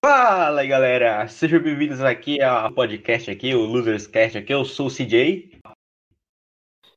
Fala 0.00 0.60
aí, 0.60 0.68
galera! 0.68 1.28
Sejam 1.28 1.60
bem-vindos 1.60 2.00
aqui 2.00 2.40
ao 2.42 2.72
podcast 2.72 3.30
aqui, 3.30 3.54
o 3.54 3.60
Losers 3.60 4.06
Cast 4.06 4.38
aqui. 4.38 4.52
Eu 4.52 4.64
sou 4.64 4.86
o 4.86 4.90
CJ. 4.90 5.60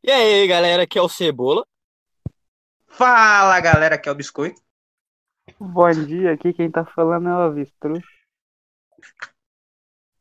E 0.04 0.12
aí, 0.12 0.48
galera, 0.48 0.84
aqui 0.84 0.98
é 0.98 1.02
o 1.02 1.10
Cebola. 1.10 1.66
Fala 2.88 3.60
galera, 3.60 3.96
aqui 3.96 4.08
é 4.08 4.12
o 4.12 4.16
Biscoito. 4.16 4.62
Bom 5.60 5.92
dia, 5.92 6.32
aqui 6.32 6.54
quem 6.54 6.72
tá 6.72 6.86
falando 6.86 7.28
é 7.28 7.34
o 7.34 7.42
Avestruz. 7.42 8.04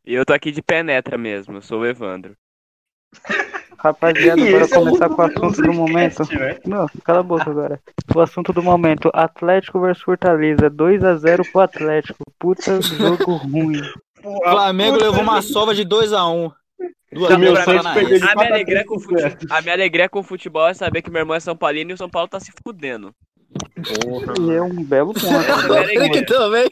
E 0.04 0.14
eu 0.14 0.24
tô 0.24 0.32
aqui 0.32 0.50
de 0.50 0.60
penetra 0.60 1.16
mesmo, 1.16 1.56
eu 1.56 1.62
sou 1.62 1.80
o 1.80 1.86
Evandro. 1.86 2.36
Rapaziada, 3.78 4.40
E 4.40 4.50
bora 4.50 4.64
é 4.64 4.66
o 4.66 4.70
começar 4.70 5.08
com 5.10 5.20
o 5.20 5.24
assunto 5.26 5.62
do 5.62 5.72
momento. 5.74 6.22
Né? 6.32 6.58
Não, 6.64 6.88
cala 7.04 7.20
a 7.20 7.22
boca 7.22 7.50
agora. 7.50 7.80
O 8.14 8.20
assunto 8.20 8.52
do 8.52 8.62
momento: 8.62 9.10
Atlético 9.12 9.80
versus 9.80 10.02
Fortaleza. 10.02 10.70
2x0 10.70 11.52
pro 11.52 11.60
Atlético. 11.60 12.24
Puta 12.38 12.80
jogo 12.80 13.34
ruim. 13.36 13.82
O 14.24 14.42
Flamengo 14.42 14.96
levou 14.96 15.20
uma 15.20 15.42
sova 15.42 15.74
de 15.74 15.84
2x1. 15.84 16.52
Duas 17.12 17.38
Meu 17.38 17.52
vezes 17.52 17.64
sonho 17.64 17.78
é 17.78 17.82
Paranaense. 17.82 18.00
perder 18.00 18.18
de 18.18 18.24
A 18.24 18.34
minha, 18.34 18.34
4 18.34 18.52
a 18.52 18.56
alegria 18.56 18.84
com 18.84 18.98
3 18.98 19.32
fute... 19.32 19.46
a 19.50 19.62
minha 19.62 19.74
alegria 19.74 20.08
com 20.08 20.18
o 20.18 20.22
futebol 20.24 20.66
é 20.66 20.74
saber 20.74 21.02
que 21.02 21.10
meu 21.10 21.20
irmão 21.20 21.36
é 21.36 21.40
São 21.40 21.56
Paulino 21.56 21.90
e 21.90 21.94
o 21.94 21.98
São 21.98 22.10
Paulo 22.10 22.26
tá 22.26 22.40
se 22.40 22.52
fudendo. 22.64 23.14
E 24.40 24.52
é 24.52 24.62
um 24.62 24.82
belo 24.82 25.14
ponto. 25.14 26.12
Que 26.12 26.22
também. 26.22 26.68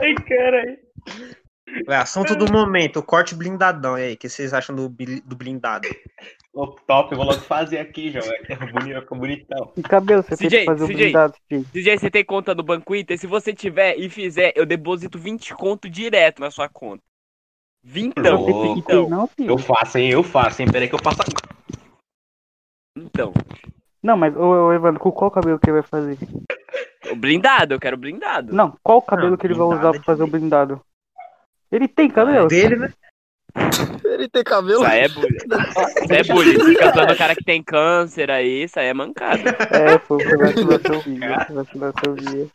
Ai, 0.00 0.14
cara. 0.14 0.76
É, 1.88 1.96
assunto 1.96 2.34
do 2.34 2.50
momento, 2.50 2.98
o 2.98 3.02
corte 3.02 3.34
blindadão. 3.34 3.98
E 3.98 4.02
aí, 4.02 4.14
o 4.14 4.16
que 4.16 4.28
vocês 4.28 4.52
acham 4.52 4.74
do, 4.74 4.88
do 4.88 5.36
blindado? 5.36 5.88
Top, 6.86 7.12
eu 7.12 7.16
vou 7.16 7.26
logo 7.26 7.40
fazer 7.40 7.78
aqui, 7.78 8.10
João. 8.10 8.26
É 8.48 8.56
bonito, 8.56 9.00
fica 9.00 9.14
bonitão. 9.14 9.72
E 9.76 9.82
cabelo, 9.82 10.22
você 10.22 10.36
tem 10.36 10.48
CJ, 10.48 10.58
que 10.58 10.66
fazer 10.66 10.84
o 10.84 10.86
CJ. 10.86 10.96
blindado, 10.96 11.34
Steve. 11.44 11.66
DJ, 11.72 11.98
você 11.98 12.10
tem 12.10 12.24
conta 12.24 12.54
no 12.54 12.62
Banco 12.62 12.94
Inter? 12.94 13.18
Se 13.18 13.26
você 13.26 13.54
tiver 13.54 13.96
e 13.96 14.08
fizer, 14.08 14.52
eu 14.56 14.66
deposito 14.66 15.18
20 15.18 15.54
conto 15.54 15.88
direto 15.88 16.40
na 16.40 16.50
sua 16.50 16.68
conta. 16.68 17.02
Vintão, 17.82 18.42
Ô, 18.42 18.50
Não, 18.50 18.76
então, 18.76 19.08
não, 19.08 19.26
filho. 19.26 19.50
Eu 19.50 19.58
faço, 19.58 19.98
hein? 19.98 20.10
Eu 20.10 20.22
faço, 20.22 20.60
hein? 20.60 20.68
Peraí 20.70 20.88
que 20.88 20.94
eu 20.94 21.02
passo 21.02 21.20
então. 22.96 23.32
Não, 24.02 24.16
mas, 24.16 24.36
ô, 24.36 24.68
ô, 24.68 24.72
Evandro, 24.72 25.00
com 25.00 25.12
qual 25.12 25.30
cabelo 25.30 25.58
que 25.58 25.70
ele 25.70 25.80
vai 25.80 25.82
fazer? 25.82 26.18
O 27.10 27.16
blindado, 27.16 27.74
eu 27.74 27.80
quero 27.80 27.96
blindado. 27.96 28.54
Não, 28.54 28.76
qual 28.82 29.00
cabelo 29.02 29.30
Não, 29.30 29.36
que 29.36 29.46
ele 29.46 29.54
vai 29.54 29.66
usar 29.66 29.88
é 29.88 29.92
pra 29.92 30.02
fazer 30.02 30.22
o 30.22 30.26
blindado? 30.26 30.80
Ele 31.70 31.88
tem 31.88 32.10
cabelo? 32.10 32.48
Dele, 32.48 32.76
né? 32.76 32.92
Ele 34.04 34.28
tem 34.28 34.44
cabelo. 34.44 34.82
Isso 34.82 34.90
aí 34.92 35.00
é 35.00 35.08
bullying. 35.08 35.36
Isso 35.36 36.12
é 36.12 36.22
bullying. 36.24 36.64
Fica 36.64 36.92
zoando 36.92 37.12
o 37.12 37.16
cara 37.16 37.34
que 37.34 37.44
tem 37.44 37.62
câncer 37.62 38.30
aí, 38.30 38.64
isso 38.64 38.78
aí 38.78 38.86
é 38.86 38.94
mancada. 38.94 39.56
É, 39.70 39.98
foi 39.98 40.18
minha. 40.18 40.38
Foi 40.38 40.54
vacilação 40.54 41.02
minha. 42.16 42.48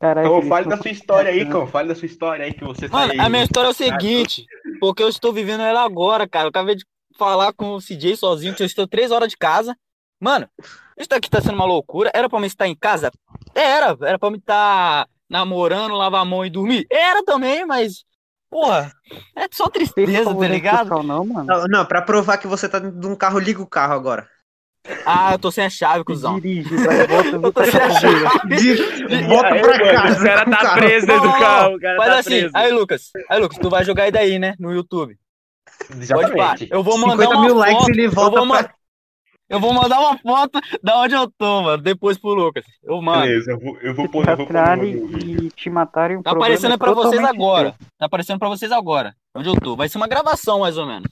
Caralho, 0.00 0.26
Então, 0.28 0.42
fale 0.48 0.68
da 0.68 0.76
sua 0.78 0.90
história 0.90 1.30
aí, 1.30 1.46
Cão. 1.48 1.66
Fale 1.66 1.88
da 1.88 1.94
sua 1.94 2.06
história 2.06 2.44
aí 2.46 2.54
que 2.54 2.64
você 2.64 2.88
tá 2.88 2.96
Mano, 2.96 3.12
aí. 3.12 3.20
a 3.20 3.28
minha 3.28 3.42
história 3.44 3.68
é 3.68 3.70
o 3.70 3.74
seguinte, 3.74 4.46
porque 4.80 5.02
eu 5.02 5.08
estou 5.10 5.30
vivendo 5.32 5.60
ela 5.62 5.84
agora, 5.84 6.26
cara. 6.26 6.46
Eu 6.46 6.48
acabei 6.48 6.74
de 6.74 6.84
falar 7.18 7.52
com 7.52 7.74
o 7.74 7.80
CJ 7.80 8.16
sozinho, 8.16 8.54
que 8.54 8.62
eu 8.62 8.66
estou 8.66 8.88
três 8.88 9.10
horas 9.10 9.28
de 9.28 9.36
casa. 9.36 9.76
Mano, 10.18 10.48
isso 10.98 11.08
daqui 11.08 11.28
tá 11.28 11.40
sendo 11.40 11.54
uma 11.54 11.66
loucura. 11.66 12.10
Era 12.14 12.30
pra 12.30 12.40
mim 12.40 12.46
estar 12.46 12.66
em 12.66 12.74
casa? 12.74 13.10
Era. 13.54 13.94
Era 14.02 14.18
pra 14.18 14.30
mim 14.30 14.38
estar 14.38 15.06
namorando, 15.30 15.94
lavar 15.94 16.22
a 16.22 16.24
mão 16.24 16.44
e 16.44 16.50
dormir? 16.50 16.86
Era 16.90 17.22
também, 17.24 17.64
mas. 17.64 18.04
Porra, 18.50 18.92
é 19.36 19.46
só 19.52 19.68
tristeza, 19.68 20.18
tá 20.18 20.24
favor 20.24 20.46
ligado? 20.50 20.78
fiscal, 20.80 21.02
Não, 21.04 21.24
mano. 21.24 21.46
Não, 21.46 21.64
não, 21.68 21.84
pra 21.86 22.02
provar 22.02 22.36
que 22.36 22.48
você 22.48 22.68
tá 22.68 22.80
dentro 22.80 22.98
de 22.98 23.06
um 23.06 23.14
carro, 23.14 23.38
liga 23.38 23.62
o 23.62 23.66
carro 23.66 23.94
agora. 23.94 24.28
Ah, 25.06 25.32
eu 25.34 25.38
tô 25.38 25.52
sem 25.52 25.64
a 25.64 25.70
chave, 25.70 26.02
cuzão. 26.02 26.40
Dirige, 26.40 26.74
vai, 26.78 27.06
volta, 27.06 27.28
Eu 27.36 27.40
tô 27.40 27.62
volta 27.62 27.64
sem 27.70 27.80
a 27.80 27.86
pra 27.86 28.00
chave. 28.00 28.56
De- 28.56 29.22
Volta 29.28 29.48
aí, 29.54 29.60
pra 29.60 29.78
mano, 29.78 29.92
casa. 29.92 30.20
O 30.20 30.24
cara 30.24 30.44
tá 30.50 30.56
carro. 30.56 30.80
preso 30.80 31.06
dentro 31.06 31.22
do 31.22 31.38
carro, 31.38 31.74
o 31.76 31.80
cara 31.80 31.96
Faz 31.96 32.12
tá 32.12 32.18
assim, 32.18 32.28
preso. 32.30 32.50
aí 32.54 32.72
Lucas, 32.72 33.10
aí 33.28 33.40
Lucas, 33.40 33.58
tu 33.58 33.70
vai 33.70 33.84
jogar 33.84 34.04
isso 34.06 34.12
daí, 34.14 34.38
né, 34.40 34.54
no 34.58 34.72
YouTube. 34.72 35.16
Pode 35.86 36.08
parar. 36.08 36.28
Exatamente. 36.32 36.68
Eu 36.72 36.82
vou 36.82 36.98
mandar 36.98 37.22
50 37.24 37.34
uma 37.36 37.44
mil 37.44 37.54
likes 37.54 37.78
foto, 37.78 37.90
ele 37.90 38.04
eu 38.06 38.10
volta 38.10 38.36
vou, 38.38 38.46
ma- 38.46 38.64
pra... 38.64 38.74
eu 39.50 39.58
vou 39.60 39.74
mandar 39.74 39.98
uma 39.98 40.16
foto 40.16 40.60
da 40.80 40.98
onde 41.00 41.14
eu 41.14 41.28
tô, 41.28 41.62
mano, 41.62 41.82
depois 41.82 42.16
pro 42.16 42.32
Lucas. 42.32 42.64
Eu 42.82 43.02
mando. 43.02 43.22
Beleza, 43.22 43.50
eu 43.50 43.58
vou, 43.58 43.76
eu 43.80 43.94
vou 43.94 44.08
pôr, 44.08 44.24
e 44.24 45.50
te 45.50 45.68
matarem, 45.68 46.16
o 46.16 46.22
Tá 46.22 46.30
problema 46.30 46.54
aparecendo 46.54 46.74
é 46.74 46.78
pra 46.78 46.92
vocês 46.92 47.24
agora. 47.24 47.74
Tá 47.98 48.06
aparecendo 48.06 48.38
pra 48.38 48.48
vocês 48.48 48.70
agora. 48.70 49.14
Onde 49.34 49.48
eu 49.48 49.56
tô. 49.56 49.74
Vai 49.74 49.88
ser 49.88 49.98
uma 49.98 50.06
gravação, 50.06 50.60
mais 50.60 50.78
ou 50.78 50.86
menos. 50.86 51.10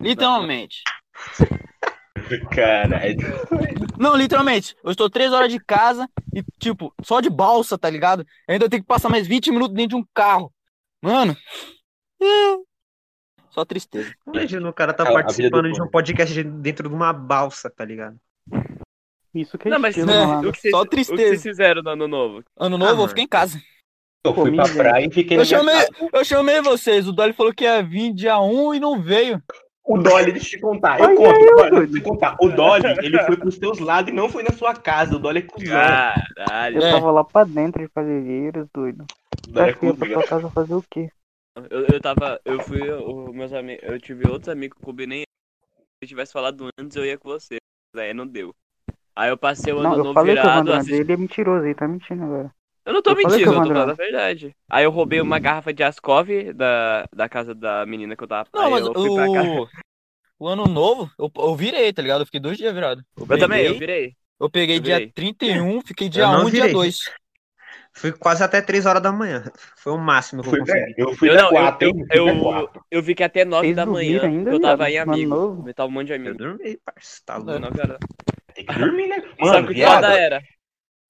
Literalmente. 0.00 0.82
Caralho. 2.50 3.18
Não, 3.98 4.16
literalmente. 4.16 4.74
Eu 4.82 4.90
estou 4.90 5.10
três 5.10 5.32
horas 5.32 5.52
de 5.52 5.60
casa 5.60 6.08
e, 6.34 6.42
tipo, 6.58 6.92
só 7.02 7.20
de 7.20 7.28
balsa, 7.28 7.78
tá 7.78 7.88
ligado? 7.90 8.26
Eu 8.48 8.54
ainda 8.54 8.68
tenho 8.68 8.82
que 8.82 8.88
passar 8.88 9.08
mais 9.08 9.26
20 9.26 9.50
minutos 9.50 9.74
dentro 9.74 9.90
de 9.90 9.96
um 9.96 10.06
carro. 10.14 10.50
Mano. 11.02 11.36
É. 13.56 13.60
Só 13.60 13.64
tristeza. 13.64 14.14
Imagina 14.26 14.68
o 14.68 14.72
cara 14.72 14.92
tá 14.92 15.04
vida 15.04 15.14
participando 15.14 15.62
do 15.68 15.72
de 15.72 15.82
um 15.82 15.88
podcast 15.88 16.42
dentro 16.42 16.88
de 16.88 16.94
uma 16.94 17.12
balsa, 17.12 17.70
tá 17.70 17.84
ligado? 17.84 18.16
Isso 19.34 19.58
que 19.58 19.68
é 19.68 19.70
Não, 19.70 19.78
mas 19.78 19.96
estilo, 19.96 20.10
é, 20.12 20.26
malandro. 20.26 20.50
o 20.50 20.52
que, 20.52 20.60
vocês, 20.60 20.70
Só 20.74 20.82
o 20.82 20.86
que 20.86 20.96
vocês 20.96 21.06
tristeza. 21.08 21.42
fizeram 21.42 21.82
no 21.82 21.90
ano 21.90 22.08
novo? 22.08 22.44
Ano 22.58 22.76
Ah, 22.76 22.78
novo, 22.78 22.90
eu 22.92 22.96
mano. 22.96 23.08
fiquei 23.08 23.24
em 23.24 23.28
casa. 23.28 23.60
Eu 24.24 24.34
fui 24.34 24.54
pra 24.54 24.68
praia 24.68 25.06
e 25.06 25.10
fiquei 25.12 25.36
na 25.36 25.42
Eu 25.42 25.46
chamei, 25.46 25.74
casa. 25.74 25.88
eu 26.12 26.24
chamei 26.24 26.60
vocês. 26.62 27.06
O 27.06 27.12
Dolly 27.12 27.32
falou 27.32 27.52
que 27.54 27.64
ia 27.64 27.82
vir 27.82 28.12
dia 28.12 28.38
1 28.40 28.74
e 28.74 28.80
não 28.80 29.00
veio. 29.00 29.40
O 29.84 29.98
Dolly, 29.98 30.32
deixa 30.32 30.46
eu 30.48 30.50
te 30.50 30.60
contar. 30.60 30.98
Eu 30.98 31.06
Ai, 31.06 31.14
conto, 31.14 31.28
ai, 31.30 31.38
Dolly, 31.38 31.70
doido. 31.70 31.70
deixa 31.70 31.86
eu 31.86 31.92
te 31.92 32.00
contar. 32.02 32.36
O 32.40 32.48
Dolly, 32.48 32.84
ele 33.02 33.22
foi 33.24 33.36
pros 33.36 33.56
teus 33.58 33.78
lados 33.78 34.10
e 34.10 34.14
não 34.14 34.28
foi 34.28 34.42
na 34.42 34.50
sua 34.52 34.74
casa. 34.74 35.14
O 35.14 35.18
Dolly 35.18 35.38
é 35.38 35.42
cuzão. 35.42 35.76
Caralho. 35.76 36.78
Eu 36.80 36.86
É. 36.86 36.92
tava 36.92 37.10
lá 37.12 37.22
pra 37.22 37.44
dentro 37.44 37.80
de 37.82 37.88
Cavalheiros, 37.90 38.66
doido. 38.74 39.04
O 39.48 39.52
Dolly 39.52 39.70
é 39.70 39.72
pra 39.74 39.92
cuzão. 39.92 40.08
tua 40.08 40.24
casa 40.26 40.50
fazer 40.50 40.74
o 40.74 40.84
quê? 40.90 41.08
Eu, 41.70 41.86
eu 41.86 42.00
tava. 42.00 42.40
Eu 42.44 42.60
fui. 42.60 42.90
o- 42.90 43.32
meus 43.32 43.52
amigos. 43.52 43.82
Eu 43.82 43.98
tive 44.00 44.28
outros 44.28 44.48
amigos 44.48 44.76
que 44.76 44.82
eu 44.82 44.86
combinei. 44.86 45.22
Se 45.22 46.04
eu 46.04 46.08
tivesse 46.08 46.32
falado 46.32 46.68
antes, 46.78 46.96
eu 46.96 47.04
ia 47.04 47.16
com 47.18 47.28
você. 47.28 47.56
Mas 47.94 48.04
aí 48.04 48.14
não 48.14 48.26
deu. 48.26 48.54
Aí 49.14 49.30
eu 49.30 49.38
passei 49.38 49.72
o 49.72 49.78
ano 49.78 49.88
Não, 49.88 49.96
eu 49.96 50.04
novo 50.04 50.14
falei 50.14 50.34
que 50.34 50.40
o 50.40 50.42
virado. 50.42 50.58
Evandro 50.58 50.74
assisti- 50.74 50.94
ele 51.00 51.12
é 51.12 51.16
mentiroso, 51.16 51.64
ele 51.64 51.74
tá 51.74 51.88
mentindo 51.88 52.22
agora. 52.24 52.54
Eu 52.84 52.92
não 52.92 53.02
tô 53.02 53.10
eu 53.10 53.16
mentindo, 53.16 53.34
eu 53.36 53.40
eu 53.40 53.46
tô 53.52 53.58
mando 53.58 53.72
falando 53.72 53.90
a 53.90 53.94
verdade. 53.94 54.54
Aí 54.70 54.84
eu 54.84 54.90
roubei 54.90 55.20
uma 55.20 55.38
garrafa 55.38 55.72
de 55.72 55.82
Ascov 55.82 56.28
da, 56.54 57.04
da 57.12 57.28
casa 57.28 57.54
da 57.54 57.84
menina 57.86 58.14
que 58.14 58.22
eu 58.22 58.28
tava. 58.28 58.48
Não, 58.54 58.62
aí 58.66 58.70
mas 58.70 58.86
eu 58.86 58.94
fui 58.94 59.14
pra 59.14 59.32
casa. 59.32 59.48
o, 59.48 59.68
o 60.38 60.46
ano 60.48 60.66
novo, 60.66 61.10
eu, 61.18 61.32
eu 61.36 61.56
virei, 61.56 61.92
tá 61.92 62.02
ligado? 62.02 62.20
Eu 62.20 62.26
fiquei 62.26 62.38
dois 62.40 62.58
dias 62.58 62.72
virado. 62.74 63.02
Eu, 63.16 63.26
Eu 63.28 63.38
também, 63.38 63.64
eu 63.64 63.72
peguei- 63.72 63.78
virei. 63.78 64.16
Eu 64.38 64.50
peguei 64.50 64.76
Eu 64.76 64.80
dia 64.80 64.96
virei. 64.98 65.12
31, 65.12 65.80
fiquei 65.80 66.08
dia 66.10 66.24
Eu 66.24 66.28
não 66.32 66.44
1 66.44 66.48
e 66.48 66.50
dia 66.52 66.60
virei. 66.60 66.74
2. 66.74 67.00
Fui 67.96 68.12
quase 68.12 68.44
até 68.44 68.60
3 68.60 68.84
horas 68.84 69.02
da 69.02 69.10
manhã. 69.10 69.44
Foi 69.76 69.92
o 69.92 69.98
máximo 69.98 70.42
que 70.42 70.48
eu 70.48 70.50
Fui, 70.50 70.60
consegui. 70.60 70.94
eu 70.98 71.12
fui 71.14 71.28
Eu 71.30 71.32
até 71.34 71.42
não, 71.42 71.50
quatro, 71.50 71.88
eu, 71.88 72.06
eu, 72.12 72.28
eu, 72.28 72.70
eu 72.90 73.02
vi 73.02 73.14
que 73.14 73.22
até 73.24 73.44
9 73.44 73.66
Vocês 73.66 73.76
da 73.76 73.86
manhã 73.86 74.22
ainda, 74.22 74.50
eu 74.50 74.60
tava 74.60 74.90
em 74.90 74.98
amigo. 74.98 75.64
Eu 75.66 75.74
tava 75.74 75.88
um 75.88 75.92
monte 75.92 76.06
de 76.08 76.12
Eu 76.12 76.16
amigo. 76.16 76.36
dormi, 76.36 76.76
parça. 76.84 77.22
Tá 77.24 77.36
louco. 77.38 77.58
9 77.58 77.80
horas. 77.80 77.98
Tem 78.54 78.66
que 78.66 78.74
dormir, 78.74 79.06
né? 79.08 79.22
Só 79.38 79.44
Mano, 79.46 79.66
que 79.66 79.72
o 79.72 79.74
viado. 79.74 79.94
foda 80.02 80.18
era. 80.18 80.42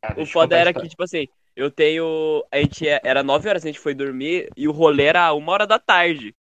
Ah, 0.03 0.15
O 0.17 0.21
eu 0.21 0.27
foda 0.27 0.57
era 0.57 0.73
que, 0.73 0.89
tipo 0.89 1.03
assim, 1.03 1.27
eu 1.57 1.71
tenho. 1.71 2.45
A 2.53 2.59
gente 2.59 2.87
é- 2.89 3.01
era 3.05 3.23
9 3.23 3.49
horas, 3.49 3.65
a 3.65 3.67
gente 3.69 3.81
foi 3.81 3.95
dormir 3.95 4.49
e 4.57 4.69
o 4.69 4.73
rolê 4.73 5.05
era 5.05 5.33
uma 5.33 5.53
hora 5.53 5.67
da 5.67 5.79
tarde. 5.79 6.35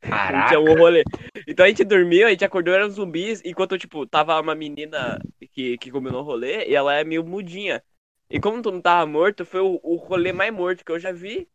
Caraca. 0.00 0.48
Tinha 0.48 0.60
um 0.60 0.74
rolê. 0.76 1.02
Então 1.46 1.64
a 1.64 1.68
gente 1.68 1.84
dormiu, 1.84 2.26
a 2.26 2.30
gente 2.30 2.44
acordou, 2.44 2.74
eram 2.74 2.90
zumbis, 2.90 3.42
enquanto, 3.44 3.78
tipo, 3.78 4.06
tava 4.06 4.38
uma 4.40 4.54
menina 4.54 5.18
que, 5.52 5.76
que 5.78 5.90
combinou 5.90 6.20
o 6.20 6.24
rolê 6.24 6.66
e 6.68 6.74
ela 6.74 6.94
é 6.94 7.04
meio 7.04 7.24
mudinha. 7.24 7.82
E 8.30 8.38
como 8.40 8.62
tu 8.62 8.70
não 8.70 8.80
tava 8.80 9.04
morto, 9.06 9.44
foi 9.44 9.60
o, 9.60 9.80
o 9.82 9.96
rolê 9.96 10.32
mais 10.32 10.52
morto 10.52 10.84
que 10.84 10.92
eu 10.92 10.98
já 11.00 11.12
vi. 11.12 11.48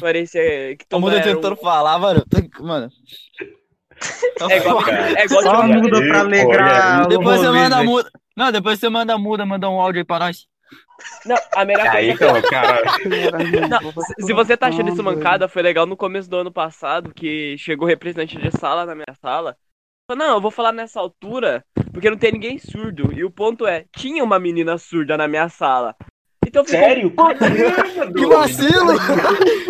Parecia 0.00 0.76
que 0.76 0.86
todo 0.88 1.00
muda 1.00 1.18
era 1.18 1.30
um- 1.30 1.34
tentando 1.34 1.56
falar, 1.56 1.98
mano. 1.98 2.24
Mano. 2.60 2.88
É 4.50 4.56
igual, 4.58 4.88
é 4.88 5.24
igual 5.24 5.42
Só 5.42 5.62
de 5.66 5.72
muda 5.72 5.98
pra 6.00 6.20
alegrar 6.20 7.04
o 7.04 7.08
Depois 7.08 7.40
você 7.40 7.48
manda 7.50 7.76
a 7.76 7.78
velho. 7.80 7.90
muda. 7.90 8.10
Não, 8.36 8.52
depois 8.52 8.78
você 8.78 8.88
manda 8.88 9.14
a 9.14 9.18
muda, 9.18 9.44
manda 9.44 9.68
um 9.68 9.80
áudio 9.80 10.00
aí 10.00 10.04
pra 10.04 10.20
nós. 10.20 10.46
Não, 11.26 11.36
a 11.56 11.64
melhor 11.64 11.86
Aí, 11.88 12.16
coisa. 12.16 12.38
então, 12.38 12.50
cara. 12.50 12.82
Não, 13.68 13.92
se- 14.02 14.26
se 14.26 14.32
você 14.32 14.56
tá 14.56 14.68
achando 14.68 14.90
isso 14.92 15.02
mancada, 15.02 15.48
foi 15.48 15.62
legal 15.62 15.86
no 15.86 15.96
começo 15.96 16.28
do 16.30 16.36
ano 16.36 16.52
passado 16.52 17.12
que 17.12 17.56
chegou 17.58 17.88
representante 17.88 18.36
de 18.38 18.50
sala 18.56 18.84
na 18.86 18.94
minha 18.94 19.14
sala. 19.20 19.56
Falou, 20.10 20.26
não, 20.26 20.34
eu 20.36 20.40
vou 20.40 20.50
falar 20.50 20.72
nessa 20.72 21.00
altura 21.00 21.64
porque 21.92 22.08
não 22.10 22.16
tem 22.16 22.32
ninguém 22.32 22.58
surdo. 22.58 23.12
E 23.12 23.24
o 23.24 23.30
ponto 23.30 23.66
é, 23.66 23.84
tinha 23.96 24.22
uma 24.22 24.38
menina 24.38 24.78
surda 24.78 25.16
na 25.16 25.26
minha 25.28 25.48
sala. 25.48 25.94
Então 26.48 26.64
ficou 26.64 26.80
Sério? 26.80 27.10
Caramba, 27.10 28.06
Que 28.06 28.12
doido. 28.12 28.28
vacilo! 28.30 28.92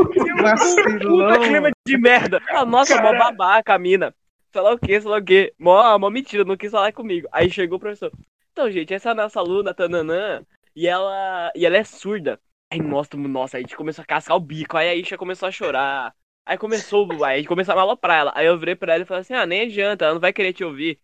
puta 1.02 1.38
clima 1.40 1.70
de 1.86 1.98
merda. 1.98 2.40
Ah, 2.50 2.64
nossa, 2.64 2.94
mó 2.96 3.10
Caralho. 3.10 3.18
babaca 3.36 3.74
a 3.74 3.78
mina. 3.78 4.14
Sei 4.52 4.60
lá 4.62 4.72
o 4.72 4.78
que, 4.78 5.00
sei 5.00 5.10
lá 5.10 5.18
o 5.18 5.24
que. 5.24 5.52
Mó, 5.58 5.98
mó 5.98 6.08
mentira, 6.10 6.44
não 6.44 6.56
quis 6.56 6.70
falar 6.70 6.92
comigo. 6.92 7.28
Aí 7.32 7.50
chegou 7.50 7.76
o 7.76 7.80
professor. 7.80 8.12
Então, 8.52 8.70
gente, 8.70 8.94
essa 8.94 9.10
é 9.10 9.12
a 9.12 9.14
nossa 9.14 9.38
aluna, 9.40 9.74
Tananã, 9.74 10.42
e 10.74 10.86
ela, 10.86 11.52
e 11.54 11.66
ela 11.66 11.76
é 11.76 11.84
surda. 11.84 12.40
Aí, 12.70 12.80
nossa, 12.80 13.16
nossa, 13.16 13.56
aí 13.56 13.62
a 13.62 13.66
gente 13.66 13.76
começou 13.76 14.02
a 14.02 14.06
cascar 14.06 14.36
o 14.36 14.40
bico. 14.40 14.76
Aí 14.76 14.88
a 14.88 14.94
Isha 14.94 15.16
começou 15.18 15.48
a 15.48 15.52
chorar. 15.52 16.14
Aí 16.46 16.56
começou, 16.56 17.24
aí 17.24 17.44
começou 17.44 17.72
a 17.72 17.76
maloprar 17.76 18.20
ela. 18.20 18.32
Aí 18.34 18.46
eu 18.46 18.58
virei 18.58 18.74
pra 18.74 18.94
ela 18.94 19.02
e 19.02 19.06
falei 19.06 19.20
assim, 19.20 19.34
ah, 19.34 19.44
nem 19.44 19.62
adianta, 19.62 20.04
ela 20.04 20.14
não 20.14 20.20
vai 20.20 20.32
querer 20.32 20.52
te 20.52 20.64
ouvir. 20.64 20.98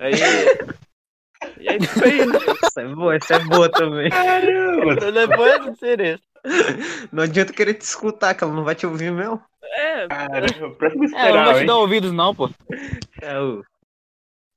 Aí. 0.00 0.12
E 1.58 1.68
aí 1.68 1.80
foi 1.86 2.10
isso. 2.18 2.66
Essa 2.66 2.82
é 2.82 2.88
boa, 2.88 3.14
essa 3.16 3.34
é 3.34 3.38
boa 3.40 3.68
também. 3.68 4.10
Caramba! 4.10 4.96
Depois 5.12 5.64
de 5.72 5.78
ser 5.78 6.00
isso. 6.00 6.22
Não 7.12 7.22
adianta 7.22 7.52
querer 7.52 7.74
te 7.74 7.82
escutar, 7.82 8.34
que 8.34 8.44
ela 8.44 8.52
não 8.52 8.64
vai 8.64 8.74
te 8.74 8.86
ouvir 8.86 9.10
mesmo. 9.12 9.40
É, 9.62 10.06
Caramba, 10.08 10.76
parece 10.78 10.98
me 10.98 11.06
É, 11.06 11.08
ela 11.10 11.20
não 11.20 11.26
esperar, 11.28 11.44
vai 11.52 11.60
te 11.62 11.66
dar 11.66 11.76
ouvidos, 11.78 12.12
não, 12.12 12.34
pô. 12.34 12.50
É 13.22 13.40
o. 13.40 13.62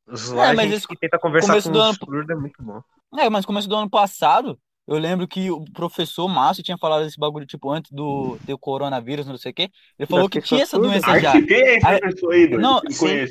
Os 0.10 0.32
É, 0.32 0.54
mas 0.54 0.60
gente 0.66 0.74
esse 0.78 0.88
que 0.88 0.98
tenta 0.98 1.18
conversar 1.20 1.48
começo 1.50 1.68
com 1.70 1.74
do 1.74 1.80
o 1.80 1.82
ano- 1.82 1.94
surdo 1.96 2.32
é 2.32 2.36
muito 2.36 2.62
bom. 2.62 2.82
É, 3.18 3.30
mas 3.30 3.46
começo 3.46 3.68
do 3.70 3.76
ano 3.76 3.90
passado, 3.90 4.58
eu 4.88 4.98
lembro 4.98 5.28
que 5.28 5.50
o 5.52 5.64
professor 5.74 6.28
Márcio 6.28 6.64
tinha 6.64 6.78
falado 6.78 7.04
desse 7.04 7.18
bagulho, 7.20 7.46
tipo, 7.46 7.70
antes 7.72 7.92
do 7.92 8.38
ter 8.46 8.54
o 8.54 8.58
coronavírus, 8.60 9.26
não 9.26 9.38
sei 9.38 9.52
o 9.52 9.56
quê. 9.56 9.70
Ele 9.98 10.08
falou 10.08 10.30
que 10.30 10.42
tinha 10.42 10.64
essa 10.64 10.78
doença 10.78 11.20
já. 11.20 11.34
É 11.36 11.80
Aí- 11.86 12.00
aí? 12.32 12.50
Não, 12.50 12.78
Eu 12.78 12.84
não 12.84 12.92
sim. 12.92 13.28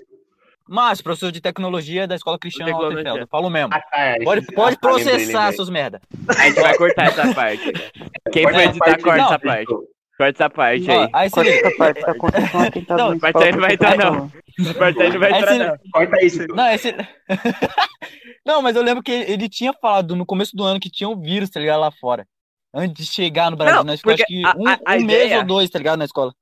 Márcio, 0.68 1.04
professor 1.04 1.30
de 1.30 1.40
tecnologia 1.40 2.06
da 2.08 2.14
Escola 2.16 2.38
Cristiana. 2.38 2.72
Rockefeller. 2.72 3.26
Falou 3.28 3.48
mesmo. 3.50 3.72
Ah, 3.72 3.80
tá, 3.80 4.16
Pode, 4.24 4.40
esse- 4.42 4.52
pode 4.52 4.76
lembrei, 4.82 5.04
processar, 5.04 5.52
seus 5.52 5.70
merda. 5.70 6.00
a 6.28 6.42
gente 6.48 6.60
vai 6.60 6.76
cortar 6.76 7.04
essa 7.06 7.34
parte. 7.34 7.72
Quem 8.32 8.42
Corta 8.42 8.58
for 8.58 8.62
essa 8.62 8.70
editar, 8.70 8.84
parte, 8.86 9.02
corta 9.04 9.18
não. 9.18 9.26
essa 9.26 9.38
parte. 9.38 9.66
Corta 10.18 10.44
essa 10.44 10.50
parte 10.50 10.90
aí. 10.90 11.10
aí 11.12 11.30
liga. 11.44 11.50
essa 11.68 11.76
parte, 11.76 12.00
tá 12.00 12.70
quem 12.72 12.84
tá 12.84 12.96
Não, 12.96 13.18
vai 13.18 13.32
fala 13.32 13.44
ter- 13.44 13.52
que 13.52 13.60
vai 13.60 13.70
você 13.70 13.76
ter, 13.76 13.96
não. 13.98 14.74
parte 14.74 15.02
aí 15.02 15.10
não 15.12 15.20
vai 15.20 15.32
Aí 15.32 15.38
entrar, 15.40 15.58
não. 15.58 15.78
Corta 15.92 16.24
isso. 16.24 16.46
Não, 16.48 16.66
esse. 16.72 16.94
não, 18.44 18.62
mas 18.62 18.76
eu 18.76 18.82
lembro 18.82 19.02
que 19.02 19.12
ele 19.12 19.48
tinha 19.48 19.72
falado 19.72 20.16
no 20.16 20.26
começo 20.26 20.56
do 20.56 20.64
ano 20.64 20.80
que 20.80 20.90
tinha 20.90 21.08
um 21.08 21.20
vírus, 21.20 21.50
tá 21.50 21.60
ligado, 21.60 21.80
lá 21.80 21.90
fora. 21.92 22.26
Antes 22.74 23.06
de 23.06 23.12
chegar 23.12 23.50
no 23.50 23.56
Brasil, 23.56 23.76
Não, 23.76 23.84
nós 23.84 24.00
ficamos 24.00 24.20
acho 24.20 24.26
que 24.26 24.44
a- 24.44 24.54
um, 24.56 24.68
a- 24.68 24.78
a 24.84 24.96
um 24.96 25.04
mês 25.04 25.32
ou 25.36 25.44
dois, 25.44 25.70
tá 25.70 25.78
ligado, 25.78 25.98
na 25.98 26.04
escola. 26.04 26.32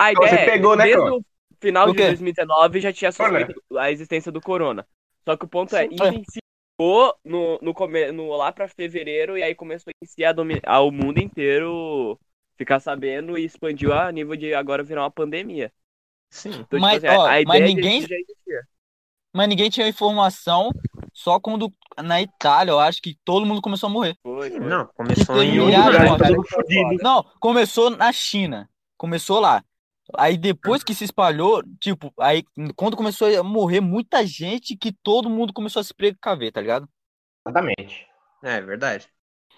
A 0.00 0.12
Então, 0.12 0.24
ideia 0.24 0.38
você 0.38 0.42
é, 0.42 0.50
pegou, 0.52 0.76
né, 0.76 0.84
desde 0.84 1.02
Cão? 1.02 1.16
o 1.18 1.24
final 1.68 1.88
O 1.88 1.92
de 1.92 1.98
quê? 1.98 2.06
2019 2.06 2.80
já 2.80 2.92
tinha 2.92 3.10
Olha. 3.18 3.46
suspeito 3.46 3.62
a 3.78 3.90
existência 3.90 4.30
do 4.32 4.40
corona. 4.40 4.86
Só 5.24 5.36
que 5.36 5.44
o 5.44 5.48
ponto 5.48 5.74
é, 5.74 5.84
intensificou 5.86 7.14
no, 7.24 7.58
no, 7.62 7.72
come- 7.74 8.12
no, 8.12 8.28
lá 8.36 8.52
pra 8.52 8.68
fevereiro 8.68 9.38
e 9.38 9.42
aí 9.42 9.54
começou 9.54 9.90
a 9.90 9.94
iniciar 10.02 10.34
ao 10.66 10.90
mundo 10.90 11.18
inteiro 11.18 12.18
ficar 12.56 12.78
sabendo 12.80 13.36
e 13.38 13.44
expandiu 13.44 13.92
a 13.92 14.10
nível 14.12 14.36
de 14.36 14.54
agora 14.54 14.82
virar 14.82 15.02
uma 15.02 15.10
pandemia. 15.10 15.72
Sim. 16.30 16.50
Então, 16.60 16.78
Mas, 16.80 16.94
tipo 17.00 17.06
assim, 17.06 17.16
a- 17.16 17.20
ó, 17.20 17.42
mas 17.46 17.62
ninguém- 17.62 17.98
disso 18.00 18.08
já 18.10 18.16
existia. 18.16 18.60
Mas 19.32 19.48
ninguém 19.48 19.70
tinha 19.70 19.88
informação 19.88 20.70
só 21.12 21.40
quando 21.40 21.72
na 22.02 22.20
Itália, 22.22 22.70
eu 22.72 22.78
acho 22.78 23.00
que 23.02 23.16
todo 23.24 23.46
mundo 23.46 23.60
começou 23.62 23.88
a 23.88 23.92
morrer. 23.92 24.16
Foi, 24.22 24.50
foi. 24.50 24.60
Não, 24.60 24.86
começou 24.94 25.36
teve 25.38 25.46
em 25.46 25.58
milhares 25.66 26.10
lugar. 26.10 26.30
fodido. 26.48 27.02
Não, 27.02 27.24
começou 27.40 27.90
na 27.90 28.12
China. 28.12 28.68
Começou 28.96 29.40
lá. 29.40 29.64
Aí 30.16 30.36
depois 30.36 30.82
que 30.84 30.94
se 30.94 31.04
espalhou, 31.04 31.62
tipo, 31.80 32.12
aí 32.20 32.44
quando 32.76 32.96
começou 32.96 33.28
a 33.28 33.42
morrer 33.42 33.80
muita 33.80 34.26
gente 34.26 34.76
que 34.76 34.92
todo 34.92 35.30
mundo 35.30 35.52
começou 35.52 35.80
a 35.80 35.84
se 35.84 35.94
precaver, 35.94 36.52
tá 36.52 36.60
ligado? 36.60 36.88
Exatamente. 37.46 38.06
É 38.42 38.60
verdade. 38.60 39.08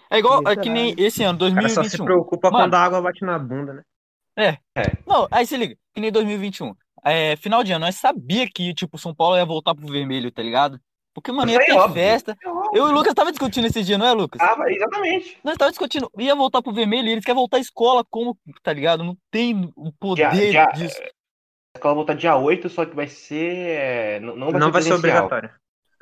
É 0.09 0.19
igual 0.19 0.41
é 0.47 0.55
que 0.55 0.69
nem 0.69 0.95
esse 0.97 1.23
ano, 1.23 1.37
O 1.37 1.53
cara 1.53 1.67
só 1.69 1.83
se 1.83 1.97
2021. 1.97 2.05
preocupa 2.05 2.49
Mano. 2.49 2.63
quando 2.65 2.73
a 2.75 2.79
água 2.79 3.01
bate 3.01 3.25
na 3.25 3.37
bunda, 3.37 3.73
né? 3.73 4.57
Não, 5.05 5.27
aí 5.31 5.45
se 5.45 5.57
liga, 5.57 5.75
que 5.93 5.99
nem 5.99 6.11
2021. 6.11 6.73
É, 7.03 7.35
final 7.35 7.63
de 7.63 7.71
ano, 7.71 7.85
nós 7.85 7.95
sabia 7.95 8.47
que, 8.49 8.73
tipo, 8.73 8.97
São 8.97 9.13
Paulo 9.13 9.35
ia 9.37 9.45
voltar 9.45 9.75
pro 9.75 9.87
vermelho, 9.87 10.31
tá 10.31 10.41
ligado? 10.41 10.79
Porque, 11.17 11.31
mano, 11.31 11.49
ia 11.49 11.57
aí 11.57 11.63
é 11.63 11.65
ter 11.65 11.73
óbvio. 11.73 11.93
festa. 11.95 12.37
É 12.39 12.47
óbvio. 12.47 12.71
Eu 12.75 12.87
e 12.89 12.91
o 12.91 12.93
Lucas 12.93 13.11
tava 13.15 13.31
discutindo 13.31 13.65
esse 13.65 13.81
dia, 13.81 13.97
não 13.97 14.05
é, 14.05 14.13
Lucas? 14.13 14.39
Ah, 14.39 14.55
exatamente. 14.71 15.39
Nós 15.43 15.57
tava 15.57 15.71
discutindo, 15.71 16.11
ia 16.19 16.35
voltar 16.35 16.61
pro 16.61 16.71
vermelho 16.71 17.07
e 17.07 17.11
eles 17.13 17.25
querem 17.25 17.35
voltar 17.39 17.57
à 17.57 17.59
escola, 17.59 18.05
como, 18.07 18.37
tá 18.61 18.71
ligado? 18.71 19.03
Não 19.03 19.17
tem 19.31 19.73
o 19.75 19.91
poder 19.93 20.21
Já- 20.51 20.65
já- 20.65 20.71
disso. 20.73 21.01
A 21.01 21.77
escola 21.79 21.95
volta 21.95 22.13
dia 22.13 22.35
8, 22.37 22.69
só 22.69 22.85
que 22.85 22.95
vai 22.95 23.07
ser. 23.07 23.79
é, 23.79 24.19
Não, 24.19 24.35
não 24.35 24.51
vai 24.51 24.59
Não 24.59 24.67
ser 24.67 24.71
vai 24.73 24.81
ser 24.83 24.93
obrigatório. 24.93 25.49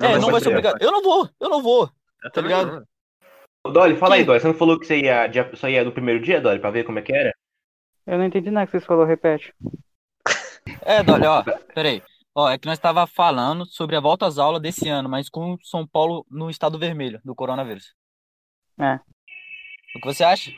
é, 0.02 0.18
não 0.20 0.32
vai 0.32 0.42
ser 0.42 0.50
obrigado. 0.50 0.82
Eu 0.82 0.92
não 0.92 1.02
vou, 1.02 1.30
eu 1.40 1.50
não 1.50 1.62
vou. 1.64 1.90
Eu 2.22 2.32
tá 2.32 2.42
ligado? 2.42 2.86
não. 3.64 3.72
Dolly, 3.72 3.96
fala 3.96 4.16
aí, 4.16 4.22
Que? 4.22 4.26
Dolly. 4.28 4.40
Você 4.42 4.48
não 4.48 4.54
falou 4.54 4.78
que 4.78 4.86
você 4.86 5.00
ia, 5.00 5.28
dia- 5.28 5.50
só 5.56 5.70
ia 5.70 5.86
no 5.86 5.94
primeiro 5.94 6.22
dia, 6.22 6.42
Dolly, 6.42 6.60
pra 6.60 6.72
ver 6.72 6.84
como 6.84 7.00
é 7.00 7.02
que 7.02 7.14
era? 7.16 7.34
Eu 8.06 8.18
não 8.18 8.26
entendi 8.26 8.52
nada 8.52 8.66
que 8.66 8.72
vocês 8.74 8.84
falaram, 8.86 9.08
repete. 9.08 9.54
É, 10.82 11.02
Dolly, 11.04 11.26
ó, 11.26 11.42
peraí. 11.74 12.04
Ó, 12.38 12.50
é 12.50 12.58
que 12.58 12.68
nós 12.68 12.78
tava 12.78 13.08
falando 13.08 13.66
sobre 13.66 13.96
a 13.96 14.02
volta 14.02 14.26
às 14.26 14.38
aulas 14.38 14.62
desse 14.62 14.90
ano, 14.90 15.08
mas 15.08 15.30
com 15.30 15.58
São 15.64 15.88
Paulo 15.88 16.26
no 16.30 16.50
estado 16.50 16.78
vermelho 16.78 17.22
do 17.24 17.34
coronavírus. 17.34 17.94
É. 18.78 18.96
O 19.96 20.02
que 20.02 20.14
você 20.14 20.26
acha? 20.26 20.52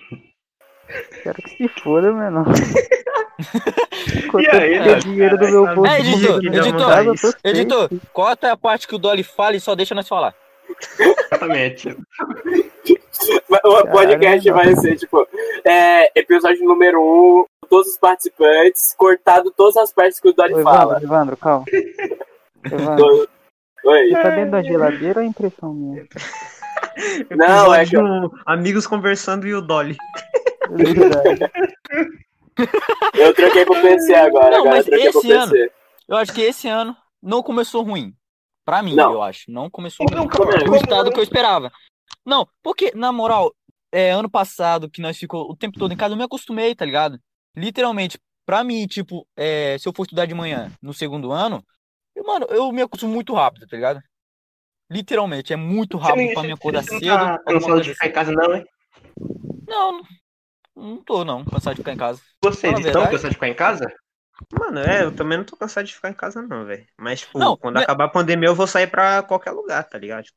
Quero 1.22 1.40
que 1.44 1.50
se 1.52 1.68
foda, 1.82 2.12
mano. 2.12 2.46
Quanto 4.32 4.56
aí, 4.56 4.74
é 4.74 4.96
dinheiro 4.96 5.38
do 5.38 5.46
meu 5.46 5.76
bolso. 5.76 5.92
É, 5.92 6.00
editor, 6.00 6.44
editor, 6.44 7.38
Editor, 7.44 7.90
safe. 7.90 8.02
corta 8.12 8.52
a 8.52 8.58
parte 8.58 8.88
que 8.88 8.96
o 8.96 8.98
Dolly 8.98 9.22
fala 9.22 9.56
e 9.56 9.60
só 9.60 9.76
deixa 9.76 9.94
nós 9.94 10.08
falar. 10.08 10.34
Exatamente. 11.00 11.96
O 13.64 13.88
podcast 13.88 14.50
vai 14.52 14.76
ser, 14.76 14.96
tipo, 14.96 15.28
é, 15.66 16.20
episódio 16.20 16.64
número 16.66 17.02
1, 17.02 17.40
um, 17.40 17.46
todos 17.68 17.92
os 17.94 17.98
participantes, 17.98 18.94
cortado 18.98 19.52
todas 19.52 19.78
as 19.78 19.94
partes 19.94 20.20
que 20.20 20.30
o 20.30 20.34
Dori 20.34 20.54
fala. 20.64 20.94
Evandro, 20.98 21.06
Evandro, 21.08 21.38
calma. 21.38 21.66
Evandro, 22.66 23.30
Oi. 23.86 24.10
você 24.10 24.22
tá 24.22 24.30
dentro 24.30 24.52
da 24.52 24.64
geladeira 24.64 25.20
ou 25.20 25.26
é 25.26 25.28
impressão 25.30 25.74
minha? 25.74 26.08
Não, 27.36 27.74
é 27.74 27.86
que 27.86 27.98
um, 27.98 28.30
Amigos 28.46 28.88
conversando 28.88 29.48
e 29.48 29.54
o 29.54 29.62
Dolly. 29.62 29.96
É 33.16 33.18
eu 33.28 33.34
troquei 33.34 33.66
pro 33.66 33.82
PC 33.82 34.16
agora. 34.16 34.50
Não, 34.52 34.58
agora 34.60 34.76
mas 34.78 34.88
eu 34.88 34.98
esse 34.98 35.32
ano- 35.32 35.52
PC. 35.52 35.72
Eu 36.08 36.18
acho 36.18 36.34
que 36.34 36.42
esse 36.42 36.68
ano 36.68 36.96
não 37.22 37.44
começou 37.44 37.84
ruim. 37.84 38.14
Pra 38.66 38.82
mim, 38.84 38.96
Não. 38.96 39.14
eu 39.14 39.22
acho. 39.22 39.50
Não 39.50 39.70
começou 39.70 40.06
Não, 40.12 40.24
ruim. 40.24 40.30
como 40.30 40.76
estado 40.76 41.06
não? 41.06 41.12
que 41.12 41.20
eu 41.20 41.24
esperava. 41.24 41.72
Não, 42.26 42.48
porque, 42.62 42.92
na 42.96 43.12
moral, 43.14 43.54
é, 43.92 44.12
ano 44.12 44.30
passado 44.30 44.90
que 44.90 45.02
nós 45.02 45.18
ficou 45.18 45.50
o 45.50 45.56
tempo 45.56 45.80
todo 45.80 45.94
em 45.94 45.98
casa, 45.98 46.14
eu 46.14 46.18
me 46.18 46.24
acostumei, 46.24 46.76
tá 46.76 46.84
ligado? 46.84 47.18
Literalmente, 47.58 48.20
pra 48.46 48.64
mim, 48.64 48.86
tipo, 48.86 49.28
é, 49.36 49.78
se 49.80 49.90
eu 49.90 49.94
for 49.94 50.04
estudar 50.04 50.28
de 50.28 50.36
manhã 50.36 50.72
no 50.80 50.94
segundo 50.94 51.32
ano, 51.32 51.66
eu, 52.16 52.24
mano, 52.24 52.46
eu 52.52 52.72
me 52.72 52.84
acostumo 52.84 53.12
muito 53.12 53.34
rápido, 53.34 53.66
tá 53.66 53.76
ligado? 53.76 54.00
Literalmente, 54.92 55.52
é 55.52 55.56
muito 55.56 55.98
rápido 55.98 56.34
pra 56.34 56.44
me 56.44 56.52
acordar 56.52 56.84
você 56.84 57.00
cedo. 57.00 57.08
tá 57.08 57.40
cansado 57.40 57.82
de 57.82 57.94
ficar 57.94 58.06
assim. 58.06 58.12
em 58.12 58.14
casa, 58.14 58.32
não, 58.32 58.56
hein? 58.56 58.66
Não, 59.68 60.02
não, 60.76 61.04
tô, 61.04 61.26
não, 61.26 61.44
cansado 61.44 61.74
de 61.74 61.82
ficar 61.82 61.94
em 61.94 61.98
casa. 61.98 62.22
Vocês 62.44 62.78
estão 62.80 63.04
cansados 63.06 63.30
de 63.30 63.34
ficar 63.34 63.48
em 63.48 63.56
casa? 63.56 63.92
Mano, 64.58 64.80
é, 64.80 65.04
eu 65.04 65.16
também 65.16 65.40
não 65.40 65.46
tô 65.46 65.58
cansado 65.58 65.86
de 65.86 65.96
ficar 65.96 66.12
em 66.12 66.14
casa, 66.14 66.40
não, 66.44 66.64
velho. 66.64 66.86
Mas, 66.96 67.22
tipo, 67.22 67.40
Não, 67.40 67.58
quando 67.58 67.78
né- 67.78 67.84
acabar 67.84 68.06
a 68.06 68.10
pandemia, 68.10 68.50
eu 68.50 68.56
vou 68.56 68.68
sair 68.68 68.86
pra 68.86 69.24
qualquer 69.24 69.52
lugar, 69.52 69.84
tá 69.84 69.98
ligado? 69.98 70.28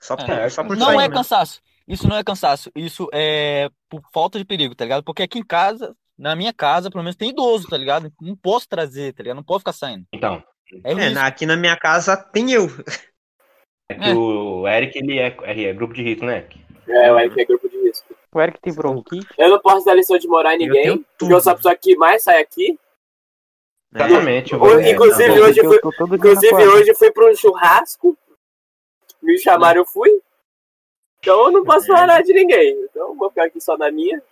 Só 0.00 0.16
por, 0.16 0.30
É, 0.30 0.48
só 0.48 0.64
por 0.64 0.74
Não 0.74 0.86
sair, 0.86 1.04
é 1.04 1.08
cansaço. 1.10 1.60
Isso 1.86 2.08
não 2.08 2.16
é 2.16 2.24
cansaço. 2.24 2.72
Isso 2.74 3.08
é 3.12 3.68
por 3.90 4.00
falta 4.10 4.38
de 4.38 4.44
perigo, 4.44 4.74
tá 4.74 4.84
ligado? 4.84 5.04
Porque 5.04 5.22
aqui 5.22 5.38
em 5.38 5.44
casa, 5.44 5.94
na 6.22 6.36
minha 6.36 6.52
casa, 6.52 6.88
pelo 6.88 7.02
menos 7.02 7.16
tem 7.16 7.30
idoso, 7.30 7.68
tá 7.68 7.76
ligado? 7.76 8.12
Não 8.20 8.36
posso 8.36 8.68
trazer, 8.68 9.12
tá 9.12 9.24
ligado? 9.24 9.36
Não 9.38 9.42
posso 9.42 9.58
ficar 9.60 9.72
saindo. 9.72 10.06
Então, 10.12 10.42
É 10.84 10.92
É, 10.92 11.18
aqui 11.18 11.44
na 11.44 11.56
minha 11.56 11.76
casa 11.76 12.16
tem 12.16 12.52
eu. 12.52 12.66
é 13.90 13.94
que 13.94 14.04
É. 14.08 14.14
o 14.14 14.66
Eric, 14.68 14.96
ele 14.96 15.18
é, 15.18 15.36
ele 15.42 15.64
é 15.66 15.72
grupo 15.74 15.92
de 15.92 16.02
risco, 16.02 16.24
né? 16.24 16.48
É, 16.86 17.12
o 17.12 17.18
Eric 17.18 17.40
é 17.40 17.44
grupo 17.44 17.68
de 17.68 17.76
risco. 17.76 18.14
O 18.32 18.40
Eric 18.40 18.60
tem 18.60 18.72
bronquite. 18.72 19.26
Eu 19.36 19.50
não 19.50 19.60
posso 19.60 19.84
dar 19.84 19.94
lição 19.94 20.16
de 20.16 20.28
moral 20.28 20.52
em 20.52 20.54
Eu 20.54 20.60
ninguém, 20.60 20.82
tenho 20.84 21.06
porque 21.18 21.34
eu 21.34 21.40
sou 21.40 21.52
a 21.52 21.56
pessoa 21.56 21.76
que 21.76 21.96
mais 21.96 22.22
sai 22.22 22.40
aqui. 22.40 22.78
Exatamente. 23.94 24.52
eu 24.52 24.80
é, 24.80 24.90
inclusive, 24.90 25.40
hoje 25.40 25.60
Eu 25.60 25.70
na 25.70 26.16
Inclusive, 26.16 26.66
hoje 26.68 26.90
eu 26.90 26.96
fui 26.96 27.10
pra 27.10 27.30
um 27.30 27.34
churrasco, 27.34 28.16
me 29.20 29.36
chamaram, 29.38 29.80
eu 29.80 29.84
fui. 29.84 30.08
Então 31.18 31.46
eu 31.46 31.52
não 31.52 31.64
posso 31.64 31.86
falar 31.88 32.06
nada 32.06 32.22
de 32.22 32.32
ninguém. 32.32 32.72
Então 32.84 33.08
eu 33.08 33.14
vou 33.16 33.28
ficar 33.28 33.44
aqui 33.46 33.60
só 33.60 33.76
na 33.76 33.90
minha. 33.90 34.22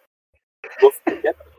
Vou 0.80 0.92
ficar 0.92 1.16
quieto. 1.20 1.50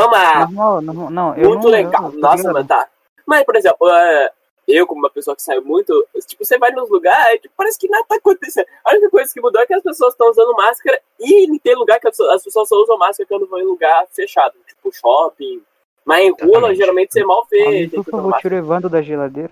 Não, 0.00 0.10
mas 0.10 0.50
não, 0.52 1.10
não, 1.10 1.36
eu 1.36 1.48
muito 1.50 1.64
não, 1.64 1.70
legal. 1.70 2.02
eu- 2.04 2.08
eu 2.08 2.12
tô 2.12 2.18
Nossa, 2.20 2.64
tá. 2.64 2.88
Mas, 3.26 3.44
por 3.44 3.56
exemplo, 3.56 3.88
é, 3.90 4.30
eu, 4.68 4.86
como 4.86 5.00
uma 5.00 5.10
pessoa 5.10 5.34
que 5.34 5.42
saiu 5.42 5.64
muito, 5.64 6.06
tipo, 6.26 6.44
você 6.44 6.58
vai 6.58 6.70
nos 6.72 6.88
lugares, 6.90 7.40
tipo, 7.40 7.54
parece 7.56 7.78
que 7.78 7.88
nada 7.88 8.04
tá 8.08 8.16
acontecendo. 8.16 8.66
A 8.84 8.90
única 8.92 9.10
coisa 9.10 9.32
que 9.32 9.40
mudou 9.40 9.60
é 9.62 9.66
que 9.66 9.74
as 9.74 9.82
pessoas 9.82 10.12
estão 10.12 10.28
usando 10.30 10.54
máscara 10.54 11.00
e 11.20 11.58
tem 11.60 11.74
lugar 11.74 11.98
que 12.00 12.08
as 12.08 12.18
as 12.20 12.42
pessoas 12.44 12.68
só 12.68 12.76
usam 12.76 12.98
máscara 12.98 13.26
quando 13.28 13.46
vão 13.48 13.58
em 13.60 13.64
lugar 13.64 14.06
fechado, 14.12 14.54
tipo 14.66 14.92
shopping. 14.94 15.62
Mas 16.04 16.24
em 16.24 16.30
rua, 16.46 16.72
geralmente 16.74 17.12
você 17.12 17.24
mal 17.24 17.44
vê. 17.50 17.82
Gente 17.84 17.96
por 17.96 18.04
favor, 18.04 18.22
máscara. 18.30 18.42
tira 18.42 18.54
o 18.54 18.58
Evandro 18.58 18.88
da 18.88 19.02
geladeira. 19.02 19.50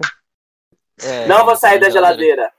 É, 1.03 1.27
Não 1.27 1.45
vou 1.45 1.57
sair 1.57 1.81
da 1.81 1.91
geladeira. 1.91 2.53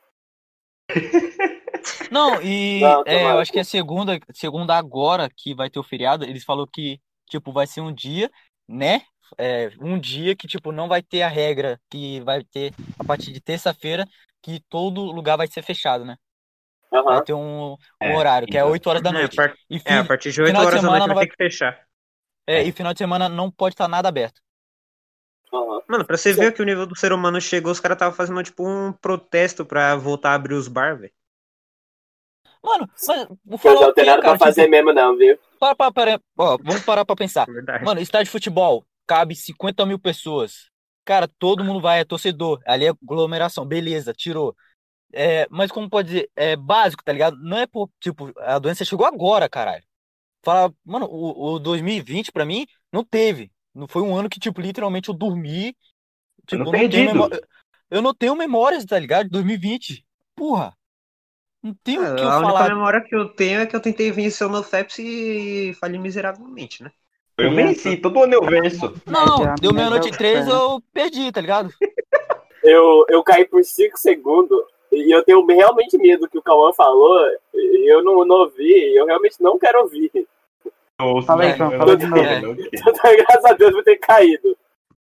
Não, 2.12 2.42
e 2.42 2.82
Não, 2.82 3.04
é, 3.06 3.32
eu 3.32 3.40
acho 3.40 3.52
que 3.52 3.60
é 3.60 3.64
segunda, 3.64 4.20
segunda 4.34 4.76
agora 4.78 5.30
que 5.34 5.54
vai 5.54 5.70
ter 5.70 5.80
o 5.80 5.84
feriado, 5.84 6.24
eles 6.26 6.44
falaram 6.44 6.68
que, 6.72 7.00
tipo, 7.30 7.52
vai 7.52 7.68
ser 7.68 7.82
um 7.82 7.94
dia, 7.94 8.32
né? 8.68 9.02
É, 9.38 9.70
um 9.82 10.00
dia 10.00 10.36
que, 10.36 10.48
tipo, 10.48 10.72
não 10.72 10.88
vai 10.88 11.02
ter 11.02 11.22
a 11.24 11.28
regra 11.28 11.80
que 11.90 12.22
vai 12.22 12.44
ter 12.44 12.74
a 12.98 13.04
partir 13.04 13.32
de 13.34 13.42
terça-feira, 13.42 14.08
que 14.42 14.62
todo 14.70 15.02
lugar 15.12 15.38
vai 15.38 15.48
ser 15.48 15.64
fechado, 15.64 16.06
né? 16.06 16.16
Vai 17.08 17.20
Aham. 17.20 17.24
ter 17.24 17.34
um, 17.34 17.76
um 18.02 18.12
É, 18.12 18.16
horário, 18.16 18.48
que 18.48 18.58
é 18.58 18.64
então. 18.64 18.66
8 18.66 18.90
horas 18.90 19.02
da 19.04 19.12
É, 19.14 19.14
noite. 19.14 19.38
par- 19.38 19.58
E 19.70 19.80
é, 19.86 20.00
a 20.00 20.04
partir 20.06 20.32
de 20.32 20.42
8 20.42 20.62
final 20.62 20.66
de 20.66 20.72
horas 20.72 20.82
da 20.82 20.90
noite 20.90 21.08
vai 21.08 21.16
vai- 21.16 21.26
ter 21.26 21.28
que 21.28 21.36
fechar. 21.38 21.88
É, 22.48 22.64
e 22.64 22.72
final 22.72 22.94
de 22.94 23.00
semana 23.00 23.30
não 23.30 23.52
pode 23.52 23.74
estar 23.74 23.88
nada 23.88 24.08
aberto. 24.10 24.42
Mano, 25.88 26.06
pra 26.06 26.18
você 26.18 26.34
ver 26.34 26.52
que 26.54 26.62
o 26.62 26.66
nível 26.66 26.86
do 26.86 26.96
ser 26.98 27.12
humano 27.14 27.40
chegou, 27.42 27.72
os 27.72 27.80
caras 27.80 27.96
estavam 27.96 28.16
fazendo 28.16 28.42
tipo 28.44 28.68
um 28.68 28.92
protesto 28.94 29.66
pra 29.66 29.96
voltar 29.96 30.32
a 30.32 30.36
abrir 30.36 30.54
os 30.56 30.68
bar, 30.68 30.98
velho. 30.98 31.14
Mano, 32.66 32.90
mas 33.08 33.28
vou 33.46 33.60
Eu 33.64 33.76
falar 33.76 33.82
não 33.82 33.90
o 33.90 33.94
tenho 33.94 34.06
quê, 34.06 34.06
nada 34.06 34.22
cara? 34.22 34.38
pra 34.38 34.48
fazer 34.48 34.62
Tipo, 34.64 34.72
mesmo, 34.72 34.94
não, 34.94 35.16
viu? 35.18 35.38
para, 35.60 35.76
para, 35.76 35.92
para, 35.92 36.22
ó, 36.38 36.58
vamos 36.64 36.84
parar 36.84 37.06
pra 37.06 37.16
pensar. 37.16 37.48
Verdade. 37.48 37.84
Mano, 37.84 38.02
estádio 38.02 38.26
de 38.26 38.32
futebol, 38.32 38.86
cabe 39.08 39.36
50 39.36 39.86
mil 39.86 40.00
pessoas. 40.00 40.70
Cara, 41.06 41.28
todo 41.28 41.64
mundo 41.64 41.82
vai, 41.82 42.00
é 42.00 42.06
torcedor. 42.06 42.60
Ali 42.66 42.86
é 42.88 42.90
aglomeração, 42.90 43.66
beleza, 43.66 44.14
tirou. 44.14 44.56
É, 45.14 45.48
mas 45.50 45.72
como 45.72 45.90
pode 45.90 46.10
dizer, 46.10 46.32
é 46.36 46.56
básico, 46.56 47.04
tá 47.04 47.12
ligado? 47.14 47.38
Não 47.38 47.58
é 47.58 47.68
por, 47.68 47.90
tipo, 48.00 48.32
a 48.40 48.60
doença 48.60 48.86
chegou 48.86 49.06
agora, 49.06 49.50
caralho. 49.50 49.84
Fala, 50.44 50.74
mano, 50.86 51.08
o, 51.10 51.56
o 51.56 51.60
2020 51.60 52.32
pra 52.32 52.46
mim 52.46 52.68
não 52.92 53.04
teve. 53.04 53.52
Não 53.74 53.88
foi 53.88 54.02
um 54.02 54.16
ano 54.16 54.30
que, 54.30 54.40
tipo, 54.40 54.62
literalmente 54.62 55.10
eu 55.10 55.16
dormi. 55.16 55.76
Tipo, 56.48 56.64
Ano 56.70 56.78
eu 56.78 56.82
não 56.82 56.90
tenho 56.90 57.14
memória. 57.14 57.42
Eu 57.90 58.02
não 58.02 58.14
tenho 58.14 58.36
memórias, 58.36 58.86
tá 58.86 59.00
ligado? 59.00 59.26
De 59.26 59.32
2020. 59.32 60.06
Porra. 60.36 60.76
Não 61.66 61.74
tem 61.84 61.98
o 61.98 62.16
que 62.16 62.22
eu 62.22 62.30
a 62.30 62.38
única 62.38 62.54
falar. 62.54 62.70
memória 62.70 63.02
que 63.02 63.16
eu 63.16 63.28
tenho 63.28 63.60
é 63.62 63.66
que 63.66 63.76
eu 63.76 63.80
tentei 63.80 64.12
vencer 64.12 64.46
o 64.46 64.50
NoFaps 64.52 65.00
e 65.00 65.76
falhei 65.80 66.00
miseravelmente, 66.00 66.84
né? 66.84 66.92
Eu 67.38 67.54
venci, 67.56 67.98
todo 67.98 68.22
ano 68.24 68.36
eu 68.36 68.44
venço. 68.44 68.94
Não, 69.08 69.38
Já 69.44 69.56
deu 69.60 69.72
me 69.72 69.78
meia-noite 69.78 70.10
e 70.10 70.12
três, 70.12 70.48
eu 70.48 70.80
perdi, 70.94 71.32
tá 71.32 71.42
ligado? 71.42 71.70
Eu, 72.64 73.06
eu 73.10 73.22
caí 73.24 73.46
por 73.46 73.64
5 73.64 73.96
segundos 73.96 74.58
e 74.92 75.14
eu 75.16 75.24
tenho 75.24 75.46
realmente 75.46 75.96
medo 76.00 76.28
que 76.28 76.38
o 76.40 76.42
Cauã 76.42 76.74
falou. 76.74 77.16
e 77.54 77.92
Eu 77.94 78.04
não, 78.04 78.26
não 78.26 78.38
ouvi, 78.38 78.64
e 78.64 79.00
eu 79.00 79.06
realmente 79.06 79.36
não 79.40 79.60
quero 79.60 79.82
ouvir. 79.82 80.10
Eu 81.00 81.06
ouço, 81.06 81.28
Fala 81.28 81.44
aí, 81.44 81.50
não, 81.50 81.58
João, 81.58 81.72
eu 81.74 81.78
fala 81.78 81.92
não 81.92 81.98
de 82.00 82.12
queira, 82.14 82.42
novo. 82.42 82.48
não 82.48 82.56
queira, 82.70 82.70
Então, 82.74 83.16
graças 83.18 83.46
a 83.46 83.54
Deus, 83.54 83.72
vou 83.72 83.84
ter 83.84 83.98
caído. 83.98 84.58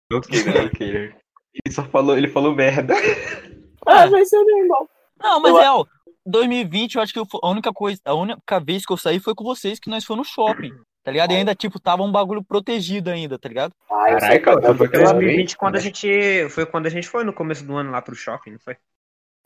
não 0.10 0.22
queira, 0.22 0.62
não 0.64 0.70
queira. 0.70 1.16
Ele 1.54 1.76
só 1.76 1.84
falou, 1.84 2.18
ele 2.18 2.28
falou 2.30 2.56
merda. 2.56 2.96
Ah, 3.86 4.06
É. 4.06 4.10
vai 4.10 4.26
ser 4.26 4.44
normal. 4.44 4.90
Não, 5.22 5.40
mas 5.40 5.52
Eu- 5.54 5.62
é, 5.62 5.72
ó, 5.72 5.86
2020 6.26 6.96
eu 6.96 7.02
acho 7.02 7.14
que 7.14 7.20
eu, 7.20 7.28
a 7.42 7.50
única 7.50 7.72
coisa, 7.74 8.00
a 8.06 8.14
única 8.14 8.60
vez 8.60 8.86
que 8.86 8.94
eu 8.94 8.98
saí 8.98 9.20
foi 9.20 9.34
com 9.36 9.44
vocês 9.44 9.80
que 9.80 9.90
nós 9.90 10.04
fomos 10.06 10.28
no 10.28 10.34
shopping, 10.34 10.72
tá 11.04 11.12
ligado? 11.12 11.32
E 11.32 11.36
ainda, 11.36 11.56
tipo, 11.56 11.80
tava 11.80 12.04
um 12.04 12.12
bagulho 12.12 12.44
protegido 12.44 13.10
ainda, 13.10 13.40
tá 13.40 13.50
ligado? 13.50 13.74
Ah, 13.90 14.12
eu 14.12 14.20
sei 14.20 14.40
você 14.40 14.44
foi 14.44 14.62
porque 14.76 14.98
aquela 14.98 15.12
eu- 15.12 15.18
vez? 15.18 15.20
2020 15.20 15.58
quando 15.58 15.76
a 15.76 15.80
gente. 15.80 16.50
Foi 16.50 16.66
quando 16.66 16.86
a 16.86 16.90
gente 16.90 17.08
foi 17.08 17.24
no 17.24 17.34
começo 17.34 17.66
do 17.66 17.76
ano 17.76 17.92
lá 17.92 18.02
pro 18.02 18.16
shopping, 18.16 18.52
não 18.52 18.60
foi? 18.60 18.76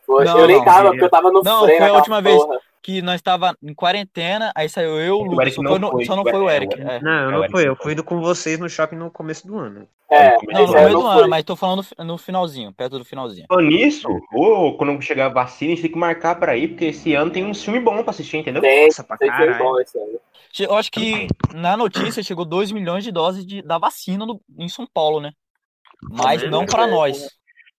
Foi- 0.05 0.25
Não, 0.25 0.39
eu 0.39 0.47
nem 0.47 0.57
não, 0.57 0.65
tava, 0.65 0.89
porque 0.89 1.03
eu 1.03 1.09
tava 1.09 1.31
no 1.31 1.41
Não, 1.41 1.63
freio 1.63 1.79
foi 1.79 1.89
a 1.89 1.93
última 1.93 2.21
vez. 2.21 2.41
Que 2.85 3.01
nós 3.01 3.19
tava 3.19 3.57
em 3.63 3.73
quarentena, 3.73 4.51
aí 4.55 4.69
saiu 4.69 4.99
eu, 5.01 5.15
o 5.17 5.21
O 5.21 5.23
Lucas, 5.31 5.55
só, 5.55 5.63
não 5.63 5.71
foi 5.71 5.89
foi, 5.89 6.05
só 6.05 6.15
não 6.15 6.21
o 6.21 6.29
foi 6.29 6.39
o 6.39 6.47
Eric- 6.47 6.75
Eric. 6.79 6.87
é. 6.87 7.01
Não, 7.01 7.11
eu 7.11 7.29
É, 7.29 7.31
não. 7.31 7.39
Eric 7.39 7.57
Eu 7.57 7.75
foi. 7.75 7.83
fui 7.83 7.93
indo 7.93 8.03
com 8.03 8.21
vocês 8.21 8.59
no 8.59 8.69
shopping 8.69 8.95
no 8.95 9.09
começo 9.09 9.47
do 9.47 9.57
ano. 9.57 9.87
É, 10.07 10.27
Não, 10.29 10.33
no 10.35 10.39
começo 10.67 10.89
do 10.99 11.07
ano, 11.07 11.27
mas 11.27 11.43
tô 11.43 11.55
falando 11.55 11.83
no, 11.97 12.15
finalzinho, 12.19 12.71
perto 12.71 12.99
do 12.99 13.03
finalzinho. 13.03 13.47
Falando 13.49 13.69
nisso, 13.69 14.07
quando 14.77 15.01
chegar 15.01 15.25
a 15.25 15.29
vacina, 15.29 15.71
a 15.71 15.75
gente 15.75 15.81
tem 15.81 15.91
que 15.93 15.97
marcar 15.97 16.35
pra 16.39 16.55
ir, 16.55 16.67
porque 16.67 16.85
esse 16.85 17.15
ano 17.15 17.31
tem 17.31 17.43
um 17.43 17.55
filme 17.55 17.79
bom 17.79 18.03
pra 18.03 18.11
assistir, 18.11 18.37
entendeu? 18.37 18.61
Tem, 18.61 18.85
Nossa, 18.85 19.03
pra 19.03 19.17
tem 19.17 19.29
caralho. 19.29 19.57
bom 19.57 19.79
esse 19.79 19.97
ano. 19.97 20.19
Eu 20.59 20.75
acho 20.75 20.91
que 20.91 21.25
na 21.55 21.75
notícia 21.75 22.21
chegou 22.21 22.45
2 22.45 22.71
milhões 22.71 23.03
de 23.03 23.11
doses 23.11 23.43
de, 23.47 23.63
da 23.63 23.79
vacina 23.79 24.27
no- 24.27 24.39
em 24.59 24.69
São 24.69 24.85
Paulo, 24.93 25.19
né? 25.19 25.31
Mas 26.03 26.43
É, 26.43 26.49
não 26.51 26.67
pra 26.67 26.83
é, 26.83 26.91
nós. 26.91 27.27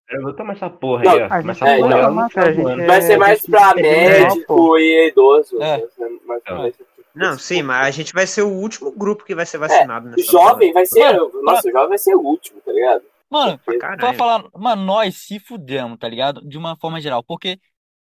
Eu 0.08 0.22
vou 0.22 0.32
tomar 0.34 0.52
essa 0.52 0.70
porra 0.70 1.02
Não, 1.04 1.12
aí, 1.12 1.22
ó. 1.22 1.25
a 1.26 1.28
Mas 1.28 1.42
gente 1.42 1.50
essa 1.50 1.68
é, 1.68 1.78
porra 1.78 2.02
não, 2.02 2.14
mas 2.14 2.32
gente 2.32 2.60
ano. 2.60 2.82
é- 2.82 2.86
Vai 2.86 3.02
ser 3.02 3.16
mais 3.16 3.42
pra 3.42 3.70
é 3.76 3.82
médico 3.82 4.78
e 4.78 5.08
idoso. 5.08 5.62
É. 5.62 5.78
Pra 6.26 6.72
Não. 7.14 7.38
sim, 7.38 7.62
mas 7.62 7.86
a 7.86 7.90
gente 7.90 8.12
vai 8.12 8.26
ser 8.26 8.42
o 8.42 8.48
último 8.52 8.92
grupo 8.92 9.25
que 9.25 9.34
vai 9.34 9.46
ser 9.46 9.58
vacinado 9.58 10.08
nessa 10.08 10.30
Jovem 10.30 10.72
vai 10.72 10.86
ser. 10.86 11.00
Mano, 11.00 11.30
nossa, 11.42 11.68
o 11.68 11.72
jovem 11.72 11.88
vai 11.88 11.98
ser 11.98 12.14
o 12.14 12.20
último, 12.20 12.60
tá 12.60 12.72
ligado? 12.72 13.02
Mano. 13.30 13.58
Pra 13.98 14.12
falar, 14.12 14.44
mano, 14.54 14.84
nós 14.84 15.16
se 15.16 15.40
fudemos, 15.40 15.98
tá 15.98 16.08
ligado? 16.08 16.46
De 16.46 16.56
uma 16.56 16.76
forma 16.76 17.00
geral. 17.00 17.25
Porque, 17.25 17.58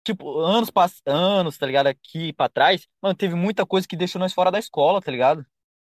tipo, 0.03 0.39
anos, 0.39 0.69
pass... 0.69 1.01
anos, 1.05 1.57
tá 1.57 1.65
ligado? 1.65 1.87
Aqui 1.87 2.33
pra 2.33 2.49
trás, 2.49 2.87
mano, 3.01 3.15
teve 3.15 3.33
muita 3.33 3.65
coisa 3.65 3.87
que 3.87 3.97
deixou 3.97 4.19
nós 4.19 4.33
fora 4.33 4.51
da 4.51 4.59
escola, 4.59 5.01
tá 5.01 5.11
ligado? 5.11 5.45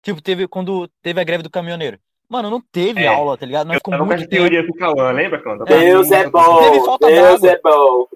Tipo, 0.02 0.22
teve 0.22 0.48
quando 0.48 0.88
teve 1.02 1.20
a 1.20 1.24
greve 1.24 1.44
do 1.44 1.50
caminhoneiro. 1.50 2.00
Mano, 2.30 2.52
não 2.52 2.62
teve 2.62 3.02
É. 3.02 3.08
aula, 3.08 3.36
tá 3.36 3.44
ligado? 3.44 3.68
Nós 3.68 3.80
com 3.82 3.90
muito 3.98 4.20
tempo. 4.20 4.30
teoria 4.30 4.64
com 4.64 4.72
o 4.72 4.76
Cauã, 4.76 5.12
lembra, 5.12 5.42
Cauã? 5.42 5.58
Deus 5.66 6.12
é 6.12 6.30
bom. 6.30 6.60
Teve 6.60 6.86
falta 6.86 7.08
Deus 7.08 7.44
é 7.44 7.60
bom. 7.60 8.08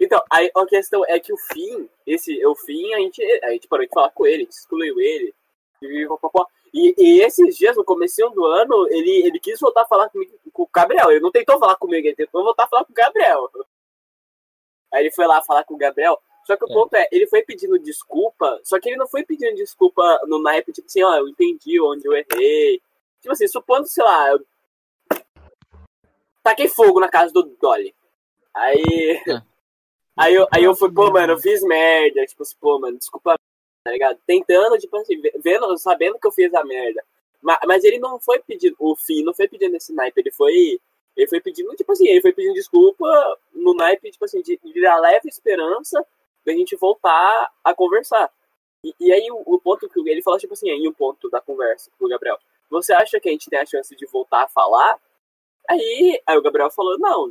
Então, 0.00 0.20
aí 0.30 0.50
a 0.56 0.66
questão 0.66 1.02
é 1.08 1.18
que 1.18 1.32
o 1.32 1.36
fim, 1.36 1.88
esse, 2.06 2.44
o 2.46 2.54
fim, 2.54 2.94
a 2.94 2.98
gente, 2.98 3.22
a 3.42 3.50
gente 3.50 3.66
parou 3.66 3.84
de 3.84 3.92
falar 3.92 4.10
com 4.10 4.26
ele, 4.26 4.36
a 4.36 4.44
gente 4.44 4.52
excluiu 4.52 5.00
ele. 5.00 5.34
E, 5.82 6.06
e, 6.74 6.94
e 6.98 7.20
esses 7.22 7.56
dias, 7.56 7.76
no 7.76 7.84
começo 7.84 8.28
do 8.30 8.44
ano, 8.44 8.86
ele, 8.90 9.26
ele 9.26 9.38
quis 9.40 9.58
voltar 9.60 9.82
a 9.82 9.86
falar 9.86 10.08
comigo, 10.10 10.32
com 10.58 10.62
o 10.64 10.70
Gabriel. 10.74 11.10
Ele 11.10 11.20
não 11.20 11.30
tentou 11.30 11.58
falar 11.58 11.76
comigo, 11.76 12.06
ele 12.06 12.16
tentou 12.16 12.42
voltar 12.42 12.64
a 12.64 12.68
falar 12.68 12.84
com 12.84 12.92
o 12.92 12.94
Gabriel. 12.94 13.48
Aí 14.92 15.02
ele 15.02 15.12
foi 15.12 15.26
lá 15.26 15.42
falar 15.42 15.64
com 15.64 15.74
o 15.74 15.78
Gabriel. 15.78 16.20
Só 16.44 16.56
que 16.56 16.64
o 16.64 16.70
É. 16.70 16.72
ponto 16.72 16.94
é, 16.94 17.06
ele 17.12 17.26
foi 17.26 17.42
pedindo 17.42 17.78
desculpa, 17.78 18.58
só 18.64 18.80
que 18.80 18.88
ele 18.88 18.96
não 18.96 19.06
foi 19.06 19.22
pedindo 19.22 19.54
desculpa 19.54 20.02
no 20.26 20.42
naipe, 20.42 20.72
tipo 20.72 20.86
assim, 20.86 21.02
ó, 21.02 21.14
eu 21.16 21.28
entendi 21.28 21.78
onde 21.80 22.06
eu 22.06 22.12
errei. 22.14 22.80
Tipo 23.20 23.32
assim, 23.32 23.46
supondo, 23.46 23.86
sei 23.86 24.02
lá, 24.02 24.30
eu 24.30 24.40
taquei 26.42 26.68
fogo 26.68 27.00
na 27.00 27.08
casa 27.08 27.32
do 27.32 27.42
Dolly. 27.60 27.94
Aí. 28.54 29.22
É. 29.28 29.42
Aí 30.20 30.34
eu, 30.34 30.48
aí 30.52 30.64
eu 30.64 30.74
fui, 30.74 30.92
pô, 30.92 31.12
mano, 31.12 31.34
eu 31.34 31.38
fiz 31.38 31.62
merda. 31.62 32.26
Tipo 32.26 32.42
assim, 32.42 32.56
pô, 32.60 32.76
mano, 32.80 32.98
desculpa, 32.98 33.36
tá 33.84 33.92
ligado? 33.92 34.18
Tentando, 34.26 34.76
tipo 34.76 34.96
assim, 34.96 35.14
vendo, 35.38 35.78
sabendo 35.78 36.18
que 36.18 36.26
eu 36.26 36.32
fiz 36.32 36.52
a 36.54 36.64
merda. 36.64 37.04
Mas, 37.42 37.84
ele 37.84 37.98
não 37.98 38.18
foi 38.20 38.40
pedindo, 38.40 38.74
o 38.78 38.96
fim 38.96 39.22
não 39.22 39.32
foi 39.32 39.48
pedindo 39.48 39.76
esse 39.76 39.92
naipe, 39.92 40.20
ele 40.20 40.32
foi. 40.32 40.80
Ele 41.16 41.26
foi 41.26 41.40
pedindo, 41.40 41.74
tipo 41.74 41.90
assim, 41.90 42.06
ele 42.06 42.20
foi 42.20 42.32
pedindo 42.32 42.54
desculpa 42.54 43.04
no 43.52 43.74
naipe, 43.74 44.10
tipo 44.10 44.24
assim, 44.24 44.40
de, 44.40 44.58
de 44.62 44.80
dar 44.80 45.00
leve 45.00 45.28
esperança 45.28 46.04
da 46.46 46.52
gente 46.52 46.76
voltar 46.76 47.50
a 47.64 47.74
conversar. 47.74 48.30
E, 48.84 48.94
e 49.00 49.12
aí 49.12 49.28
o, 49.30 49.42
o 49.44 49.60
ponto 49.60 49.88
que 49.88 49.98
ele 50.08 50.22
falou, 50.22 50.38
tipo 50.38 50.52
assim, 50.52 50.70
aí 50.70 50.86
o 50.86 50.94
ponto 50.94 51.28
da 51.28 51.40
conversa 51.40 51.90
com 51.98 52.06
o 52.06 52.08
Gabriel. 52.08 52.38
Você 52.70 52.92
acha 52.92 53.18
que 53.18 53.28
a 53.28 53.32
gente 53.32 53.50
tem 53.50 53.58
a 53.58 53.66
chance 53.66 53.94
de 53.96 54.06
voltar 54.06 54.44
a 54.44 54.48
falar? 54.48 55.00
Aí, 55.68 56.22
aí 56.26 56.38
o 56.38 56.42
Gabriel 56.42 56.70
falou, 56.70 56.96
não, 56.98 57.28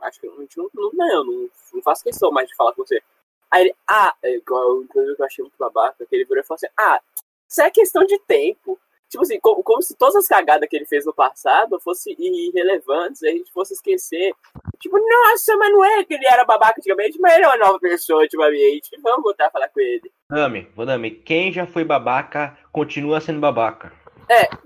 acho 0.00 0.20
que 0.20 0.28
a 0.28 0.30
gente 0.30 0.56
não, 0.56 0.70
não, 0.72 0.90
não, 0.92 1.24
não, 1.24 1.50
não 1.72 1.82
faço 1.82 2.04
questão 2.04 2.30
mais 2.30 2.48
de 2.48 2.54
falar 2.54 2.72
com 2.72 2.84
você. 2.84 3.02
Aí 3.50 3.62
ele, 3.62 3.74
ah, 3.88 4.14
é 4.22 4.36
inclusive 4.36 5.16
eu 5.18 5.24
achei 5.24 5.42
muito 5.42 5.56
babaca, 5.58 6.04
que 6.06 6.14
ele 6.14 6.24
virou 6.24 6.42
e 6.42 6.46
falou 6.46 6.56
assim, 6.56 6.72
ah, 6.76 7.00
isso 7.48 7.62
é 7.62 7.70
questão 7.70 8.04
de 8.04 8.18
tempo. 8.20 8.78
Tipo 9.14 9.22
assim, 9.22 9.38
como, 9.38 9.62
como 9.62 9.80
se 9.80 9.94
todas 9.94 10.16
as 10.16 10.26
cagadas 10.26 10.68
que 10.68 10.74
ele 10.74 10.86
fez 10.86 11.06
no 11.06 11.14
passado 11.14 11.78
fossem 11.78 12.16
irrelevantes, 12.18 13.22
a 13.22 13.28
gente 13.28 13.48
fosse 13.52 13.72
esquecer. 13.72 14.34
Tipo, 14.80 14.98
nossa, 14.98 15.56
mas 15.56 15.70
não 15.72 15.84
é 15.84 16.02
que 16.04 16.14
ele 16.14 16.26
era 16.26 16.44
babaca 16.44 16.74
antigamente, 16.80 17.16
mas 17.20 17.34
ele 17.34 17.44
é 17.44 17.46
uma 17.46 17.56
nova 17.58 17.78
pessoa 17.78 18.22
ultimamente. 18.22 18.90
Vamos 19.00 19.22
voltar 19.22 19.46
a 19.46 19.50
falar 19.52 19.68
com 19.68 19.78
ele. 19.78 20.10
Dami, 20.28 20.68
Dami, 20.76 21.12
quem 21.12 21.52
já 21.52 21.64
foi 21.64 21.84
babaca, 21.84 22.58
continua 22.72 23.20
sendo 23.20 23.38
babaca. 23.38 23.92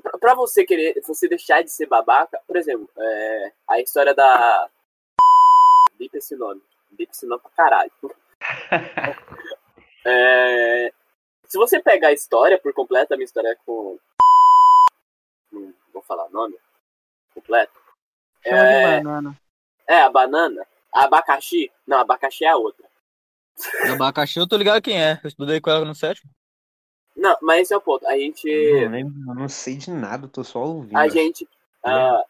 Pra- 0.03 0.19
Pra 0.19 0.35
você 0.35 0.65
querer, 0.65 0.99
você 1.07 1.29
deixar 1.29 1.63
de 1.63 1.71
ser 1.71 1.85
babaca, 1.87 2.41
por 2.47 2.57
exemplo, 2.57 2.89
é, 2.99 3.53
a 3.69 3.81
história 3.81 4.15
da. 4.15 4.67
Bipa 5.99 6.17
esse 6.17 6.35
nome. 6.37 6.63
Bipa 6.91 7.13
esse 7.13 7.27
nome 7.27 7.43
pra 7.43 7.51
caralho. 7.55 7.93
É, 10.07 10.91
se 11.45 11.59
você 11.59 11.81
pegar 11.81 12.09
a 12.09 12.13
história 12.13 12.59
por 12.59 12.73
completo, 12.73 13.13
a 13.13 13.17
minha 13.17 13.25
história 13.27 13.49
é 13.49 13.57
com. 13.67 13.99
Não 15.51 15.73
vou 15.93 16.03
falar 16.03 16.27
o 16.27 16.31
nome 16.31 16.57
completo. 17.35 17.73
Chama 18.43 18.59
É, 18.59 19.01
banana. 19.01 19.41
é, 19.87 20.01
a 20.03 20.11
banana. 20.11 20.67
A 20.93 21.05
abacaxi. 21.05 21.71
Não, 21.87 21.99
abacaxi 21.99 22.45
é 22.45 22.49
a 22.49 22.57
outra. 22.57 22.87
Abacaxi, 23.93 24.39
eu 24.39 24.49
tô 24.49 24.57
ligado 24.57 24.83
quem 24.83 25.03
é. 25.03 25.21
Eu 25.23 25.29
estudei 25.29 25.61
com 25.61 25.71
ela 25.71 25.85
no 25.85 25.95
sétimo. 25.95 26.31
Não, 27.17 27.37
mas 27.43 27.63
esse 27.63 27.75
é 27.75 27.77
o 27.77 27.81
ponto. 27.81 28.07
A 28.07 28.17
gente. 28.17 28.49
Eu 28.49 28.89
não, 28.89 28.99
eu 28.99 29.35
não 29.35 29.49
sei 29.49 29.77
de 29.77 29.91
nada, 29.91 30.29
tô 30.29 30.45
só 30.45 30.61
ouvindo. 30.61 30.97
A 30.97 31.09
gente. 31.09 31.49
ah, 31.83 32.23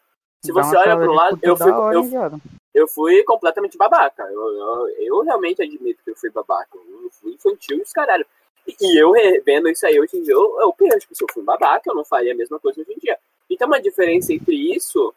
se 0.43 0.51
você 0.51 0.75
olha 0.75 0.97
pro 0.97 1.13
lado, 1.13 1.39
eu 1.43 1.55
fui, 1.55 1.71
hora, 1.71 1.95
eu 1.95 2.41
eu 2.73 2.87
fui 2.87 3.23
completamente 3.23 3.77
babaca. 3.77 4.23
Eu, 4.23 4.41
eu, 4.41 4.89
eu 4.99 5.21
realmente 5.23 5.61
admito 5.61 6.03
que 6.03 6.11
eu 6.11 6.15
fui 6.15 6.29
babaca. 6.31 6.69
Eu 6.75 7.09
fui 7.11 7.33
infantil 7.33 7.77
e 7.77 7.81
os 7.81 7.91
caralho. 7.91 8.25
E, 8.67 9.01
eu 9.01 9.11
vendo 9.43 9.69
isso 9.69 9.85
aí 9.85 9.99
hoje 9.99 10.17
em 10.17 10.23
dia, 10.23 10.33
eu, 10.33 10.59
eu 10.61 10.73
penso 10.73 11.07
que 11.07 11.15
se 11.15 11.23
eu 11.23 11.27
fui 11.31 11.43
babaca, 11.43 11.89
eu 11.89 11.95
não 11.95 12.05
faria 12.05 12.33
a 12.33 12.35
mesma 12.35 12.59
coisa 12.59 12.81
hoje 12.81 12.93
em 12.93 12.99
dia. 12.99 13.17
E 13.49 13.57
tem 13.57 13.67
uma 13.67 13.81
diferença 13.81 14.33
entre 14.33 14.55
isso 14.75 15.13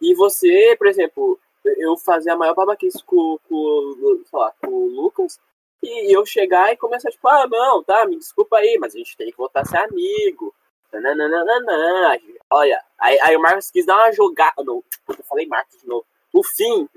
e 0.00 0.14
você, 0.14 0.74
por 0.76 0.86
exemplo, 0.86 1.38
eu 1.64 1.96
fazer 1.96 2.30
a 2.30 2.36
maior 2.36 2.54
babaquice 2.54 3.02
com, 3.04 3.38
com, 3.48 4.22
sei 4.28 4.38
lá, 4.38 4.52
com 4.60 4.68
o 4.68 4.88
Lucas 4.88 5.38
e 5.82 6.14
eu 6.14 6.24
chegar 6.26 6.72
e 6.72 6.76
começar, 6.76 7.10
tipo, 7.10 7.26
ah, 7.28 7.46
não, 7.46 7.82
tá, 7.82 8.06
me 8.06 8.16
desculpa 8.16 8.58
aí, 8.58 8.76
mas 8.80 8.94
a 8.94 8.98
gente 8.98 9.16
tem 9.16 9.30
que 9.30 9.36
voltar 9.36 9.60
a 9.60 9.64
ser 9.64 9.78
amigo, 9.78 10.54
Nananana. 10.92 12.18
Olha, 12.50 12.82
aí, 12.98 13.18
aí 13.20 13.36
o 13.36 13.40
Marcos 13.40 13.70
quis 13.70 13.84
dar 13.84 13.96
uma 13.96 14.12
jogada. 14.12 14.62
Não, 14.64 14.82
eu 15.08 15.24
falei 15.24 15.46
Marcos 15.46 15.78
de 15.80 15.86
novo. 15.86 16.04
O 16.32 16.42
fim, 16.42 16.88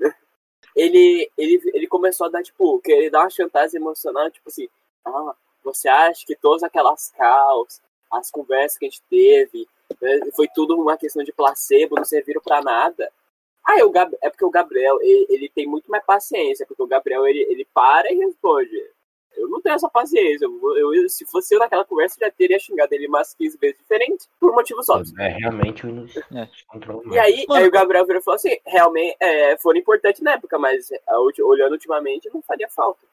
ele, 0.74 1.30
ele, 1.36 1.60
ele 1.74 1.86
começou 1.86 2.26
a 2.26 2.30
dar, 2.30 2.42
tipo, 2.42 2.80
querer 2.80 3.10
dar 3.10 3.20
uma 3.20 3.30
chantagem 3.30 3.80
emocional, 3.80 4.30
tipo 4.30 4.48
assim, 4.48 4.68
ah, 5.04 5.34
você 5.64 5.88
acha 5.88 6.24
que 6.26 6.36
todas 6.36 6.62
aquelas 6.62 7.10
caos, 7.10 7.80
as 8.10 8.30
conversas 8.30 8.78
que 8.78 8.86
a 8.86 8.88
gente 8.88 9.02
teve, 9.08 9.66
né, 10.00 10.20
foi 10.34 10.48
tudo 10.54 10.76
uma 10.76 10.96
questão 10.96 11.22
de 11.22 11.32
placebo, 11.32 11.96
não 11.96 12.04
serviram 12.04 12.40
pra 12.40 12.62
nada? 12.62 13.10
Ah, 13.64 13.84
o 13.84 13.90
Gab... 13.90 14.12
é 14.22 14.30
porque 14.30 14.44
o 14.44 14.50
Gabriel, 14.50 14.98
ele, 15.00 15.26
ele, 15.28 15.48
tem 15.48 15.66
muito 15.66 15.90
mais 15.90 16.04
paciência, 16.04 16.66
porque 16.66 16.82
o 16.82 16.86
Gabriel, 16.86 17.26
ele, 17.26 17.40
ele 17.48 17.66
para 17.72 18.10
e 18.10 18.16
responde. 18.16 18.76
Eu 19.36 19.48
não 19.48 19.60
tenho 19.60 19.76
essa 19.76 19.88
paciência. 19.88 20.44
Eu, 20.44 20.94
eu, 20.94 21.08
se 21.08 21.24
fosse 21.24 21.54
eu 21.54 21.60
naquela 21.60 21.84
conversa, 21.84 22.16
eu 22.18 22.26
já 22.26 22.32
teria 22.32 22.58
xingado 22.58 22.92
ele 22.92 23.06
umas 23.06 23.32
15 23.34 23.58
vezes 23.58 23.78
diferentes, 23.78 24.28
por 24.40 24.52
motivos 24.52 24.88
óbvios. 24.88 25.16
É, 25.18 25.28
realmente 25.28 25.86
o 25.86 25.88
Windows 25.88 26.16
É. 26.16 26.48
controla 26.66 27.02
E 27.12 27.18
aí, 27.18 27.46
aí 27.48 27.66
o 27.66 27.70
Gabriel 27.70 28.04
virou 28.06 28.20
e 28.20 28.24
falou 28.24 28.36
assim: 28.36 28.56
realmente 28.66 29.16
é, 29.20 29.56
foram 29.58 29.78
importantes 29.78 30.20
na 30.20 30.32
época, 30.32 30.58
mas 30.58 30.88
olhando 31.44 31.72
ultimamente 31.72 32.28
não 32.32 32.42
faria 32.42 32.68
falta. 32.68 33.06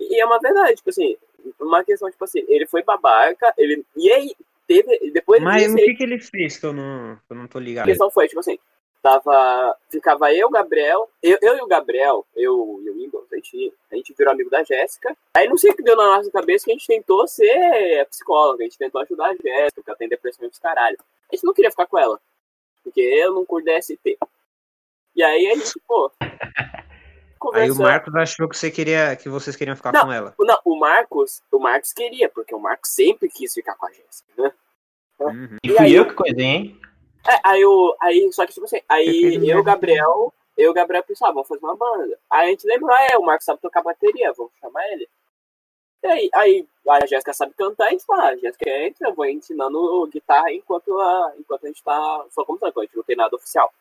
E 0.00 0.18
é 0.18 0.24
uma 0.24 0.38
verdade, 0.38 0.76
tipo 0.76 0.88
assim, 0.88 1.16
uma 1.60 1.84
questão, 1.84 2.10
tipo 2.10 2.24
assim, 2.24 2.42
ele 2.48 2.66
foi 2.66 2.82
babaca, 2.82 3.52
ele. 3.56 3.84
E 3.94 4.10
aí, 4.10 4.34
teve. 4.66 5.10
Depois 5.10 5.42
Mas 5.42 5.62
disso, 5.62 5.74
o 5.74 5.76
que, 5.76 5.94
que 5.94 6.02
ele 6.02 6.18
fez 6.18 6.56
que 6.58 6.64
eu 6.64 6.72
não, 6.72 7.18
eu 7.28 7.36
não 7.36 7.46
tô 7.46 7.58
a 7.58 7.60
ligado? 7.60 7.86
questão 7.86 8.10
foi, 8.10 8.26
tipo 8.26 8.40
assim, 8.40 8.58
tava. 9.02 9.76
Ficava 9.90 10.32
eu, 10.32 10.48
Gabriel, 10.48 11.08
eu, 11.22 11.38
eu 11.42 11.56
e 11.58 11.60
o 11.60 11.66
Gabriel, 11.66 12.26
eu 12.34 12.80
e 12.82 12.90
o 12.90 12.94
Windows, 12.94 13.26
a 13.32 13.36
gente, 13.36 13.74
a 13.92 13.96
gente 13.96 14.14
virou 14.16 14.32
amigo 14.32 14.48
da 14.48 14.62
Jéssica. 14.62 15.16
Aí 15.34 15.48
não 15.48 15.58
sei 15.58 15.70
o 15.70 15.76
que 15.76 15.82
deu 15.82 15.96
na 15.96 16.16
nossa 16.16 16.30
cabeça 16.30 16.64
que 16.64 16.70
a 16.70 16.74
gente 16.74 16.86
tentou 16.86 17.26
ser 17.28 18.06
psicóloga, 18.06 18.62
a 18.62 18.64
gente 18.64 18.78
tentou 18.78 19.00
ajudar 19.02 19.30
a 19.30 19.34
Jéssica, 19.34 19.82
ela 19.86 19.96
tem 19.96 20.08
depressão 20.08 20.48
dos 20.48 20.58
caralho. 20.58 20.98
A 21.30 21.34
gente 21.34 21.44
não 21.44 21.52
queria 21.52 21.70
ficar 21.70 21.86
com 21.86 21.98
ela, 21.98 22.20
porque 22.82 23.00
eu 23.00 23.34
não 23.34 23.44
curto 23.44 23.66
DST. 23.66 24.18
E 25.14 25.22
aí 25.22 25.46
a 25.46 25.54
gente, 25.54 25.78
pô. 25.86 26.10
Aí 27.54 27.70
o. 27.70 27.76
Marcos 27.76 28.14
achou 28.14 28.48
que, 28.48 28.56
você 28.56 28.70
queria, 28.70 29.16
que 29.16 29.28
vocês 29.28 29.56
queriam 29.56 29.76
ficar 29.76 29.92
Não. 29.92 30.02
com 30.02 30.12
ela. 30.12 30.34
Não, 30.38 30.58
o 30.64 30.78
Marcos, 30.78 31.42
o 31.50 31.58
Marcos 31.58 31.92
queria, 31.92 32.28
porque 32.28 32.54
o 32.54 32.60
Marcos 32.60 32.90
sempre 32.90 33.28
quis 33.28 33.54
ficar 33.54 33.74
com 33.76 33.86
a 33.86 33.90
Jéssica, 33.90 34.30
né? 34.36 34.52
Uhum. 35.20 35.56
E 35.62 35.70
E 35.70 35.76
fui 35.76 35.86
aí, 35.86 35.94
eu 35.94 36.06
que 36.06 36.14
coisei, 36.14 36.44
hein? 36.44 36.80
É, 37.26 37.40
aí 37.44 37.60
eu, 37.60 37.94
aí, 38.00 38.30
só 38.32 38.46
que 38.46 38.52
tipo 38.52 38.66
assim, 38.66 38.80
aí 38.88 39.36
eu 39.48 39.60
e. 39.60 39.62
Gabriel, 39.62 40.32
eu 40.56 40.66
e 40.66 40.68
o 40.68 40.74
Gabriel 40.74 41.02
pensava, 41.02 41.32
vamos 41.32 41.48
fazer 41.48 41.64
uma 41.64 41.76
banda. 41.76 42.18
Aí 42.28 42.48
a 42.48 42.50
gente 42.50 42.66
lembrou, 42.66 42.90
ah, 42.90 43.06
é, 43.10 43.16
o 43.16 43.22
Marcos 43.22 43.44
sabe 43.44 43.60
tocar 43.60 43.82
bateria, 43.82 44.32
vamos 44.32 44.52
chamar 44.60 44.86
ele. 44.92 45.08
E 46.02 46.06
aí, 46.06 46.30
aí 46.34 46.68
a 46.88 47.06
Jéssica 47.06 47.32
sabe 47.32 47.52
cantar, 47.54 47.88
a 47.88 47.90
gente 47.90 48.04
fala, 48.04 48.30
a 48.30 48.36
Jéssica 48.36 48.70
entra, 48.70 49.08
eu 49.08 49.14
vou 49.14 49.26
ensinando 49.26 50.06
guitarra 50.06 50.50
enquanto 50.52 50.98
a, 50.98 51.34
enquanto 51.38 51.64
a 51.64 51.68
gente 51.68 51.82
tá 51.82 52.26
só 52.30 52.44
começando, 52.44 52.70
enquanto 52.70 52.84
a 52.84 52.86
gente 52.86 52.96
não 52.96 53.04
tem 53.04 53.16
nada 53.16 53.36
oficial. 53.36 53.72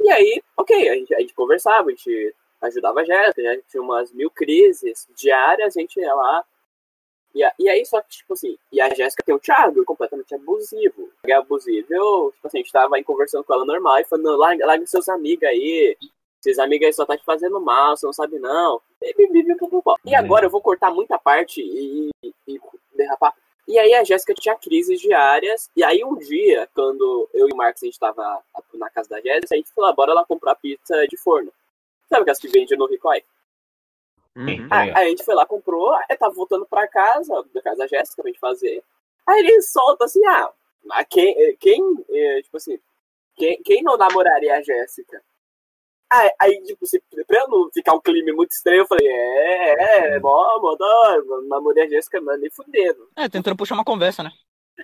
E 0.00 0.10
aí, 0.10 0.42
ok, 0.56 0.88
a 0.88 0.94
gente, 0.94 1.14
a 1.14 1.20
gente 1.20 1.34
conversava, 1.34 1.88
a 1.88 1.90
gente 1.90 2.34
ajudava 2.62 3.00
a 3.00 3.04
Jéssica, 3.04 3.42
gente 3.54 3.64
tinha 3.68 3.82
umas 3.82 4.12
mil 4.12 4.30
crises 4.30 5.06
diárias, 5.16 5.76
a 5.76 5.80
gente 5.80 5.98
ia 6.00 6.14
lá. 6.14 6.44
E, 7.34 7.42
a- 7.42 7.52
e 7.58 7.68
aí, 7.68 7.84
só 7.84 8.00
que, 8.00 8.08
tipo 8.10 8.32
assim, 8.34 8.56
e 8.72 8.80
a 8.80 8.88
Jéssica 8.94 9.22
tem 9.24 9.34
o 9.34 9.40
Thiago, 9.40 9.84
completamente 9.84 10.34
abusivo. 10.34 11.10
É 11.26 11.32
abusivo, 11.32 11.86
eu, 11.90 12.30
tipo 12.34 12.46
assim, 12.46 12.58
a 12.58 12.62
gente 12.62 12.72
tava 12.72 12.96
aí 12.96 13.02
conversando 13.04 13.42
com 13.44 13.52
ela 13.52 13.64
normal 13.64 13.98
e 13.98 14.04
falando, 14.04 14.36
larga, 14.36 14.64
larga 14.66 14.86
seus 14.86 15.08
amigos 15.08 15.42
aí. 15.48 15.96
Seus 16.40 16.58
amigos 16.58 16.86
aí 16.86 16.92
só 16.92 17.04
tá 17.06 17.16
te 17.16 17.24
fazendo 17.24 17.58
mal, 17.60 17.96
você 17.96 18.04
não 18.06 18.12
sabe 18.12 18.38
não. 18.38 18.80
E. 19.02 19.14
E 20.04 20.14
agora 20.14 20.46
eu 20.46 20.50
vou 20.50 20.60
cortar 20.60 20.90
muita 20.92 21.18
parte 21.18 21.60
e, 21.62 22.10
e- 22.22 22.34
e 22.46 22.60
derrapar. 22.94 23.34
E 23.66 23.78
aí 23.78 23.94
a 23.94 24.04
Jéssica 24.04 24.34
tinha 24.34 24.54
crises 24.54 25.00
diárias. 25.00 25.70
E 25.74 25.82
aí 25.82 26.04
um 26.04 26.14
dia, 26.16 26.68
quando 26.74 27.28
eu 27.32 27.48
e 27.48 27.52
o 27.52 27.56
Marcos 27.56 27.82
a 27.82 27.86
gente 27.86 27.98
tava 27.98 28.42
na 28.74 28.90
casa 28.90 29.08
da 29.08 29.20
Jéssica, 29.22 29.54
a 29.54 29.56
gente 29.56 29.72
falou, 29.74 29.90
ah, 29.90 29.94
bora 29.94 30.12
lá 30.12 30.24
comprar 30.24 30.54
pizza 30.54 31.06
de 31.08 31.16
forno. 31.16 31.50
Sabe 32.14 32.22
aquelas 32.22 32.38
que 32.38 32.46
vende 32.46 32.76
no 32.76 32.86
Ricói? 32.86 33.24
Uhum. 34.36 34.68
Aí, 34.70 34.90
aí 34.94 35.06
a 35.06 35.08
gente 35.08 35.24
foi 35.24 35.34
lá, 35.34 35.44
comprou, 35.44 35.92
aí 35.92 36.16
tava 36.16 36.32
voltando 36.32 36.64
pra 36.64 36.86
casa, 36.86 37.44
da 37.52 37.60
casa 37.60 37.78
da 37.78 37.86
Jéssica 37.88 38.22
pra 38.22 38.30
gente 38.30 38.38
fazer. 38.38 38.84
Aí 39.26 39.40
ele 39.40 39.60
solta 39.62 40.04
assim, 40.04 40.24
ah, 40.26 40.52
quem, 41.10 41.56
quem 41.56 41.82
eh, 42.10 42.42
tipo 42.42 42.56
assim, 42.56 42.78
quem, 43.34 43.60
quem 43.64 43.82
não 43.82 43.96
namoraria 43.96 44.54
a 44.54 44.62
Jéssica? 44.62 45.20
Aí, 46.12 46.30
aí, 46.40 46.62
tipo, 46.62 46.86
se, 46.86 47.02
pra 47.26 47.48
não 47.48 47.68
ficar 47.72 47.94
um 47.94 48.00
clima 48.00 48.32
muito 48.32 48.52
estranho, 48.52 48.82
eu 48.82 48.86
falei, 48.86 49.08
é, 49.08 49.74
é, 49.74 50.14
é 50.14 50.20
mó, 50.20 50.60
mó 50.60 50.76
da 50.76 50.86
hora, 50.86 51.22
namorei 51.48 51.84
a 51.84 51.88
Jéssica, 51.88 52.20
mas 52.20 52.40
nem 52.40 52.50
fudendo. 52.50 53.08
É, 53.16 53.28
tentando 53.28 53.56
puxar 53.56 53.74
uma 53.74 53.84
conversa, 53.84 54.22
né? 54.22 54.30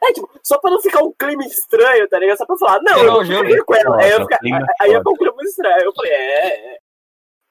É, 0.03 0.13
tipo, 0.13 0.29
só 0.43 0.59
pra 0.59 0.71
não 0.71 0.81
ficar 0.81 1.05
um 1.05 1.13
clima 1.13 1.45
estranho, 1.45 2.09
tá 2.09 2.19
ligado? 2.19 2.39
Só 2.39 2.47
pra 2.47 2.57
falar, 2.57 2.81
não, 2.83 2.97
Não, 2.97 3.23
eu 3.23 3.43
não 3.43 3.45
fico 3.45 3.67
com 3.67 3.75
ela. 3.75 3.91
nossa, 3.91 4.05
Aí, 4.05 4.11
eu 4.11 4.21
fica, 4.21 4.39
aí 4.43 4.89
foda. 4.89 4.99
ficar 4.99 5.11
um 5.11 5.17
clima 5.17 5.43
estranho. 5.43 5.85
Eu 5.85 5.95
falei, 5.95 6.13
é, 6.13 6.75
é. 6.75 6.80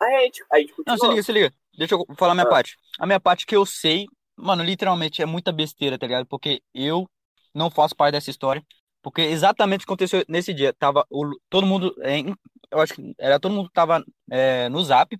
Aí 0.01 0.15
a 0.15 0.19
gente, 0.21 0.43
aí 0.51 0.63
a 0.63 0.65
gente 0.67 0.73
Não, 0.85 0.97
se 0.97 1.07
liga, 1.07 1.23
se 1.23 1.31
liga. 1.31 1.53
Deixa 1.77 1.95
eu 1.95 2.05
falar 2.17 2.31
a 2.31 2.35
minha 2.35 2.45
Ah. 2.47 2.49
parte. 2.49 2.77
A 2.99 3.05
minha 3.05 3.19
parte 3.19 3.45
que 3.45 3.55
eu 3.55 3.65
sei, 3.65 4.05
mano, 4.35 4.63
literalmente 4.63 5.21
é 5.21 5.25
muita 5.25 5.51
besteira, 5.51 5.97
tá 5.97 6.05
ligado? 6.07 6.25
Porque 6.25 6.62
eu 6.73 7.09
não 7.53 7.69
faço 7.69 7.95
parte 7.95 8.13
dessa 8.13 8.29
história. 8.29 8.63
Porque 9.01 9.21
exatamente 9.21 9.83
o 9.83 9.88
que 9.88 9.91
aconteceu 9.93 10.23
nesse 10.27 10.53
dia. 10.53 10.73
Tava 10.73 11.05
o, 11.09 11.29
todo 11.49 11.65
mundo, 11.65 11.95
em, 12.03 12.35
eu 12.71 12.79
acho 12.81 12.93
que 12.93 13.13
era 13.17 13.39
todo 13.39 13.53
mundo 13.53 13.67
que 13.67 13.73
tava 13.73 14.03
é, 14.29 14.67
no 14.69 14.83
zap. 14.83 15.17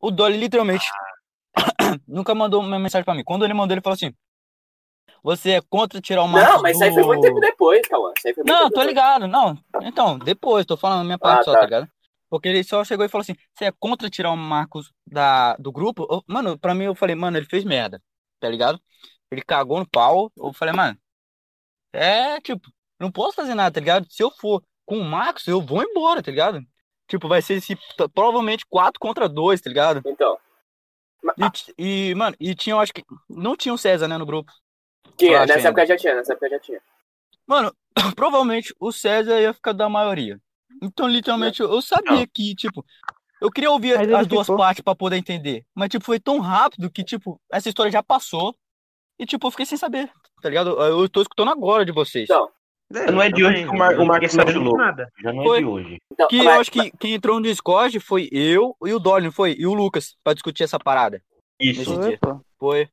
O 0.00 0.10
Dolly 0.10 0.36
literalmente 0.36 0.84
nunca 2.06 2.34
mandou 2.34 2.60
uma 2.60 2.78
mensagem 2.78 3.04
pra 3.04 3.14
mim. 3.14 3.22
Quando 3.24 3.44
ele 3.44 3.54
mandou, 3.54 3.74
ele 3.74 3.80
falou 3.80 3.94
assim: 3.94 4.12
Você 5.22 5.52
é 5.52 5.60
contra 5.62 6.00
tirar 6.00 6.22
o 6.24 6.28
Marcos 6.28 6.54
Não, 6.54 6.62
mas 6.62 6.74
isso 6.74 6.84
aí 6.84 6.92
foi 6.92 7.02
do- 7.02 7.06
muito 7.06 7.22
tempo 7.22 7.40
depois, 7.40 7.80
Cauã. 7.88 8.12
Não, 8.44 8.62
tô 8.64 8.68
depois. 8.70 8.86
ligado, 8.86 9.26
não. 9.28 9.56
Então, 9.82 10.18
depois, 10.18 10.66
tô 10.66 10.76
falando 10.76 11.02
a 11.02 11.04
minha 11.04 11.18
parte 11.18 11.40
Ah, 11.42 11.44
só, 11.44 11.52
tá. 11.52 11.58
tá 11.60 11.64
ligado? 11.64 11.88
Porque 12.34 12.48
ele 12.48 12.64
só 12.64 12.82
chegou 12.84 13.06
e 13.06 13.08
falou 13.08 13.22
assim: 13.22 13.36
você 13.54 13.66
é 13.66 13.72
contra 13.72 14.10
tirar 14.10 14.32
o 14.32 14.36
Marcos 14.36 14.92
da, 15.06 15.54
do 15.56 15.70
grupo? 15.70 16.04
Eu- 16.10 16.24
mano, 16.26 16.58
pra 16.58 16.74
mim 16.74 16.84
eu 16.84 16.94
falei, 16.94 17.14
mano, 17.14 17.36
ele 17.36 17.46
fez 17.46 17.62
merda, 17.64 18.02
tá 18.40 18.48
ligado? 18.48 18.80
Ele 19.30 19.40
cagou 19.40 19.78
no 19.78 19.88
pau. 19.88 20.32
Eu 20.36 20.52
falei, 20.52 20.74
mano, 20.74 20.98
é 21.92 22.40
tipo, 22.40 22.68
não 22.98 23.12
posso 23.12 23.36
fazer 23.36 23.54
nada, 23.54 23.72
tá 23.72 23.78
ligado? 23.78 24.06
Se 24.10 24.20
eu 24.20 24.32
for 24.32 24.60
com 24.84 24.98
o 24.98 25.04
Marcos, 25.04 25.46
eu 25.46 25.60
vou 25.60 25.82
embora, 25.82 26.22
tá 26.22 26.30
ligado? 26.32 26.60
Tipo, 27.06 27.28
vai 27.28 27.40
ser 27.40 27.54
esse, 27.54 27.78
provavelmente 28.12 28.66
4 28.68 28.98
contra 28.98 29.28
2, 29.28 29.60
tá 29.60 29.68
ligado? 29.70 30.02
Então, 30.04 30.36
E, 31.78 32.10
e, 32.10 32.14
mano, 32.16 32.34
e 32.40 32.52
tinha, 32.54 32.74
eu 32.74 32.80
acho 32.80 32.92
que. 32.92 33.04
Não 33.28 33.56
tinha 33.56 33.72
o 33.72 33.78
César, 33.78 34.08
né, 34.08 34.18
no 34.18 34.26
grupo. 34.26 34.52
tinha, 35.16 35.40
nessa 35.46 35.54
ainda. 35.54 35.68
época 35.68 35.86
já 35.86 35.96
tinha, 35.96 36.14
nessa 36.16 36.32
época 36.32 36.50
já 36.50 36.58
tinha. 36.58 36.80
Mano, 37.46 37.72
provavelmente 38.16 38.74
o 38.80 38.90
César 38.90 39.40
ia 39.40 39.54
ficar 39.54 39.72
da 39.72 39.88
maioria. 39.88 40.40
Então, 40.82 41.06
literalmente, 41.08 41.60
eu 41.60 41.70
eu 41.72 41.80
sabia 41.82 42.26
que, 42.26 42.54
tipo, 42.54 42.84
eu 43.40 43.50
queria 43.50 43.70
ouvir 43.70 43.96
Mas 43.96 44.12
as 44.12 44.26
duas 44.26 44.46
ficou. 44.46 44.56
partes 44.58 44.82
pra 44.82 44.94
poder 44.94 45.16
entender. 45.16 45.64
Mas, 45.74 45.88
tipo, 45.88 46.04
foi 46.04 46.18
tão 46.20 46.38
rápido 46.40 46.90
que, 46.90 47.02
tipo, 47.04 47.40
essa 47.50 47.68
história 47.68 47.90
já 47.92 48.02
passou. 48.02 48.54
E, 49.18 49.24
tipo, 49.26 49.46
eu 49.46 49.50
fiquei 49.50 49.64
sem 49.66 49.78
saber, 49.78 50.10
tá 50.42 50.48
ligado? 50.48 50.70
Eu 50.70 51.00
eu 51.02 51.08
tô 51.08 51.22
escutando 51.22 51.50
agora 51.50 51.84
de 51.84 51.92
vocês. 51.92 52.24
Então, 52.24 52.48
Não 53.12 53.22
é 53.22 53.30
de 53.30 53.44
hoje 53.44 53.62
que 53.64 53.70
o 53.70 53.76
Mar- 53.78 53.98
o 53.98 54.04
Marcos 54.06 54.34
não 54.34 54.44
me 54.44 54.50
ajudou. 54.50 54.76
nada. 54.76 55.08
Já 55.22 55.32
não 55.32 55.42
é 55.42 55.46
Foi. 55.46 55.58
de 55.60 55.64
hoje. 55.64 55.98
então 56.12 56.28
Que 56.28 56.36
eu 56.38 56.44
mas- 56.44 56.60
acho 56.60 56.70
que 56.70 56.90
quem 56.98 57.14
entrou 57.14 57.36
no 57.36 57.42
Discord 57.46 57.98
foi 58.00 58.28
eu 58.30 58.76
e 58.84 58.92
o 58.92 58.98
Dolly, 58.98 59.24
não 59.24 59.32
foi? 59.32 59.54
E 59.58 59.66
o 59.66 59.72
Lucas, 59.72 60.14
pra 60.22 60.34
discutir 60.34 60.64
essa 60.64 60.78
parada. 60.78 61.22
Isso. 61.58 61.94
Foi. 62.58 62.88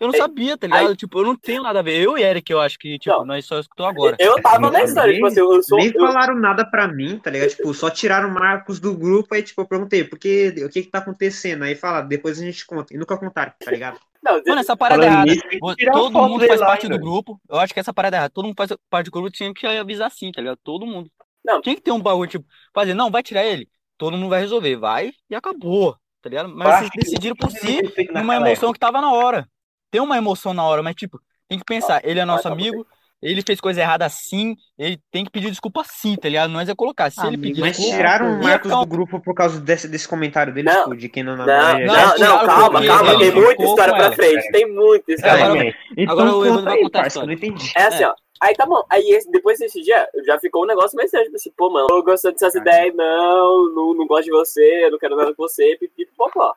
Eu 0.00 0.08
não 0.08 0.14
sabia, 0.14 0.56
tá 0.58 0.66
ligado? 0.66 0.94
Tipo, 0.96 1.20
eu 1.20 1.24
não 1.24 1.36
tenho 1.36 1.62
nada 1.62 1.78
a 1.78 1.82
ver. 1.82 2.00
Eu 2.02 2.18
e 2.18 2.22
Eric, 2.22 2.50
eu 2.52 2.60
acho 2.60 2.78
que, 2.78 2.98
tipo, 2.98 3.16
Não. 3.16 3.24
nós 3.24 3.44
só 3.46 3.58
escutou 3.58 3.86
agora. 3.86 4.16
Eu 4.18 4.40
tava 4.42 4.70
na 4.70 4.82
história, 4.82 5.06
nem- 5.12 5.14
tipo 5.16 5.26
assim, 5.26 5.40
eu 5.40 5.62
sou. 5.62 5.78
Nem 5.78 5.92
eu- 5.94 6.06
falaram 6.06 6.34
nada 6.38 6.64
pra 6.64 6.86
mim, 6.86 7.18
tá 7.18 7.30
ligado? 7.30 7.48
Tipo, 7.50 7.72
só 7.72 7.88
tiraram 7.88 8.28
o 8.28 8.34
Marcos 8.34 8.78
do 8.78 8.94
grupo, 8.96 9.34
aí, 9.34 9.42
tipo, 9.42 9.60
eu 9.62 9.66
perguntei, 9.66 10.04
por 10.04 10.18
que, 10.18 10.48
o 10.64 10.68
que 10.68 10.82
que 10.82 10.90
tá 10.90 10.98
acontecendo? 10.98 11.62
Aí 11.64 11.74
fala, 11.74 12.02
depois 12.02 12.38
a 12.40 12.44
gente 12.44 12.66
conta. 12.66 12.92
E 12.94 12.98
nunca 12.98 13.16
contaram, 13.16 13.52
tá 13.58 13.70
ligado? 13.70 13.98
Não, 14.22 14.42
Mano, 14.44 14.60
essa 14.60 14.76
parada 14.76 15.04
é 15.04 15.06
errada. 15.06 15.30
nisso, 15.30 15.44
Todo 15.92 16.10
mundo 16.12 16.46
faz 16.46 16.60
lá 16.60 16.66
parte 16.66 16.88
do 16.88 16.98
grupo. 16.98 17.40
Eu 17.48 17.58
acho 17.60 17.72
que 17.72 17.78
essa 17.78 17.94
parada 17.94 18.16
é 18.16 18.18
errada. 18.18 18.32
Todo 18.34 18.46
mundo 18.46 18.56
faz 18.56 18.70
parte 18.90 19.06
do 19.06 19.12
grupo 19.12 19.30
tinha 19.30 19.54
que 19.54 19.64
avisar 19.66 20.08
assim, 20.08 20.32
tá 20.32 20.40
ligado? 20.40 20.58
Todo 20.64 20.84
mundo. 20.84 21.08
Não. 21.44 21.60
Tinha 21.62 21.76
que 21.76 21.80
ter 21.80 21.92
um 21.92 22.00
bagulho, 22.00 22.28
tipo, 22.28 22.44
fazer, 22.74 22.92
não, 22.92 23.08
vai 23.08 23.22
tirar 23.22 23.44
ele. 23.44 23.68
Todo 23.96 24.16
mundo 24.16 24.28
vai 24.28 24.40
resolver. 24.40 24.74
Vai 24.76 25.12
e 25.30 25.34
acabou, 25.36 25.96
tá 26.20 26.28
ligado? 26.28 26.48
Mas 26.48 26.66
Eu 26.66 26.78
vocês 26.78 26.90
decidiram 26.96 27.36
por 27.36 27.50
si 27.52 27.80
numa 28.12 28.34
emoção 28.34 28.72
que 28.72 28.80
tava 28.80 29.00
na 29.00 29.12
hora. 29.12 29.48
Tem 29.96 30.02
uma 30.02 30.18
emoção 30.18 30.52
na 30.52 30.62
hora, 30.62 30.82
mas, 30.82 30.94
tipo, 30.94 31.18
tem 31.48 31.58
que 31.58 31.64
pensar, 31.64 32.02
ele 32.04 32.20
é 32.20 32.24
nosso 32.26 32.42
tá 32.42 32.50
amigo, 32.52 32.86
ele 33.22 33.40
fez 33.40 33.58
coisa 33.62 33.80
errada 33.80 34.04
assim, 34.04 34.54
ele 34.78 35.00
tem 35.10 35.24
que 35.24 35.30
pedir 35.30 35.48
desculpa 35.48 35.82
sim, 35.88 36.16
tá 36.16 36.28
ligado? 36.28 36.50
Nós 36.50 36.68
é 36.68 36.74
colocar. 36.74 37.10
Se 37.10 37.26
ele 37.26 37.38
pedir 37.38 37.62
Mas 37.62 37.78
desculpa. 37.78 37.96
tiraram 37.96 38.38
o 38.38 38.44
Marcos 38.44 38.70
um- 38.70 38.80
do 38.80 38.86
grupo 38.86 39.18
por 39.22 39.34
causa 39.34 39.58
desse, 39.58 39.88
desse 39.88 40.06
comentário 40.06 40.52
dele, 40.52 40.68
Não. 40.70 40.82
tipo, 40.84 40.96
de 40.96 41.08
quem 41.08 41.22
não 41.22 41.34
Não, 41.34 41.46
não, 41.46 41.78
Não, 42.18 42.46
calma, 42.46 42.84
calma, 42.86 43.18
tem 43.18 43.32
muita 43.32 43.64
história 43.64 43.94
pra 43.94 44.12
frente, 44.12 44.52
tem 44.52 44.70
muita 44.70 45.12
história. 45.14 45.44
Agora-. 45.46 45.74
Então 45.96 46.38
o 46.40 46.44
Evandro 46.44 46.64
vai 46.64 46.78
contar 46.82 46.98
a 46.98 47.00
não 47.02 47.08
história. 47.08 47.32
entendi. 47.32 47.72
É 47.74 47.82
assim, 47.84 48.04
ó. 48.04 48.14
Aí 48.42 48.54
tá 48.54 48.66
bom. 48.66 48.84
Aí 48.90 49.02
esse- 49.12 49.30
depois 49.30 49.58
desse 49.58 49.80
dia, 49.80 50.06
já 50.26 50.38
ficou 50.38 50.64
um 50.64 50.66
negócio 50.66 50.94
mais 50.94 51.08
sério. 51.10 51.24
Tipo 51.24 51.36
assim, 51.36 51.52
pô, 51.56 51.70
mano, 51.70 51.86
eu 51.90 52.02
gostando 52.02 52.34
dessas 52.34 52.54
Ah. 52.54 52.58
ideias, 52.58 52.94
não, 52.94 53.72
não, 53.74 53.94
não 53.94 54.06
gosto 54.06 54.24
de 54.26 54.30
você, 54.30 54.84
eu 54.84 54.90
não 54.90 54.98
quero 54.98 55.16
nada 55.16 55.34
com 55.34 55.42
você, 55.42 55.74
pipi, 55.80 56.04
popó. 56.14 56.52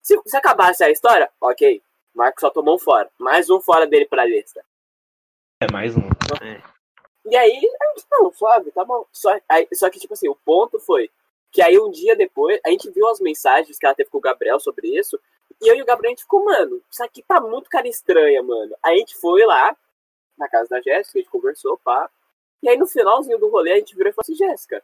Se, 0.00 0.16
se 0.24 0.36
acabasse 0.36 0.84
a 0.84 0.88
história, 0.90 1.28
ok. 1.40 1.82
Marcos 2.18 2.40
só 2.40 2.50
tomou 2.50 2.74
um 2.74 2.78
fora. 2.80 3.08
Mais 3.16 3.48
um 3.48 3.60
fora 3.60 3.86
dele 3.86 4.04
pra 4.04 4.26
lista. 4.26 4.64
É 5.60 5.70
mais 5.70 5.96
um. 5.96 6.00
E 7.24 7.36
aí, 7.36 7.56
a 7.56 7.86
gente, 7.90 8.06
não, 8.10 8.32
suave, 8.32 8.72
tá 8.72 8.84
bom. 8.84 9.06
Só, 9.12 9.38
aí, 9.48 9.68
só 9.72 9.88
que, 9.88 10.00
tipo 10.00 10.14
assim, 10.14 10.28
o 10.28 10.34
ponto 10.34 10.80
foi 10.80 11.08
que 11.52 11.62
aí 11.62 11.78
um 11.78 11.90
dia 11.92 12.16
depois, 12.16 12.60
a 12.66 12.70
gente 12.70 12.90
viu 12.90 13.08
as 13.08 13.20
mensagens 13.20 13.78
que 13.78 13.86
ela 13.86 13.94
teve 13.94 14.10
com 14.10 14.18
o 14.18 14.20
Gabriel 14.20 14.58
sobre 14.58 14.88
isso, 14.98 15.18
e 15.62 15.68
eu 15.68 15.76
e 15.76 15.82
o 15.82 15.84
Gabriel, 15.84 16.10
a 16.10 16.14
gente 16.14 16.22
ficou, 16.22 16.44
mano, 16.44 16.82
isso 16.90 17.02
aqui 17.04 17.22
tá 17.22 17.40
muito 17.40 17.70
cara 17.70 17.86
estranha, 17.86 18.42
mano. 18.42 18.76
Aí 18.82 18.96
a 18.96 18.98
gente 18.98 19.16
foi 19.16 19.44
lá, 19.46 19.76
na 20.36 20.48
casa 20.48 20.68
da 20.68 20.80
Jéssica, 20.80 21.18
a 21.18 21.22
gente 21.22 21.30
conversou, 21.30 21.78
pá. 21.78 22.10
E 22.62 22.68
aí 22.68 22.76
no 22.76 22.86
finalzinho 22.86 23.38
do 23.38 23.48
rolê, 23.48 23.72
a 23.72 23.76
gente 23.76 23.94
virou 23.94 24.10
e 24.10 24.12
falou 24.12 24.24
assim, 24.24 24.34
Jéssica, 24.34 24.82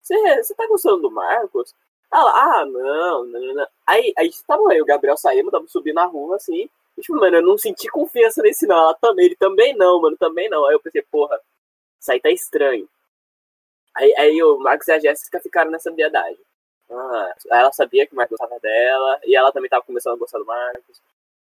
você 0.00 0.54
tá 0.54 0.66
gostando 0.68 1.02
do 1.02 1.10
Marcos? 1.10 1.74
Ela, 2.12 2.60
ah, 2.60 2.66
não, 2.66 3.24
não, 3.26 3.54
não. 3.54 3.66
Aí 3.86 4.12
a 4.16 4.24
gente 4.24 4.42
tava 4.44 4.62
aí, 4.70 4.80
o 4.80 4.86
Gabriel 4.86 5.16
saímos, 5.16 5.52
tava 5.52 5.66
subindo 5.68 5.96
na 5.96 6.06
rua, 6.06 6.36
assim, 6.36 6.68
e, 6.96 7.00
tipo, 7.02 7.16
mano, 7.18 7.36
eu 7.36 7.42
não 7.42 7.58
senti 7.58 7.88
confiança 7.88 8.42
nesse 8.42 8.66
não. 8.66 8.94
Também, 8.94 9.26
ele 9.26 9.36
também 9.36 9.76
não, 9.76 10.00
mano, 10.00 10.16
também 10.16 10.48
não. 10.48 10.64
Aí 10.66 10.74
eu 10.74 10.80
pensei, 10.80 11.02
porra, 11.02 11.38
isso 12.00 12.12
aí 12.12 12.20
tá 12.20 12.30
estranho. 12.30 12.88
Aí, 13.94 14.14
aí 14.16 14.42
o 14.42 14.58
Marcos 14.58 14.88
e 14.88 14.92
a 14.92 14.98
Jéssica 14.98 15.40
ficaram 15.40 15.70
nessa 15.70 15.90
viadagem. 15.90 16.38
Ah, 16.90 17.34
ela 17.50 17.72
sabia 17.72 18.06
que 18.06 18.12
o 18.12 18.16
Marcos 18.16 18.38
gostava 18.38 18.60
dela, 18.60 19.20
e 19.24 19.36
ela 19.36 19.52
também 19.52 19.68
tava 19.68 19.84
começando 19.84 20.14
a 20.14 20.18
gostar 20.18 20.38
do 20.38 20.46
Marcos. 20.46 21.00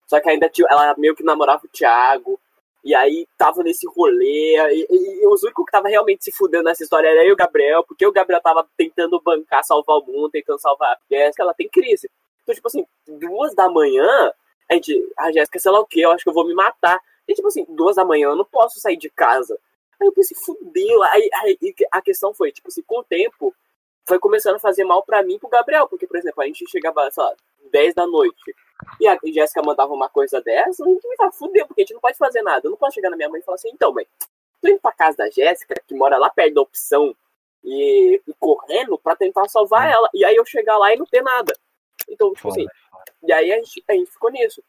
Só 0.06 0.20
que 0.20 0.28
ainda 0.28 0.50
ela 0.68 0.94
meio 0.98 1.14
que 1.14 1.22
namorava 1.22 1.64
o 1.64 1.68
Thiago, 1.68 2.40
e 2.84 2.94
aí 2.94 3.26
tava 3.36 3.62
nesse 3.62 3.86
rolê, 3.86 4.56
e, 4.72 4.86
e, 4.88 5.22
e 5.22 5.26
os 5.26 5.42
únicos 5.42 5.64
que 5.64 5.72
tava 5.72 5.88
realmente 5.88 6.24
se 6.24 6.32
fudendo 6.32 6.64
nessa 6.64 6.82
história 6.82 7.08
era 7.08 7.22
eu 7.22 7.30
e 7.30 7.32
o 7.32 7.36
Gabriel, 7.36 7.84
porque 7.84 8.06
o 8.06 8.12
Gabriel 8.12 8.40
tava 8.40 8.66
tentando 8.76 9.20
bancar, 9.20 9.64
salvar 9.64 9.96
o 9.96 10.06
mundo, 10.06 10.30
tentando 10.30 10.60
salvar 10.60 10.92
a 10.92 10.98
Jéssica, 11.10 11.42
ela 11.42 11.54
tem 11.54 11.68
crise. 11.68 12.10
Então, 12.42 12.54
tipo 12.54 12.68
assim, 12.68 12.86
duas 13.06 13.54
da 13.54 13.68
manhã, 13.68 14.32
a 14.70 14.74
gente, 14.74 15.12
a 15.18 15.32
Jéssica, 15.32 15.58
sei 15.58 15.70
lá 15.70 15.80
o 15.80 15.86
que, 15.86 16.00
eu 16.00 16.10
acho 16.10 16.24
que 16.24 16.30
eu 16.30 16.34
vou 16.34 16.46
me 16.46 16.54
matar. 16.54 17.00
E 17.26 17.34
tipo 17.34 17.48
assim, 17.48 17.66
duas 17.68 17.96
da 17.96 18.04
manhã, 18.04 18.28
eu 18.28 18.36
não 18.36 18.44
posso 18.44 18.80
sair 18.80 18.96
de 18.96 19.10
casa. 19.10 19.58
Aí 20.00 20.06
eu 20.06 20.12
pensei, 20.12 20.36
fudeu. 20.36 21.02
Aí, 21.04 21.28
aí 21.34 21.58
a 21.90 22.00
questão 22.00 22.32
foi, 22.32 22.52
tipo 22.52 22.68
assim, 22.68 22.82
com 22.82 23.00
o 23.00 23.04
tempo, 23.04 23.54
foi 24.06 24.18
começando 24.18 24.56
a 24.56 24.60
fazer 24.60 24.84
mal 24.84 25.02
pra 25.02 25.22
mim 25.22 25.34
e 25.34 25.38
pro 25.38 25.48
Gabriel. 25.48 25.88
Porque, 25.88 26.06
por 26.06 26.16
exemplo, 26.16 26.42
a 26.42 26.46
gente 26.46 26.64
chegava, 26.70 27.10
sei 27.10 27.22
lá, 27.22 27.34
10 27.70 27.94
da 27.94 28.06
noite. 28.06 28.54
E 29.00 29.08
a 29.08 29.18
Jéssica 29.24 29.62
mandava 29.62 29.92
uma 29.92 30.08
coisa 30.08 30.40
dessa, 30.40 30.84
a 30.84 30.88
gente 30.88 31.08
me 31.08 31.16
tava 31.16 31.32
fudeu, 31.32 31.66
porque 31.66 31.82
a 31.82 31.84
gente 31.84 31.94
não 31.94 32.00
pode 32.00 32.16
fazer 32.16 32.42
nada. 32.42 32.66
Eu 32.66 32.70
não 32.70 32.78
posso 32.78 32.94
chegar 32.94 33.10
na 33.10 33.16
minha 33.16 33.28
mãe 33.28 33.40
e 33.40 33.44
falar 33.44 33.56
assim, 33.56 33.70
então, 33.72 33.92
mãe, 33.92 34.06
tô 34.60 34.68
indo 34.68 34.80
pra 34.80 34.92
casa 34.92 35.16
da 35.16 35.30
Jéssica, 35.30 35.74
que 35.86 35.94
mora 35.94 36.16
lá 36.16 36.30
perto 36.30 36.54
da 36.54 36.60
opção, 36.60 37.14
e, 37.64 38.20
e 38.26 38.34
correndo 38.38 38.98
pra 38.98 39.16
tentar 39.16 39.48
salvar 39.48 39.90
ela. 39.90 40.08
E 40.14 40.24
aí 40.24 40.36
eu 40.36 40.44
chegar 40.44 40.78
lá 40.78 40.92
e 40.92 40.96
não 40.96 41.06
ter 41.06 41.22
nada. 41.22 41.52
Então, 42.08 42.32
tipo 42.32 42.48
assim, 42.48 42.66
e 43.22 43.32
aí 43.32 43.52
a 43.52 43.56
gente, 43.56 43.84
a 43.88 43.92
gente 43.92 44.10
ficou 44.10 44.30
nisso. 44.30 44.62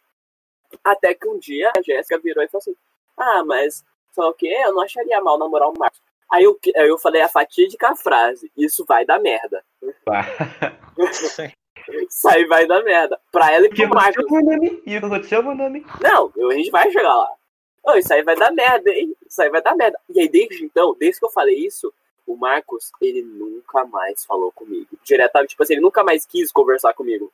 Até 0.84 1.14
que 1.14 1.28
um 1.28 1.38
dia 1.40 1.72
a 1.76 1.82
Jéssica 1.82 2.20
virou 2.20 2.44
e 2.44 2.48
falou 2.48 2.62
assim: 2.62 2.76
Ah, 3.18 3.44
mas 3.44 3.84
só 4.14 4.30
o 4.30 4.34
quê? 4.34 4.54
Eu 4.64 4.74
não 4.74 4.82
acharia 4.82 5.22
mal 5.22 5.38
namorar 5.38 5.70
o 5.70 5.78
Marcos. 5.78 6.02
Aí 6.32 6.44
eu, 6.44 6.60
aí 6.76 6.88
eu 6.88 6.98
falei 6.98 7.22
a 7.22 7.30
fatídica 7.30 7.96
frase: 7.96 8.52
Isso 8.56 8.86
vai 8.86 9.06
dar 9.06 9.20
merda. 9.20 9.64
Pá. 10.06 10.26
Isso 12.08 12.28
aí 12.28 12.46
vai 12.46 12.66
dar 12.68 12.84
merda. 12.84 13.20
Pra 13.32 13.52
ela 13.52 13.66
e 13.66 13.70
pro 13.70 13.90
Marcos. 13.90 14.26
E? 14.26 14.82
Não, 16.02 16.32
a 16.50 16.54
gente 16.54 16.72
vai 16.72 16.92
chegar 16.92 17.16
lá. 17.16 17.32
Ô, 17.84 17.94
isso 17.94 18.14
aí 18.14 18.24
vai 18.24 18.36
dar 18.36 18.52
merda, 18.52 18.92
hein? 18.92 19.16
Isso 19.28 19.42
aí 19.42 19.50
vai 19.50 19.62
dar 19.62 19.76
merda. 19.76 20.00
E 20.10 20.20
aí, 20.20 20.30
desde 20.30 20.64
então, 20.64 20.96
desde 21.00 21.20
que 21.20 21.26
eu 21.26 21.32
falei 21.32 21.56
isso, 21.56 21.94
o 22.28 22.36
Marcos, 22.36 22.92
ele 23.02 23.22
nunca 23.24 23.86
mais 23.86 24.26
falou 24.26 24.52
comigo. 24.52 24.88
Diretamente, 25.04 25.52
tipo 25.52 25.64
assim, 25.64 25.74
ele 25.74 25.82
nunca 25.82 26.04
mais 26.04 26.26
quis 26.26 26.52
conversar 26.52 26.94
comigo. 26.94 27.32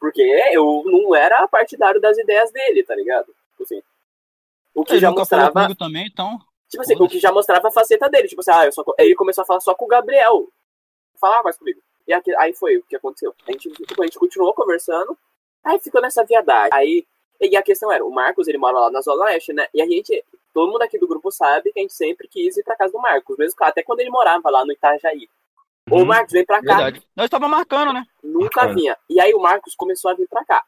Porque 0.00 0.22
eu 0.52 0.82
não 0.86 1.14
era 1.14 1.46
partidário 1.46 2.00
das 2.00 2.18
ideias 2.18 2.50
dele, 2.50 2.82
tá 2.82 2.94
ligado? 2.94 3.26
Tipo 3.26 3.62
assim. 3.62 3.82
O 4.74 4.84
que 4.84 4.94
Ele 4.94 5.00
já 5.00 5.10
mostrava. 5.10 5.74
também, 5.76 6.06
então. 6.06 6.40
Tipo 6.68 6.82
assim, 6.82 6.96
o 6.98 7.08
que 7.08 7.20
já 7.20 7.30
mostrava 7.30 7.68
a 7.68 7.70
faceta 7.70 8.08
dele. 8.08 8.26
Tipo 8.26 8.40
assim, 8.40 8.50
ah, 8.50 8.64
eu 8.64 8.72
só, 8.72 8.82
ele 8.98 9.14
começou 9.14 9.42
a 9.42 9.44
falar 9.44 9.60
só 9.60 9.74
com 9.74 9.84
o 9.84 9.88
Gabriel. 9.88 10.40
Não 11.12 11.18
Falava 11.20 11.44
mais 11.44 11.56
comigo. 11.56 11.80
E 12.06 12.12
aqui- 12.12 12.34
aí 12.36 12.52
foi 12.54 12.76
o 12.78 12.82
que 12.82 12.96
aconteceu. 12.96 13.34
A 13.46 13.52
gente, 13.52 13.70
tipo, 13.70 14.02
a 14.02 14.06
gente 14.06 14.18
continuou 14.18 14.52
conversando, 14.54 15.16
aí 15.64 15.78
ficou 15.78 16.00
nessa 16.00 16.24
viadagem. 16.24 16.70
Aí, 16.72 17.06
e 17.40 17.56
a 17.56 17.62
questão 17.62 17.90
era, 17.92 18.04
o 18.04 18.10
Marcos, 18.10 18.48
ele 18.48 18.58
mora 18.58 18.78
lá 18.78 18.90
na 18.90 19.00
Zona 19.00 19.24
Oeste, 19.24 19.52
né? 19.52 19.66
E 19.74 19.80
a 19.82 19.86
gente, 19.86 20.24
todo 20.54 20.70
mundo 20.70 20.82
aqui 20.82 20.98
do 20.98 21.06
grupo 21.08 21.30
sabe 21.30 21.72
que 21.72 21.78
a 21.78 21.82
gente 21.82 21.94
sempre 21.94 22.28
quis 22.28 22.56
ir 22.56 22.62
pra 22.64 22.76
casa 22.76 22.92
do 22.92 22.98
Marcos. 23.00 23.36
Mesmo 23.36 23.56
que- 23.56 23.64
até 23.64 23.82
quando 23.82 24.00
ele 24.00 24.10
morava 24.10 24.50
lá 24.50 24.64
no 24.64 24.72
Itajaí. 24.72 25.28
Ô, 25.90 25.96
Uhum. 25.96 26.04
Marcos, 26.04 26.32
vem 26.32 26.44
pra 26.44 26.62
cá. 26.62 26.76
Verdade. 26.76 27.02
Nós 27.16 27.28
tava 27.28 27.48
marcando, 27.48 27.92
né? 27.92 28.04
Nunca 28.22 28.66
É. 28.66 28.74
vinha. 28.74 28.96
E 29.10 29.20
aí 29.20 29.34
o 29.34 29.40
Marcos 29.40 29.74
começou 29.74 30.10
a 30.10 30.14
vir 30.14 30.28
pra 30.28 30.44
cá. 30.44 30.62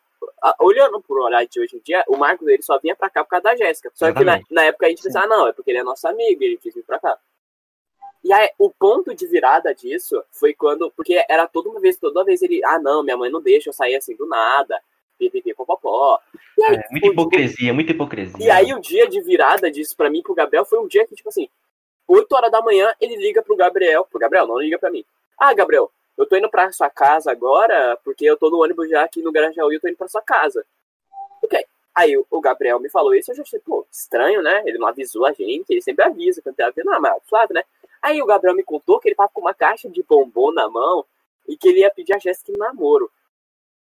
Olhando 0.61 1.01
pro 1.03 1.23
horário 1.23 1.49
de 1.49 1.61
hoje 1.61 1.77
em 1.77 1.81
dia, 1.81 2.03
o 2.09 2.17
Marcos 2.17 2.47
ele 2.49 2.63
só 2.63 2.79
vinha 2.79 2.97
pra 2.97 3.09
cá 3.11 3.23
por 3.23 3.31
causa 3.31 3.45
da 3.45 3.57
Jéssica. 3.57 3.91
Só 3.95 4.13
que 4.13 4.25
na, 4.25 4.41
na 4.51 4.65
época 4.65 4.87
a 4.87 4.89
gente 4.89 5.03
pensava, 5.03 5.27
ah, 5.27 5.29
não, 5.29 5.47
é 5.49 5.53
porque 5.53 5.71
ele 5.71 5.79
é 5.79 5.83
nosso 5.85 6.07
amigo, 6.09 6.43
ele 6.43 6.57
quis 6.57 6.75
vir 6.75 6.83
pra 6.85 6.99
cá. 6.99 7.17
E 8.25 8.33
aí, 8.33 8.49
o 8.59 8.71
ponto 8.71 9.15
de 9.15 9.27
virada 9.27 9.75
disso 9.75 10.23
foi 10.33 10.55
quando. 10.55 10.91
Porque 10.97 11.23
era 11.29 11.47
toda 11.47 11.69
uma 11.69 11.79
vez, 11.79 11.97
toda 11.99 12.25
vez 12.25 12.41
ele, 12.43 12.65
ah, 12.65 12.79
não, 12.79 13.03
minha 13.03 13.17
mãe 13.17 13.31
não 13.31 13.43
deixa 13.43 13.69
eu 13.69 13.73
sair 13.75 13.97
assim 13.97 14.17
do 14.17 14.27
nada. 14.27 14.81
Pipipi, 15.19 15.55
popopó. 15.55 16.19
E 16.59 16.65
aí, 16.65 16.77
É, 16.77 16.83
muita 16.91 17.07
hipocrisia, 17.09 17.75
muita 17.75 17.93
hipocrisia. 17.93 18.45
e 18.45 18.51
aí 18.51 18.73
o 18.73 18.81
dia 18.81 19.07
de 19.09 19.21
virada 19.21 19.71
disso 19.71 19.95
pra 19.97 20.09
mim 20.11 20.23
pro 20.23 20.35
Gabriel 20.35 20.65
foi 20.65 20.79
um 20.81 20.89
dia 20.89 21.07
que, 21.07 21.15
tipo 21.15 21.29
assim, 21.29 21.49
8 22.09 22.33
horas 22.35 22.51
da 22.51 22.61
manhã, 22.63 22.93
ele 23.01 23.17
liga 23.17 23.43
pro 23.43 23.55
Gabriel. 23.57 24.07
Pro 24.11 24.19
Gabriel, 24.19 24.47
não 24.47 24.59
liga 24.59 24.79
pra 24.79 24.91
mim. 24.91 25.05
Ah, 25.39 25.53
Gabriel, 25.55 25.91
eu 26.17 26.27
tô 26.27 26.37
indo 26.37 26.49
pra 26.49 26.73
sua 26.73 26.89
casa 26.91 27.31
agora, 27.31 27.99
porque 28.05 28.25
eu 28.25 28.37
tô 28.37 28.49
no 28.51 28.63
ônibus 28.63 28.89
já 28.89 29.05
aqui 29.05 29.21
no 29.23 29.31
Grajaú 29.33 29.71
e 29.71 29.77
eu 29.77 29.81
tô 29.81 29.89
indo 29.89 29.97
pra 29.97 30.09
sua 30.09 30.23
casa. 30.23 30.65
Ok. 31.43 31.65
Aí 31.95 32.17
o- 32.17 32.27
o 32.31 32.41
Gabriel 32.41 32.81
me 32.81 32.89
falou 32.89 33.15
isso, 33.15 33.31
eu 33.31 33.37
já 33.37 33.43
achei, 33.43 33.61
pô, 33.61 33.87
estranho, 33.93 34.43
né? 34.43 34.63
Ele 34.67 34.79
não 34.79 34.89
avisou 34.89 35.27
a 35.27 35.33
gente, 35.33 35.71
ele 35.71 35.83
sempre 35.83 36.05
avisa 36.05 36.43
quando 36.43 36.57
tem 36.57 36.67
a 36.67 36.71
ver, 36.71 36.85
não, 36.85 37.01
mas 37.01 37.15
suave, 37.29 37.55
né? 37.55 37.63
Aí 38.05 38.21
o 38.21 38.27
Gabriel 38.27 38.55
me 38.55 38.63
contou 38.63 39.01
que 39.01 39.09
ele 39.09 39.15
tava 39.15 39.31
com 39.33 39.41
uma 39.41 39.55
caixa 39.55 39.89
de 39.89 40.03
bombom 40.03 40.53
na 40.53 40.69
mão 40.69 41.07
e 41.49 41.57
que 41.57 41.69
ele 41.69 41.81
ia 41.81 41.91
pedir 41.91 42.15
a 42.15 42.19
Jéssica 42.19 42.53
em 42.53 42.59
namoro. 42.59 43.11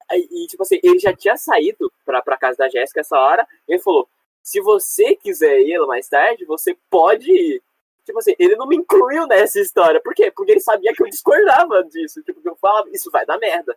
Aí, 0.10 0.28
e, 0.32 0.48
tipo 0.48 0.64
assim, 0.64 0.80
ele 0.82 0.98
já 1.00 1.14
tinha 1.16 1.38
saído 1.38 1.92
pra, 2.06 2.22
pra 2.22 2.38
casa 2.38 2.58
da 2.58 2.68
Jéssica 2.70 3.02
essa 3.02 3.18
hora, 3.20 3.46
e 3.68 3.74
ele 3.74 3.82
falou, 3.82 4.08
se 4.42 4.60
você 4.62 5.16
quiser 5.16 5.60
ir 5.62 5.78
mais 5.86 6.08
tarde, 6.08 6.46
você 6.46 6.76
pode 6.90 7.32
ir. 7.32 7.62
Tipo 8.06 8.18
assim, 8.20 8.34
ele 8.40 8.56
não 8.56 8.66
me 8.66 8.78
incluiu 8.78 9.28
nessa 9.28 9.60
história. 9.60 10.02
Por 10.02 10.16
quê? 10.16 10.32
Porque 10.32 10.54
ele 10.54 10.62
sabia 10.62 10.94
que 10.94 11.04
eu 11.04 11.10
discordava 11.10 11.84
disso. 11.84 12.24
Tipo, 12.24 12.40
eu 12.44 12.56
falava, 12.56 12.90
isso 12.92 13.12
vai 13.12 13.26
dar 13.26 13.38
merda. 13.38 13.76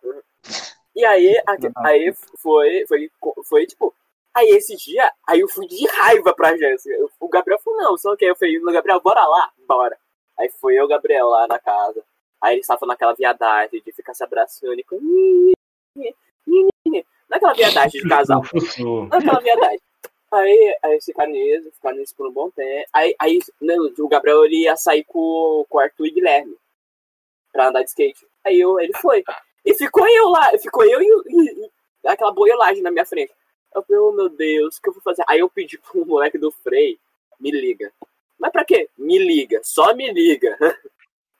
E 0.94 1.04
aí, 1.04 1.36
a- 1.46 1.56
aí 1.88 2.14
foi, 2.38 2.86
foi, 2.86 3.10
foi, 3.44 3.66
tipo. 3.66 3.92
Aí 4.32 4.48
esse 4.50 4.76
dia, 4.76 5.12
aí 5.26 5.40
eu 5.40 5.48
fui 5.48 5.66
de 5.66 5.84
raiva 5.88 6.32
pra 6.32 6.56
Jéssica. 6.56 6.94
O 7.18 7.28
Gabriel 7.28 7.58
falou, 7.58 7.80
não, 7.82 7.98
só 7.98 8.14
que 8.16 8.24
eu 8.24 8.36
falei, 8.36 8.60
Gabriel, 8.60 9.00
bora 9.00 9.26
lá, 9.26 9.50
bora. 9.66 9.98
Aí 10.40 10.48
foi 10.48 10.74
eu, 10.74 10.88
Gabriel, 10.88 11.28
lá 11.28 11.46
na 11.46 11.58
casa. 11.58 12.02
Aí 12.40 12.54
eles 12.54 12.64
estavam 12.64 12.88
naquela 12.88 13.12
viadagem 13.12 13.82
de 13.84 13.92
ficar 13.92 14.14
se 14.14 14.24
abraçando 14.24 14.78
e 14.80 14.82
com. 14.84 14.98
Naquela 17.28 17.52
viadagem 17.54 18.00
de 18.02 18.08
casal. 18.08 18.42
Naquela 19.08 19.40
viadagem. 19.40 19.80
Aí, 20.32 20.76
aí 20.82 21.00
ficaram 21.02 21.32
nisso, 21.32 21.70
ficaram 21.72 21.96
nisso 21.96 22.14
por 22.16 22.26
um 22.28 22.32
bom 22.32 22.50
tempo. 22.50 22.88
Aí, 22.92 23.14
aí 23.18 23.38
né, 23.60 23.74
o 23.98 24.08
Gabriel 24.08 24.44
ele 24.44 24.62
ia 24.62 24.76
sair 24.76 25.04
com, 25.04 25.64
com 25.68 25.78
o 25.78 25.80
Arthur 25.80 26.06
e 26.06 26.10
Guilherme 26.12 26.56
pra 27.52 27.68
andar 27.68 27.82
de 27.82 27.88
skate. 27.90 28.26
Aí 28.44 28.58
eu, 28.58 28.78
ele 28.80 28.92
foi. 28.96 29.22
E 29.64 29.74
ficou 29.74 30.08
eu 30.08 30.28
lá, 30.28 30.50
ficou 30.58 30.84
eu 30.84 31.02
e, 31.02 31.06
e- 31.28 31.70
e 32.04 32.08
aquela 32.08 32.32
boiolagem 32.32 32.82
na 32.82 32.90
minha 32.90 33.04
frente. 33.04 33.32
Eu 33.74 33.82
falei, 33.82 34.00
oh 34.00 34.12
meu 34.12 34.28
Deus, 34.28 34.76
o 34.78 34.82
que 34.82 34.88
eu 34.88 34.92
vou 34.92 35.02
fazer? 35.02 35.22
Aí 35.28 35.40
eu 35.40 35.50
pedi 35.50 35.76
pro 35.78 36.06
moleque 36.06 36.38
do 36.38 36.50
Frei, 36.50 36.98
me 37.38 37.50
liga. 37.50 37.92
Mas 38.40 38.50
pra 38.50 38.64
quê? 38.64 38.88
Me 38.98 39.18
liga, 39.18 39.60
só 39.62 39.94
me 39.94 40.10
liga. 40.12 40.56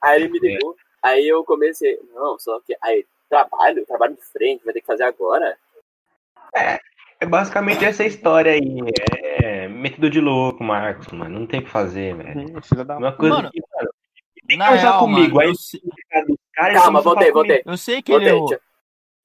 Aí 0.01 0.21
ele 0.23 0.29
me 0.29 0.39
ligou, 0.39 0.75
aí 1.03 1.27
eu 1.27 1.43
comecei, 1.43 1.99
não, 2.15 2.37
só 2.39 2.59
que. 2.61 2.75
Aí, 2.81 3.05
trabalho, 3.29 3.85
trabalho 3.85 4.15
de 4.15 4.21
frente, 4.23 4.63
vai 4.65 4.73
ter 4.73 4.81
que 4.81 4.87
fazer 4.87 5.03
agora. 5.03 5.55
É 7.19 7.25
basicamente 7.25 7.85
essa 7.85 8.03
história 8.03 8.51
aí. 8.53 8.77
É 9.43 9.67
metido 9.67 10.09
de 10.09 10.19
louco, 10.19 10.63
Marcos, 10.63 11.07
mano. 11.09 11.39
Não 11.39 11.45
tem 11.45 11.59
o 11.59 11.63
que 11.63 11.69
fazer, 11.69 12.15
velho. 12.15 12.47
Uma 12.97 13.11
coisa 13.15 13.35
Mano, 13.35 13.51
que, 13.51 13.61
mano, 13.61 13.89
tem 14.33 14.47
que 14.47 14.57
Na 14.57 14.65
conversar 14.65 14.87
real, 14.89 14.99
comigo. 15.01 15.35
mano, 15.35 15.41
aí 15.41 15.47
eu, 16.27 16.37
caras 16.53 16.81
Calma, 16.81 17.01
voltei, 17.01 17.31
voltei. 17.31 17.61
eu 17.63 17.77
sei 17.77 18.01
que 18.01 18.11
ele 18.11 18.31
Voltei, 18.31 18.55
errou. 18.57 18.61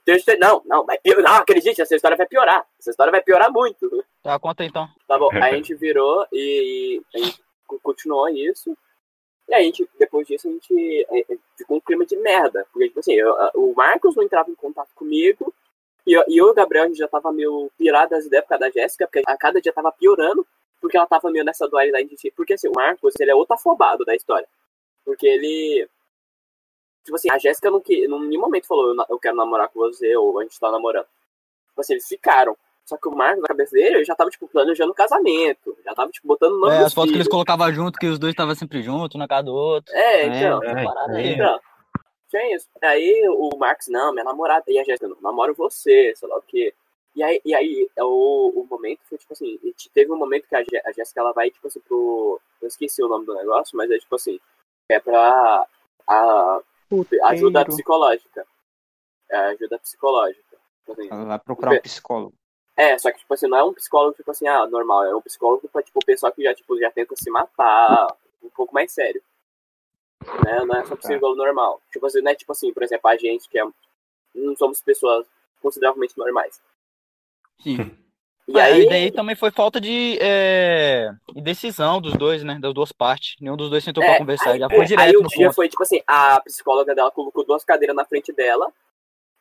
Deixa 0.05 0.33
eu- 0.35 0.39
Não, 0.39 0.63
não, 0.67 0.85
vai 0.85 0.99
piorar. 0.99 1.23
Não, 1.25 1.35
acredite, 1.41 1.81
essa 1.81 1.97
história 1.97 2.17
vai 2.19 2.27
piorar. 2.27 2.67
Essa 2.79 2.91
história 2.91 3.11
vai 3.11 3.23
piorar 3.23 3.51
muito. 3.51 4.05
Tá, 4.23 4.39
conta 4.39 4.63
então. 4.63 4.87
Tá 5.09 5.19
bom, 5.19 5.31
aí 5.33 5.41
a 5.55 5.57
gente 5.57 5.75
virou 5.75 6.27
e 6.31 7.01
a 7.15 7.19
gente 7.19 7.39
co- 7.39 7.46
continuou 7.83 8.29
isso. 8.29 8.77
E 9.49 9.55
a 9.55 9.61
gente, 9.61 9.89
depois 9.99 10.27
disso, 10.27 10.49
a 10.49 10.53
gente 10.53 11.07
é, 11.11 11.21
é, 11.33 11.39
ficou 11.57 11.77
um 11.79 11.81
clima 11.81 12.05
de 12.07 12.17
merda. 12.17 12.67
Porque, 12.73 12.89
tipo 12.89 13.01
assim, 13.01 13.15
eu- 13.15 13.35
o 13.55 13.75
Marcos 13.75 14.17
não 14.17 14.25
entrava 14.25 14.51
em 14.51 14.55
contato 14.55 14.91
comigo. 14.95 15.55
E 16.07 16.13
eu, 16.15 16.25
e 16.29 16.39
eu 16.39 16.49
e 16.49 16.51
o 16.51 16.55
Gabriel, 16.55 16.85
a 16.85 16.89
gente 16.89 16.99
já 16.99 17.09
tava 17.09 17.33
meio 17.33 17.71
pirado 17.79 18.11
das 18.11 18.27
ideias 18.27 18.45
por 18.45 18.51
causa 18.51 18.65
da 18.67 18.71
Jéssica, 18.71 19.07
porque 19.07 19.23
a 19.27 19.37
cada 19.37 19.61
dia 19.61 19.73
tava 19.73 19.93
piorando, 19.93 20.47
porque 20.81 20.97
ela 20.97 21.07
tava 21.07 21.31
meio 21.31 21.45
nessa 21.45 21.69
dualidade 21.69 22.09
de. 22.17 22.31
Porque 22.33 22.55
assim, 22.55 22.69
o 22.69 22.73
Marcos, 22.75 23.15
ele 23.21 23.31
é 23.31 23.35
outro 23.35 23.55
afobado 23.55 24.05
da 24.05 24.15
história. 24.15 24.49
Porque 25.05 25.27
ele. 25.27 25.89
Tipo 27.05 27.17
assim, 27.17 27.31
a 27.31 27.39
Jéssica 27.39 27.71
não 27.71 27.81
que, 27.81 28.05
em 28.05 28.09
nenhum 28.09 28.41
momento 28.41 28.67
falou, 28.67 28.89
eu, 28.95 29.05
eu 29.11 29.19
quero 29.19 29.37
namorar 29.37 29.69
com 29.69 29.79
você, 29.81 30.17
ou 30.17 30.39
a 30.41 30.43
gente 30.43 30.59
tá 30.59 30.71
namorando. 30.71 31.07
Tipo 31.69 31.81
assim, 31.81 31.93
eles 31.95 32.09
ficaram. 32.09 32.57
Só 32.87 32.97
que 32.97 33.09
o 33.09 33.11
Marcos, 33.11 33.43
na 33.43 33.49
cabeça 33.49 33.73
dele, 33.73 34.05
já 34.05 34.15
tava, 34.15 34.31
tipo, 34.31 34.47
planejando 34.47 34.93
o 34.93 34.95
casamento. 34.95 35.77
Já 35.85 35.93
tava, 35.93 36.11
tipo, 36.13 36.29
botando 36.29 36.53
o 36.53 36.61
nome 36.61 36.75
É, 36.75 36.79
as 36.79 36.95
fotos 36.95 37.11
que 37.11 37.17
eles 37.17 37.25
filhos. 37.25 37.29
colocavam 37.29 37.73
junto, 37.73 37.99
que 37.99 38.07
os 38.07 38.19
dois 38.19 38.33
estavam 38.33 38.55
sempre 38.55 38.81
juntos, 38.81 39.19
na 39.19 39.27
casa 39.27 39.43
do 39.43 39.55
outro. 39.55 39.93
É, 39.93 40.27
então. 40.27 40.63
essa 40.63 40.81
é, 40.81 40.85
parada 40.85 41.13
é. 41.13 41.17
aí. 41.17 41.33
Então, 41.35 41.61
tinha 42.31 42.55
isso. 42.55 42.69
Aí 42.81 43.29
o 43.29 43.57
Marcos, 43.59 43.89
não, 43.89 44.13
minha 44.13 44.25
namorada. 44.25 44.65
E 44.69 44.79
a 44.79 44.85
Jéssica, 44.85 45.09
não, 45.09 45.17
namoro 45.21 45.53
você, 45.55 46.13
sei 46.15 46.29
lá 46.29 46.37
o 46.39 46.43
quê. 46.43 46.73
E 47.17 47.23
aí, 47.23 47.41
e 47.45 47.55
aí 47.55 47.91
é 47.97 48.05
o, 48.05 48.53
o 48.55 48.67
momento 48.71 49.01
foi, 49.09 49.19
tipo 49.19 49.33
assim, 49.33 49.59
te- 49.75 49.91
teve 49.91 50.13
um 50.13 50.17
momento 50.19 50.47
que 50.47 50.55
a, 50.55 50.61
a 50.61 50.93
Jéssica, 50.93 51.21
ela 51.21 51.33
vai, 51.33 51.51
tipo 51.51 51.67
assim, 51.67 51.81
pro... 51.81 52.41
Eu 52.63 52.69
esqueci 52.69 53.03
o 53.03 53.09
nome 53.09 53.27
do 53.27 53.35
negócio, 53.35 53.77
mas 53.77 53.91
é, 53.91 53.99
tipo 53.99 54.15
assim, 54.15 54.39
é 54.89 55.01
pra 55.01 55.67
a 56.07 56.61
ajuda 57.25 57.61
Puteiro. 57.61 57.67
psicológica. 57.69 58.47
É 59.31 59.37
ajuda 59.37 59.79
psicológica. 59.79 60.57
Tipo 60.81 60.93
assim, 60.93 61.09
Ela 61.11 61.25
vai 61.25 61.39
procurar 61.41 61.73
um 61.73 61.81
psicólogo. 61.81 62.35
É, 62.77 62.99
só 62.99 63.11
que, 63.11 63.19
tipo 63.19 63.33
assim, 63.33 63.47
não 63.49 63.59
é 63.59 63.65
um 63.65 63.73
psicólogo, 63.73 64.15
tipo 64.17 64.31
assim, 64.31 64.47
ah, 64.47 64.67
normal. 64.67 65.05
É 65.05 65.15
um 65.17 65.23
psicólogo 65.23 65.69
pra, 65.69 65.83
tipo, 65.83 65.99
o 65.99 66.05
pessoal 66.05 66.33
que 66.33 66.43
já, 66.43 66.55
tipo, 66.55 66.79
já 66.79 66.91
tenta 66.91 67.15
se 67.17 67.31
matar, 67.31 68.07
um 68.43 68.51
pouco 68.51 68.75
mais 68.75 68.93
sério. 68.93 69.23
Né? 70.45 70.65
Não 70.65 70.77
é 70.77 70.85
só 70.85 70.97
psicólogo 70.97 71.37
normal. 71.43 71.81
Tipo 71.93 72.07
assim, 72.07 72.21
não 72.21 72.31
é 72.31 72.35
tipo 72.35 72.53
assim, 72.53 72.73
por 72.73 72.83
exemplo, 72.83 73.09
a 73.11 73.17
gente 73.17 73.49
que 73.49 73.59
é, 73.59 73.65
não 74.35 74.57
somos 74.57 74.83
pessoas 74.83 75.27
consideravelmente 75.63 76.17
normais. 76.19 76.61
Sim. 77.61 77.97
E 78.49 78.59
É, 78.59 78.63
aí, 78.63 78.83
e 78.83 78.89
daí 78.89 79.11
também 79.11 79.35
foi 79.35 79.51
falta 79.51 79.81
de 79.81 80.19
é, 80.21 81.11
indecisão 81.35 82.01
dos 82.01 82.15
dois, 82.15 82.45
né? 82.45 82.59
Das 82.61 82.73
duas 82.75 82.93
partes. 82.93 83.35
Nenhum 83.41 83.57
dos 83.57 83.71
dois 83.71 83.83
sentou 83.83 84.03
É, 84.05 84.07
pra 84.11 84.19
conversar. 84.19 84.51
aí, 84.53 84.59
já 84.61 84.69
foi 84.69 84.81
é, 84.81 84.85
direto 84.85 85.09
aí 85.09 85.17
o 85.17 85.23
dia 85.27 85.47
ponto. 85.47 85.55
foi, 85.57 85.69
tipo 85.69 85.83
assim, 85.83 86.01
a 86.07 86.41
psicóloga 86.43 86.95
dela 86.95 87.11
colocou 87.11 87.45
duas 87.45 87.65
cadeiras 87.65 87.97
na 87.97 88.05
frente 88.05 88.33
dela 88.33 88.73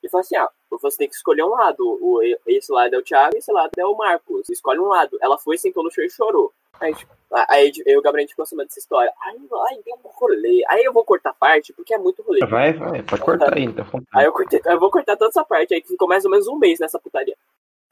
e 0.06 0.10
falou 0.10 0.22
assim, 0.22 0.36
ah, 0.36 0.50
você 0.70 0.98
tem 0.98 1.10
que 1.10 1.16
escolher 1.16 1.44
um 1.44 1.50
lado. 1.50 1.84
O, 2.02 2.22
esse 2.46 2.72
lado 2.72 2.94
é 2.96 2.98
o 2.98 3.04
Thiago 3.04 3.36
e 3.36 3.40
esse 3.40 3.52
lado 3.52 3.72
é 3.78 3.86
o 3.86 3.96
Marcos. 3.96 4.50
Escolhe 4.50 4.80
um 4.80 4.88
lado. 4.88 5.18
Ela 5.22 5.38
foi, 5.38 5.58
sentou 5.58 5.84
no 5.84 5.92
chão 5.92 6.04
e 6.04 6.10
chorou. 6.10 6.54
Aí, 6.80 6.94
tipo, 6.94 7.14
aí 7.32 7.72
eu 7.86 7.94
e 7.94 7.98
o 7.98 8.02
Gabriel, 8.02 8.20
a 8.20 8.24
gente 8.24 8.32
ficou 8.32 8.44
acima 8.44 8.64
dessa 8.64 8.80
história. 8.80 9.12
Ai, 9.22 9.36
ai, 9.36 9.80
deu 9.86 9.96
um 9.96 10.10
rolê. 10.10 10.64
Aí 10.68 10.84
eu 10.84 10.94
vou 10.94 11.06
cortar 11.06 11.34
parte, 11.34 11.74
porque 11.74 11.94
é 11.94 11.98
muito 11.98 12.22
rolê. 12.22 12.46
Vai, 12.46 12.74
vai, 12.74 13.02
pode 13.04 13.22
cortar 13.22 13.58
aí, 13.58 13.64
então. 13.64 13.86
Aí 14.14 14.26
eu 14.26 14.32
cortei, 14.32 14.62
eu 14.66 14.80
vou 14.80 14.92
cortar 14.92 15.16
toda 15.16 15.30
essa 15.30 15.44
parte 15.44 15.74
aí, 15.74 15.82
que 15.82 15.88
ficou 15.88 16.08
mais 16.08 16.26
ou 16.26 16.32
menos 16.32 16.48
um 16.48 16.58
mês 16.58 16.80
nessa 16.80 17.00
putaria. 17.00 17.36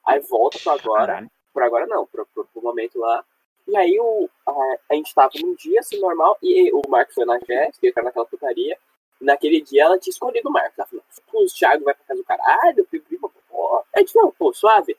Aí 0.05 0.19
volta 0.19 0.59
pra 0.63 0.73
agora. 0.73 1.25
Por 1.53 1.63
agora 1.63 1.85
não, 1.87 2.05
pro, 2.07 2.27
pro, 2.33 2.45
pro 2.45 2.63
momento 2.63 2.99
lá. 2.99 3.23
E 3.67 3.77
aí 3.77 3.97
o, 3.99 4.29
a, 4.45 4.51
a 4.91 4.95
gente 4.95 5.13
tava 5.13 5.31
num 5.41 5.55
dia 5.55 5.79
assim, 5.79 5.99
normal, 5.99 6.37
e 6.41 6.71
o 6.73 6.81
Marcos 6.89 7.15
foi 7.15 7.25
na 7.25 7.39
Jéssica, 7.39 7.79
ele 7.85 7.93
tava 7.93 8.05
naquela 8.05 8.25
putaria. 8.25 8.77
Naquele 9.21 9.61
dia 9.61 9.83
ela 9.83 9.97
tinha 9.97 10.11
escolhido 10.11 10.49
o 10.49 10.51
Marcos. 10.51 10.77
Ela 10.77 10.87
falou, 10.87 11.02
o 11.39 11.45
Thiago 11.45 11.83
vai 11.83 11.93
pra 11.93 12.05
casa 12.05 12.21
do 12.21 12.25
caralho, 12.25 12.85
pipi, 12.85 13.17
pô. 13.17 13.83
A 13.93 13.99
gente, 13.99 14.15
não, 14.15 14.31
pô, 14.31 14.53
suave. 14.53 14.97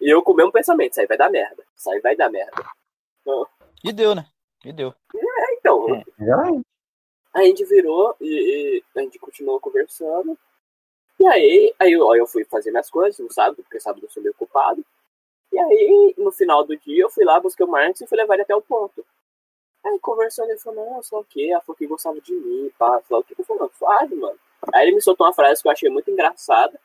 E 0.00 0.10
eu 0.10 0.22
com 0.22 0.32
o 0.32 0.36
mesmo 0.36 0.52
pensamento, 0.52 0.92
isso 0.92 1.00
aí 1.00 1.06
vai 1.06 1.16
dar 1.16 1.30
merda. 1.30 1.64
Isso 1.76 1.90
aí 1.90 2.00
vai 2.00 2.16
dar 2.16 2.30
merda. 2.30 2.64
E 3.84 3.92
deu, 3.92 4.14
né? 4.14 4.26
E 4.64 4.72
deu. 4.72 4.94
Então, 5.58 5.86
Já 6.18 6.36
vai. 6.36 6.60
a 7.34 7.42
gente 7.42 7.64
virou 7.64 8.16
e, 8.20 8.82
e 8.94 8.98
a 8.98 9.02
gente 9.02 9.18
continuou 9.18 9.60
conversando. 9.60 10.38
E 11.18 11.26
aí, 11.26 11.74
aí 11.78 11.92
eu, 11.92 12.10
aí 12.10 12.18
eu 12.18 12.26
fui 12.26 12.44
fazer 12.44 12.70
minhas 12.70 12.90
coisas 12.90 13.18
no 13.18 13.30
sábado, 13.32 13.62
porque 13.62 13.80
sábado 13.80 14.04
eu 14.04 14.10
sou 14.10 14.22
meio 14.22 14.34
ocupado. 14.34 14.84
E 15.52 15.58
aí, 15.58 16.14
no 16.16 16.32
final 16.32 16.64
do 16.64 16.76
dia, 16.76 17.02
eu 17.02 17.10
fui 17.10 17.24
lá, 17.24 17.38
busquei 17.38 17.64
o 17.64 17.68
Marcos 17.68 18.00
e 18.00 18.06
fui 18.06 18.16
levar 18.16 18.34
ele 18.34 18.42
até 18.42 18.56
o 18.56 18.62
ponto. 18.62 19.04
Aí, 19.84 19.98
conversando, 20.00 20.50
ele 20.50 20.58
falou, 20.58 20.84
não, 20.84 21.02
sei 21.02 21.16
lá 21.16 21.22
o 21.22 21.24
quê. 21.24 21.48
Ela 21.50 21.60
falou 21.60 21.76
que 21.76 21.86
gostava 21.86 22.20
de 22.20 22.32
mim, 22.34 22.72
pá, 22.78 23.00
lá 23.10 23.18
o 23.18 23.24
quê. 23.24 23.34
Eu 23.38 23.44
falei, 23.44 23.62
não, 23.62 23.70
suave, 23.76 24.14
mano. 24.14 24.38
Aí 24.72 24.86
ele 24.86 24.94
me 24.96 25.02
soltou 25.02 25.26
uma 25.26 25.32
frase 25.32 25.62
que 25.62 25.68
eu 25.68 25.72
achei 25.72 25.88
muito 25.90 26.10
engraçada. 26.10 26.78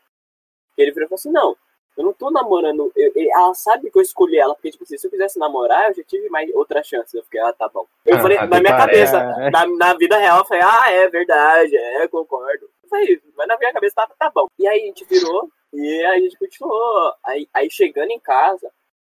Ele 0.77 0.91
virou 0.91 1.05
e 1.05 1.09
falou 1.09 1.17
assim, 1.19 1.31
não, 1.31 1.55
eu 1.97 2.03
não 2.05 2.13
tô 2.13 2.29
namorando. 2.31 2.91
eu- 2.95 3.11
eu- 3.15 3.31
ela 3.31 3.53
sabe 3.53 3.89
que 3.91 3.97
eu 3.97 4.01
escolhi 4.01 4.37
ela, 4.37 4.53
porque, 4.55 4.71
tipo 4.71 4.83
assim, 4.83 4.97
se 4.97 5.07
eu 5.07 5.11
quisesse 5.11 5.39
namorar, 5.39 5.89
eu 5.89 5.95
já 5.95 6.03
tive 6.03 6.29
mais 6.29 6.49
outra 6.53 6.83
chance. 6.83 7.15
Eu 7.17 7.23
fiquei, 7.23 7.39
ah, 7.41 7.51
tá 7.53 7.67
bom. 7.67 7.85
Eu 8.05 8.17
Ah, 8.17 8.21
falei, 8.21 8.37
até 8.37 8.47
na 8.47 8.59
minha 8.61 8.75
cabeça, 8.75 9.19
na, 9.51 9.65
na 9.67 9.93
vida 9.95 10.17
real, 10.17 10.39
eu 10.39 10.45
falei, 10.45 10.63
ah, 10.63 10.91
é 10.91 11.07
verdade, 11.07 11.75
é, 11.75 12.07
concordo. 12.07 12.69
Eu 12.83 12.89
falei, 12.89 13.21
mas 13.35 13.47
na 13.47 13.57
minha 13.57 13.73
cabeça 13.73 13.95
tava, 13.95 14.13
tá 14.17 14.29
bom. 14.29 14.47
E 14.59 14.67
aí 14.67 14.83
a 14.83 14.85
gente 14.85 15.05
virou, 15.05 15.49
e 15.73 16.05
aí 16.05 16.17
a 16.17 16.19
gente 16.19 16.37
continuou. 16.37 17.13
Aí, 17.23 17.47
aí 17.53 17.69
chegando 17.69 18.11
em 18.11 18.19
casa, 18.19 18.71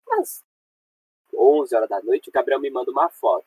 umas 0.08 0.44
11 1.36 1.76
horas 1.76 1.90
da 1.90 2.02
noite, 2.02 2.30
o 2.30 2.32
Gabriel 2.32 2.60
me 2.60 2.70
manda 2.70 2.92
uma 2.92 3.10
foto. 3.10 3.46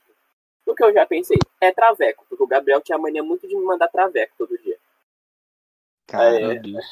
O 0.67 0.75
que 0.75 0.85
eu 0.85 0.93
já 0.93 1.05
pensei, 1.07 1.37
é 1.61 1.73
traveco, 1.73 2.25
porque 2.29 2.45
o 2.45 2.47
Gabriel 2.47 2.81
tinha 2.81 2.97
a 2.97 3.01
mania 3.01 3.23
muito 3.23 3.49
de 3.49 3.57
me 3.57 3.65
mandar 3.65 3.89
traveco 3.89 4.33
todo 4.39 4.57
dia. 4.59 4.79
Cara, 6.07 6.41
É. 6.41 6.47
Meu 6.47 6.63
Deus. 6.63 6.85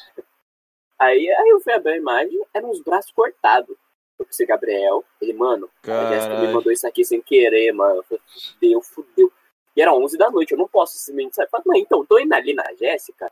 Aí, 0.99 1.29
aí 1.31 1.49
eu 1.49 1.59
fui 1.59 1.73
abrir 1.73 1.93
a 1.93 1.97
imagem, 1.97 2.39
eram 2.53 2.69
uns 2.69 2.81
braços 2.81 3.11
cortados. 3.11 3.75
Eu 4.19 4.25
pensei, 4.25 4.45
Gabriel, 4.45 5.03
ele, 5.19 5.33
mano, 5.33 5.67
a 5.83 6.13
Jéssica 6.13 6.39
me 6.39 6.53
mandou 6.53 6.71
isso 6.71 6.85
aqui 6.85 7.03
sem 7.03 7.19
querer, 7.21 7.71
mano. 7.71 7.97
Eu 7.97 8.03
falei, 8.03 8.21
fudeu, 8.27 8.81
fudeu. 8.81 9.33
E 9.75 9.81
era 9.81 9.93
11 9.93 10.15
da 10.15 10.29
noite, 10.29 10.51
eu 10.51 10.59
não 10.59 10.67
posso 10.67 10.97
simplesmente 10.99 11.35
sair. 11.35 11.47
Falei, 11.49 11.81
então, 11.81 12.05
tô 12.05 12.19
indo 12.19 12.31
ali 12.33 12.53
na 12.53 12.71
Jéssica. 12.75 13.31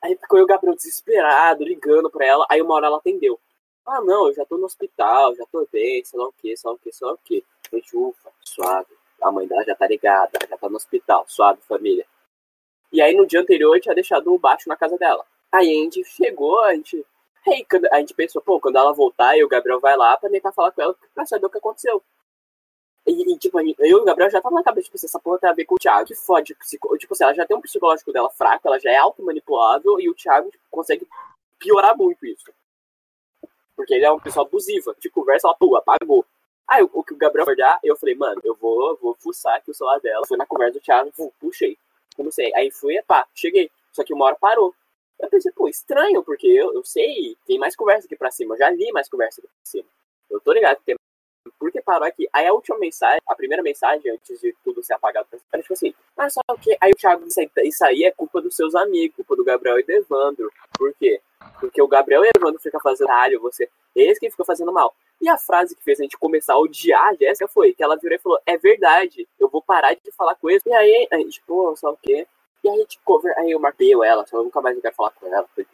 Aí 0.00 0.16
ficou 0.16 0.38
eu, 0.38 0.44
o 0.44 0.46
Gabriel, 0.46 0.76
desesperado, 0.76 1.64
ligando 1.64 2.08
pra 2.10 2.26
ela. 2.26 2.46
Aí 2.48 2.62
uma 2.62 2.74
hora 2.74 2.86
ela 2.86 2.98
atendeu. 2.98 3.40
Ah, 3.86 4.00
não, 4.00 4.28
eu 4.28 4.34
já 4.34 4.44
tô 4.46 4.56
no 4.56 4.66
hospital, 4.66 5.34
já 5.34 5.44
tô 5.50 5.66
bem, 5.72 6.04
sei 6.04 6.18
lá 6.18 6.28
o 6.28 6.32
que, 6.32 6.56
sei 6.56 6.68
lá 6.68 6.74
o 6.74 6.78
que, 6.78 6.92
sei 6.92 7.06
lá 7.06 7.14
o 7.14 7.18
que. 7.18 7.44
Gente, 7.72 7.96
ufa, 7.96 8.30
suave. 8.40 8.94
A 9.20 9.32
mãe 9.32 9.48
dela 9.48 9.64
já 9.64 9.74
tá 9.74 9.86
ligada, 9.86 10.38
já 10.48 10.56
tá 10.56 10.68
no 10.68 10.76
hospital, 10.76 11.24
suave, 11.26 11.60
família. 11.62 12.06
E 12.94 13.02
aí 13.02 13.14
no 13.14 13.26
dia 13.26 13.40
anterior 13.40 13.74
eu 13.76 13.80
tinha 13.82 13.94
deixado 13.94 14.32
o 14.32 14.38
baixo 14.38 14.68
na 14.68 14.76
casa 14.76 14.96
dela. 14.96 15.24
Aí 15.52 15.68
a 15.68 15.82
gente 15.82 16.04
chegou, 16.04 16.60
a 16.62 16.74
gente. 16.74 17.04
Aí 17.46 17.66
a 17.92 17.98
gente 17.98 18.14
pensou, 18.14 18.40
pô, 18.40 18.58
quando 18.60 18.76
ela 18.76 18.92
voltar, 18.92 19.36
e 19.36 19.44
o 19.44 19.48
Gabriel 19.48 19.80
vai 19.80 19.96
lá 19.96 20.16
pra 20.16 20.30
tentar 20.30 20.52
falar 20.52 20.70
com 20.72 20.80
ela 20.80 20.96
pra 21.14 21.26
saber 21.26 21.44
o 21.46 21.50
que 21.50 21.58
aconteceu. 21.58 22.02
E, 23.06 23.34
e, 23.34 23.38
tipo, 23.38 23.60
eu 23.60 23.74
e 23.78 23.94
o 23.94 24.04
Gabriel 24.04 24.30
já 24.30 24.40
tava 24.40 24.54
na 24.54 24.62
cabeça, 24.62 24.84
tipo, 24.86 24.96
assim, 24.96 25.06
essa 25.06 25.18
porra 25.20 25.38
tem 25.38 25.50
a 25.50 25.52
ver 25.52 25.66
com 25.66 25.74
o 25.74 25.78
Thiago, 25.78 26.06
que 26.06 26.14
fode. 26.14 26.54
psico- 26.54 26.96
Tipo 26.96 27.12
assim, 27.12 27.24
ela 27.24 27.34
já 27.34 27.44
tem 27.44 27.56
um 27.56 27.60
psicológico 27.60 28.12
dela 28.12 28.30
fraco, 28.30 28.66
ela 28.66 28.78
já 28.78 28.90
é 28.90 28.96
automanipulável 28.96 30.00
e 30.00 30.08
o 30.08 30.14
Thiago 30.14 30.50
tipo, 30.50 30.64
consegue 30.70 31.06
piorar 31.58 31.94
muito 31.96 32.24
isso. 32.24 32.50
Porque 33.76 33.92
ele 33.94 34.04
é 34.06 34.10
uma 34.10 34.20
pessoa 34.20 34.46
abusiva. 34.46 34.94
De 34.98 35.10
conversa, 35.10 35.48
ela, 35.48 35.56
pô, 35.56 35.76
apagou. 35.76 36.24
Aí 36.66 36.82
o, 36.82 36.90
o 36.94 37.04
que 37.04 37.12
o 37.12 37.16
Gabriel 37.16 37.42
acordar, 37.42 37.78
eu 37.82 37.96
falei, 37.96 38.14
mano, 38.14 38.40
eu 38.44 38.54
vou, 38.54 38.96
vou 38.96 39.14
fuçar 39.20 39.56
aqui 39.56 39.70
o 39.70 39.74
celular 39.74 40.00
dela. 40.00 40.24
Fui 40.26 40.38
na 40.38 40.46
conversa 40.46 40.78
do 40.78 40.80
Thiago, 40.82 41.12
puxei. 41.40 41.76
Comecei. 42.34 42.52
Aí 42.54 42.70
fui, 42.70 43.00
pá, 43.06 43.26
cheguei. 43.34 43.70
Só 43.92 44.02
que 44.02 44.12
uma 44.12 44.26
hora 44.26 44.36
parou. 44.36 44.74
Eu 45.20 45.28
pensei, 45.28 45.52
pô, 45.52 45.68
estranho, 45.68 46.22
porque 46.24 46.46
eu, 46.46 46.74
eu 46.74 46.84
sei, 46.84 47.36
tem 47.46 47.58
mais 47.58 47.76
conversa 47.76 48.06
aqui 48.06 48.16
pra 48.16 48.30
cima. 48.30 48.54
Eu 48.54 48.58
já 48.58 48.70
li 48.70 48.90
mais 48.92 49.08
conversa 49.08 49.40
aqui 49.40 49.48
pra 49.48 49.56
cima. 49.64 49.88
Eu 50.28 50.40
tô 50.40 50.52
ligado 50.52 50.78
que 50.78 50.84
tem. 50.84 50.96
Por 51.58 51.70
que 51.70 51.80
parou 51.80 52.06
aqui? 52.06 52.28
Aí 52.32 52.46
a 52.46 52.52
última 52.52 52.78
mensagem, 52.78 53.20
a 53.26 53.34
primeira 53.34 53.62
mensagem, 53.62 54.10
antes 54.10 54.40
de 54.40 54.54
tudo 54.64 54.82
ser 54.82 54.94
apagado, 54.94 55.26
era 55.52 55.62
tipo 55.62 55.74
assim, 55.74 55.94
ah, 56.16 56.28
só 56.28 56.40
o 56.50 56.58
quê? 56.58 56.76
Aí 56.80 56.90
o 56.90 56.96
Thiago 56.96 57.24
disse, 57.24 57.50
isso 57.64 57.84
aí 57.84 58.04
é 58.04 58.10
culpa 58.10 58.40
dos 58.40 58.56
seus 58.56 58.74
amigos, 58.74 59.16
culpa 59.16 59.36
do 59.36 59.44
Gabriel 59.44 59.78
e 59.78 59.82
do 59.82 59.92
Evandro. 59.92 60.50
Por 60.76 60.94
quê? 60.94 61.20
Porque 61.60 61.80
o 61.80 61.88
Gabriel 61.88 62.24
e 62.24 62.28
o 62.28 62.30
Evandro 62.36 62.60
ficam 62.60 62.80
fazendo 62.80 63.10
alho, 63.10 63.40
você. 63.40 63.68
Eles 63.94 64.18
que 64.18 64.30
ficam 64.30 64.44
fazendo 64.44 64.72
mal. 64.72 64.94
E 65.20 65.28
a 65.28 65.38
frase 65.38 65.74
que 65.76 65.82
fez 65.82 66.00
a 66.00 66.02
gente 66.02 66.18
começar 66.18 66.54
a 66.54 66.58
odiar 66.58 67.08
a 67.08 67.14
Jéssica 67.14 67.48
foi 67.48 67.72
que 67.72 67.82
ela 67.82 67.96
virou 67.96 68.16
e 68.16 68.20
falou: 68.20 68.38
É 68.44 68.58
verdade, 68.58 69.28
eu 69.38 69.48
vou 69.48 69.62
parar 69.62 69.94
de 69.94 70.10
falar 70.12 70.34
com 70.34 70.50
eles. 70.50 70.62
E 70.66 70.72
aí, 70.72 71.08
a 71.10 71.16
gente, 71.16 71.40
pô, 71.46 71.74
só 71.76 71.92
o 71.92 71.96
quê? 71.96 72.26
E 72.62 72.68
aí 72.68 72.74
a 72.74 72.78
gente 72.78 72.98
cover. 73.04 73.32
Aí 73.38 73.52
eu 73.52 73.60
marquei 73.60 73.92
ela, 73.92 74.26
só 74.26 74.38
eu 74.38 74.44
nunca 74.44 74.60
mais 74.60 74.78
quero 74.80 74.94
falar 74.94 75.10
com 75.10 75.26
ela. 75.26 75.46
Que 75.54 75.66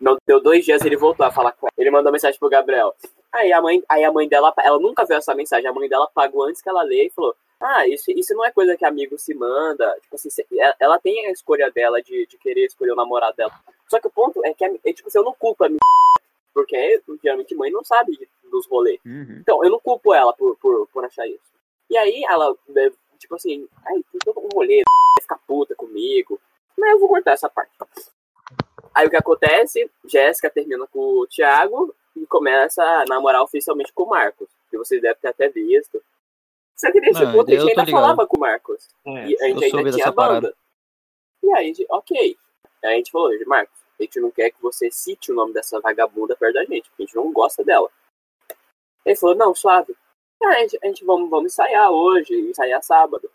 Não 0.00 0.16
deu 0.26 0.40
dois 0.40 0.64
dias 0.64 0.84
ele 0.84 0.96
voltou 0.96 1.26
a 1.26 1.30
falar 1.30 1.52
com 1.52 1.66
ela. 1.66 1.74
Ele 1.76 1.90
mandou 1.90 2.12
mensagem 2.12 2.38
pro 2.38 2.48
Gabriel. 2.48 2.94
Aí 3.32 3.52
a 3.52 3.60
mãe, 3.60 3.82
aí 3.88 4.04
a 4.04 4.12
mãe 4.12 4.26
dela, 4.28 4.52
ela 4.58 4.78
nunca 4.78 5.04
viu 5.04 5.16
essa 5.16 5.34
mensagem. 5.34 5.68
A 5.68 5.72
mãe 5.72 5.88
dela 5.88 6.08
pagou 6.14 6.44
antes 6.44 6.62
que 6.62 6.68
ela 6.68 6.82
lê 6.82 7.06
e 7.06 7.10
falou: 7.10 7.34
Ah, 7.60 7.86
isso, 7.86 8.10
isso 8.10 8.34
não 8.34 8.44
é 8.44 8.50
coisa 8.50 8.76
que 8.76 8.84
amigo 8.84 9.18
se 9.18 9.34
manda. 9.34 9.94
Tipo 10.02 10.14
assim, 10.16 10.28
ela- 10.80 10.98
tem 10.98 11.26
a 11.26 11.30
escolha 11.30 11.70
dela 11.70 12.00
de, 12.02 12.26
de 12.26 12.38
querer 12.38 12.66
escolher 12.66 12.92
o 12.92 12.96
namorado 12.96 13.36
dela. 13.36 13.52
Só 13.88 14.00
que 14.00 14.06
o 14.06 14.10
ponto 14.10 14.44
é 14.44 14.54
que, 14.54 14.64
a- 14.64 14.74
é, 14.84 14.92
tipo 14.92 15.08
assim, 15.08 15.18
eu 15.18 15.24
não 15.24 15.34
culpo 15.34 15.64
a 15.64 15.68
minha. 15.68 15.78
Porque 16.54 17.02
geralmente 17.22 17.54
mãe 17.54 17.70
não 17.70 17.84
sabe 17.84 18.18
dos 18.50 18.66
rolês. 18.66 18.98
Uhum. 19.04 19.38
Então, 19.40 19.62
eu 19.62 19.70
não 19.70 19.78
culpo 19.78 20.12
ela 20.14 20.32
por, 20.32 20.56
por, 20.56 20.86
por 20.88 21.04
achar 21.04 21.26
isso. 21.28 21.40
E 21.90 21.96
aí, 21.96 22.24
ela, 22.24 22.54
né, 22.68 22.90
tipo 23.18 23.34
assim, 23.34 23.68
ai, 23.86 23.94
tem 24.10 24.18
todo 24.24 24.40
um 24.40 24.48
rolê, 24.54 24.76
vai 24.76 25.22
ficar 25.22 25.38
puta 25.46 25.74
comigo. 25.74 26.40
Mas 26.76 26.92
eu 26.92 26.98
vou 26.98 27.08
cortar 27.08 27.32
essa 27.32 27.48
parte. 27.48 27.70
Aí 28.94 29.06
o 29.06 29.10
que 29.10 29.16
acontece? 29.16 29.88
Jéssica 30.06 30.50
termina 30.50 30.86
com 30.88 30.98
o 31.20 31.26
Thiago 31.26 31.94
e 32.22 32.26
começa 32.26 32.82
a 32.82 33.04
namorar 33.08 33.42
oficialmente 33.42 33.92
com 33.92 34.04
o 34.04 34.08
Marcos. 34.10 34.48
Que 34.70 34.78
vocês 34.78 35.00
devem 35.00 35.18
ter 35.20 35.28
até 35.28 35.48
visto. 35.48 36.02
Só 36.76 36.92
que 36.92 37.00
nesse 37.00 37.24
Não, 37.24 37.32
ponto 37.32 37.48
a 37.48 37.54
gente 37.54 37.60
ainda 37.70 37.84
ligado. 37.84 37.90
falava 37.90 38.26
com 38.26 38.36
o 38.36 38.40
Marcos. 38.40 38.88
É, 39.06 39.10
E 39.28 39.42
a 39.42 39.48
gente 39.48 39.76
ainda 39.76 39.92
tinha 39.92 40.12
parada. 40.12 40.40
banda. 40.48 40.56
E 41.42 41.52
aí, 41.54 41.74
a 41.90 41.96
ok. 41.96 42.36
Aí 42.84 42.92
a 42.94 42.96
gente 42.96 43.10
falou, 43.10 43.30
Marcos, 43.46 43.78
a 43.98 44.02
gente 44.02 44.20
não 44.20 44.30
quer 44.30 44.50
que 44.50 44.62
você 44.62 44.90
cite 44.90 45.32
o 45.32 45.34
nome 45.34 45.52
dessa 45.52 45.80
vagabunda 45.80 46.36
perto 46.36 46.54
da 46.54 46.64
gente, 46.64 46.88
porque 46.90 47.02
a 47.02 47.06
gente 47.06 47.16
não 47.16 47.32
gosta 47.32 47.64
dela. 47.64 47.90
Ele 49.04 49.16
falou, 49.16 49.34
não, 49.34 49.54
suave. 49.54 49.96
Ah, 50.42 50.48
a 50.50 50.60
gente, 50.60 50.78
a 50.82 50.86
gente 50.86 51.04
vamos, 51.04 51.28
vamos 51.30 51.52
ensaiar 51.52 51.90
hoje, 51.90 52.32
ensaiar 52.38 52.82
sábado. 52.82 53.28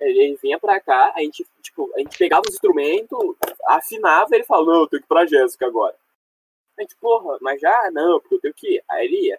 Ele, 0.00 0.18
ele 0.18 0.38
vinha 0.42 0.58
pra 0.58 0.80
cá, 0.80 1.12
a 1.14 1.20
gente, 1.20 1.46
tipo, 1.60 1.90
a 1.94 1.98
gente 1.98 2.16
pegava 2.16 2.42
os 2.48 2.54
instrumentos, 2.54 3.18
afinava 3.66 4.28
e 4.32 4.36
ele 4.36 4.44
falou, 4.44 4.66
não, 4.66 4.80
eu 4.82 4.86
tenho 4.88 5.02
que 5.02 5.06
ir 5.06 5.08
pra 5.08 5.26
Jéssica 5.26 5.66
agora. 5.66 5.94
A 6.80 6.82
gente, 6.82 6.96
porra, 6.96 7.36
mas 7.42 7.60
já? 7.60 7.90
Não, 7.92 8.18
porque 8.18 8.36
eu 8.36 8.40
tenho 8.40 8.54
que 8.54 8.76
ir. 8.76 8.84
Aí 8.88 9.04
ele 9.06 9.26
ia. 9.26 9.38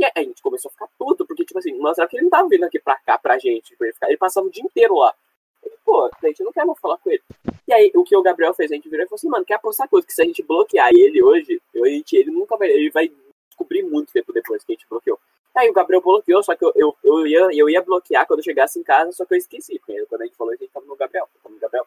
E 0.00 0.04
aí 0.04 0.10
a 0.16 0.22
gente 0.24 0.42
começou 0.42 0.68
a 0.68 0.72
ficar 0.72 0.88
puto, 0.98 1.24
porque, 1.24 1.44
tipo 1.44 1.56
assim, 1.60 1.72
mostrava 1.78 2.10
que 2.10 2.16
ele 2.16 2.24
não 2.24 2.30
tava 2.30 2.48
vindo 2.48 2.64
aqui 2.64 2.80
pra 2.80 2.96
cá 2.96 3.16
pra 3.16 3.38
gente. 3.38 3.76
Pra 3.76 3.86
ele, 3.86 3.94
ficar, 3.94 4.08
ele 4.08 4.16
passava 4.16 4.48
o 4.48 4.50
dia 4.50 4.64
inteiro 4.64 4.96
lá. 4.96 5.14
Ele, 5.62 5.76
pô, 5.84 6.06
a 6.06 6.26
gente 6.26 6.42
não 6.42 6.50
quer 6.50 6.66
mais 6.66 6.80
falar 6.80 6.98
com 6.98 7.08
ele. 7.08 7.22
E 7.68 7.72
aí, 7.72 7.92
o 7.94 8.02
que 8.02 8.16
o 8.16 8.22
Gabriel 8.22 8.52
fez? 8.52 8.72
A 8.72 8.74
gente 8.74 8.88
virou 8.88 9.06
e 9.06 9.08
falou 9.08 9.16
assim, 9.16 9.28
mano, 9.28 9.44
quer 9.44 9.54
apostar 9.54 9.88
coisa 9.88 10.04
que 10.04 10.12
se 10.12 10.22
a 10.22 10.24
gente 10.24 10.42
bloquear 10.42 10.90
ele 10.92 11.22
hoje, 11.22 11.62
eu, 11.72 11.84
a 11.84 11.88
gente, 11.88 12.16
ele 12.16 12.32
nunca 12.32 12.56
vai. 12.56 12.68
Ele 12.68 12.90
vai 12.90 13.12
descobrir 13.48 13.84
muito 13.84 14.12
tempo 14.12 14.32
depois 14.32 14.64
que 14.64 14.72
a 14.72 14.74
gente 14.74 14.88
bloqueou. 14.88 15.20
Aí 15.54 15.70
o 15.70 15.72
Gabriel 15.72 16.02
bloqueou, 16.02 16.42
só 16.42 16.56
que 16.56 16.64
eu, 16.64 16.72
eu, 16.74 16.96
eu, 17.04 17.26
ia, 17.28 17.48
eu 17.52 17.70
ia 17.70 17.82
bloquear 17.82 18.26
quando 18.26 18.40
eu 18.40 18.44
chegasse 18.44 18.76
em 18.76 18.82
casa, 18.82 19.12
só 19.12 19.24
que 19.24 19.34
eu 19.34 19.38
esqueci. 19.38 19.78
Quando 20.08 20.22
a 20.22 20.24
gente 20.24 20.36
falou, 20.36 20.52
a 20.52 20.56
gente 20.56 20.72
tava 20.72 20.86
no 20.86 20.96
Gabriel. 20.96 21.28
Tava 21.40 21.54
no 21.54 21.60
Gabriel. 21.60 21.86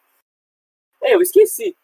Aí 1.03 1.12
eu 1.12 1.21
esqueci. 1.21 1.75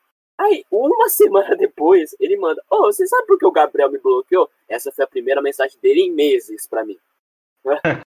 Aí, 0.42 0.66
uma 0.72 1.08
semana 1.08 1.56
depois, 1.56 2.16
ele 2.20 2.36
manda: 2.36 2.60
Ô, 2.70 2.78
oh, 2.78 2.86
você 2.86 3.06
sabe 3.06 3.28
por 3.28 3.38
que 3.38 3.46
o 3.46 3.52
Gabriel 3.52 3.92
me 3.92 4.00
bloqueou? 4.00 4.50
Essa 4.68 4.92
foi 4.92 5.06
a 5.06 5.08
primeira 5.08 5.40
mensagem 5.42 5.80
dele 5.80 6.02
em 6.02 6.12
meses 6.12 6.66
pra 6.66 6.84
mim. 6.84 6.98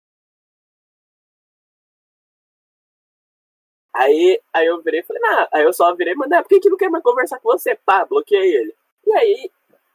aí, 3.94 4.40
aí 4.52 4.66
eu 4.66 4.82
virei 4.82 4.98
e 5.00 5.04
falei: 5.04 5.22
Nah, 5.22 5.48
aí 5.52 5.62
eu 5.62 5.72
só 5.72 5.94
virei 5.94 6.14
e 6.14 6.16
mandei: 6.16 6.42
Por 6.42 6.48
que, 6.48 6.58
que 6.58 6.68
não 6.68 6.76
quer 6.76 6.90
mais 6.90 7.04
conversar 7.04 7.38
com 7.38 7.52
você? 7.52 7.76
Pá, 7.76 8.04
bloqueei 8.04 8.56
ele. 8.56 8.74
E 9.06 9.12
aí, 9.12 9.50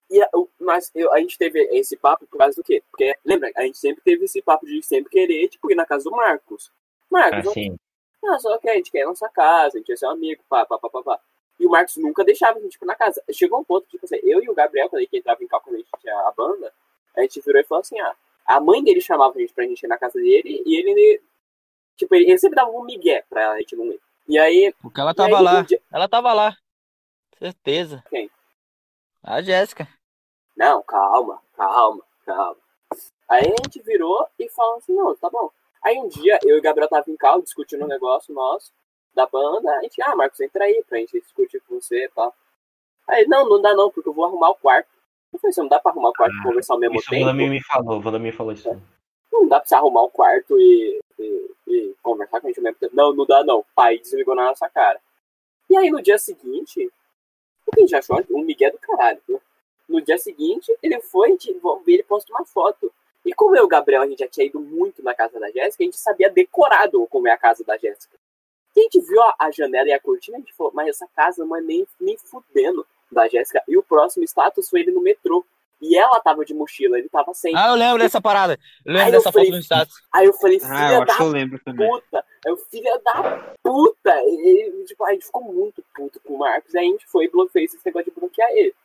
e 0.10 0.21
a, 0.21 0.30
mas 0.62 0.91
eu, 0.95 1.12
a 1.13 1.19
gente 1.19 1.38
teve 1.38 1.62
esse 1.73 1.97
papo 1.97 2.25
por 2.25 2.38
causa 2.38 2.56
do 2.56 2.63
quê? 2.63 2.82
Porque, 2.89 3.17
lembra, 3.25 3.52
a 3.58 3.63
gente 3.63 3.78
sempre 3.78 4.02
teve 4.02 4.23
esse 4.23 4.41
papo 4.41 4.65
de 4.65 4.82
sempre 4.82 5.12
querer, 5.12 5.49
tipo, 5.49 5.69
ir 5.69 5.75
na 5.75 5.86
casa 5.86 6.06
do 6.06 6.12
Marcos. 6.12 6.71
Marcos, 7.10 7.47
Assim. 7.49 7.75
ah, 8.25 8.39
só 8.39 8.58
que 8.60 8.69
a 8.69 8.75
gente 8.75 8.91
quer 8.91 8.99
ir 8.99 9.04
na 9.04 9.10
nossa 9.10 9.28
casa, 9.28 9.75
a 9.75 9.80
gente 9.80 9.88
quer 9.88 9.97
ser 9.97 10.08
um 10.08 10.12
amigo, 10.12 10.41
pá, 10.47 10.65
pá, 10.65 10.78
pá, 10.80 10.89
pá, 10.89 11.04
pá. 11.04 11.19
E 11.59 11.67
o 11.67 11.69
Marcos 11.69 11.97
nunca 11.97 12.23
deixava 12.23 12.57
a 12.57 12.61
gente 12.61 12.71
tipo, 12.71 12.85
na 12.85 12.95
casa. 12.95 13.21
Chegou 13.31 13.59
um 13.59 13.63
ponto, 13.63 13.85
tipo 13.87 14.05
assim, 14.05 14.17
eu 14.23 14.41
e 14.41 14.49
o 14.49 14.53
Gabriel, 14.53 14.87
quando 14.89 14.99
a 14.99 15.03
gente 15.03 15.17
entrava 15.17 15.43
em 15.43 15.47
cálculo, 15.47 15.75
a 15.75 15.79
gente 15.79 15.89
tinha 15.99 16.15
a 16.15 16.31
banda, 16.31 16.71
a 17.17 17.21
gente 17.21 17.41
virou 17.41 17.61
e 17.61 17.65
falou 17.65 17.81
assim, 17.81 17.99
ah, 17.99 18.15
a 18.45 18.59
mãe 18.59 18.83
dele 18.83 19.01
chamava 19.01 19.33
a 19.35 19.39
gente 19.39 19.53
pra 19.53 19.65
gente 19.65 19.83
ir 19.83 19.87
na 19.87 19.97
casa 19.97 20.17
dele, 20.19 20.63
e 20.65 20.75
ele, 20.79 21.21
tipo, 21.97 22.15
ele 22.15 22.37
sempre 22.37 22.55
dava 22.55 22.71
um 22.71 22.83
migué 22.83 23.23
pra 23.29 23.57
gente 23.59 23.75
não 23.75 23.85
ir. 23.85 23.99
E 24.27 24.37
aí... 24.39 24.73
Porque 24.81 25.01
ela 25.01 25.13
tava 25.13 25.37
aí, 25.37 25.43
lá. 25.43 25.61
dia- 25.63 25.81
Ela 25.91 26.07
tava 26.07 26.33
lá. 26.33 26.55
Certeza. 27.37 28.03
Quem? 28.09 28.29
A 29.23 29.41
Jéssica. 29.41 29.87
Não, 30.55 30.81
calma, 30.83 31.41
calma, 31.55 32.03
calma. 32.25 32.57
Aí 33.27 33.41
a 33.41 33.63
gente 33.63 33.81
virou 33.81 34.27
e 34.37 34.49
falou 34.49 34.77
assim, 34.77 34.93
não, 34.93 35.15
tá 35.15 35.29
bom. 35.29 35.51
Aí 35.83 35.97
um 35.97 36.07
dia, 36.07 36.39
eu 36.43 36.55
e 36.57 36.59
o 36.59 36.61
Gabriel 36.61 36.89
tava 36.89 37.09
em 37.09 37.15
casa 37.15 37.41
discutindo 37.43 37.85
um 37.85 37.87
negócio 37.87 38.33
nosso, 38.33 38.71
da 39.19 39.25
banda, 39.25 39.69
a 39.71 39.82
gente, 39.82 40.01
ah, 40.01 40.15
Marcos, 40.15 40.39
entra 40.39 40.63
aí 40.63 40.82
pra 40.88 40.97
gente 40.97 41.19
discutir 41.19 41.62
com 41.67 41.79
você 41.79 42.05
e 42.05 42.10
tal. 42.10 42.34
Aí, 43.08 43.25
não, 43.27 43.47
não 43.49 43.62
dá 43.62 43.73
não, 43.73 43.91
porque 43.91 44.08
eu 44.08 44.13
vou 44.13 44.25
arrumar 44.25 44.51
o 44.51 44.55
quarto. 44.55 44.88
Eu 45.34 45.39
falei, 45.39 45.53
você 45.53 45.62
não 45.62 45.67
dá 45.67 45.79
pra 45.79 45.91
arrumar 45.91 46.10
o 46.10 46.13
quarto 46.13 46.36
e 46.36 46.43
conversar 46.43 46.73
ao 46.73 46.79
mesmo 46.79 46.95
Isso 46.95 47.08
o 47.08 47.10
tempo? 47.10 47.23
Vladimir 47.23 47.49
me 47.49 47.63
falou, 47.63 47.97
o 47.97 48.01
Vladimir 48.01 48.34
falou 48.34 48.53
isso. 48.53 48.69
Não 49.32 49.47
dá 49.47 49.60
pra 49.60 49.67
você 49.67 49.75
arrumar 49.75 50.03
o 50.03 50.10
quarto 50.10 50.58
e, 50.58 50.99
e, 51.19 51.51
e 51.67 51.95
conversar 52.01 52.39
com 52.39 52.47
a 52.47 52.49
gente 52.49 52.60
ao 52.60 52.63
mesmo 52.63 52.79
tempo. 52.79 52.95
Não, 52.95 53.13
não 53.13 53.25
dá 53.25 53.43
não. 53.43 53.65
Pai 53.75 53.97
desligou 53.97 54.36
na 54.36 54.45
nossa 54.45 54.69
cara. 54.69 54.99
E 55.69 55.77
aí 55.77 55.91
no 55.91 56.01
dia 56.01 56.17
seguinte, 56.17 56.91
o 57.67 57.71
que 57.71 57.82
a 57.82 57.82
gente 57.82 57.95
achou? 57.95 58.23
Um 58.32 58.43
migué 58.43 58.71
do 58.71 58.79
caralho. 58.79 59.21
Viu? 59.27 59.41
No 59.88 60.01
dia 60.01 60.17
seguinte, 60.17 60.75
ele 60.82 60.99
foi, 61.01 61.38
ele 61.88 62.03
posta 62.03 62.32
uma 62.32 62.45
foto. 62.45 62.91
E 63.25 63.34
como 63.34 63.55
eu 63.55 63.63
e 63.63 63.65
o 63.65 63.67
Gabriel, 63.67 64.01
a 64.01 64.08
gente 64.08 64.19
já 64.19 64.27
tinha 64.27 64.45
ido 64.45 64.60
muito 64.60 65.03
na 65.03 65.13
casa 65.13 65.39
da 65.39 65.51
Jéssica, 65.51 65.84
a 65.84 65.86
gente 65.86 65.97
sabia 65.97 66.29
decorado 66.29 67.05
como 67.08 67.27
é 67.27 67.32
a 67.32 67.38
casa 67.38 67.63
da 67.63 67.77
Jéssica. 67.77 68.17
A 68.79 68.83
gente 68.83 69.01
viu 69.01 69.21
a, 69.37 69.51
janela 69.51 69.87
e 69.89 69.93
a 69.93 69.99
cortina, 69.99 70.37
a 70.37 70.39
gente 70.39 70.53
falou, 70.55 70.71
mas 70.73 70.87
essa 70.89 71.07
casa 71.15 71.43
não 71.45 71.55
é 71.55 71.61
nem, 71.61 71.85
nem 71.99 72.17
fudendo 72.17 72.85
da 73.11 73.27
Jéssica. 73.27 73.61
E 73.67 73.77
o 73.77 73.83
próximo 73.83 74.23
status 74.23 74.69
foi 74.69 74.81
ele 74.81 74.91
no 74.91 75.01
metrô. 75.01 75.45
E 75.81 75.97
ela 75.97 76.19
tava 76.19 76.43
de 76.43 76.53
mochila, 76.53 76.97
ele 76.99 77.07
tava 77.07 77.33
sem. 77.33 77.55
Ah, 77.55 77.69
eu 77.69 77.75
lembro 77.75 77.99
dessa 77.99 78.19
parada. 78.19 78.59
Eu 78.85 78.91
lembro 78.93 79.01
Aí 79.07 79.13
eu 79.13 79.17
dessa 79.19 79.31
falei- 79.31 79.47
foto 79.47 79.55
no 79.55 79.61
status. 79.63 79.93
Aí 80.13 80.25
eu 80.25 80.33
falei, 80.33 80.59
filha 80.59 80.73
Ah, 80.73 80.93
eu 80.93 80.99
da 80.99 81.03
acho 81.05 81.17
que 81.17 81.23
eu 81.23 81.27
lembro 81.31 81.59
também. 81.63 81.89
puta. 81.89 82.25
Aí 82.45 82.51
o 82.51 82.57
filho 82.57 83.01
da 83.01 83.55
puta. 83.63 84.21
Ele, 84.25 84.83
tipo, 84.85 85.05
a 85.05 85.13
gente 85.13 85.25
ficou 85.25 85.41
muito 85.41 85.81
puto 85.95 86.19
com 86.19 86.33
o 86.33 86.37
Marcos. 86.39 86.75
Aí 86.75 86.85
a 86.85 86.91
gente 86.91 87.07
foi 87.07 87.25
e 87.25 87.29
blo- 87.29 87.47
fez 87.47 87.73
esse 87.73 87.85
negócio 87.85 88.11
de 88.11 88.19
bloquear 88.19 88.49
ele. 88.51 88.75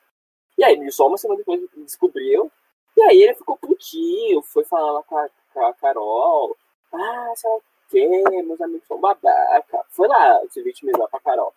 E 0.56 0.62
aí, 0.64 0.92
só 0.92 1.08
uma 1.08 1.18
semana 1.18 1.38
depois 1.38 1.60
descobriu. 1.78 2.50
E 2.96 3.02
aí 3.02 3.22
ele 3.24 3.34
ficou 3.34 3.56
putinho, 3.56 4.40
foi 4.42 4.64
falar 4.64 4.92
lá 4.92 5.02
com 5.02 5.18
a, 5.18 5.28
com 5.52 5.66
a 5.66 5.74
Carol. 5.74 6.56
Ah, 6.92 7.32
sei 7.34 7.50
lá 7.50 7.56
o 7.56 7.62
quê, 7.94 8.42
meus 8.42 8.60
amigos 8.60 8.86
são 8.86 9.00
babaca. 9.00 9.78
Foi 9.90 10.08
lá 10.08 10.40
se 10.50 10.62
vitimizar 10.62 11.08
pra 11.08 11.20
Carol. 11.20 11.52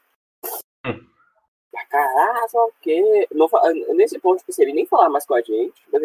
Cara, 1.90 2.48
sei 2.48 2.60
lá 2.60 2.66
o 2.66 2.72
quê. 2.82 3.28
Não, 3.32 3.48
nesse 3.96 4.20
ponto, 4.20 4.44
tipo, 4.44 4.62
ele 4.62 4.74
nem 4.74 4.86
falar 4.86 5.10
mais 5.10 5.26
com 5.26 5.36
a 5.36 5.42
gente. 5.42 5.74
É. 5.94 6.00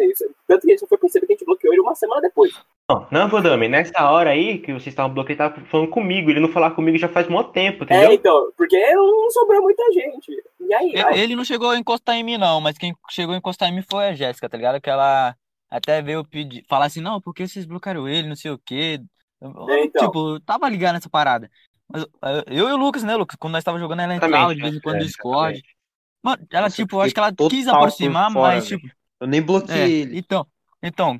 Tanto 0.47 0.61
que 0.65 0.71
ele 0.71 0.77
só 0.77 0.87
foi 0.87 0.97
perceber 0.97 1.25
que 1.25 1.33
a 1.33 1.35
gente 1.35 1.45
bloqueou 1.45 1.73
ele 1.73 1.81
uma 1.81 1.95
semana 1.95 2.21
depois. 2.21 2.53
Não, 2.89 3.07
não, 3.11 3.27
Vladimir, 3.27 3.69
nessa 3.69 4.09
hora 4.11 4.29
aí 4.29 4.59
que 4.59 4.71
vocês 4.71 4.87
estavam 4.87 5.13
bloqueados, 5.13 5.45
ele 5.45 5.55
tava 5.55 5.67
falando 5.69 5.89
comigo, 5.89 6.29
ele 6.29 6.39
não 6.39 6.49
falar 6.49 6.71
comigo 6.71 6.97
já 6.97 7.09
faz 7.09 7.27
muito 7.27 7.51
tempo, 7.51 7.83
É, 7.83 7.85
entendeu? 7.85 8.11
então, 8.13 8.51
porque 8.55 8.93
não 8.93 9.29
sobrou 9.31 9.61
muita 9.61 9.83
gente. 9.93 10.31
E 10.59 10.73
aí, 10.73 10.91
Eu- 10.93 11.07
aí 11.07 11.19
Ele 11.19 11.35
não 11.35 11.43
chegou 11.45 11.69
a 11.69 11.77
encostar 11.77 12.15
em 12.15 12.23
mim, 12.23 12.37
não, 12.37 12.61
mas 12.61 12.77
quem 12.77 12.93
chegou 13.09 13.33
a 13.33 13.37
encostar 13.37 13.69
em 13.69 13.75
mim 13.75 13.83
foi 13.89 14.05
a 14.07 14.13
Jéssica, 14.13 14.47
tá 14.49 14.57
ligado? 14.57 14.79
Que 14.81 14.89
ela 14.89 15.35
até 15.71 16.01
veio 16.01 16.23
pedir, 16.23 16.63
falar 16.69 16.85
assim, 16.85 17.01
não, 17.01 17.19
por 17.19 17.33
que 17.33 17.47
vocês 17.47 17.65
bloquearam 17.65 18.07
ele, 18.07 18.27
não 18.27 18.35
sei 18.35 18.51
o 18.51 18.59
quê. 18.63 18.99
Eu- 19.43 19.69
É, 19.69 19.83
então. 19.85 20.05
Tipo, 20.07 20.39
tava 20.39 20.69
ligado 20.69 20.93
nessa 20.93 21.09
parada. 21.09 21.49
Mas 21.89 22.03
eu 22.03 22.43
eu 22.47 22.69
e 22.69 22.73
o 22.73 22.77
Lucas, 22.77 23.03
né, 23.03 23.15
Lucas? 23.15 23.35
Quando 23.39 23.53
nós 23.53 23.63
tava 23.63 23.77
jogando, 23.77 23.99
ela 24.01 24.15
entrava 24.15 24.33
Exatamente, 24.33 24.55
de 24.55 24.61
vez 24.63 24.75
em 24.75 24.79
quando 24.81 24.95
é, 24.95 24.99
no 24.99 25.05
Discord. 25.05 25.53
exatamente. 25.57 25.75
Mano, 26.23 26.47
ela, 26.49 26.61
Nossa, 26.63 26.75
tipo, 26.77 26.95
eu 26.95 27.01
acho 27.01 27.13
que 27.13 27.19
ela 27.19 27.33
quis 27.49 27.67
aproximar, 27.67 28.31
fora, 28.31 28.55
mas, 28.55 28.67
tipo, 28.67 28.87
Eu 29.19 29.27
nem 29.27 29.39
é, 29.41 29.43
bloqueei 29.43 30.01
ele. 30.03 30.17
então, 30.17 30.47
então, 30.81 31.19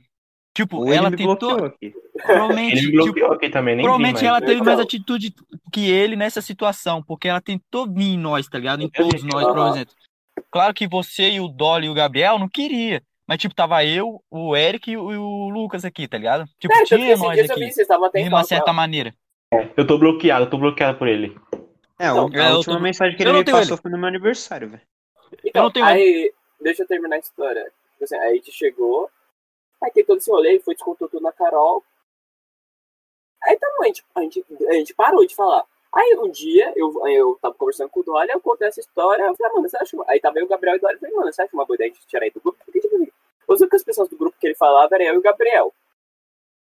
tipo, 0.55 0.77
Ou 0.77 0.87
ele 0.87 0.95
ela 0.95 1.09
me 1.09 1.17
tentou, 1.17 1.35
bloqueou 1.37 1.65
aqui. 1.65 1.93
provavelmente, 2.23 2.77
Ele 2.77 2.81
me 2.85 2.91
tipo, 2.91 3.03
bloqueou 3.03 3.33
aqui 3.33 3.49
também, 3.49 3.75
nem 3.75 3.83
vi 3.83 3.87
Provavelmente 3.89 4.13
mais. 4.15 4.25
ela 4.27 4.39
teve 4.39 4.53
Então. 4.53 4.65
mais 4.65 4.79
atitude 4.79 5.33
que 5.73 5.91
ele 5.91 6.15
nessa 6.15 6.41
situação, 6.41 7.03
porque 7.03 7.27
ela 7.27 7.41
tentou 7.41 7.85
vir 7.85 8.13
em 8.13 8.17
nós, 8.17 8.47
tá 8.47 8.57
ligado? 8.57 8.79
Em 8.81 8.85
Eu 8.85 8.91
todos 8.91 9.21
vi. 9.21 9.27
nós, 9.27 9.45
por 9.45 9.67
exemplo. 9.67 9.93
Claro 10.49 10.73
que 10.73 10.87
você 10.87 11.31
e 11.31 11.41
o 11.41 11.49
Dolly 11.49 11.87
e 11.87 11.89
o 11.89 11.93
Gabriel 11.93 12.39
não 12.39 12.47
queria, 12.47 13.03
mas 13.27 13.37
tipo, 13.39 13.55
tava 13.55 13.83
eu, 13.85 14.23
o 14.29 14.55
Eric 14.55 14.91
e 14.91 14.97
o 14.97 15.11
e 15.11 15.17
o 15.17 15.49
Lucas 15.49 15.85
aqui, 15.85 16.07
tá 16.07 16.17
ligado? 16.17 16.45
Tipo, 16.59 16.73
É, 16.73 16.83
tinha 16.83 17.13
esse 17.13 17.23
nós 17.23 17.33
dia 17.33 17.43
eu 17.43 17.47
vi, 17.47 17.51
aqui, 17.53 17.73
vocês 17.73 17.77
estavam 17.79 18.05
até 18.05 18.21
de 18.21 18.29
uma 18.29 18.43
certa 18.43 18.65
ela. 18.69 18.73
maneira. 18.73 19.13
Eu 19.77 19.85
tô 19.85 19.97
bloqueado, 19.97 20.45
eu 20.45 20.49
tô 20.49 20.57
bloqueado 20.57 20.97
por 20.97 21.07
ele. 21.07 21.37
É, 21.99 22.07
a, 22.07 22.11
Então, 22.11 22.29
a 22.33 22.37
é, 22.37 22.51
eu 22.51 22.55
última 22.57 22.75
tô- 22.77 22.81
mensagem 22.81 23.15
que 23.15 23.23
eu 23.23 23.27
ele 23.27 23.33
não 23.33 23.39
me 23.39 23.45
passou 23.45 23.73
ele. 23.75 23.81
foi 23.81 23.91
no 23.91 23.97
meu 23.97 24.07
aniversário, 24.07 24.69
velho. 24.69 24.81
Então, 25.45 25.63
não 25.63 25.71
tenho 25.71 25.85
aí, 25.85 26.33
deixa 26.61 26.83
eu 26.83 26.87
terminar 26.87 27.15
a 27.15 27.19
história. 27.19 27.63
Tipo 27.93 28.03
assim, 28.03 28.15
aí 28.17 28.31
a 28.31 28.35
gente 28.35 28.51
chegou, 28.51 29.09
aí 29.81 29.91
tem 29.91 30.03
todo 30.03 30.17
esse 30.17 30.29
rolê, 30.31 30.59
foi 30.59 30.73
descontou 30.75 31.07
tudo 31.07 31.21
na 31.23 31.31
Carol. 31.31 31.83
Aí 33.43 33.57
tá 33.57 33.67
bom, 33.77 33.83
a 33.83 33.87
gente, 33.87 34.03
a, 34.15 34.21
gente, 34.21 34.45
a 34.69 34.73
gente 34.73 34.93
parou 34.93 35.25
de 35.25 35.35
falar. 35.35 35.63
Aí 35.95 36.17
um 36.17 36.29
dia, 36.31 36.73
eu, 36.75 36.91
eu 37.07 37.37
tava 37.41 37.53
conversando 37.53 37.89
com 37.89 37.99
o 37.99 38.03
Dolly, 38.03 38.31
eu 38.31 38.41
contei 38.41 38.67
essa 38.67 38.79
história, 38.79 39.23
eu 39.23 39.35
falei, 39.35 39.51
ah, 39.51 39.55
mano, 39.55 39.69
você 39.69 39.77
acha... 39.77 39.95
uma-" 39.95 40.05
Aí 40.07 40.19
tava 40.19 40.39
eu, 40.39 40.45
o 40.45 40.47
Gabriel 40.49 40.75
e 40.75 40.79
o 40.79 40.89
eu 40.89 40.99
falei, 40.99 41.15
mano, 41.15 41.31
você 41.31 41.41
acha 41.41 41.53
uma 41.55 41.65
boa 41.65 41.75
ideia 41.75 41.91
gente 41.93 42.07
tirar 42.07 42.25
ele 42.25 42.33
do 42.33 42.41
grupo? 42.41 42.57
Porque, 42.65 42.79
tipo 42.79 42.95
assim, 42.95 43.07
as 43.49 43.61
únicas 43.61 43.83
pessoas 43.83 44.09
do 44.09 44.17
grupo 44.17 44.35
que 44.39 44.47
ele 44.47 44.55
falava 44.55 44.95
era 44.95 45.03
eu 45.03 45.15
e 45.15 45.17
o 45.17 45.21
Gabriel. 45.21 45.71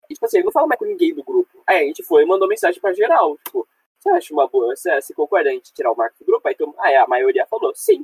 E, 0.09 0.13
tipo 0.15 0.25
assim, 0.25 0.37
ele 0.37 0.45
não 0.45 0.51
fala 0.51 0.65
mais 0.65 0.79
com 0.79 0.85
ninguém 0.85 1.13
do 1.13 1.23
grupo. 1.23 1.61
Aí 1.67 1.77
a 1.77 1.81
gente 1.87 2.01
foi 2.03 2.23
e 2.23 2.25
mandou 2.25 2.47
mensagem 2.47 2.81
pra 2.81 2.91
geral, 2.93 3.37
tipo, 3.45 3.67
você 3.99 4.09
acha 4.09 4.33
uma 4.33 4.47
boa, 4.47 4.75
você, 4.75 4.99
você 4.99 5.13
concorda 5.13 5.49
a 5.49 5.53
gente 5.53 5.71
tirar 5.73 5.91
o 5.91 5.95
Marco 5.95 6.15
do 6.19 6.25
grupo? 6.25 6.47
Aí, 6.47 6.55
então, 6.55 6.73
aí 6.79 6.95
a 6.95 7.05
maioria 7.05 7.45
falou, 7.45 7.71
sim. 7.75 8.03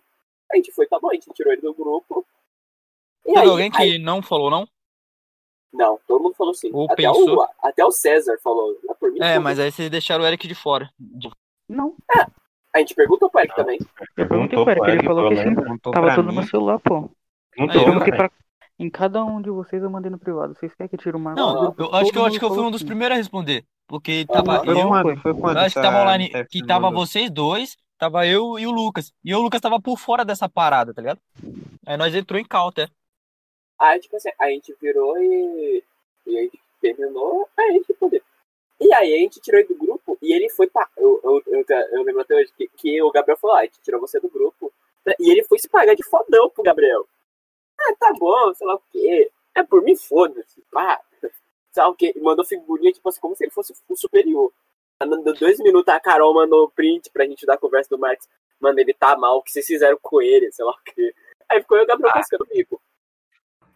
A 0.51 0.55
gente 0.57 0.71
foi, 0.71 0.85
tá 0.85 0.99
bom, 0.99 1.09
a 1.09 1.13
gente 1.13 1.31
tirou 1.33 1.51
ele 1.51 1.61
do 1.61 1.73
grupo. 1.73 2.23
E 3.25 3.29
Teve 3.33 3.39
aí, 3.39 3.47
alguém 3.49 3.71
que 3.71 3.81
aí- 3.81 3.97
não 3.97 4.21
falou, 4.21 4.51
não? 4.51 4.67
Não, 5.75 5.99
todo 6.07 6.21
mundo 6.23 6.35
falou 6.35 6.53
sim. 6.53 6.69
Ou 6.73 6.85
Até 6.85 7.03
pensou. 7.03 7.37
o, 7.37 7.47
até 7.63 7.85
o 7.85 7.91
César 7.91 8.37
falou. 8.43 8.75
Ah, 8.89 8.95
por 8.95 9.11
mim, 9.11 9.19
É, 9.21 9.37
mas 9.39 9.59
aí 9.59 9.71
vocês 9.71 9.89
deixaram 9.89 10.23
o 10.23 10.27
Eric 10.27 10.47
de 10.47 10.55
fora. 10.55 10.89
De- 10.99 11.29
Não, 11.69 11.95
A 12.73 12.79
gente 12.79 12.93
perguntou 12.95 13.29
pro 13.29 13.41
Eric 13.41 13.55
também. 13.55 13.79
eu 14.17 14.27
perguntei 14.27 14.57
pro 14.63 14.71
Eric, 14.71 14.81
ele 14.85 14.91
Eric, 14.93 15.05
falou 15.05 15.29
que 15.29 15.35
sim. 15.37 15.91
Tava 15.91 16.15
tudo 16.15 16.29
mim. 16.29 16.35
no 16.35 16.43
celular, 16.47 16.79
pô. 16.79 17.09
Não 17.57 17.67
tô, 17.67 17.85
cara. 17.99 18.15
pra... 18.17 18.31
Em 18.77 18.89
cada 18.89 19.23
um 19.23 19.41
de 19.41 19.49
vocês 19.49 19.81
eu 19.81 19.89
mandei 19.89 20.11
no 20.11 20.19
privado. 20.19 20.53
Vocês 20.53 20.73
querem 20.75 20.89
que 20.89 20.97
tire 20.97 21.17
Marco? 21.17 21.39
Não, 21.39 21.73
eu 21.77 21.95
acho 21.95 22.11
que 22.11 22.17
eu 22.17 22.21
Todo 22.21 22.25
acho 22.27 22.39
que 22.39 22.45
eu 22.45 22.53
fui 22.53 22.63
um 22.63 22.71
dos 22.71 22.83
primeiros 22.83 23.15
a 23.15 23.17
responder. 23.17 23.63
Porque 23.87 24.25
tava 24.25 24.59
Foi 24.65 24.81
eu, 24.81 24.87
quando? 24.89 25.21
Foi 25.21 25.33
quando? 25.33 25.57
eu 25.57 25.63
acho 25.63 25.75
que 25.75 25.81
tava 25.81 26.01
online, 26.01 26.29
que 26.49 26.65
tava 26.65 26.91
vocês 26.91 27.31
dois, 27.31 27.77
tava 27.97 28.27
eu 28.27 28.59
e 28.59 28.67
o 28.67 28.71
Lucas. 28.71 29.13
E 29.23 29.33
o 29.33 29.41
Lucas 29.41 29.61
tava 29.61 29.79
por 29.79 29.97
fora 29.97 30.25
dessa 30.25 30.49
parada, 30.49 30.93
tá 30.93 31.01
ligado? 31.01 31.19
Aí 31.85 31.95
nós 31.95 32.13
entrou 32.13 32.37
em 32.37 32.43
cal, 32.43 32.67
até. 32.67 32.89
Aí, 33.79 33.99
tipo 33.99 34.15
assim, 34.15 34.29
a 34.39 34.49
gente 34.49 34.75
virou 34.81 35.17
e, 35.17 35.83
e 36.25 36.37
a 36.37 36.41
gente 36.41 36.59
terminou, 36.81 37.47
aí 37.57 37.69
a 37.69 37.73
gente 37.73 37.93
poder. 37.93 38.23
E 38.79 38.93
aí 38.93 39.13
a 39.13 39.17
gente 39.17 39.39
tirou 39.39 39.59
ele 39.59 39.69
do 39.69 39.75
grupo 39.75 40.17
e 40.21 40.33
ele 40.33 40.49
foi 40.49 40.67
pra. 40.67 40.87
Eu, 40.97 41.19
eu, 41.23 41.43
eu, 41.47 41.65
eu 41.91 42.03
lembro 42.03 42.21
até 42.21 42.35
hoje 42.35 42.51
que, 42.57 42.67
que 42.69 43.01
o 43.01 43.11
Gabriel 43.11 43.37
falou, 43.37 43.55
ah, 43.55 43.59
a 43.61 43.63
gente 43.63 43.81
tirou 43.81 44.01
você 44.01 44.19
do 44.19 44.29
grupo. 44.29 44.71
E 45.19 45.31
ele 45.31 45.43
foi 45.43 45.59
se 45.59 45.69
pagar 45.69 45.95
de 45.95 46.03
fodão 46.03 46.49
pro 46.49 46.63
Gabriel. 46.63 47.07
Ah, 47.79 47.95
tá 47.99 48.13
bom, 48.17 48.53
sei 48.53 48.65
lá 48.67 48.75
o 48.75 48.81
quê. 48.91 49.31
É 49.53 49.63
por 49.63 49.81
mim, 49.81 49.95
foda-se. 49.95 50.61
Pá. 50.71 50.99
Sei 51.71 51.83
lá 51.83 51.89
o 51.89 51.95
quê. 51.95 52.13
E 52.15 52.19
mandou 52.19 52.45
figurinha, 52.45 52.91
tipo 52.91 53.07
assim, 53.07 53.21
como 53.21 53.35
se 53.35 53.43
ele 53.43 53.51
fosse 53.51 53.73
o 53.87 53.95
superior. 53.95 54.51
Mandando 55.01 55.33
dois 55.33 55.59
minutos, 55.59 55.93
a 55.93 55.99
Carol 55.99 56.33
mandou 56.33 56.69
print 56.71 57.09
pra 57.11 57.25
gente 57.25 57.45
dar 57.45 57.55
a 57.55 57.57
conversa 57.57 57.89
do 57.89 57.99
Max. 57.99 58.27
Mano, 58.59 58.79
ele 58.79 58.93
tá 58.93 59.17
mal, 59.17 59.37
o 59.37 59.43
que 59.43 59.51
vocês 59.51 59.65
fizeram 59.65 59.97
com 60.01 60.21
ele, 60.21 60.51
sei 60.51 60.65
lá 60.65 60.71
o 60.71 60.83
quê. 60.83 61.13
Aí 61.49 61.61
ficou 61.61 61.77
eu 61.77 61.83
e 61.83 61.85
o 61.85 61.87
Gabriel 61.87 62.13
cascando 62.13 62.45
o 62.45 62.47
bico. 62.47 62.81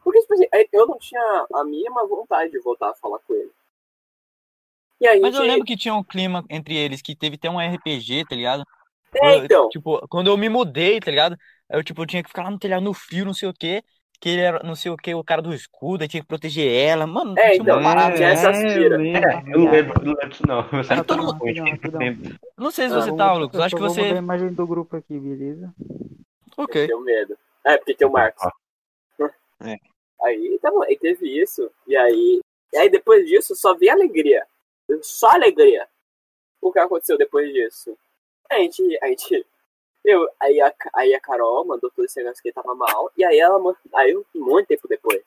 Porque, 0.10 0.22
tipo 0.22 0.34
assim, 0.34 0.47
eu 0.74 0.88
não 0.88 0.97
tinha 0.97 1.45
a 1.53 1.64
mínima 1.64 2.03
vontade 2.07 2.51
de 2.51 2.60
voltar 2.62 2.89
a 2.89 2.95
falar 2.95 3.20
com 3.20 3.34
ele. 3.36 3.51
E 4.99 5.07
aí, 5.07 5.20
Mas 5.20 5.36
eu 5.36 5.43
lembro 5.43 5.64
que 5.66 5.78
tinha 5.78 5.93
um 5.93 6.03
clima 6.03 6.43
entre 6.49 6.76
eles, 6.76 6.99
que 6.99 7.16
teve 7.16 7.36
até 7.36 7.47
um 7.47 7.60
RPG, 7.60 8.26
tá 8.28 8.36
ligado? 8.36 8.64
É, 9.16 9.36
Eu, 9.38 9.45
então. 9.45 9.70
Tipo, 9.70 10.07
quando 10.07 10.32
eu 10.32 10.36
me 10.38 10.49
mudei, 10.49 10.99
tá 10.99 11.12
ligado? 11.12 11.38
Eu, 11.70 11.84
tipo, 11.84 12.01
eu 12.01 12.07
tinha 12.07 12.24
que 12.24 12.30
ficar 12.30 12.41
lá 12.41 12.49
no 12.49 12.57
telhado 12.57 12.82
no 12.84 12.91
frio, 12.91 13.24
não 13.24 13.36
sei 13.36 13.47
o 13.49 13.53
quê. 13.53 13.84
Que 14.20 14.30
ele 14.30 14.41
era, 14.41 14.64
não 14.64 14.74
sei 14.76 14.91
o 14.91 14.97
quê, 14.97 15.14
o 15.14 15.24
cara 15.24 15.43
do 15.43 15.53
escudo, 15.53 16.01
aí 16.01 16.07
tinha 16.07 16.22
que 16.22 16.28
proteger 16.28 16.70
ela. 16.89 17.05
Mano, 17.05 17.38
É, 17.38 17.51
tinha 17.51 17.62
uma 17.62 17.72
então, 17.72 17.84
parada. 17.84 18.16
tinha 18.16 18.30
essa 18.30 18.49
aspira. 18.49 18.95
eu 18.95 18.99
lembro, 18.99 19.30
É, 19.30 19.43
eu 19.53 19.60
não 19.60 19.72
lembro, 19.72 19.93
eu 20.01 20.05
não 20.05 20.14
lembro 20.14 20.30
disso 20.30 20.43
não. 20.47 20.70
Eu 20.74 20.84
saí 20.84 20.97
todo 21.03 21.05
todo 21.05 21.45
mundo- 21.45 21.70
rapidão. 21.70 22.01
Não 22.57 22.72
sei 22.72 22.89
se 22.89 22.95
você 22.95 23.12
Eu 23.12 23.16
tá, 23.16 23.32
Lucas. 23.34 23.60
eu 23.60 23.64
Acho 23.66 23.76
que 23.76 23.82
você. 23.84 24.01
mudar 24.01 24.16
a 24.16 24.18
imagem 24.18 24.53
do 24.53 24.66
grupo 24.66 24.97
aqui, 24.97 25.18
beleza? 25.20 25.72
Ok. 26.57 26.88
Tenho 26.88 26.99
medo. 27.01 27.38
É, 27.64 27.78
porque 27.78 27.93
tem 27.93 28.07
o 28.07 28.12
Marcos. 28.12 28.43
É. 29.62 29.78
Aí, 30.24 30.60
bom, 30.62 30.84
aí 30.84 30.98
teve 30.98 31.42
isso. 31.42 31.72
E 31.88 31.96
aí, 31.96 32.42
e 32.74 32.78
aí 32.78 32.90
depois 32.90 33.26
disso, 33.26 33.56
só 33.56 33.74
vi 33.74 33.90
alegria. 33.90 34.46
Só 35.02 35.30
alegria. 35.30 35.88
O 36.62 36.72
que 36.72 36.80
aconteceu 36.80 37.18
depois 37.18 37.52
disso? 37.54 37.98
A 38.50 38.58
gente, 38.58 39.00
a 39.02 39.08
gente, 39.08 39.46
eu, 40.04 40.28
aí 40.40 40.60
a, 40.60 40.74
aí 40.96 41.14
a 41.14 41.20
Carol 41.20 41.66
mandou 41.66 41.90
todo 41.92 42.06
esse 42.06 42.18
negócio 42.20 42.42
que 42.42 42.52
tava 42.52 42.76
mal. 42.76 43.12
E 43.16 43.24
aí 43.24 43.40
ela, 43.40 43.60
aí 43.94 44.14
de 44.14 44.66
tempo 44.66 44.88
depois, 44.88 45.22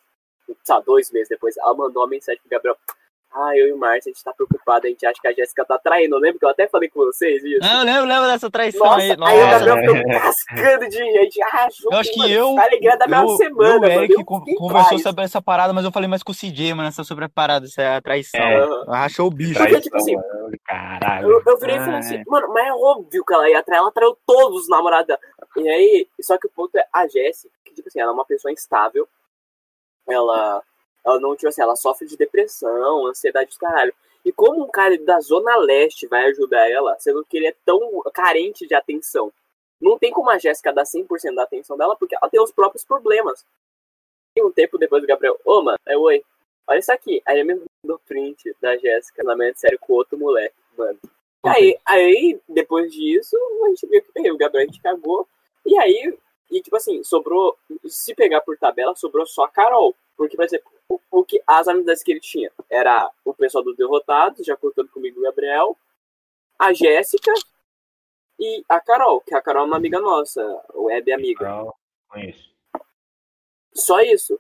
sabe, 0.64 0.84
dois 0.86 1.10
meses 1.10 1.28
depois, 1.28 1.56
ela 1.56 1.74
mandou 1.74 2.02
uma 2.02 2.08
mensagem 2.08 2.40
pro 2.42 2.50
Gabriel. 2.50 2.76
Ah, 3.34 3.56
eu 3.56 3.68
e 3.68 3.72
o 3.72 3.78
Márcio, 3.78 4.10
a 4.10 4.12
gente 4.12 4.22
tá 4.22 4.32
preocupado, 4.32 4.86
a 4.86 4.90
gente 4.90 5.06
acha 5.06 5.18
que 5.20 5.28
a 5.28 5.32
Jéssica 5.32 5.64
tá 5.64 5.78
traindo. 5.78 6.18
Lembra 6.18 6.38
que 6.38 6.44
eu 6.44 6.50
até 6.50 6.68
falei 6.68 6.88
com 6.90 7.00
vocês 7.00 7.42
isso? 7.42 7.60
Ah, 7.62 7.80
eu 7.80 7.84
lembro, 7.84 8.04
lembro 8.04 8.26
dessa 8.26 8.50
traição 8.50 8.86
Nossa, 8.86 9.00
aí. 9.00 9.10
aí 9.10 9.16
o 9.16 9.16
Nossa. 9.18 9.64
Gabriel 9.64 9.96
ficou 9.96 10.12
cascando 10.12 10.88
de 10.88 10.96
gente. 10.96 11.42
Ah, 11.44 11.68
Eu 11.90 11.98
acho 11.98 12.12
que 12.12 12.18
mano, 12.18 12.32
eu. 12.32 12.54
tá 12.54 12.68
ligado 12.68 12.98
da 12.98 13.06
minha 13.06 13.22
eu, 13.22 13.36
semana, 13.36 13.86
eu, 13.86 13.98
o. 14.00 14.02
Eric, 14.04 14.14
Eu 14.18 14.24
conversou 14.24 14.98
sobre 14.98 15.24
essa 15.24 15.40
parada, 15.40 15.72
mas 15.72 15.84
eu 15.84 15.92
falei 15.92 16.08
mais 16.08 16.22
com 16.22 16.32
o 16.32 16.34
CJ, 16.34 16.74
mano, 16.74 16.88
essa 16.88 17.04
sobre 17.04 17.24
a 17.24 17.28
parada, 17.28 17.66
essa 17.66 18.00
traição. 18.02 18.40
É. 18.40 18.84
Rachou 18.88 19.28
o 19.28 19.30
bicho. 19.30 19.58
Porque, 19.58 19.80
tipo 19.80 19.96
assim, 19.96 20.14
mano, 20.16 20.42
Caralho. 20.64 21.30
Eu, 21.30 21.42
eu 21.46 21.58
virei 21.58 21.76
e 21.76 21.80
falei 21.80 21.98
assim, 22.00 22.16
é. 22.16 22.22
mano, 22.26 22.48
mas 22.48 22.66
é 22.66 22.72
óbvio 22.72 23.24
que 23.24 23.32
ela 23.32 23.48
ia 23.48 23.58
atrair, 23.58 23.78
ela 23.78 23.92
traiu 23.92 24.16
todos 24.26 24.62
os 24.62 24.68
namorados. 24.68 25.16
E 25.56 25.68
aí, 25.68 26.08
só 26.20 26.38
que 26.38 26.46
o 26.46 26.50
ponto 26.50 26.76
é 26.76 26.86
a 26.92 27.06
Jéssica, 27.06 27.52
que 27.64 27.74
tipo 27.74 27.88
assim, 27.88 28.00
ela 28.00 28.10
é 28.10 28.14
uma 28.14 28.24
pessoa 28.24 28.52
instável. 28.52 29.08
Ela, 30.08 30.62
ela 31.04 31.20
não, 31.20 31.34
tipo 31.34 31.48
assim, 31.48 31.62
ela 31.62 31.76
sofre 31.76 32.06
de 32.06 32.16
depressão, 32.16 33.06
ansiedade 33.06 33.48
dos 33.48 33.58
caralho. 33.58 33.94
E 34.24 34.30
como 34.30 34.62
um 34.62 34.70
cara 34.70 34.96
da 34.98 35.18
Zona 35.20 35.56
Leste 35.56 36.06
vai 36.06 36.26
ajudar 36.26 36.70
ela, 36.70 36.96
sendo 36.98 37.24
que 37.24 37.36
ele 37.36 37.48
é 37.48 37.56
tão 37.64 37.80
carente 38.12 38.66
de 38.66 38.74
atenção? 38.74 39.32
Não 39.80 39.98
tem 39.98 40.12
como 40.12 40.30
a 40.30 40.38
Jéssica 40.38 40.72
dar 40.72 40.84
100% 40.84 41.34
da 41.34 41.42
atenção 41.42 41.76
dela, 41.76 41.96
porque 41.96 42.14
ela 42.14 42.30
tem 42.30 42.40
os 42.40 42.52
próprios 42.52 42.84
problemas. 42.84 43.44
E 44.36 44.42
um 44.42 44.52
tempo 44.52 44.78
depois 44.78 45.02
do 45.02 45.08
Gabriel, 45.08 45.38
ô, 45.44 45.60
mano, 45.60 45.78
é 45.86 45.96
oi. 45.96 46.24
Olha 46.68 46.78
isso 46.78 46.92
aqui. 46.92 47.20
Aí 47.26 47.38
ele 47.38 47.54
me 47.54 47.62
mandou 47.82 48.00
print 48.06 48.54
da 48.60 48.76
Jéssica, 48.76 49.22
casamento 49.22 49.58
sério 49.58 49.78
com 49.80 49.94
outro 49.94 50.16
moleque, 50.16 50.54
mano. 50.78 50.98
Aí, 51.44 51.76
aí, 51.84 52.40
depois 52.48 52.92
disso, 52.92 53.36
a 53.64 53.68
gente 53.70 53.86
viu 53.88 54.00
que 54.00 54.30
o 54.30 54.36
Gabriel 54.36 54.62
a 54.62 54.66
gente 54.66 54.80
cagou. 54.80 55.26
E 55.66 55.76
aí, 55.76 56.16
e 56.48 56.62
tipo 56.62 56.76
assim, 56.76 57.02
sobrou. 57.02 57.58
Se 57.86 58.14
pegar 58.14 58.40
por 58.42 58.56
tabela, 58.56 58.94
sobrou 58.94 59.26
só 59.26 59.44
a 59.44 59.50
Carol. 59.50 59.94
Porque, 60.16 60.36
por 60.36 60.44
exemplo, 60.44 60.70
o, 60.92 61.00
o 61.10 61.24
que, 61.24 61.42
as 61.46 61.68
amizades 61.68 62.02
que 62.02 62.12
ele 62.12 62.20
tinha 62.20 62.50
era 62.68 63.10
o 63.24 63.32
pessoal 63.32 63.64
do 63.64 63.74
Derrotado, 63.74 64.44
já 64.44 64.56
contando 64.56 64.88
comigo 64.90 65.20
o 65.20 65.22
Gabriel, 65.22 65.76
a 66.58 66.72
Jéssica 66.72 67.32
e 68.38 68.64
a 68.68 68.80
Carol, 68.80 69.20
que 69.20 69.34
a 69.34 69.40
Carol 69.40 69.64
é 69.64 69.66
uma 69.66 69.76
amiga 69.76 70.00
nossa, 70.00 70.42
web 70.74 71.12
amiga. 71.12 71.48
Não, 71.48 71.74
conheço. 72.08 72.52
Só 73.74 74.00
isso. 74.00 74.38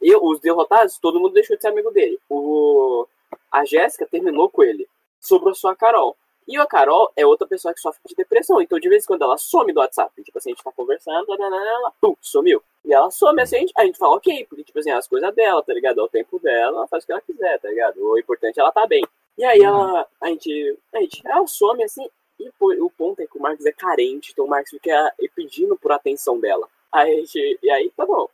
E 0.00 0.14
os 0.14 0.40
derrotados, 0.40 0.98
todo 0.98 1.18
mundo 1.18 1.32
deixou 1.32 1.56
de 1.56 1.62
ser 1.62 1.68
amigo 1.68 1.90
dele. 1.90 2.20
O, 2.28 3.06
a 3.50 3.64
Jéssica 3.64 4.06
terminou 4.06 4.50
com 4.50 4.62
ele. 4.62 4.86
Sobrou 5.18 5.54
só 5.54 5.70
a 5.70 5.76
Carol. 5.76 6.16
E 6.46 6.56
a 6.58 6.66
Carol 6.66 7.10
é 7.16 7.24
outra 7.24 7.46
pessoa 7.46 7.72
que 7.72 7.80
sofre 7.80 8.00
de 8.06 8.14
depressão. 8.14 8.60
Então, 8.60 8.78
de 8.78 8.88
vez 8.88 9.04
em 9.04 9.06
quando, 9.06 9.22
ela 9.22 9.38
some 9.38 9.72
do 9.72 9.80
WhatsApp. 9.80 10.22
Tipo 10.22 10.38
assim, 10.38 10.50
a 10.50 10.52
gente 10.54 10.62
tá 10.62 10.70
conversando, 10.72 11.26
ela 11.32 11.92
pum, 12.00 12.14
sumiu. 12.20 12.62
E 12.84 12.92
ela 12.92 13.10
some 13.10 13.40
assim, 13.40 13.56
a 13.56 13.60
gente, 13.60 13.72
a 13.76 13.84
gente 13.86 13.98
fala, 13.98 14.16
ok, 14.16 14.44
porque, 14.46 14.62
tipo 14.64 14.78
assim, 14.78 14.90
as 14.90 15.08
coisas 15.08 15.34
dela, 15.34 15.62
tá 15.62 15.72
ligado? 15.72 16.00
É 16.00 16.02
o 16.02 16.08
tempo 16.08 16.38
dela, 16.38 16.78
ela 16.78 16.86
faz 16.88 17.02
o 17.02 17.06
que 17.06 17.12
ela 17.12 17.20
quiser, 17.22 17.58
tá 17.60 17.68
ligado? 17.68 17.98
O 18.04 18.18
importante 18.18 18.58
é 18.58 18.62
ela 18.62 18.72
tá 18.72 18.86
bem. 18.86 19.02
E 19.38 19.44
aí 19.44 19.60
ela, 19.62 20.06
a 20.20 20.28
gente, 20.28 20.78
a 20.92 21.00
gente, 21.00 21.22
ela 21.26 21.46
some 21.46 21.82
assim, 21.82 22.06
e 22.38 22.50
o 22.60 22.90
ponto 22.90 23.20
é 23.20 23.26
que 23.26 23.38
o 23.38 23.40
Marcos 23.40 23.64
é 23.64 23.72
carente, 23.72 24.32
então 24.32 24.44
o 24.44 24.48
Marcos 24.48 24.70
fica 24.70 25.12
pedindo 25.34 25.76
por 25.78 25.92
atenção 25.92 26.38
dela. 26.38 26.68
Aí 26.92 27.10
a 27.12 27.16
gente, 27.20 27.58
e 27.62 27.70
aí, 27.70 27.90
tá 27.96 28.04
bom. 28.04 28.28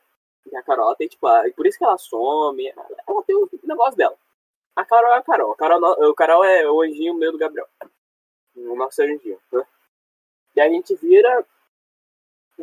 E 0.50 0.56
a 0.56 0.62
Carol 0.62 0.86
ela 0.86 0.96
tem, 0.96 1.06
tipo, 1.06 1.26
a- 1.26 1.44
por 1.56 1.66
isso 1.66 1.78
que 1.78 1.84
ela 1.84 1.96
some, 1.96 2.66
ela, 2.66 2.86
ela 3.06 3.22
tem 3.22 3.36
o 3.36 3.48
negócio 3.62 3.96
dela. 3.96 4.16
A 4.74 4.84
Carol 4.84 5.12
é 5.12 5.16
a 5.18 5.22
Carol. 5.22 5.52
A 5.52 5.56
Carol, 5.56 5.80
o 6.11 6.14
Carol 6.14 6.44
é 6.44 6.68
o 6.70 6.80
anjinho 6.82 7.14
meu 7.14 7.30
do 7.32 7.38
Gabriel. 7.38 7.68
O 8.57 8.76
nosso 8.76 9.03
anjinho. 9.03 9.38
né? 9.53 9.64
E 10.57 10.61
a 10.61 10.68
gente 10.68 10.94
vira. 10.96 11.44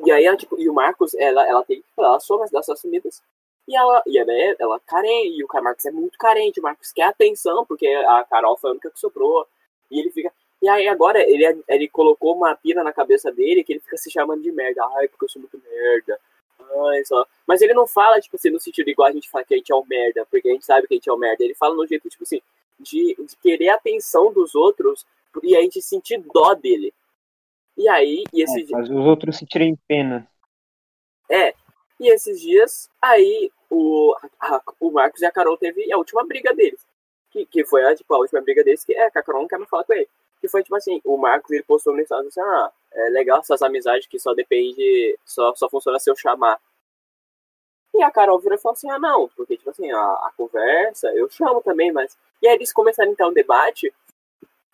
E 0.05 0.11
aí, 0.11 0.25
ela, 0.25 0.37
tipo, 0.37 0.59
e 0.59 0.69
o 0.69 0.73
Marcos, 0.73 1.15
ela, 1.15 1.47
ela 1.47 1.63
tem, 1.63 1.83
ela 1.97 2.19
some 2.19 2.43
as 2.43 2.65
suas 2.65 2.79
sumidas. 2.79 3.21
E 3.67 3.75
ela, 3.75 4.01
e 4.07 4.17
ela, 4.17 4.31
é, 4.31 4.55
ela 4.59 4.75
é 4.77 4.79
carente, 4.85 5.37
e 5.37 5.43
o 5.43 5.47
Marcos 5.61 5.85
é 5.85 5.91
muito 5.91 6.17
carente, 6.17 6.59
o 6.59 6.63
Marcos 6.63 6.91
quer 6.91 7.03
atenção, 7.03 7.65
porque 7.65 7.87
a 7.87 8.23
Carol 8.23 8.57
foi 8.57 8.69
a 8.69 8.73
única 8.73 8.89
que 8.89 8.99
sobrou. 8.99 9.47
E 9.91 9.99
ele 9.99 10.11
fica. 10.11 10.31
E 10.61 10.69
aí 10.69 10.87
agora 10.87 11.19
ele, 11.21 11.63
ele 11.67 11.87
colocou 11.87 12.35
uma 12.35 12.55
pira 12.55 12.83
na 12.83 12.93
cabeça 12.93 13.31
dele 13.31 13.63
que 13.63 13.73
ele 13.73 13.79
fica 13.79 13.97
se 13.97 14.09
chamando 14.09 14.41
de 14.41 14.51
merda. 14.51 14.85
Ai, 14.97 15.07
porque 15.07 15.25
eu 15.25 15.29
sou 15.29 15.41
muito 15.41 15.61
merda. 15.69 16.19
Ai, 16.89 17.05
só. 17.05 17.25
Mas 17.45 17.61
ele 17.61 17.73
não 17.73 17.87
fala, 17.87 18.19
tipo 18.19 18.35
assim, 18.35 18.49
no 18.49 18.59
sentido 18.59 18.89
igual 18.89 19.09
a 19.09 19.11
gente 19.11 19.29
fala 19.29 19.43
que 19.45 19.53
a 19.53 19.57
gente 19.57 19.71
é 19.71 19.75
um 19.75 19.85
merda, 19.85 20.25
porque 20.29 20.49
a 20.49 20.53
gente 20.53 20.65
sabe 20.65 20.87
que 20.87 20.93
a 20.93 20.97
gente 20.97 21.09
é 21.09 21.13
um 21.13 21.17
merda. 21.17 21.43
Ele 21.43 21.53
fala 21.53 21.75
no 21.75 21.85
jeito, 21.85 22.09
tipo 22.09 22.23
assim, 22.23 22.41
de, 22.79 23.15
de 23.19 23.35
querer 23.37 23.69
a 23.69 23.75
atenção 23.75 24.31
dos 24.31 24.55
outros 24.55 25.05
e 25.43 25.55
a 25.55 25.61
gente 25.61 25.81
sentir 25.81 26.19
dó 26.33 26.53
dele. 26.53 26.93
E 27.77 27.89
aí, 27.89 28.23
e 28.33 28.43
esse 28.43 28.61
É, 28.61 28.67
faz 28.69 28.89
os 28.89 29.05
outros 29.05 29.37
se 29.37 29.45
tirem 29.45 29.77
pena. 29.87 30.27
é, 31.29 31.53
e 31.99 32.09
esses 32.13 32.39
dias, 32.41 32.89
aí 33.01 33.51
o, 33.69 34.15
a- 34.39 34.61
o 34.79 34.91
Marcos 34.91 35.21
e 35.21 35.25
a 35.25 35.31
Carol 35.31 35.57
teve 35.57 35.91
a 35.91 35.97
última 35.97 36.25
briga 36.25 36.53
deles. 36.53 36.85
Que, 37.31 37.45
que 37.45 37.65
foi 37.65 37.83
a, 37.85 37.95
tipo, 37.95 38.13
a 38.13 38.19
última 38.19 38.41
briga 38.41 38.63
deles, 38.63 38.83
que 38.85 38.93
é 38.93 39.09
que 39.11 39.19
a 39.19 39.23
Carol 39.23 39.41
não 39.41 39.47
quer 39.47 39.57
mais 39.57 39.69
falar 39.69 39.83
com 39.83 39.93
ele. 39.93 40.07
Que 40.39 40.47
foi 40.47 40.63
tipo 40.63 40.75
assim, 40.75 41.01
o 41.03 41.17
Marcos 41.17 41.51
ele 41.51 41.63
postou 41.63 41.93
no 41.93 42.01
Instagram 42.01 42.27
assim, 42.27 42.39
ah, 42.41 42.71
é 42.93 43.09
legal 43.09 43.39
essas 43.39 43.61
amizades 43.61 44.07
que 44.07 44.19
só 44.19 44.33
depende, 44.33 45.17
só, 45.25 45.53
só 45.55 45.69
funciona 45.69 45.99
se 45.99 46.09
eu 46.09 46.15
chamar. 46.15 46.59
E 47.93 48.01
a 48.03 48.11
Carol 48.11 48.39
virou 48.39 48.57
e 48.57 48.61
falou 48.61 48.73
assim, 48.73 48.89
ah 48.89 48.99
não, 48.99 49.27
porque 49.35 49.57
tipo 49.57 49.69
assim, 49.69 49.91
a, 49.91 49.99
a 49.99 50.31
conversa, 50.37 51.07
eu 51.13 51.29
chamo 51.29 51.61
também, 51.61 51.91
mas. 51.91 52.17
E 52.41 52.47
aí 52.47 52.55
eles 52.55 52.71
começaram 52.71 53.11
então 53.11 53.29
um 53.29 53.33
debate. 53.33 53.93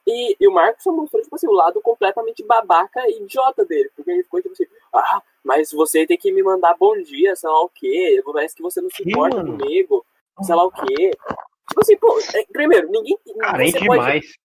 E, 0.05 0.35
e 0.39 0.47
o 0.47 0.51
Marcos 0.51 0.85
mostrou, 0.87 1.21
tipo 1.23 1.35
assim, 1.35 1.47
o 1.47 1.53
lado 1.53 1.81
completamente 1.81 2.43
babaca 2.43 3.01
e 3.07 3.21
idiota 3.23 3.63
dele. 3.65 3.89
Porque 3.95 4.11
ele 4.11 4.23
ficou 4.23 4.41
tipo 4.41 4.53
assim, 4.53 4.65
ah, 4.93 5.21
mas 5.43 5.71
você 5.71 6.05
tem 6.05 6.17
que 6.17 6.31
me 6.31 6.43
mandar 6.43 6.75
bom 6.77 6.95
dia, 7.01 7.35
sei 7.35 7.49
lá 7.49 7.61
o 7.63 7.69
quê. 7.69 8.21
Parece 8.25 8.55
que 8.55 8.61
você 8.61 8.81
não 8.81 8.89
se 8.89 9.07
importa 9.07 9.37
mano? 9.37 9.57
comigo, 9.57 10.05
sei 10.41 10.55
lá 10.55 10.63
o 10.65 10.71
quê. 10.71 11.11
Tipo 11.69 11.81
assim, 11.81 11.97
pô, 11.97 12.19
é, 12.35 12.45
primeiro, 12.51 12.89
ninguém. 12.89 13.17
Carente 13.39 13.79
você 13.79 13.85
pode- 13.85 13.99
demais. 14.01 14.37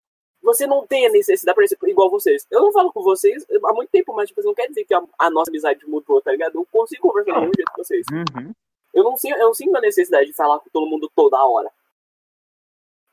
você 0.42 0.66
não 0.66 0.86
tem 0.86 1.06
a 1.06 1.10
necessidade, 1.10 1.54
por 1.54 1.64
exemplo, 1.64 1.88
igual 1.88 2.08
vocês. 2.08 2.46
Eu 2.50 2.60
não 2.62 2.72
falo 2.72 2.92
com 2.92 3.02
vocês 3.02 3.44
há 3.64 3.72
muito 3.72 3.90
tempo, 3.90 4.14
mas 4.14 4.28
tipo, 4.28 4.42
não 4.42 4.54
quer 4.54 4.68
dizer 4.68 4.84
que 4.84 4.94
a, 4.94 5.02
a 5.18 5.28
nossa 5.30 5.50
amizade 5.50 5.84
mudou, 5.88 6.20
tá 6.20 6.30
ligado? 6.30 6.54
Eu 6.56 6.66
consigo 6.70 7.02
conversar 7.08 7.34
do 7.34 7.40
mesmo 7.40 7.54
jeito 7.56 7.72
com 7.72 7.82
vocês. 7.84 8.06
Uhum. 8.12 8.52
Eu 8.94 9.04
não, 9.04 9.16
sinto, 9.16 9.36
eu 9.36 9.46
não 9.46 9.54
sinto 9.54 9.76
a 9.76 9.80
necessidade 9.80 10.26
de 10.26 10.32
falar 10.32 10.58
com 10.60 10.70
todo 10.70 10.86
mundo 10.86 11.10
toda 11.14 11.44
hora. 11.44 11.70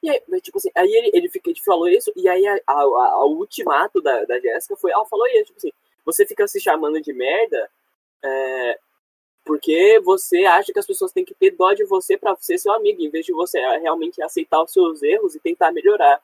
E 0.06 0.10
aí, 0.12 0.42
tipo 0.42 0.58
assim, 0.58 0.70
aí 0.76 0.92
ele, 0.94 1.12
ele, 1.14 1.30
fica, 1.30 1.50
ele 1.50 1.62
falou 1.62 1.88
isso, 1.90 2.12
e 2.16 2.30
aí 2.30 2.48
a, 2.48 2.60
a, 2.68 2.74
a- 2.82 3.26
o 3.26 3.38
ultimato 3.40 4.02
da, 4.02 4.26
da 4.26 4.40
Jéssica 4.40 4.76
foi, 4.78 4.92
ela 4.92 5.06
falou 5.06 5.28
isso, 5.28 5.46
tipo 5.46 5.58
assim, 5.58 5.72
você 6.06 6.26
fica 6.26 6.48
se 6.48 6.62
chamando 6.62 7.02
de 7.02 7.14
merda 7.14 7.70
é, 8.24 8.80
porque 9.46 10.00
você 10.04 10.46
acha 10.46 10.74
que 10.74 10.80
as 10.80 10.88
pessoas 10.88 11.12
têm 11.12 11.26
que 11.26 11.36
ter 11.36 11.52
dó 11.52 11.74
de 11.74 11.86
você 11.86 12.18
pra 12.18 12.36
ser 12.40 12.58
seu 12.58 12.74
amigo, 12.74 13.02
em 13.02 13.10
vez 13.10 13.26
de 13.26 13.34
você 13.34 13.60
realmente 13.80 14.22
aceitar 14.22 14.64
os 14.64 14.72
seus 14.74 15.04
erros 15.04 15.36
e 15.36 15.40
tentar 15.40 15.72
melhorar. 15.72 16.22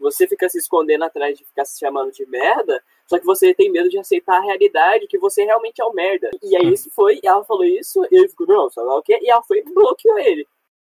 Você 0.00 0.26
fica 0.26 0.48
se 0.48 0.58
escondendo 0.58 1.04
atrás 1.04 1.38
de 1.38 1.44
ficar 1.44 1.64
se 1.64 1.78
chamando 1.78 2.10
de 2.12 2.26
merda, 2.26 2.82
só 3.06 3.18
que 3.18 3.26
você 3.26 3.54
tem 3.54 3.70
medo 3.70 3.88
de 3.90 3.98
aceitar 3.98 4.38
a 4.38 4.42
realidade, 4.42 5.06
que 5.06 5.18
você 5.18 5.44
realmente 5.44 5.80
é 5.82 5.84
um 5.86 5.92
merda. 5.92 6.30
E 6.42 6.56
aí 6.56 6.72
isso 6.72 6.90
foi, 6.90 7.20
e 7.22 7.26
ela 7.28 7.44
falou 7.44 7.64
isso, 7.64 8.02
e 8.10 8.16
ele 8.16 8.28
ficou, 8.28 8.46
não, 8.46 8.70
sabe 8.70 8.88
o 8.88 9.02
quê? 9.02 9.18
E 9.22 9.30
ela 9.30 9.42
foi 9.42 9.58
e 9.58 9.62
bloqueou 9.62 10.18
ele. 10.18 10.46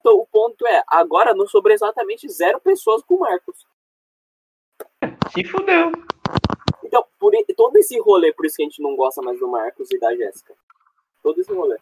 Então 0.08 0.20
o 0.22 0.26
ponto 0.26 0.66
é, 0.66 0.82
agora 0.88 1.34
não 1.34 1.45
sobrou 1.45 1.74
exatamente 1.74 2.30
zero 2.30 2.62
pessoas 2.62 3.03
com 3.03 3.16
o 3.16 3.20
Marcos. 3.20 3.66
Se 5.34 5.43
fudeu. 5.43 5.91
Então, 6.82 7.03
por, 7.20 7.34
todo 7.58 7.76
esse 7.76 7.99
rolê, 7.99 8.32
por 8.32 8.45
isso 8.45 8.55
que 8.55 8.62
a 8.64 8.66
gente 8.66 8.82
não 8.82 8.95
gosta 8.95 9.22
mais 9.22 9.38
do 9.38 9.49
Marcos 9.49 9.91
e 9.91 9.99
da 9.99 10.16
Jéssica. 10.16 10.55
Todo 11.22 11.41
esse 11.41 11.53
rolê. 11.53 11.78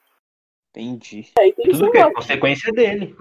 Entendi. 0.72 1.32
E 1.40 1.70
isso 1.70 1.82
Tudo 1.82 1.92
que 1.92 1.98
é 2.00 2.12
consequência 2.12 2.72
dele. 2.74 3.16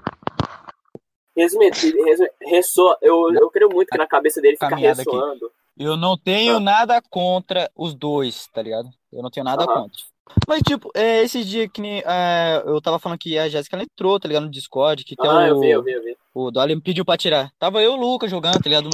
Resumindo, 1.36 1.76
resu- 2.04 2.28
ressoa, 2.40 2.96
eu, 3.02 3.30
eu 3.34 3.50
creio 3.50 3.68
muito 3.70 3.88
que 3.90 3.98
na 3.98 4.06
cabeça 4.06 4.40
dele 4.40 4.54
fica 4.56 4.70
Caminhada 4.70 5.02
aqui. 5.02 5.10
ressoando. 5.10 5.52
Eu 5.76 5.96
não 5.98 6.16
tenho 6.16 6.56
Ah. 6.56 6.60
nada 6.60 7.02
contra 7.10 7.70
os 7.76 7.92
dois, 7.94 8.46
tá 8.46 8.62
ligado? 8.62 8.88
Eu 9.12 9.22
não 9.22 9.30
tenho 9.30 9.44
nada 9.44 9.66
contra. 9.66 10.00
Mas, 10.48 10.62
tipo, 10.62 10.90
é, 10.94 11.22
esses 11.22 11.46
dias 11.46 11.68
que 11.72 11.80
nem. 11.80 12.02
é, 12.04 12.62
eu 12.64 12.80
tava 12.80 12.98
falando 12.98 13.18
que 13.18 13.38
a 13.38 13.48
Jéssica 13.48 13.80
entrou, 13.82 14.18
tá 14.18 14.26
ligado? 14.26 14.44
No 14.44 14.50
Discord, 14.50 15.04
que 15.04 15.16
tem 15.16 15.28
Ah, 15.28 15.48
eu 15.48 15.56
o. 15.56 15.60
vi, 15.60 15.70
eu 15.70 15.82
vi, 15.82 15.92
eu 15.92 16.02
vi. 16.02 16.16
O 16.34 16.50
Dolly 16.50 16.74
me 16.74 16.80
pediu 16.80 17.04
pra 17.04 17.16
tirar. 17.16 17.52
Tava 17.58 17.80
eu 17.80 17.92
e 17.92 17.94
o 17.94 18.00
Lucas 18.00 18.30
jogando, 18.30 18.60
tá 18.60 18.68
ligado? 18.68 18.90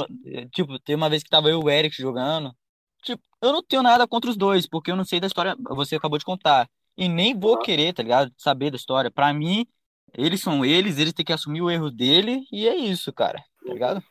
Tipo, 0.53 0.77
tem 0.79 0.95
uma 0.95 1.09
vez 1.09 1.23
que 1.23 1.29
tava 1.29 1.49
eu 1.49 1.59
e 1.59 1.63
o 1.63 1.69
Eric 1.69 1.99
jogando. 1.99 2.53
Tipo, 3.01 3.21
eu 3.41 3.51
não 3.51 3.63
tenho 3.63 3.81
nada 3.81 4.07
contra 4.07 4.29
os 4.29 4.37
dois, 4.37 4.67
porque 4.67 4.91
eu 4.91 4.95
não 4.95 5.03
sei 5.03 5.19
da 5.19 5.25
história, 5.25 5.55
você 5.69 5.95
acabou 5.95 6.19
de 6.19 6.25
contar. 6.25 6.69
E 6.95 7.07
nem 7.09 7.37
vou 7.37 7.53
Aham. 7.53 7.63
querer, 7.63 7.93
tá 7.93 8.03
ligado? 8.03 8.31
Saber 8.37 8.69
da 8.69 8.75
história. 8.77 9.09
Pra 9.09 9.33
mim, 9.33 9.65
eles 10.13 10.41
são 10.41 10.63
eles, 10.63 10.99
eles 10.99 11.13
têm 11.13 11.25
que 11.25 11.33
assumir 11.33 11.61
o 11.61 11.69
erro 11.71 11.89
dele, 11.89 12.45
e 12.51 12.67
é 12.67 12.75
isso, 12.75 13.11
cara. 13.11 13.43
Tá 13.65 13.73
ligado? 13.73 14.03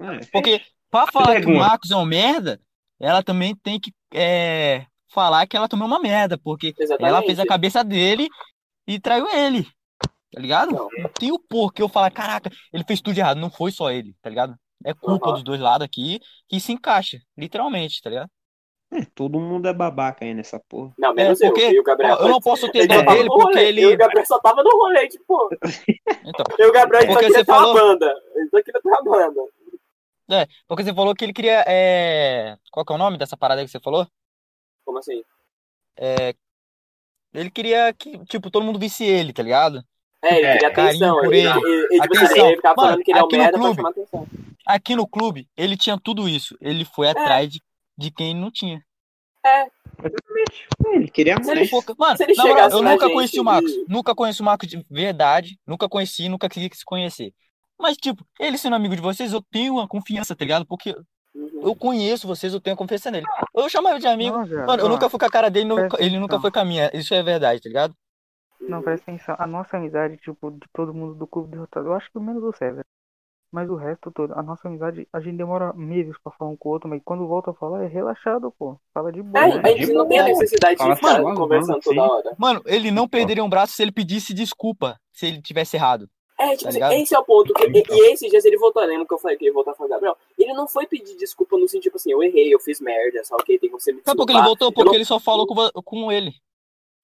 É, 0.00 0.26
Porque 0.32 0.60
pra 0.90 1.06
falar 1.06 1.40
que 1.40 1.46
o. 1.46 1.54
Marcos 1.56 1.92
é 1.92 1.96
um 1.96 2.04
merda, 2.04 2.60
ela 2.98 3.22
também 3.22 3.54
tem 3.54 3.78
que 3.78 3.92
é, 4.12 4.86
falar 5.08 5.46
que 5.46 5.56
ela 5.56 5.68
é 5.70 5.74
uma 5.76 5.98
merda, 6.00 6.36
porque 6.38 6.74
Exatamente. 6.78 7.08
ela 7.08 7.22
fez 7.22 7.38
a 7.38 7.46
cabeça 7.46 7.82
dele 7.84 8.28
e 8.86 8.98
traiu 8.98 9.28
ele. 9.28 9.66
Tá 10.32 10.40
ligado? 10.40 10.72
Não. 10.72 10.88
Não 10.98 11.10
tem 11.18 11.30
o 11.30 11.38
porquê 11.38 11.80
eu 11.82 11.88
falar, 11.88 12.10
caraca, 12.10 12.50
ele 12.72 12.82
fez 12.84 13.00
tudo 13.00 13.14
de 13.14 13.20
errado. 13.20 13.38
Não 13.38 13.50
foi 13.50 13.70
só 13.70 13.90
ele, 13.92 14.14
tá 14.20 14.28
ligado? 14.28 14.54
É 14.84 14.92
culpa 14.92 15.26
Aham. 15.28 15.34
dos 15.34 15.42
dois 15.44 15.60
lados 15.60 15.84
aqui 15.84 16.20
que 16.48 16.58
se 16.60 16.72
encaixa, 16.72 17.18
literalmente, 17.36 18.02
tá 18.02 18.10
ligado? 18.10 18.28
é, 18.92 19.04
todo 19.14 19.40
mundo 19.40 19.66
é 19.66 19.72
babaca 19.72 20.24
aí 20.24 20.32
nessa 20.34 20.60
porra. 20.68 20.92
Não, 20.98 21.10
É, 21.10 21.14
menos 21.14 21.40
eu. 21.40 21.48
porque 21.52 21.68
E 21.70 21.80
o 21.80 21.82
Gabriel. 21.82 22.16
ó, 22.18 22.22
eu 22.24 22.28
não 22.28 22.40
posso 22.40 22.70
ter 22.70 22.80
Ele 22.80 22.88
dó 22.88 23.02
dele 23.12 23.28
porque 23.28 23.42
rolê. 23.44 23.68
ele. 23.68 23.80
E 23.80 23.86
o 23.86 23.96
Gabriel 23.96 24.26
só 24.26 24.38
tava 24.40 24.62
no 24.62 24.70
rolê, 24.70 25.08
tipo. 25.08 25.48
Então, 26.24 26.44
E 26.58 26.64
o 26.66 26.72
Gabriel 26.72 27.02
só 27.12 27.18
queria 27.18 27.30
você 27.38 27.44
ter 27.44 27.50
uma 27.52 27.58
falou- 27.60 27.74
banda. 27.74 28.14
Ele 28.36 28.48
só 28.50 28.62
queria 28.62 28.80
ter 28.80 28.88
uma 28.88 29.02
banda. 29.02 29.40
é, 30.30 30.46
porque 30.68 30.84
você 30.84 30.94
falou 30.94 31.14
que 31.14 31.24
ele 31.24 31.32
queria. 31.32 31.64
É... 31.66 32.56
Qual 32.70 32.84
que 32.84 32.92
é 32.92 32.96
o 32.96 32.98
nome 32.98 33.18
dessa 33.18 33.36
parada 33.36 33.60
aí 33.60 33.64
que 33.66 33.70
você 33.72 33.80
falou? 33.80 34.06
Como 34.84 34.98
assim? 34.98 35.22
Ele 37.32 37.50
queria 37.50 37.92
que, 37.92 38.18
tipo, 38.26 38.50
todo 38.50 38.64
mundo 38.64 38.78
visse 38.78 39.04
ele, 39.04 39.32
tá 39.32 39.42
ligado? 39.42 39.84
É, 40.22 40.36
ele 40.38 40.46
É, 40.46 40.52
queria 40.52 40.70
carinho 40.70 40.90
atenção. 40.90 41.16
por 41.16 41.34
Ele, 41.34 41.46
ele. 41.46 41.58
ele, 41.58 41.86
ele, 41.90 42.00
tipo, 42.02 42.16
Atenção. 42.16 42.46
ele 42.46 42.56
ficava 42.56 42.74
Mano, 42.76 42.88
falando 42.88 43.04
que 43.04 43.10
ele 43.10 43.18
é 43.18 43.22
um 43.22 43.26
aqui 43.26 43.36
no 43.36 43.42
merda 43.42 43.52
pra 43.58 43.60
clube- 43.66 43.76
chamar 43.76 43.90
atenção. 43.90 44.26
Aqui 44.66 44.96
no 44.96 45.06
clube, 45.06 45.48
ele 45.56 45.76
tinha 45.76 45.98
tudo 46.02 46.28
isso. 46.28 46.56
Ele 46.60 46.84
foi 46.84 47.08
atrás 47.10 47.50
de, 47.50 47.60
de 47.98 48.10
quem 48.10 48.34
não 48.34 48.50
tinha. 48.50 48.82
É, 49.44 49.66
Ele 50.86 51.08
queria 51.08 51.36
Se 51.42 51.50
ele 51.50 51.60
mais. 51.60 51.70
for- 51.70 51.84
Mano, 51.98 52.16
Se 52.16 52.22
ele 52.24 52.34
moral, 52.34 52.70
eu 52.70 52.82
nunca 52.82 53.04
gente 53.06 53.14
conheci 53.14 53.40
o 53.40 53.44
Marcos. 53.44 53.70
e- 53.72 53.84
Nunca 53.88 54.14
conheci 54.14 54.40
o 54.40 54.44
Marcos 54.44 54.68
de 54.68 54.86
verdade. 54.90 55.58
Nunca 55.66 55.88
conheci, 55.88 56.28
nunca 56.28 56.48
queria 56.48 56.70
se 56.72 56.84
conhecer. 56.84 57.32
Mas, 57.78 57.96
tipo, 57.98 58.24
ele 58.40 58.56
sendo 58.56 58.76
amigo 58.76 58.94
de 58.96 59.02
vocês, 59.02 59.32
eu 59.32 59.42
tenho 59.50 59.74
uma 59.74 59.86
confiança, 59.88 60.34
tá 60.34 60.44
ligado? 60.44 60.64
Porque. 60.66 60.94
Eu 61.34 61.74
conheço 61.74 62.28
vocês, 62.28 62.52
eu 62.52 62.60
tenho 62.60 62.76
confiança 62.76 63.10
nele. 63.10 63.26
Eu 63.54 63.68
chamo 63.68 63.88
ele 63.88 63.98
de 63.98 64.06
amigo. 64.06 64.36
Não, 64.36 64.46
viado, 64.46 64.66
Mano, 64.66 64.82
eu 64.82 64.88
nunca 64.88 65.08
fui 65.08 65.18
com 65.18 65.26
a 65.26 65.30
cara 65.30 65.50
dele, 65.50 65.70
ele 65.98 66.18
nunca 66.18 66.40
foi 66.40 66.50
com 66.50 66.60
a 66.60 66.64
minha. 66.64 66.90
Isso 66.94 67.12
é 67.12 67.22
verdade, 67.22 67.60
tá 67.60 67.68
ligado? 67.68 67.94
Não, 68.60 68.82
presta 68.82 69.10
atenção. 69.10 69.34
A 69.38 69.46
nossa 69.46 69.76
amizade, 69.76 70.16
tipo, 70.18 70.50
de 70.50 70.66
todo 70.72 70.94
mundo 70.94 71.14
do 71.14 71.26
clube 71.26 71.50
derrotado, 71.50 71.88
eu 71.88 71.94
acho 71.94 72.10
que 72.10 72.18
menos 72.18 72.42
do 72.42 72.56
César. 72.56 72.84
Mas 73.52 73.70
o 73.70 73.76
resto 73.76 74.10
todo, 74.10 74.32
a 74.34 74.42
nossa 74.42 74.66
amizade, 74.66 75.06
a 75.12 75.20
gente 75.20 75.36
demora 75.36 75.72
meses 75.74 76.16
pra 76.24 76.32
falar 76.32 76.50
um 76.50 76.56
com 76.56 76.68
o 76.68 76.72
outro, 76.72 76.88
mas 76.88 77.00
quando 77.04 77.26
volta 77.28 77.52
a 77.52 77.54
falar 77.54 77.84
é 77.84 77.86
relaxado, 77.86 78.52
pô. 78.58 78.76
Fala 78.92 79.12
de 79.12 79.22
boa. 79.22 79.44
É, 79.44 79.54
né? 79.54 79.62
a 79.64 79.68
gente 79.76 79.92
não 79.92 80.08
tem 80.08 80.18
a 80.18 80.24
necessidade 80.24 80.74
de 80.74 80.78
Fala 80.82 80.96
ficar 80.96 81.20
suave, 81.20 81.36
conversando 81.36 81.82
sim. 81.82 81.90
toda 81.90 82.02
hora. 82.02 82.34
Mano, 82.36 82.62
ele 82.66 82.90
não 82.90 83.06
perderia 83.06 83.44
um 83.44 83.48
braço 83.48 83.74
se 83.74 83.82
ele 83.82 83.92
pedisse 83.92 84.34
desculpa, 84.34 84.98
se 85.12 85.26
ele 85.26 85.40
tivesse 85.40 85.76
errado. 85.76 86.08
É, 86.38 86.56
tipo 86.56 86.64
Tá 86.76 86.86
assim, 86.88 87.02
esse 87.02 87.14
é 87.14 87.18
o 87.18 87.24
ponto. 87.24 87.54
que- 87.54 87.66
e, 87.66 87.82
e 87.90 88.12
esses 88.12 88.28
dias 88.28 88.44
ele 88.44 88.56
voltou, 88.58 88.82
lembra 88.84 89.06
que 89.06 89.14
eu 89.14 89.18
falei 89.18 89.36
que 89.36 89.44
ele 89.44 89.50
ia 89.50 89.54
voltar 89.54 89.70
a 89.70 89.74
falar, 89.74 89.90
Gabriel? 89.90 90.16
Ele 90.36 90.52
não 90.52 90.66
foi 90.66 90.84
pedir 90.86 91.16
desculpa 91.16 91.56
no 91.56 91.68
sentido, 91.68 91.82
tipo 91.84 91.96
assim, 91.96 92.10
eu 92.10 92.22
errei, 92.22 92.52
eu 92.52 92.58
fiz 92.58 92.80
merda, 92.80 93.22
só 93.24 93.36
que 93.36 93.58
tem 93.58 93.70
que 93.70 93.72
você 93.80 93.92
me 93.92 94.02
Sabe 94.02 94.16
por 94.16 94.26
que 94.26 94.32
desculpar. 94.32 94.36
ele 94.36 94.46
voltou? 94.48 94.72
Porque 94.72 94.88
não- 94.88 94.94
ele 94.94 95.04
só 95.04 95.20
falou 95.20 95.46
com, 95.46 95.54
com 95.82 96.10
ele. 96.10 96.32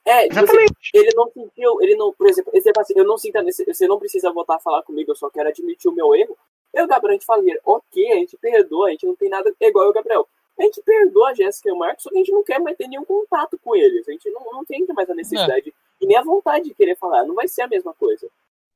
É, 0.04 0.22
tipo 0.22 0.32
assim, 0.34 0.42
Exatamente. 0.44 0.90
ele 0.94 1.10
não 1.14 1.30
sentiu, 1.30 1.82
ele 1.82 1.94
não, 1.94 2.12
por 2.12 2.28
exemplo, 2.28 2.50
exemplo 2.54 2.80
assim, 2.82 2.94
eu 2.96 3.04
não 3.04 3.16
sinto, 3.18 3.38
você 3.66 3.86
não 3.86 3.98
precisa 3.98 4.32
voltar 4.32 4.56
a 4.56 4.60
falar 4.60 4.82
comigo, 4.82 5.12
eu 5.12 5.16
só 5.16 5.28
quero 5.30 5.48
admitir 5.48 5.88
o 5.88 5.94
meu 5.94 6.14
erro. 6.14 6.36
Eu 6.72 6.82
e 6.82 6.84
o 6.84 6.88
Gabriel, 6.88 7.10
a 7.10 7.14
gente 7.14 7.26
fala, 7.26 7.42
ok, 7.64 8.12
a 8.12 8.16
gente 8.16 8.36
perdoa, 8.38 8.88
a 8.88 8.90
gente 8.90 9.04
não 9.06 9.14
tem 9.14 9.28
nada, 9.28 9.54
é 9.60 9.66
igual 9.68 9.88
o 9.88 9.92
Gabriel. 9.92 10.26
A 10.58 10.62
gente 10.62 10.80
perdoa 10.82 11.30
a 11.30 11.34
Jéssica 11.34 11.68
e 11.68 11.72
o 11.72 11.76
Marcos, 11.76 12.02
só 12.02 12.10
que 12.10 12.16
a 12.16 12.18
gente 12.18 12.32
não 12.32 12.42
quer 12.42 12.58
mais 12.60 12.76
ter 12.76 12.88
nenhum 12.88 13.04
contato 13.04 13.58
com 13.62 13.74
eles. 13.76 14.06
A 14.08 14.12
gente 14.12 14.28
não, 14.30 14.40
não 14.52 14.64
tem 14.64 14.84
mais 14.94 15.08
a 15.08 15.14
necessidade 15.14 15.72
e 16.00 16.06
nem 16.06 16.16
a 16.16 16.22
vontade 16.22 16.64
de 16.68 16.74
querer 16.74 16.96
falar. 16.96 17.24
Não 17.24 17.34
vai 17.34 17.46
ser 17.48 17.62
a 17.62 17.68
mesma 17.68 17.94
coisa. 17.94 18.28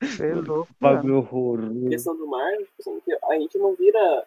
Cê 0.02 0.30
é 0.30 0.34
louco. 0.34 0.68
Bagulho 0.80 1.14
A 1.14 1.18
horroroso. 1.18 1.88
questão 1.88 2.16
do 2.16 2.26
Marcos, 2.26 2.66
tipo 2.68 2.90
assim, 2.90 3.00
que 3.00 3.12
a 3.12 3.38
gente 3.38 3.58
não 3.58 3.74
vira. 3.74 4.26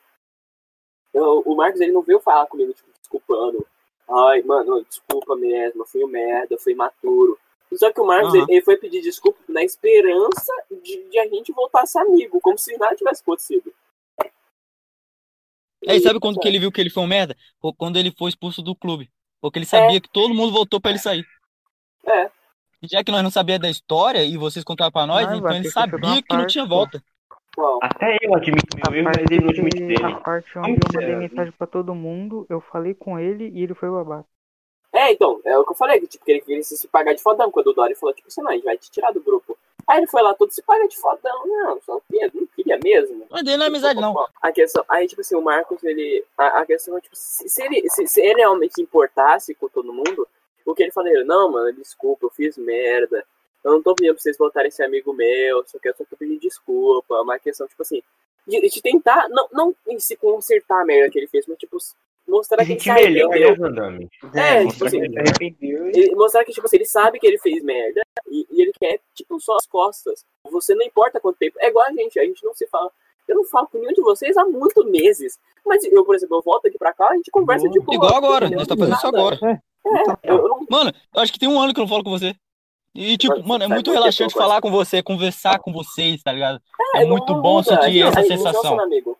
Eu- 1.13 1.43
o 1.45 1.55
Marcos 1.55 1.81
ele 1.81 1.91
não 1.91 2.01
veio 2.01 2.19
falar 2.19 2.45
comigo, 2.47 2.73
tipo, 2.73 2.89
desculpando. 2.99 3.65
Ai, 4.09 4.41
mano, 4.43 4.83
desculpa 4.85 5.35
mesmo, 5.35 5.81
eu 5.81 5.85
fui 5.85 6.03
um 6.03 6.07
merda, 6.07 6.53
eu 6.53 6.59
fui 6.59 6.73
imaturo. 6.73 7.37
Só 7.73 7.91
que 7.91 7.99
o 7.99 8.05
Marcos 8.05 8.33
Aham. 8.33 8.45
ele, 8.47 8.61
foi 8.61 8.77
pedir 8.77 9.01
desculpa 9.01 9.39
na 9.49 9.61
esperança 9.61 10.53
de, 10.81 11.09
de 11.09 11.19
a 11.19 11.27
gente 11.27 11.51
voltar 11.51 11.81
a 11.81 11.85
ser 11.85 11.99
amigo, 11.99 12.39
como 12.39 12.57
se 12.57 12.77
nada 12.77 12.95
tivesse 12.95 13.21
acontecido. 13.21 13.73
É, 15.85 15.95
e 15.95 15.99
sabe 16.01 16.19
quando 16.19 16.39
que 16.39 16.47
ele 16.47 16.59
viu 16.59 16.71
que 16.71 16.81
ele 16.81 16.89
foi 16.89 17.03
um 17.03 17.07
merda? 17.07 17.35
Quando 17.77 17.97
ele 17.97 18.11
foi 18.17 18.29
expulso 18.29 18.61
do 18.61 18.75
clube. 18.75 19.11
Porque 19.39 19.59
ele 19.59 19.65
sabia 19.65 20.01
que 20.01 20.09
todo 20.09 20.33
mundo 20.33 20.51
votou 20.51 20.81
pra 20.81 20.91
ele 20.91 20.99
sair. 20.99 21.25
É. 22.05 22.31
E 22.81 22.87
já 22.87 23.03
que 23.03 23.11
nós 23.11 23.23
não 23.23 23.31
sabíamos 23.31 23.63
da 23.63 23.69
história 23.69 24.23
e 24.23 24.37
vocês 24.37 24.63
contaram 24.63 24.91
pra 24.91 25.07
nós, 25.07 25.27
Ah, 25.27 25.35
então 25.35 25.51
ele 25.51 25.63
que 25.63 25.69
sabia 25.71 26.21
que 26.21 26.35
não 26.35 26.45
tinha 26.45 26.65
volta. 26.65 27.01
Até 27.81 28.17
eu 28.21 28.35
admito 28.35 28.77
meu 28.77 28.99
erro, 28.99 29.05
mas 29.05 29.17
ele 29.17 29.41
não 29.41 29.49
admite 29.49 29.79
dele. 29.79 30.05
a 30.05 30.15
parte 30.17 30.59
onde 30.59 30.71
eu 30.71 30.77
mandei 30.93 31.15
mensagem 31.15 31.51
pra 31.51 31.65
todo 31.65 31.95
mundo, 31.95 32.45
eu 32.49 32.61
falei 32.61 32.93
com 32.93 33.17
ele 33.17 33.49
e 33.49 33.63
ele 33.63 33.73
foi 33.73 33.89
babaca. 33.89 34.25
É, 34.93 35.11
então, 35.11 35.41
é 35.43 35.57
o 35.57 35.65
que 35.65 35.71
eu 35.71 35.75
falei, 35.75 35.99
que, 35.99 36.07
tipo, 36.07 36.23
que 36.23 36.31
ele 36.31 36.41
queria 36.41 36.63
se 36.63 36.87
pagar 36.87 37.13
de 37.13 37.21
fodão, 37.21 37.51
quando 37.51 37.67
o 37.67 37.73
Dory 37.73 37.95
falou, 37.95 38.13
tipo 38.15 38.27
assim, 38.27 38.41
não, 38.41 38.51
a 38.51 38.53
gente 38.53 38.63
vai 38.63 38.77
te 38.77 38.89
tirar 38.91 39.11
do 39.11 39.21
grupo. 39.21 39.57
Aí 39.87 39.99
ele 39.99 40.07
foi 40.07 40.21
lá 40.21 40.33
todo 40.33 40.51
se 40.51 40.61
paga 40.61 40.87
de 40.87 40.97
fodão, 40.97 41.47
não, 41.47 41.79
só 41.81 41.99
queria, 42.11 42.29
não 42.33 42.45
queria 42.47 42.79
mesmo. 42.83 43.25
Mas 43.29 43.43
dele 43.43 43.57
não 43.57 43.65
é 43.65 43.67
amizade, 43.69 44.01
não. 44.01 44.27
A 44.41 44.51
questão, 44.51 44.83
aí, 44.89 45.07
tipo 45.07 45.21
assim, 45.21 45.35
o 45.35 45.41
Marcos, 45.41 45.83
ele. 45.83 46.25
A, 46.37 46.59
a 46.59 46.65
questão 46.65 46.97
é, 46.97 47.01
tipo, 47.01 47.15
se, 47.15 47.47
se 47.47 47.63
ele, 47.63 47.89
se, 47.89 48.05
se 48.05 48.21
ele 48.21 48.39
realmente 48.39 48.73
se 48.75 48.81
importasse 48.81 49.55
com 49.55 49.69
todo 49.69 49.93
mundo, 49.93 50.27
o 50.67 50.75
que 50.75 50.83
ele 50.83 50.91
falou, 50.91 51.09
ele, 51.09 51.23
não, 51.23 51.49
mano, 51.49 51.71
desculpa, 51.73 52.25
eu 52.25 52.29
fiz 52.29 52.57
merda. 52.57 53.25
Eu 53.63 53.71
não 53.71 53.81
tô 53.81 53.95
pedindo 53.95 54.13
pra 54.13 54.21
vocês 54.21 54.37
voltarem 54.37 54.69
ser 54.69 54.83
amigo 54.83 55.13
meu, 55.13 55.63
só 55.65 55.79
que 55.79 55.87
eu 55.87 55.95
só 55.95 56.03
tô 56.03 56.17
pedindo 56.17 56.41
desculpa. 56.41 57.15
É 57.15 57.21
uma 57.21 57.39
questão, 57.39 57.67
tipo 57.67 57.81
assim, 57.81 58.01
de, 58.45 58.59
de 58.61 58.81
tentar, 58.81 59.29
não, 59.29 59.47
não 59.51 59.75
em 59.87 59.97
se 59.97 60.17
consertar 60.17 60.81
a 60.81 60.85
merda 60.85 61.09
que 61.09 61.19
ele 61.19 61.27
fez, 61.27 61.45
mas, 61.47 61.57
tipo, 61.57 61.77
mostrar 62.27 62.57
que 62.57 62.63
ele 62.63 62.79
Gente 62.79 62.83
se 62.83 62.89
né, 62.89 62.95
arrependeu. 62.95 63.55
Vandame? 63.55 64.09
É, 64.35 64.63
mostrar 64.63 64.67
tipo 64.67 64.77
que 64.77 64.87
assim, 64.87 64.97
ele 64.97 65.13
se 65.13 65.19
arrependeu. 65.19 65.87
ele, 65.87 66.15
mostrar 66.15 66.43
que, 66.43 66.51
tipo 66.51 66.67
assim, 66.67 66.75
ele 66.75 66.85
sabe 66.85 67.19
que 67.19 67.27
ele 67.27 67.39
fez 67.39 67.63
merda 67.63 68.01
e, 68.29 68.45
e 68.51 68.61
ele 68.61 68.73
quer, 68.77 68.99
tipo, 69.15 69.39
só 69.39 69.55
as 69.55 69.65
costas. 69.65 70.25
Você 70.51 70.75
não 70.75 70.85
importa 70.85 71.19
quanto 71.19 71.37
tempo. 71.37 71.57
É 71.61 71.69
igual 71.69 71.85
a 71.85 71.93
gente, 71.93 72.19
a 72.19 72.25
gente 72.25 72.43
não 72.43 72.53
se 72.53 72.67
fala. 72.67 72.91
Eu 73.25 73.35
não 73.35 73.45
falo 73.45 73.67
com 73.67 73.77
nenhum 73.77 73.93
de 73.93 74.01
vocês 74.01 74.35
há 74.35 74.45
muitos 74.45 74.85
meses. 74.85 75.39
Mas 75.65 75.83
eu, 75.85 76.05
por 76.05 76.15
exemplo, 76.15 76.37
eu 76.37 76.41
volto 76.41 76.67
aqui 76.67 76.77
pra 76.77 76.93
cá, 76.93 77.09
a 77.09 77.15
gente 77.15 77.31
conversa 77.31 77.69
de 77.69 77.79
boa. 77.79 77.95
Igual 77.95 78.15
agora, 78.15 78.49
nós 78.49 78.67
tá 78.67 78.75
fazendo 78.77 78.95
isso 78.95 79.07
agora. 79.07 79.37
É, 79.45 79.59
eu 80.23 80.47
não. 80.47 80.65
Mano, 80.69 80.91
eu 81.13 81.21
acho 81.21 81.31
que 81.31 81.39
tem 81.39 81.49
um 81.49 81.59
ano 81.59 81.73
que 81.73 81.79
eu 81.79 81.83
não 81.83 81.89
falo 81.89 82.03
com 82.03 82.11
você. 82.11 82.35
E, 82.93 83.15
tipo, 83.17 83.35
Mas 83.37 83.45
mano, 83.45 83.63
é 83.65 83.67
muito 83.67 83.91
relaxante 83.91 84.33
falar 84.33 84.59
com 84.59 84.71
você, 84.71 85.03
conversar 85.03 85.59
com 85.59 85.71
vocês, 85.71 86.23
tá 86.23 86.31
ligado? 86.31 86.59
É, 86.95 87.03
igual 87.03 87.17
muito 87.17 87.35
bom 87.35 87.61
sentir 87.61 88.01
essa 88.01 88.23
sensação. 88.23 88.79
amigo. 88.79 89.17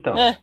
Então, 0.00 0.16
É. 0.16 0.38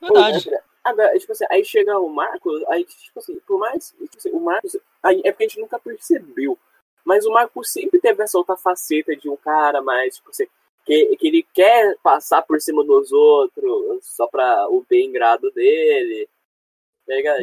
Verdade. 0.00 0.50
Agora, 0.82 1.16
tipo 1.16 1.30
assim, 1.30 1.44
aí 1.48 1.64
chega 1.64 1.96
o 1.98 2.08
Marcos, 2.08 2.64
aí, 2.68 2.84
tipo 2.84 3.18
assim, 3.18 3.38
por 3.46 3.58
mais. 3.58 3.90
Tipo 3.90 4.16
assim, 4.16 4.30
o 4.30 4.40
Marcos. 4.40 4.76
Aí 5.02 5.20
é 5.24 5.30
porque 5.30 5.44
a 5.44 5.48
gente 5.48 5.60
nunca 5.60 5.78
percebeu. 5.78 6.58
Mas 7.04 7.24
o 7.26 7.30
Marcos 7.30 7.70
sempre 7.70 8.00
teve 8.00 8.22
essa 8.22 8.38
outra 8.38 8.56
faceta 8.56 9.14
de 9.14 9.28
um 9.28 9.36
cara 9.36 9.82
mais, 9.82 10.16
tipo 10.16 10.30
assim, 10.30 10.46
que, 10.84 11.16
que 11.16 11.28
ele 11.28 11.46
quer 11.54 11.96
passar 12.02 12.42
por 12.42 12.60
cima 12.60 12.84
dos 12.84 13.12
outros 13.12 14.00
só 14.02 14.26
pra 14.26 14.68
o 14.68 14.84
bem 14.88 15.12
grado 15.12 15.50
dele. 15.52 16.28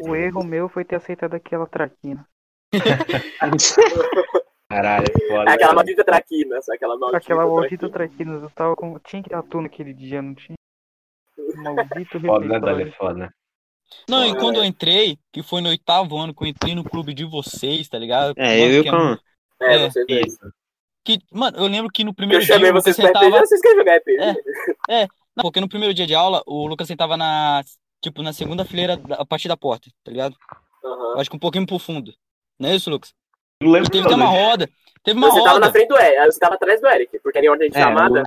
O 0.03 0.15
erro 0.15 0.43
meu 0.43 0.69
foi 0.69 0.83
ter 0.85 0.95
aceitado 0.95 1.33
aquela 1.33 1.65
traquina. 1.67 2.25
caralho, 4.69 5.05
é 5.05 5.27
foda. 5.27 5.49
É 5.49 5.53
aquela 5.53 5.73
maldita 5.73 6.03
traquina, 6.03 6.61
só 6.61 6.73
aquela 6.73 6.97
maldita 6.97 7.17
Aquela 7.17 7.45
maldita 7.45 7.89
traquina. 7.89 8.31
traquina, 8.31 8.45
eu 8.45 8.49
tava 8.51 8.75
com. 8.75 8.99
Tinha 8.99 9.23
que 9.23 9.29
dar 9.29 9.43
tu 9.43 9.61
naquele 9.61 9.93
dia, 9.93 10.21
não 10.21 10.35
tinha? 10.35 10.55
Maldito 11.55 12.19
Foda, 12.21 12.45
né, 12.45 12.59
Dali? 12.59 12.91
Foda. 12.91 13.33
Não, 14.07 14.23
e 14.25 14.35
quando 14.37 14.57
eu 14.57 14.63
entrei, 14.63 15.17
que 15.31 15.41
foi 15.41 15.61
no 15.61 15.69
oitavo 15.69 16.15
ano 16.15 16.33
que 16.33 16.43
eu 16.43 16.47
entrei 16.47 16.75
no 16.75 16.83
clube 16.83 17.11
de 17.13 17.25
vocês, 17.25 17.87
tá 17.87 17.97
ligado? 17.97 18.35
É, 18.37 18.59
Mano, 18.59 18.61
eu 18.61 18.71
e 18.71 18.79
o 18.79 18.83
que 18.83 18.89
Cão. 18.91 19.17
É, 19.61 19.75
É, 19.75 19.89
vocês 19.89 20.05
dois. 20.07 20.27
Isso. 20.27 20.53
que, 21.03 21.19
mano, 21.31 21.57
eu 21.57 21.65
lembro 21.65 21.91
que 21.91 22.03
no 22.03 22.11
Eu 22.11 22.15
primeiro 22.15 22.45
dia 22.45 22.53
chamei 22.53 22.69
o 22.69 22.73
Lucas 22.75 22.95
vocês 22.95 22.97
pra 22.97 23.07
RPG, 23.07 23.25
sentava. 23.25 23.45
vocês 23.45 23.61
querem 23.61 23.77
jogar 23.77 23.97
RPG? 23.97 24.17
Não, 25.35 25.43
porque 25.43 25.59
no 25.59 25.67
primeiro 25.69 25.93
dia 25.93 26.05
de 26.05 26.13
aula, 26.13 26.43
o 26.45 26.67
Lucas 26.67 26.87
sentava 26.87 27.17
na. 27.17 27.63
Tipo, 28.01 28.21
na 28.21 28.31
segunda 28.33 28.63
fileira 28.63 28.95
da- 28.97 29.15
a 29.15 29.25
partir 29.25 29.47
da 29.47 29.57
porta, 29.57 29.89
tá 30.03 30.11
ligado? 30.11 30.35
Eu 30.83 31.19
acho 31.19 31.29
que 31.29 31.35
um 31.35 31.39
pouquinho 31.39 31.65
pro 31.65 31.79
fundo. 31.79 32.13
Não 32.57 32.69
é 32.69 32.75
isso, 32.75 32.89
Lucas? 32.89 33.13
Não 33.61 33.71
lembro 33.71 33.89
teve 33.91 34.05
até 34.05 34.15
uma 34.15 34.31
né? 34.31 34.39
roda. 34.49 34.69
Teve 35.03 35.17
uma 35.17 35.29
Você 35.29 35.43
tava 35.43 35.59
na 35.59 35.65
roda. 35.67 35.71
frente 35.71 35.87
do 35.89 35.97
Eric, 35.97 36.25
você 36.31 36.39
tava 36.39 36.55
atrás 36.55 36.79
do 36.81 36.87
Eric, 36.87 37.19
porque 37.19 37.37
era 37.37 37.47
em 37.47 37.49
ordem 37.49 37.69
de 37.69 37.77
É, 37.77 37.81
chamada. 37.81 38.23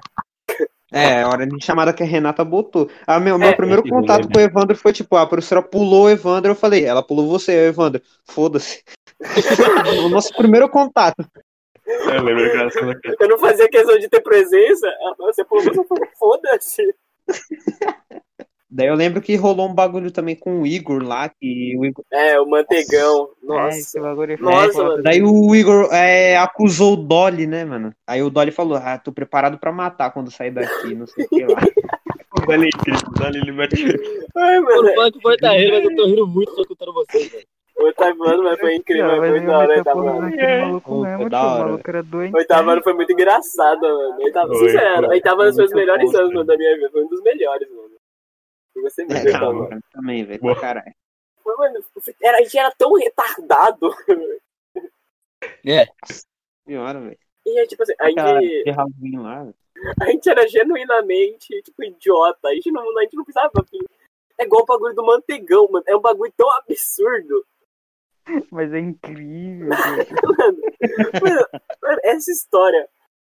É, 0.92 1.22
a 1.22 1.28
hora 1.28 1.46
de 1.46 1.64
chamada 1.64 1.92
que 1.94 2.02
a 2.02 2.06
Renata 2.06 2.44
botou. 2.44 2.90
A 3.06 3.18
meu, 3.18 3.38
meu 3.38 3.48
É, 3.48 3.54
primeiro 3.56 3.80
esse 3.80 3.90
contato 3.90 4.24
rolê, 4.24 4.32
com 4.34 4.38
o 4.38 4.42
Evandro 4.42 4.76
foi 4.76 4.92
tipo, 4.92 5.16
a 5.16 5.26
professora 5.26 5.62
pulou 5.62 6.04
o 6.04 6.10
Evandro, 6.10 6.50
eu 6.50 6.54
falei, 6.54 6.84
ela 6.84 7.02
pulou 7.02 7.26
você, 7.26 7.68
Evandro. 7.68 8.02
Foda-se. 8.26 8.84
o 10.04 10.08
nosso 10.10 10.34
primeiro 10.34 10.68
contato. 10.68 11.24
Eu 11.86 12.22
lembro 12.22 12.50
que 12.50 12.56
era 12.56 12.66
assim, 12.68 13.00
que 13.00 13.24
Eu 13.24 13.28
não 13.28 13.38
fazia 13.38 13.68
questão 13.70 13.98
de 13.98 14.08
ter 14.08 14.20
presença. 14.20 14.86
Ela 15.00 15.16
falou, 15.16 15.32
Você 15.32 15.44
pulou, 15.44 15.64
você 15.64 15.84
falou, 15.84 16.08
foda-se. 16.18 16.94
Daí 18.74 18.86
eu 18.88 18.94
lembro 18.94 19.20
que 19.20 19.36
rolou 19.36 19.68
um 19.68 19.74
bagulho 19.74 20.10
também 20.10 20.34
com 20.34 20.62
o 20.62 20.66
Igor 20.66 21.02
lá, 21.02 21.28
que 21.28 21.76
o 21.78 21.84
Igor. 21.84 22.02
É, 22.10 22.40
o 22.40 22.46
manteigão. 22.48 23.28
É, 23.50 23.68
esse 23.68 23.98
Nossa. 23.98 24.00
bagulho 24.00 24.32
é 24.32 24.36
Nossa, 24.38 24.72
foda. 24.72 24.88
mano. 24.88 25.02
Daí 25.02 25.22
o 25.22 25.54
Igor 25.54 25.92
é, 25.92 26.38
acusou 26.38 26.94
o 26.94 26.96
Dolly, 26.96 27.46
né, 27.46 27.64
mano? 27.66 27.92
Aí 28.06 28.22
o 28.22 28.30
Dolly 28.30 28.50
falou, 28.50 28.78
ah, 28.82 28.96
tô 28.96 29.12
preparado 29.12 29.58
pra 29.58 29.70
matar 29.72 30.10
quando 30.10 30.30
sair 30.30 30.50
daqui, 30.52 30.94
não 30.94 31.06
sei 31.06 31.26
o 31.26 31.28
que 31.28 31.44
lá. 31.44 31.58
o 32.48 32.52
é 32.52 32.56
incrível, 32.56 33.00
o 33.08 33.18
Dali 33.20 33.38
ele 33.38 33.52
mete. 33.52 33.84
Ai, 34.36 34.56
Eu 34.56 34.62
mano. 34.62 34.82
não 34.84 34.94
falo 34.94 35.12
que 35.12 35.20
foi 35.20 35.36
tá 35.36 35.50
rindo, 35.52 35.72
mas 35.72 35.84
eu 35.84 35.96
tô 35.96 36.06
rindo 36.06 36.26
muito 36.26 36.54
só 36.54 36.62
escutando 36.62 36.94
vocês, 36.94 37.30
velho. 37.30 37.44
O 37.78 37.84
oitavo 37.84 38.24
ano 38.24 38.42
mas 38.44 38.58
foi 38.60 38.76
incrível, 38.76 39.06
Não, 39.08 39.16
foi 39.16 39.30
mas 39.30 39.44
da 39.46 39.58
hora, 39.58 39.68
o 39.68 39.72
eu 39.72 39.76
oitavo 39.78 40.00
porra 40.02 40.12
ano. 40.12 40.30
daquele 40.30 40.60
maluco 40.60 41.00
mesmo, 41.02 41.30
da 41.30 41.42
O 41.42 41.46
hora. 41.54 41.64
maluco 41.64 41.90
era 41.90 42.02
doente. 42.02 42.34
O 42.34 42.38
oitavo 42.38 42.70
ano 42.70 42.82
foi 42.82 42.92
muito 42.94 43.12
engraçado, 43.12 43.80
mano. 43.82 44.16
O 44.18 44.24
Oitavo, 44.24 44.54
Foi, 44.54 44.68
sincero, 44.70 45.00
o 45.02 45.04
foi. 45.06 45.14
oitavo 45.14 45.42
ano 45.42 45.54
foi 45.54 45.64
os 45.64 45.70
Muito 45.72 45.76
melhores 45.80 46.14
anos 46.14 46.32
mano, 46.32 46.44
da 46.46 46.56
minha 46.56 46.74
vida. 46.76 46.90
Foi 46.90 47.02
um 47.02 47.08
dos 47.08 47.22
melhores, 47.22 47.68
mano. 47.70 47.88
Eu 48.74 48.82
gostei 48.82 49.04
muito 49.04 49.28
É, 49.28 49.38
mano, 49.38 49.80
também, 49.92 50.24
velho, 50.24 50.60
caralho. 50.60 50.94
Mas, 51.44 51.56
mano, 51.58 51.84
era, 52.22 52.38
a 52.38 52.42
gente 52.42 52.58
era 52.58 52.70
tão 52.72 52.92
retardado. 52.94 53.90
Pior, 56.64 57.00
velho. 57.00 57.18
E 57.44 57.58
aí, 57.58 57.66
tipo 57.66 57.82
assim, 57.82 57.92
a 57.98 58.08
Aquela 58.08 58.40
gente, 58.40 59.16
lá, 59.16 59.42
velho. 59.42 59.54
a 60.00 60.06
gente 60.06 60.30
era 60.30 60.46
genuinamente, 60.46 61.62
tipo, 61.62 61.82
idiota. 61.82 62.48
A 62.48 62.54
gente 62.54 62.70
não, 62.70 62.82
a 62.98 63.02
gente 63.02 63.16
não 63.16 63.24
precisava. 63.24 63.50
assim, 63.56 63.78
É 64.38 64.44
igual 64.44 64.62
o 64.62 64.66
bagulho 64.66 64.94
do 64.94 65.04
manteigão, 65.04 65.68
mano. 65.70 65.84
É 65.88 65.96
um 65.96 66.00
bagulho 66.00 66.32
tão 66.36 66.50
absurdo. 66.52 67.44
Mas 68.52 68.72
é 68.72 68.78
incrível. 68.78 69.68
Mano, 70.22 70.60
mano, 71.20 71.46
mano, 71.82 72.00
essa 72.04 72.30
história. 72.30 72.88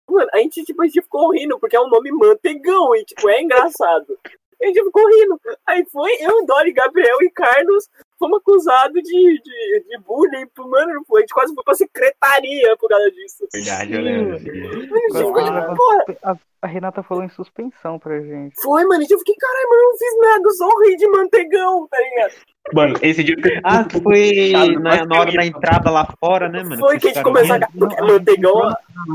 Mano, 0.08 0.28
a 0.34 0.38
gente, 0.38 0.62
tipo, 0.64 0.82
a 0.82 0.86
gente 0.86 1.00
ficou 1.00 1.32
rindo, 1.32 1.58
porque 1.58 1.76
é 1.76 1.80
um 1.80 1.88
nome 1.88 2.10
manteigão, 2.12 2.94
e, 2.94 3.04
tipo, 3.04 3.28
é 3.30 3.40
engraçado. 3.40 4.18
A 4.62 4.66
gente 4.66 4.84
ficou 4.84 5.06
rindo. 5.08 5.40
Aí 5.66 5.84
foi 5.90 6.12
eu, 6.20 6.46
Dori, 6.46 6.72
Gabriel 6.72 7.20
e 7.22 7.30
Carlos 7.30 7.88
fomos 8.22 8.38
acusados 8.40 9.02
de, 9.02 9.40
de, 9.42 9.84
de 9.88 9.98
bullying. 10.06 10.46
Mano, 10.58 11.02
a 11.16 11.20
gente 11.20 11.34
quase 11.34 11.54
foi 11.54 11.64
pra 11.64 11.74
secretaria 11.74 12.76
por 12.78 12.88
causa 12.88 13.10
disso. 13.10 13.46
Verdade, 13.52 13.92
eu 13.94 14.00
lembro. 14.00 14.30
Mano, 14.40 15.36
a 15.36 15.98
gente 16.06 16.18
A, 16.22 16.36
a 16.62 16.66
Renata 16.66 17.02
falou 17.02 17.24
em 17.24 17.28
suspensão 17.30 17.98
pra 17.98 18.20
gente. 18.20 18.54
foi, 18.62 18.84
mano. 18.84 19.04
Eu 19.08 19.18
fiquei, 19.18 19.34
caralho, 19.34 19.68
mano, 19.68 19.82
eu 19.82 19.90
não 19.90 19.98
fiz 19.98 20.20
nada, 20.20 20.42
eu 20.44 20.50
só 20.52 20.68
ri 20.82 20.96
de 20.96 21.08
manteigão, 21.08 21.88
tá 21.90 21.98
ligado? 21.98 22.32
Mano, 22.72 22.94
esse 23.02 23.24
dia 23.24 23.34
Ah, 23.64 23.84
foi 23.90 24.52
na, 24.80 25.04
na 25.04 25.18
hora 25.20 25.32
da 25.32 25.44
entrada 25.44 25.90
lá 25.90 26.06
fora, 26.20 26.48
né, 26.48 26.62
mano? 26.62 26.78
Foi 26.78 26.96
que 26.98 27.08
a 27.08 27.12
gente 27.12 27.24
começou 27.24 27.56
a. 27.56 27.60
Porque 27.76 28.00
manteigão, 28.00 28.52
ó, 28.54 28.74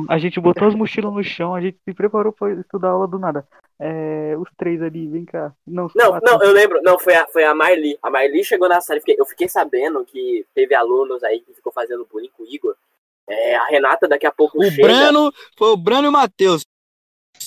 A 0.10 0.18
gente 0.18 0.38
botou 0.41 0.68
as 0.68 0.76
mochilas 0.76 1.14
no 1.14 1.24
chão, 1.24 1.55
a 1.55 1.62
gente 1.62 1.78
se 1.86 1.93
preparou 1.93 2.34
pra 2.34 2.51
estudar 2.51 2.89
a 2.89 2.91
aula 2.91 3.08
do 3.08 3.18
nada. 3.18 3.47
É, 3.80 4.36
os 4.38 4.49
três 4.58 4.82
ali, 4.82 5.08
vem 5.08 5.24
cá. 5.24 5.53
Não, 5.66 5.88
Não, 5.95 6.10
quatro. 6.10 6.30
não, 6.30 6.43
eu 6.43 6.51
lembro. 6.51 6.82
Não, 6.84 6.99
foi 6.99 7.16
a, 7.16 7.26
foi 7.28 7.43
a 7.45 7.53
Marli. 7.55 7.97
A 8.03 8.10
Marli 8.10 8.43
chegou 8.43 8.68
na 8.68 8.82
sala. 8.82 8.97
Eu 8.98 9.02
fiquei- 9.02 9.16
Eu 9.20 9.26
fiquei 9.26 9.48
sabendo 9.50 10.04
que 10.06 10.45
teve 10.54 10.76
alunos 10.76 11.24
aí 11.24 11.39
que 11.41 11.54
ficou 11.54 11.72
fazendo 11.72 12.08
bullying 12.12 12.30
com 12.36 12.43
o 12.43 12.48
Igor. 12.48 12.76
É, 13.30 13.56
a 13.56 13.66
Renata 13.66 14.08
daqui 14.08 14.26
a 14.26 14.32
pouco 14.32 14.60
O 14.60 14.64
chega. 14.64 14.82
Breno, 14.84 15.32
foi 15.58 15.70
o 15.70 15.78
Breno 15.78 16.06
e 16.06 16.08
o 16.08 16.12
Matheus. 16.12 16.66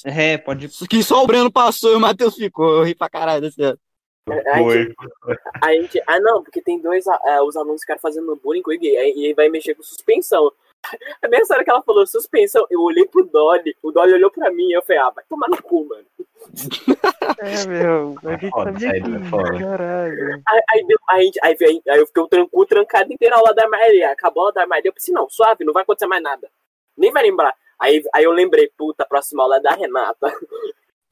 É, 0.05 0.39
pode. 0.39 0.69
Que 0.89 1.03
só 1.03 1.23
o 1.23 1.27
Breno 1.27 1.51
passou 1.51 1.93
e 1.93 1.97
o 1.97 2.01
Matheus 2.01 2.35
ficou. 2.37 2.77
Eu 2.79 2.83
ri 2.85 2.95
pra 2.95 3.09
caralho 3.09 3.41
desse 3.41 3.63
ano. 3.63 3.79
foi. 4.59 4.95
A 5.63 5.73
gente, 5.73 6.01
ah, 6.07 6.21
não, 6.21 6.43
porque 6.43 6.61
tem 6.63 6.81
dois 6.81 7.07
ah, 7.09 7.43
os 7.45 7.57
alunos 7.57 7.81
ficaram 7.81 8.01
fazendo 8.01 8.37
bullying 8.37 8.63
com 8.63 8.71
o 8.71 8.75
Igor 8.75 8.85
e 8.85 8.95
e 8.95 9.27
aí 9.27 9.35
vai 9.35 9.49
mexer 9.49 9.75
com 9.75 9.83
suspensão. 9.83 10.53
A 11.23 11.29
mesma 11.29 11.55
hora 11.55 11.65
que 11.65 11.71
ela 11.71 11.83
falou 11.83 12.07
suspensão, 12.07 12.67
eu 12.71 12.81
olhei 12.81 13.07
pro 13.07 13.25
Dolly, 13.25 13.77
o 13.83 13.93
Dolly 13.93 14.15
olhou 14.15 14.31
pra 14.31 14.51
mim 14.51 14.69
e 14.69 14.73
eu 14.73 14.83
falei, 14.83 15.03
ah, 15.03 15.11
vai 15.11 15.25
tomar 15.29 15.49
no 15.49 15.63
cu, 15.63 15.87
mano. 15.87 16.05
É, 17.39 17.67
meu, 17.67 18.17
a 18.25 18.33
gente 18.37 18.51
foda, 18.51 18.73
sabia 18.73 18.97
isso 18.99 19.07
aí, 19.07 19.15
é 19.15 19.19
que, 19.19 19.31
foda. 19.31 19.59
caralho. 19.59 20.43
Aí, 20.47 20.63
aí, 20.71 20.87
deu- 20.87 20.99
aí, 21.09 21.31
a 21.43 21.97
eu 21.97 22.07
fiquei 22.07 22.23
o 22.23 22.29
tranco 22.29 22.67
trancado 22.67 23.13
inteiro 23.13 23.35
a 23.35 23.39
aula 23.39 23.55
da 23.55 23.65
Armaria. 23.65 24.11
Acabou 24.11 24.43
a 24.43 24.45
aula 24.45 24.53
da 24.53 24.63
Armaria, 24.63 24.89
eu 24.89 24.93
pensei, 24.93 25.15
não, 25.15 25.29
suave, 25.29 25.65
não 25.65 25.73
vai 25.73 25.83
acontecer 25.83 26.07
mais 26.07 26.23
nada. 26.23 26.51
Nem 26.97 27.11
vai 27.13 27.23
lembrar. 27.23 27.55
Aí, 27.79 28.03
aí 28.15 28.25
eu 28.25 28.33
lembrei, 28.33 28.71
puta, 28.77 29.05
a 29.05 29.07
próxima 29.07 29.43
aula 29.43 29.57
é 29.57 29.61
da 29.61 29.71
Renata. 29.71 30.33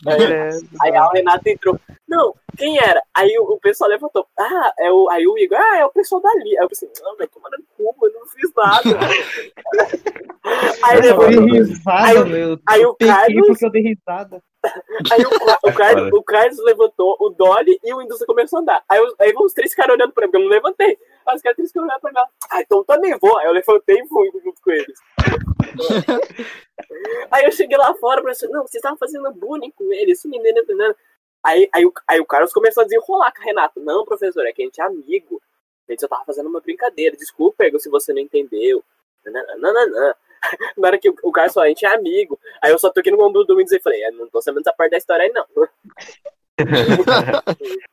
É, 0.07 0.51
Aí 0.83 0.95
a 0.95 1.09
Renata 1.11 1.51
entrou. 1.51 1.79
Não, 2.07 2.35
quem 2.57 2.79
era? 2.79 3.03
Aí 3.15 3.37
o, 3.39 3.43
o 3.53 3.59
pessoal 3.61 3.91
levantou. 3.91 4.27
Ah, 4.39 4.73
é 4.79 4.93
o, 4.93 5.09
aí 5.11 5.27
o 5.27 5.37
Igor, 5.37 5.59
ah, 5.61 5.79
é 5.79 5.85
o 5.85 5.91
pessoal 5.91 6.23
dali. 6.23 6.57
Aí 6.57 6.65
eu 6.65 6.69
pensei, 6.69 6.89
não, 7.03 7.17
vai 7.17 7.27
tomar 7.27 7.51
no 7.51 7.59
cu, 7.77 7.95
mano, 8.01 8.15
eu 8.15 8.21
não 8.21 8.27
fiz 8.29 8.51
nada. 8.57 8.99
aí, 10.83 11.01
levantou, 11.01 11.45
risada, 11.45 12.07
Aí 12.07 12.17
o- 12.19 12.27
meu. 12.27 12.59
aí 12.67 12.87
o 12.87 12.95
Carlos- 12.95 13.47
porque 13.49 13.67
eu 13.67 13.71
dei 13.71 13.83
risada. 13.83 14.43
aí 15.13 15.23
o, 15.25 15.69
o, 15.69 15.73
Carlos, 15.75 16.11
o 16.13 16.23
Carlos 16.23 16.59
levantou, 16.65 17.17
o 17.21 17.31
Dolly 17.31 17.79
e 17.85 17.93
o 17.95 18.01
Indústria 18.03 18.27
começou 18.27 18.59
a 18.59 18.63
andar. 18.63 18.83
Aí, 18.89 19.01
aí 19.21 19.33
os 19.37 19.53
três 19.53 19.71
ficaram 19.73 19.95
olhando 19.95 20.13
pra 20.13 20.27
mim, 20.27 20.31
porque 20.33 20.37
eu 20.45 20.49
não 20.49 20.55
levantei. 20.55 20.97
Aí 21.27 21.37
os 21.37 21.43
caras 21.43 21.57
três 21.57 21.71
ficaram 21.71 21.87
olhando 21.89 22.01
pra 22.01 22.11
mim. 22.11 22.29
Ah, 22.51 22.61
então 22.63 22.85
também 22.85 23.17
vou. 23.21 23.37
Aí 23.39 23.47
eu 23.47 23.53
levantei 23.53 23.97
e 24.01 24.07
fui 24.09 24.31
junto 24.43 24.61
com 24.63 24.71
eles. 24.71 24.99
aí 27.31 27.45
eu 27.45 27.53
cheguei 27.53 27.77
lá 27.77 27.95
fora, 27.95 28.23
professor, 28.23 28.49
não, 28.51 28.63
vocês 28.63 28.77
estavam 28.77 28.99
fazendo 28.99 29.33
bullying 29.33 29.71
com 29.73 29.93
ele, 29.93 30.13
esse 30.13 30.29
menino, 30.29 30.59
entendendo? 30.59 30.95
Aí, 31.43 31.69
aí, 31.73 31.85
o, 31.85 31.93
aí 32.07 32.21
o 32.21 32.27
Carlos 32.27 32.53
começou 32.53 32.83
a 32.83 32.85
desenrolar 32.85 33.33
com 33.33 33.43
a 33.43 33.45
Renata. 33.45 33.81
Não, 33.81 34.05
professor, 34.05 34.47
é 34.47 34.53
que 34.53 34.63
a 34.63 34.65
gente 34.65 34.81
é 34.81 34.85
amigo. 34.85 35.41
A 35.89 35.93
gente 35.93 36.01
só 36.01 36.09
tava 36.09 36.25
fazendo 36.25 36.49
uma 36.49 36.61
brincadeira. 36.61 37.17
Desculpa, 37.17 37.65
Ego, 37.65 37.79
se 37.79 37.89
você 37.89 38.13
não 38.13 38.21
entendeu. 38.21 38.85
Não, 39.25 39.33
não, 39.59 39.73
não, 39.73 39.87
não. 39.87 40.15
Na 40.77 40.89
hora 40.89 40.99
que 40.99 41.09
o, 41.09 41.33
Carlos 41.33 41.55
falou, 41.55 41.67
a 41.67 41.69
gente 41.69 41.87
é 41.87 41.95
amigo. 41.95 42.39
Aí 42.63 42.71
eu 42.71 42.79
só 42.79 42.91
toquei 42.91 43.13
no 43.13 43.25
ombro 43.25 43.45
do 43.45 43.57
Windows 43.57 43.73
e 43.73 43.81
falei, 43.81 44.03
é, 44.03 44.11
não 44.11 44.29
tô 44.29 44.43
sabendo 44.43 44.61
essa 44.61 44.77
parte 44.77 44.93
da 44.93 44.99
história 44.99 45.25
aí, 45.25 45.33
não. 45.33 45.47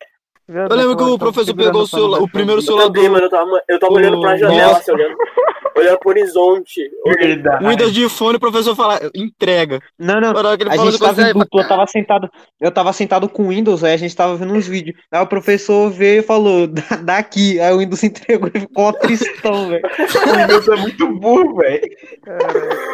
Eu 0.48 0.76
lembro 0.76 0.96
que 0.96 1.04
o 1.04 1.18
professor 1.18 1.56
pegou 1.56 1.82
o 1.82 1.90
pra 1.90 1.98
celular, 1.98 2.22
o 2.22 2.30
primeiro 2.30 2.62
celular 2.62 2.86
também, 2.86 3.10
do 3.10 3.18
eu 3.18 3.30
tava, 3.32 3.64
eu 3.68 3.80
tava 3.80 3.94
olhando 3.94 4.22
pra 4.22 4.38
janela, 4.38 4.74
Nossa. 4.74 4.80
assim, 4.80 4.92
olhando, 4.92 5.18
olhando 5.76 6.00
pro 6.00 6.10
horizonte. 6.10 6.82
Verdade. 7.20 7.66
Windows 7.66 7.94
de 7.94 8.08
fone, 8.10 8.38
o 8.38 8.40
professor 8.40 8.76
fala, 8.76 9.00
entrega. 9.14 9.80
Não, 10.00 10.20
não. 10.22 10.32
A 10.38 10.78
gente 10.78 11.00
tava 11.00 11.22
em 11.22 11.34
dupla, 11.34 11.62
eu 11.62 11.68
tava 11.68 11.88
sentado, 11.88 12.30
eu 12.62 12.72
tava 12.72 12.94
sentado 12.94 13.30
com 13.30 13.44
o 13.44 13.48
Windows, 13.50 13.84
aí 13.84 13.94
a 13.94 13.98
gente 13.98 14.16
tava 14.16 14.36
vendo 14.36 14.54
uns 14.54 14.68
vídeos. 14.68 14.98
Aí 15.12 15.22
o 15.22 15.28
professor 15.28 15.90
veio 15.90 16.20
e 16.20 16.24
falou, 16.24 16.68
"Dá- 16.68 16.96
daqui. 17.04 17.60
Aí 17.60 17.74
o 17.74 17.80
Windows 17.80 18.04
entregou 18.04 18.50
e 18.54 18.60
ficou 18.60 18.94
tristão, 18.94 19.70
velho. 19.70 19.84
O 19.86 20.38
Windows 20.38 20.68
é 20.68 20.76
muito 20.78 21.08
burro, 21.20 21.56
velho. 21.58 21.88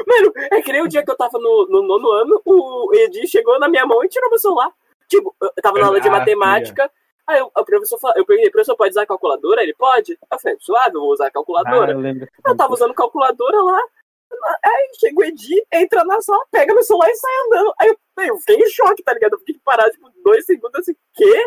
Mano, 0.07 0.31
é 0.51 0.61
que 0.61 0.71
nem 0.71 0.81
o 0.81 0.87
dia 0.87 1.03
que 1.03 1.11
eu 1.11 1.17
tava 1.17 1.37
no, 1.39 1.67
no 1.69 1.81
nono 1.87 2.11
ano, 2.11 2.41
o 2.45 2.89
Edi 2.93 3.27
chegou 3.27 3.59
na 3.59 3.69
minha 3.69 3.85
mão 3.85 4.03
e 4.03 4.07
tirou 4.09 4.29
meu 4.29 4.39
celular. 4.39 4.69
Tipo, 5.07 5.35
eu 5.41 5.51
tava 5.61 5.77
na 5.79 5.87
aula 5.87 5.99
de 5.99 6.07
Ah, 6.07 6.11
matemática, 6.11 6.89
aí 7.31 7.41
o, 7.41 7.51
o 7.55 7.65
professor 7.65 7.97
falou, 7.99 8.15
eu 8.17 8.25
perguntei, 8.25 8.51
professor, 8.51 8.75
pode 8.75 8.91
usar 8.91 9.03
a 9.03 9.07
calculadora? 9.07 9.63
Ele 9.63 9.73
pode? 9.73 10.17
Eu 10.31 10.39
falei, 10.39 10.57
suave, 10.59 10.95
eu 10.95 11.01
vou 11.01 11.11
usar 11.11 11.25
a 11.25 11.27
Ah, 11.27 11.31
calculadora. 11.31 11.91
eu 11.93 11.99
lembro. 11.99 12.27
Eu 12.45 12.55
tava 12.57 12.73
usando 12.73 12.93
calculadora 12.93 13.61
lá. 13.63 13.81
Aí 14.63 14.91
chega 14.99 15.19
o 15.19 15.23
Edi, 15.23 15.61
entra 15.73 16.03
na 16.05 16.19
sala, 16.21 16.43
pega 16.51 16.73
meu 16.73 16.83
celular 16.83 17.09
e 17.09 17.15
sai 17.15 17.31
andando. 17.47 17.73
Aí 17.79 17.87
eu, 17.89 18.25
eu 18.25 18.37
fiquei 18.39 18.55
em 18.57 18.69
choque, 18.69 19.03
tá 19.03 19.13
ligado? 19.13 19.33
Eu 19.33 19.39
fiquei 19.39 19.59
parado, 19.63 19.91
tipo, 19.91 20.09
dois 20.23 20.45
segundos 20.45 20.79
assim, 20.79 20.95
quê? 21.13 21.45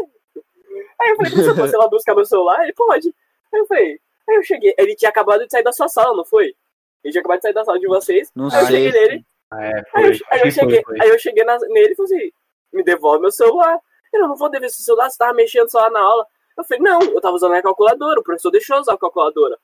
Aí 1.01 1.11
eu 1.11 1.17
falei, 1.17 1.33
você 1.33 1.55
pode 1.55 1.73
ir 1.73 1.77
lá 1.79 1.89
buscar 1.89 2.15
meu 2.15 2.25
celular? 2.25 2.63
Ele 2.63 2.73
pode. 2.75 3.09
Aí 3.53 3.61
eu 3.61 3.67
falei, 3.67 4.01
aí 4.29 4.37
eu 4.37 4.43
cheguei. 4.43 4.75
Ele 4.79 4.95
tinha 4.95 5.09
acabado 5.09 5.45
de 5.45 5.51
sair 5.51 5.63
da 5.63 5.73
sua 5.73 5.89
sala, 5.89 6.15
não 6.17 6.25
foi? 6.25 6.55
Ele 7.03 7.13
tinha 7.13 7.21
acabado 7.21 7.39
de 7.39 7.43
sair 7.43 7.53
da 7.55 7.65
sala 7.65 7.79
de 7.81 7.87
vocês. 7.87 8.31
Não 8.35 8.49
aí 8.53 8.61
eu 8.61 8.67
sei. 8.67 8.77
cheguei 8.77 8.93
nele, 8.93 9.25
Ah, 9.51 9.65
é, 9.65 9.77
aí 9.77 9.83
foi. 9.91 10.03
eu, 10.03 10.07
aí 10.07 10.11
eu 10.11 10.19
que 10.19 10.39
foi, 10.41 10.51
cheguei, 10.51 10.83
foi. 10.85 11.01
aí 11.01 11.09
eu 11.09 11.19
cheguei 11.19 11.45
na- 11.45 11.59
nele 11.59 11.93
e 11.93 11.97
falei 11.97 12.17
assim, 12.19 12.33
me 12.73 12.83
devolve 12.83 13.21
meu 13.23 13.31
celular. 13.33 13.81
Eu 14.15 14.29
não 14.29 14.37
vou 14.37 14.49
dever 14.49 14.67
esse 14.67 14.83
celular, 14.83 15.11
você 15.11 15.19
tava 15.19 15.33
mexendo 15.35 15.69
só 15.69 15.91
na 15.91 16.01
aula. 16.01 16.27
Eu 16.57 16.65
falei, 16.65 16.83
não, 16.83 17.03
eu 17.03 17.21
tava 17.21 17.35
usando 17.35 17.53
a 17.55 17.63
calculadora, 17.63 18.21
o 18.21 18.23
professor 18.23 18.51
deixou 18.51 18.79
usar 18.79 18.95
a 18.95 18.99
calculadora. 18.99 19.59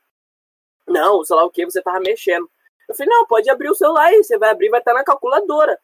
Não, 0.86 1.24
sei 1.24 1.36
lá 1.36 1.44
o 1.44 1.50
que, 1.50 1.64
você 1.64 1.80
tava 1.80 2.00
mexendo. 2.00 2.50
Eu 2.88 2.94
falei, 2.94 3.14
não, 3.14 3.26
pode 3.26 3.48
abrir 3.48 3.70
o 3.70 3.74
celular 3.74 4.06
aí, 4.06 4.22
você 4.22 4.36
vai 4.36 4.50
abrir, 4.50 4.68
vai 4.68 4.80
estar 4.80 4.92
na 4.92 5.04
calculadora. 5.04 5.78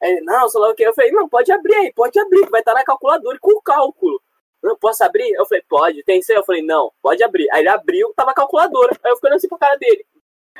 Ele, 0.00 0.22
não, 0.22 0.48
sei 0.48 0.60
lá 0.60 0.70
o 0.70 0.74
que. 0.74 0.82
Eu 0.82 0.94
falei, 0.94 1.10
não, 1.10 1.28
pode 1.28 1.52
abrir 1.52 1.74
aí, 1.74 1.92
pode 1.92 2.18
abrir, 2.18 2.48
vai 2.48 2.60
estar 2.60 2.74
na 2.74 2.84
calculadora 2.84 3.38
com 3.38 3.52
o 3.52 3.62
cálculo. 3.62 4.22
Eu 4.62 4.76
posso 4.76 5.04
abrir? 5.04 5.30
Eu 5.34 5.46
falei, 5.46 5.62
pode, 5.68 6.02
tem 6.02 6.22
seu? 6.22 6.36
Eu 6.36 6.44
falei, 6.44 6.62
não, 6.62 6.92
pode 7.02 7.22
abrir. 7.22 7.48
Aí 7.52 7.60
ele 7.60 7.68
abriu, 7.68 8.12
tava 8.14 8.30
a 8.30 8.34
calculadora. 8.34 8.96
Aí 9.04 9.10
eu 9.10 9.16
fiquei 9.16 9.32
assim 9.32 9.48
pra 9.48 9.58
cara 9.58 9.76
dele. 9.76 10.04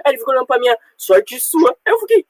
Aí 0.04 0.12
ele 0.12 0.18
ficou 0.18 0.32
olhando 0.34 0.46
pra 0.46 0.58
minha 0.58 0.76
sorte 0.96 1.38
sua. 1.40 1.70
Aí 1.86 1.92
eu 1.92 1.98
fiquei, 2.00 2.26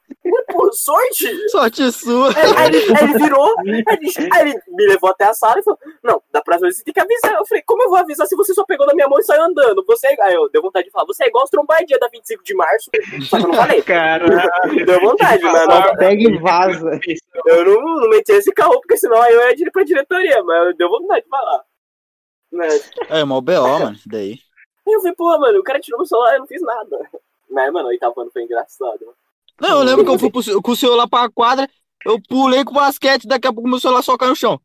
pô, 0.51 0.71
sorte! 0.73 1.49
Sorte 1.49 1.91
sua. 1.91 2.29
Aí, 2.29 2.53
aí 2.57 2.67
ele, 2.67 2.97
aí 2.97 3.03
ele 3.03 3.17
virou, 3.19 3.53
aí 3.59 3.67
ele, 3.69 4.29
aí 4.33 4.41
ele 4.49 4.61
me 4.67 4.87
levou 4.87 5.09
até 5.09 5.25
a 5.25 5.33
sala 5.33 5.59
e 5.59 5.63
falou: 5.63 5.79
Não, 6.03 6.21
da 6.31 6.41
próxima 6.41 6.67
vez 6.67 6.77
você 6.77 6.83
tem 6.83 6.93
que 6.93 6.99
avisar. 6.99 7.33
Eu 7.35 7.45
falei: 7.45 7.63
Como 7.65 7.83
eu 7.83 7.89
vou 7.89 7.97
avisar 7.97 8.25
se 8.27 8.35
você 8.35 8.53
só 8.53 8.63
pegou 8.65 8.85
na 8.87 8.93
minha 8.93 9.07
mão 9.07 9.19
e 9.19 9.23
saiu 9.23 9.43
andando? 9.43 9.83
Você 9.87 10.07
é... 10.07 10.15
Aí 10.23 10.33
eu 10.33 10.49
deu 10.49 10.61
vontade 10.61 10.85
de 10.85 10.91
falar: 10.91 11.05
Você 11.05 11.23
é 11.23 11.27
igual 11.27 11.43
os 11.43 11.49
trombadinhas 11.49 11.99
da 11.99 12.07
25 12.07 12.43
de 12.43 12.55
março. 12.55 12.89
Só 13.29 13.37
que 13.37 13.43
eu 13.43 13.47
não 13.49 13.55
falei. 13.55 13.81
Caralho. 13.83 14.85
Deu 14.85 14.99
vontade, 15.01 15.43
mas 15.43 15.67
não, 15.67 15.95
Pega 15.97 16.21
e 16.23 16.37
vaza. 16.37 16.99
eu 17.45 17.65
não, 17.65 17.81
não 18.01 18.09
meti 18.09 18.31
esse 18.31 18.51
carro, 18.53 18.79
porque 18.79 18.97
senão 18.97 19.21
aí 19.21 19.33
eu 19.33 19.41
ia 19.49 19.55
dire- 19.55 19.71
pra 19.71 19.83
diretoria, 19.83 20.43
mas 20.43 20.75
deu 20.77 20.89
vontade 20.89 21.23
de 21.23 21.29
falar. 21.29 21.63
Mas, 22.51 22.89
É, 23.09 23.23
mó 23.23 23.41
B.O., 23.41 23.61
mano, 23.79 23.91
isso 23.95 24.07
daí. 24.07 24.39
aí 24.87 24.93
eu 24.93 24.99
falei, 25.01 25.15
pô, 25.15 25.37
mano, 25.37 25.59
o 25.59 25.63
cara 25.63 25.79
tirou 25.79 25.99
meu 25.99 26.05
celular, 26.07 26.33
eu 26.35 26.39
não 26.39 26.47
fiz 26.47 26.61
nada. 26.61 26.97
Mas, 27.49 27.71
mano, 27.71 27.85
o 27.87 27.89
oitavo 27.89 28.19
ano 28.21 28.31
foi 28.31 28.43
engraçado. 28.43 28.99
mano. 29.01 29.13
Não, 29.59 29.79
eu 29.79 29.83
lembro 29.83 30.05
que 30.05 30.11
eu 30.11 30.19
fui 30.19 30.29
pro- 30.29 30.61
com 30.61 30.71
o 30.71 30.75
celular 30.75 31.07
pra 31.07 31.29
quadra, 31.29 31.67
eu 32.05 32.19
pulei 32.29 32.63
com 32.63 32.71
o 32.71 32.75
basquete, 32.75 33.27
daqui 33.27 33.47
a 33.47 33.53
pouco 33.53 33.67
meu 33.69 33.79
celular 33.79 34.03
só 34.03 34.15
caiu 34.17 34.29
no 34.31 34.35
chão. 34.35 34.59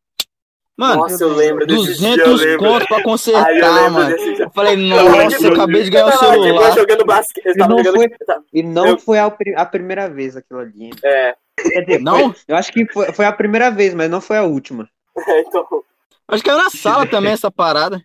Mano, 0.75 1.01
Nossa, 1.01 1.23
eu 1.23 1.33
lembro 1.35 1.67
desse 1.67 1.95
dia, 1.99 2.09
eu 2.15 2.25
200 2.25 2.41
lembro. 2.41 2.65
conto 2.67 2.87
pra 2.87 2.97
eu 2.97 3.03
consertar, 3.03 3.47
lembro 3.51 3.91
mano. 3.93 4.09
desse 4.09 4.33
dia. 4.33 4.45
Eu 4.45 4.49
falei, 4.51 4.75
lembro 4.75 5.05
nossa, 5.23 5.37
de- 5.37 5.45
eu 5.45 5.53
acabei 5.53 5.83
de 5.83 5.89
ganhar 5.91 6.03
Eu 6.03 6.07
o 6.07 6.09
lá 6.09 6.17
boa 6.19 6.43
celular. 6.45 6.71
jogando 6.75 7.05
basquete. 7.05 7.45
Eu 7.45 7.53
E 7.53 7.57
não 7.57 7.77
jogando. 7.77 7.95
foi- 7.95 8.09
tá, 8.09 8.39
E 8.53 8.63
não 8.63 8.87
Eu- 8.87 8.97
foi 8.97 9.19
a, 9.19 9.29
pri- 9.29 9.55
a 9.55 9.65
primeira 9.65 10.09
vez 10.09 10.35
aquilo 10.35 10.59
ali. 10.59 10.85
hein? 10.85 10.91
É, 11.03 11.35
Quer 11.55 11.81
dizer, 11.85 12.01
Não? 12.01 12.33
foi- 12.33 12.41
eu 12.47 12.55
acho 12.55 12.71
que 12.73 12.91
foi, 12.91 13.13
foi 13.13 13.25
a 13.25 13.31
primeira 13.31 13.69
vez, 13.69 13.93
mas 13.93 14.09
não 14.09 14.19
foi 14.19 14.37
a 14.37 14.43
última. 14.43 14.89
então. 15.47 15.83
Acho 16.27 16.43
que 16.43 16.49
caiu 16.49 16.57
na 16.63 16.69
sala 16.71 17.05
também 17.05 17.31
essa 17.33 17.51
parada. 17.51 18.01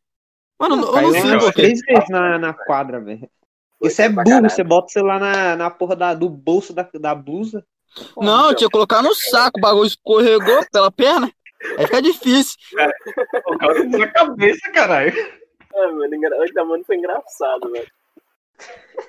Mano, 0.60 0.74
eu 0.74 1.02
não 1.02 1.10
sei 1.12 1.52
três 1.52 1.80
vezes 1.80 2.08
na, 2.10 2.38
na 2.38 2.52
quadra, 2.52 3.00
velho. 3.00 3.28
Isso 3.82 4.02
é 4.02 4.08
burro, 4.08 4.42
você 4.42 4.64
bota 4.64 4.86
o 4.86 4.90
celular 4.90 5.20
na, 5.20 5.56
na 5.56 5.70
porra 5.70 5.94
da, 5.94 6.14
do 6.14 6.28
bolso 6.28 6.72
da, 6.72 6.88
da 6.94 7.14
blusa. 7.14 7.64
Pô, 8.14 8.24
Não, 8.24 8.50
eu 8.50 8.54
tinha 8.54 8.68
que 8.68 8.72
colocar 8.72 9.02
no 9.02 9.14
saco, 9.14 9.58
o 9.58 9.62
bagulho 9.62 9.86
escorregou 9.86 10.64
pela 10.72 10.90
perna. 10.90 11.30
Aí 11.76 11.86
fica 11.86 12.02
difícil. 12.02 12.56
O 13.46 13.58
cara 13.58 13.84
na 13.84 14.06
cabeça, 14.08 14.70
caralho. 14.72 15.12
É, 15.74 15.86
mano, 15.92 16.14
engra... 16.14 16.36
o 16.36 16.40
oitavo 16.40 16.74
ano 16.74 16.84
foi 16.84 16.96
engraçado, 16.96 17.70
velho. 17.70 17.86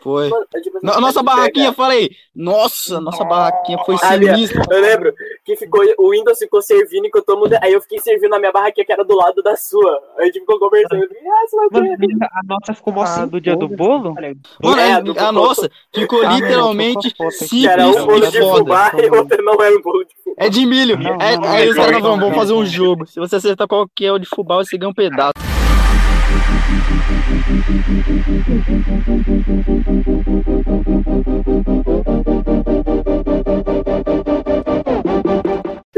Foi. 0.01 0.29
Mano, 0.29 0.45
é 0.53 0.61
tipo 0.61 0.77
assim, 0.77 0.85
No- 0.85 1.01
nossa 1.01 1.23
barraquinha, 1.23 1.65
pega- 1.71 1.75
falei, 1.75 2.11
nossa, 2.35 3.01
nossa 3.01 3.23
barraquinha 3.23 3.79
foi 3.83 3.97
sinistra. 3.97 4.61
Eu 4.69 4.81
lembro 4.81 5.13
que 5.45 5.55
ficou, 5.55 5.81
o 5.97 6.11
Windows 6.11 6.37
ficou 6.37 6.61
servindo 6.61 7.07
enquanto 7.07 7.25
todo 7.25 7.39
mundo. 7.39 7.55
Aí 7.61 7.73
eu 7.73 7.81
fiquei 7.81 7.99
servindo 7.99 8.29
na 8.31 8.39
minha 8.39 8.51
barraquinha 8.51 8.85
que 8.85 8.91
era 8.91 9.03
do 9.03 9.15
lado 9.15 9.41
da 9.41 9.55
sua. 9.55 9.99
Aí 10.17 10.23
a 10.23 10.25
gente 10.25 10.39
ficou 10.41 10.59
conversando. 10.59 11.03
Ah, 11.03 11.67
Mano, 11.71 11.87
a 12.21 12.41
nossa 12.47 12.73
ficou 12.73 12.93
mó 12.93 13.01
Ah, 13.03 13.05
sem 13.07 13.27
do 13.27 13.41
dia 13.41 13.55
do 13.55 13.67
bolo? 13.67 14.13
Mano, 14.61 14.79
É, 14.81 14.93
a- 14.93 14.99
do- 14.99 15.19
a 15.19 15.31
nossa 15.31 15.69
ficou 15.93 16.21
Ah, 16.25 16.33
literalmente 16.35 17.07
a. 17.19 17.47
Que 17.47 17.67
era 17.67 17.87
um 17.87 17.93
simples 17.93 18.05
bolo 18.05 18.25
e 18.25 18.31
de 18.31 18.39
foda. 18.39 18.57
fubá 18.59 18.91
e 19.01 19.09
outro 19.17 19.43
não 19.43 19.61
era 19.63 19.75
um 19.77 19.81
bolo 19.81 20.03
de 20.03 20.13
fubá. 20.23 20.35
É 20.37 20.49
de 20.49 20.65
milho. 20.65 20.97
Não, 20.99 21.15
É- 21.19 21.37
não, 21.37 21.49
aí 21.49 21.69
os 21.69 21.75
caras 21.75 22.01
não, 22.03 22.19
vamos 22.19 22.35
fazer 22.35 22.53
um 22.53 22.65
jogo. 22.65 23.05
Se 23.07 23.19
você 23.19 23.37
acertar 23.37 23.67
qual 23.67 23.87
que 23.95 24.05
é 24.05 24.11
o 24.11 24.19
de 24.19 24.27
fubá, 24.27 24.57
você 24.57 24.77
ganha 24.77 24.89
um 24.89 24.93
pedaço. 24.93 25.33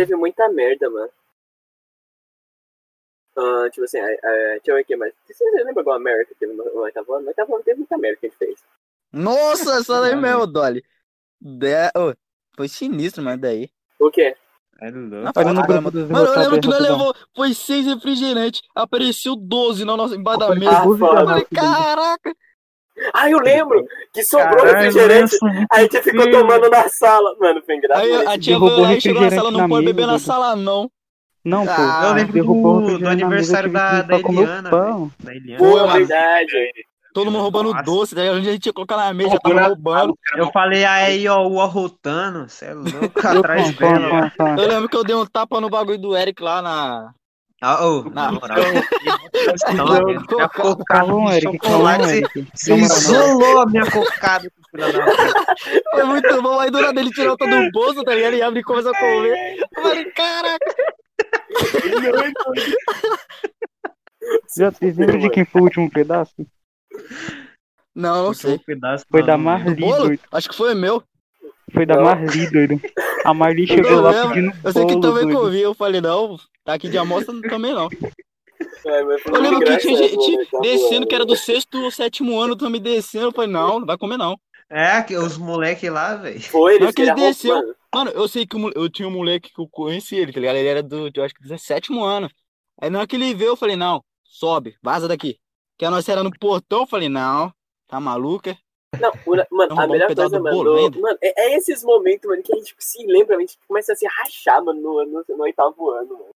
Teve 0.02 0.16
muita 0.16 0.50
merda, 0.50 0.90
mano. 0.90 1.12
Ah, 3.38 3.70
tipo 3.70 3.84
assim, 3.84 4.00
é, 4.00 4.20
é, 4.24 4.52
deixa 4.54 4.72
eu 4.72 4.76
ver 4.76 4.82
aqui 4.82 4.96
mais. 4.96 5.14
Você 5.28 5.44
lembra 5.64 5.82
alguma 5.82 6.00
merda 6.00 6.26
que 6.26 6.34
teve 6.34 6.54
no 6.54 6.64
oitavo 6.80 7.14
ano? 7.14 7.22
No 7.22 7.28
oitavo 7.28 7.54
ano 7.54 7.64
teve 7.64 7.78
muita 7.78 8.00
merda 8.00 8.18
que 8.18 8.26
a 8.26 8.30
gente 8.30 8.38
fez. 8.40 8.64
Nossa, 9.14 9.78
essa 9.78 10.02
daí 10.02 10.16
mesmo, 10.16 10.48
Dolly. 10.48 10.84
De... 11.40 11.88
ô, 11.96 12.16
foi 12.56 12.68
sinistro, 12.68 13.24
mano, 13.24 13.40
daí. 13.40 13.70
O 14.00 14.10
quê? 14.10 14.36
Foto, 14.80 15.54
grupo 15.54 15.82
mano. 15.84 16.08
Mano, 16.10 16.26
eu 16.26 16.40
lembro 16.40 16.62
que 16.62 16.68
nós 16.68 16.82
levou, 16.82 17.16
foi 17.36 17.54
seis 17.54 17.86
refrigerantes, 17.86 18.64
apareceu 18.74 19.36
12 19.36 19.86
na 19.86 19.96
nossa, 19.96 20.16
embaixo 20.16 20.40
da 20.40 20.56
mesa. 20.56 20.80
Ah. 20.80 20.86
Eu 20.86 20.98
falei, 20.98 21.26
não, 21.26 21.46
caraca. 21.54 22.36
Ah, 23.14 23.30
eu 23.30 23.40
lembro 23.40 23.86
que 24.14 24.24
sobrou 24.24 24.58
Caralho, 24.58 24.78
refrigerante. 24.78 25.38
Aí 25.72 25.80
a 25.80 25.82
gente 25.82 26.02
ficou 26.02 26.30
tomando 26.32 26.70
na 26.70 26.88
sala. 26.90 27.36
Mano, 27.40 27.62
foi 27.66 27.76
engraçado. 27.76 28.04
Aí 28.06 28.16
a 28.28 28.38
tia 28.38 28.54
derrubou 28.60 28.90
e 28.92 29.02
chegou 29.02 29.22
na 29.22 29.32
sala, 29.32 29.52
não 29.52 29.68
pode 29.68 29.86
beber 29.86 30.08
na 30.08 30.20
sala, 30.20 30.56
não. 30.56 30.90
Não, 31.44 31.66
pô. 31.66 31.72
Ah, 31.76 32.02
Eu 32.10 32.14
lembro 32.14 32.44
do, 32.44 32.98
do 33.00 33.08
aniversário 33.10 33.72
da, 33.72 34.04
da 34.04 34.20
Eliana. 34.20 34.70
pão. 34.70 35.12
velho. 35.20 35.22
Da 35.24 35.36
Eliana. 35.36 35.58
Pô, 35.64 35.78
mano. 35.78 35.94
verdade. 35.94 36.72
Todo 37.14 37.30
mundo 37.30 37.42
roubando 37.42 37.72
Nossa. 37.72 37.84
doce, 37.84 38.16
daí 38.16 38.30
a 38.30 38.40
gente 38.40 38.60
tinha 38.60 38.72
colocar 38.72 38.96
na 38.96 39.14
mesa, 39.14 39.38
tava 39.38 39.68
roubando. 39.68 40.18
Eu 40.38 40.50
falei 40.52 40.86
aí, 40.86 41.28
ó, 41.28 41.46
o 41.46 41.60
arrotando, 41.60 42.48
você 42.48 42.66
é 42.68 42.74
louco, 42.74 43.20
atrás 43.20 43.72
pão, 43.72 43.90
pão, 43.90 44.00
dela. 44.00 44.32
pão, 44.38 44.56
pão. 44.56 44.64
Eu 44.64 44.70
lembro 44.70 44.88
que 44.88 44.96
eu 44.96 45.04
dei 45.04 45.16
um 45.16 45.26
tapa 45.26 45.60
no 45.60 45.70
bagulho 45.70 45.98
do 45.98 46.16
Eric 46.16 46.42
lá 46.42 46.62
na. 46.62 47.14
Ah, 47.64 47.86
ô, 47.86 48.04
Na- 48.10 48.32
moral. 48.32 48.58
Calma, 49.76 50.50
cocada 50.50 51.06
Calma, 51.06 51.30
de 51.30 51.36
Eric, 51.48 51.60
calma, 51.60 52.12
Eric. 52.12 52.48
você 52.56 52.74
isolou 52.76 53.60
a 53.60 53.66
minha 53.68 53.86
cocada. 53.90 54.52
Foi 55.92 56.04
muito 56.06 56.42
bom. 56.42 56.60
Aí 56.60 56.72
do 56.72 56.82
nada 56.82 57.00
ele 57.00 57.12
tirou 57.12 57.38
todo 57.38 57.54
o 57.56 57.72
bolso, 57.72 58.04
tá 58.04 58.16
ligado? 58.16 58.34
E 58.34 58.42
abre 58.42 58.62
e 58.62 58.64
começa 58.64 58.90
a 58.90 58.98
comer. 58.98 59.60
Eu 59.60 59.84
falei, 59.84 60.06
caraca. 60.12 60.76
Já 64.58 64.72
vocês 64.72 64.98
lembram 64.98 65.20
de 65.20 65.30
quem 65.30 65.46
foi 65.46 65.62
o 65.62 65.64
último 65.66 65.90
pedaço? 65.90 66.34
Não, 67.96 68.24
não 68.26 68.34
sei. 68.34 68.56
Um 68.56 68.60
pedaço 68.60 69.06
Foi 69.10 69.24
da. 69.24 69.38
Marli, 69.38 69.76
Bolo? 69.76 70.08
doido. 70.08 70.22
Acho 70.32 70.50
que 70.50 70.56
foi 70.56 70.74
meu. 70.74 71.04
Foi 71.74 71.86
da 71.86 71.96
Não. 71.96 72.04
Marli, 72.04 72.50
doido. 72.52 72.82
A 73.26 73.34
Marli 73.34 73.62
Eu 73.64 73.68
chegou 73.68 74.02
lá 74.02 74.28
pedindo 74.30 74.52
Eu 74.64 74.72
sei 74.74 74.86
que 74.86 74.96
bolo, 74.96 75.02
também 75.02 75.34
comi. 75.36 75.62
Eu 75.62 75.74
falei, 75.74 76.02
não, 76.02 76.38
tá 76.72 76.76
aqui 76.76 76.90
de 76.90 76.98
amostra 76.98 77.34
também 77.42 77.74
não. 77.74 77.90
É, 78.86 79.02
Eu 79.02 79.42
lembro 79.42 79.60
que 79.60 79.78
tinha 79.78 79.98
gente 79.98 80.50
tá 80.50 80.60
descendo 80.60 81.08
que 81.08 81.16
era 81.16 81.26
do 81.26 81.36
sexto 81.36 81.82
ou 81.84 81.92
sétimo 81.92 82.40
ano 82.40 82.56
também 82.56 82.82
descendo. 82.82 83.26
Eu 83.28 83.32
falei, 83.32 83.50
não, 83.52 83.80
não 83.80 83.86
vai 83.86 83.98
comer 83.98 84.18
não. 84.18 84.38
É, 84.70 85.02
que 85.04 85.16
os 85.18 85.38
moleque 85.38 85.90
lá, 85.90 86.16
velho. 86.16 86.42
Foi, 86.42 86.80
Não, 86.80 86.84
eles 86.84 86.96
que 86.96 87.02
ele 87.02 87.12
queriam 87.12 87.28
desceu. 87.30 87.54
roupa, 87.54 87.68
mano. 87.68 87.76
Mano, 87.94 88.12
eu 88.12 88.28
sei 88.28 88.48
que 88.48 88.56
o 88.56 88.60
mole- 88.60 88.74
eu 88.78 88.90
tinha 88.90 89.08
um 89.08 89.12
moleque 89.12 89.52
que 89.54 89.60
eu 89.62 89.68
conheci 89.70 90.16
ele, 90.16 90.32
tá 90.32 90.40
ligado? 90.40 90.56
Ele 90.56 90.68
era 90.68 90.82
do, 90.82 91.10
eu 91.14 91.24
acho 91.24 91.34
que 91.34 91.46
do 91.46 91.58
sétimo 91.60 92.04
ano. 92.06 92.30
Aí 92.82 92.90
na 92.90 93.00
hora 93.00 93.08
que 93.08 93.18
ele 93.18 93.34
veio, 93.36 93.50
eu 93.50 93.58
falei, 93.58 93.76
não, 93.76 94.02
sobe, 94.24 94.76
vaza 94.82 95.08
daqui. 95.10 95.38
Que 95.78 95.84
a 95.84 95.92
nossa 95.92 96.12
era 96.12 96.24
no 96.24 96.32
portão, 96.40 96.82
eu 96.82 96.88
falei, 96.88 97.10
não, 97.10 97.52
tá 97.88 98.00
maluca? 98.00 98.58
Não, 98.98 99.12
o- 99.26 99.56
mano, 99.56 99.72
a 99.82 99.86
um 99.86 99.90
melhor 99.90 100.14
coisa, 100.16 100.40
mano, 100.40 100.56
bolo 100.56 101.02
mano 101.02 101.18
é, 101.22 101.34
é 101.54 101.58
esses 101.58 101.84
momentos, 101.84 102.30
mano, 102.30 102.42
que 102.42 102.54
a 102.54 102.58
gente 102.58 102.74
se 102.80 103.06
lembra, 103.06 103.36
a 103.36 103.40
gente 103.40 103.58
começa 103.68 103.92
a 103.92 103.96
se 103.96 104.08
rachar, 104.08 104.64
mano, 104.64 104.82
no, 104.82 105.06
no, 105.06 105.26
no 105.28 105.44
oitavo 105.44 105.90
ano, 105.92 106.14
mano. 106.14 106.30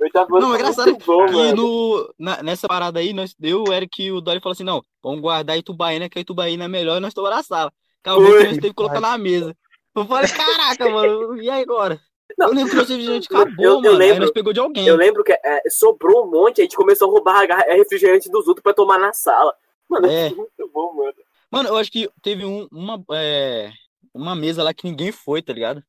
Oitavo 0.00 0.38
Não, 0.38 0.52
é 0.52 0.54
engraçado 0.58 0.96
bom, 1.04 1.26
que 1.26 1.32
mano. 1.32 1.56
no, 1.56 2.14
na- 2.18 2.42
nessa 2.42 2.68
parada 2.68 3.00
aí, 3.00 3.12
nós, 3.12 3.34
eu, 3.42 3.64
o 3.64 3.72
Eric 3.72 4.02
e 4.02 4.12
o 4.12 4.20
Dori 4.20 4.40
falou 4.40 4.52
assim, 4.52 4.62
não, 4.64 4.80
vamos 5.02 5.20
guardar 5.20 5.58
Itubaína, 5.58 6.08
que 6.08 6.18
a 6.18 6.22
Itubaína 6.22 6.64
é 6.64 6.68
melhor 6.68 6.98
e 6.98 7.00
nós 7.00 7.08
estamos 7.10 7.30
na 7.30 7.42
sala. 7.42 7.72
Acabou 8.02 8.24
que 8.26 8.30
nós 8.32 8.42
teve 8.54 8.60
que 8.68 8.74
colocar 8.74 9.00
na 9.00 9.18
mesa. 9.18 9.56
Eu 9.96 10.04
falei, 10.06 10.30
caraca, 10.30 10.88
mano, 10.88 11.42
e 11.42 11.50
aí 11.50 11.62
agora? 11.62 12.00
Não, 12.38 12.48
eu 12.48 12.54
lembro 12.54 12.70
que 12.70 12.76
nosso 12.76 12.90
refrigerante 12.90 13.26
eu- 13.30 13.36
acabou, 13.40 13.64
eu 13.64 13.74
mano. 13.80 13.90
Aí 13.90 13.96
lembro. 13.98 14.20
nós 14.20 14.30
pegou 14.30 14.52
de 14.52 14.60
alguém. 14.60 14.86
Eu 14.86 14.94
lembro 14.96 15.24
que 15.24 15.32
é, 15.32 15.62
sobrou 15.68 16.24
um 16.26 16.30
monte, 16.30 16.60
a 16.60 16.64
gente 16.64 16.76
começou 16.76 17.08
a 17.08 17.10
roubar 17.12 17.40
a 17.40 17.46
garra- 17.46 17.64
refrigerante 17.74 18.30
dos 18.30 18.46
outros 18.46 18.62
pra 18.62 18.72
tomar 18.74 18.98
na 18.98 19.12
sala. 19.12 19.52
Mano, 19.88 20.06
É. 20.06 20.26
é 20.28 20.30
muito 20.34 20.70
bom, 20.72 20.94
mano. 20.94 21.14
Mano, 21.50 21.68
eu 21.70 21.76
acho 21.76 21.90
que 21.90 22.08
teve 22.22 22.44
um, 22.44 22.68
uma, 22.70 23.02
é, 23.12 23.72
uma 24.14 24.36
mesa 24.36 24.62
lá 24.62 24.72
que 24.72 24.84
ninguém 24.84 25.10
foi, 25.10 25.42
tá 25.42 25.52
ligado? 25.52 25.82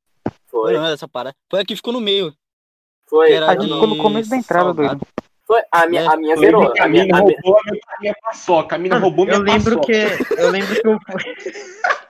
Foi, 0.48 0.74
Não, 0.74 0.86
essa 0.88 1.08
parada. 1.08 1.36
Foi 1.52 1.60
a 1.60 1.66
que 1.66 1.76
ficou 1.76 1.94
no 1.94 2.00
meio. 2.02 2.34
Foi. 3.10 3.32
era 3.34 3.48
A 3.48 3.54
gente 3.56 3.64
ficou 3.74 3.88
no 3.88 3.96
de 3.96 4.02
começo 4.02 4.30
da 4.30 4.38
entrada, 4.38 4.66
salgado. 4.74 5.00
doido. 5.00 5.08
Foi. 5.48 5.62
A 5.72 5.88
minha, 5.88 6.02
É. 6.04 6.06
a 6.08 6.16
minha 6.18 6.36
zerou. 6.38 6.74
A 6.80 6.84
a 6.84 6.88
minha, 6.88 7.06
mina 7.06 7.18
a 7.18 7.22
minha, 7.24 7.38
roubou 7.44 7.60
a 7.60 7.64
minha, 7.72 7.82
a 7.88 8.02
minha 8.02 8.16
paçoca. 8.22 8.76
A 8.76 8.80
mina 8.80 8.98
roubou 9.00 9.26
minha 9.26 9.38
Eu 9.38 9.42
lembro 9.42 9.78
paçoca. 9.80 10.26
que. 10.26 10.42
Eu 10.42 10.52
lembro 10.52 10.76
que 10.82 10.88
eu 10.88 11.00
fui. 11.10 11.24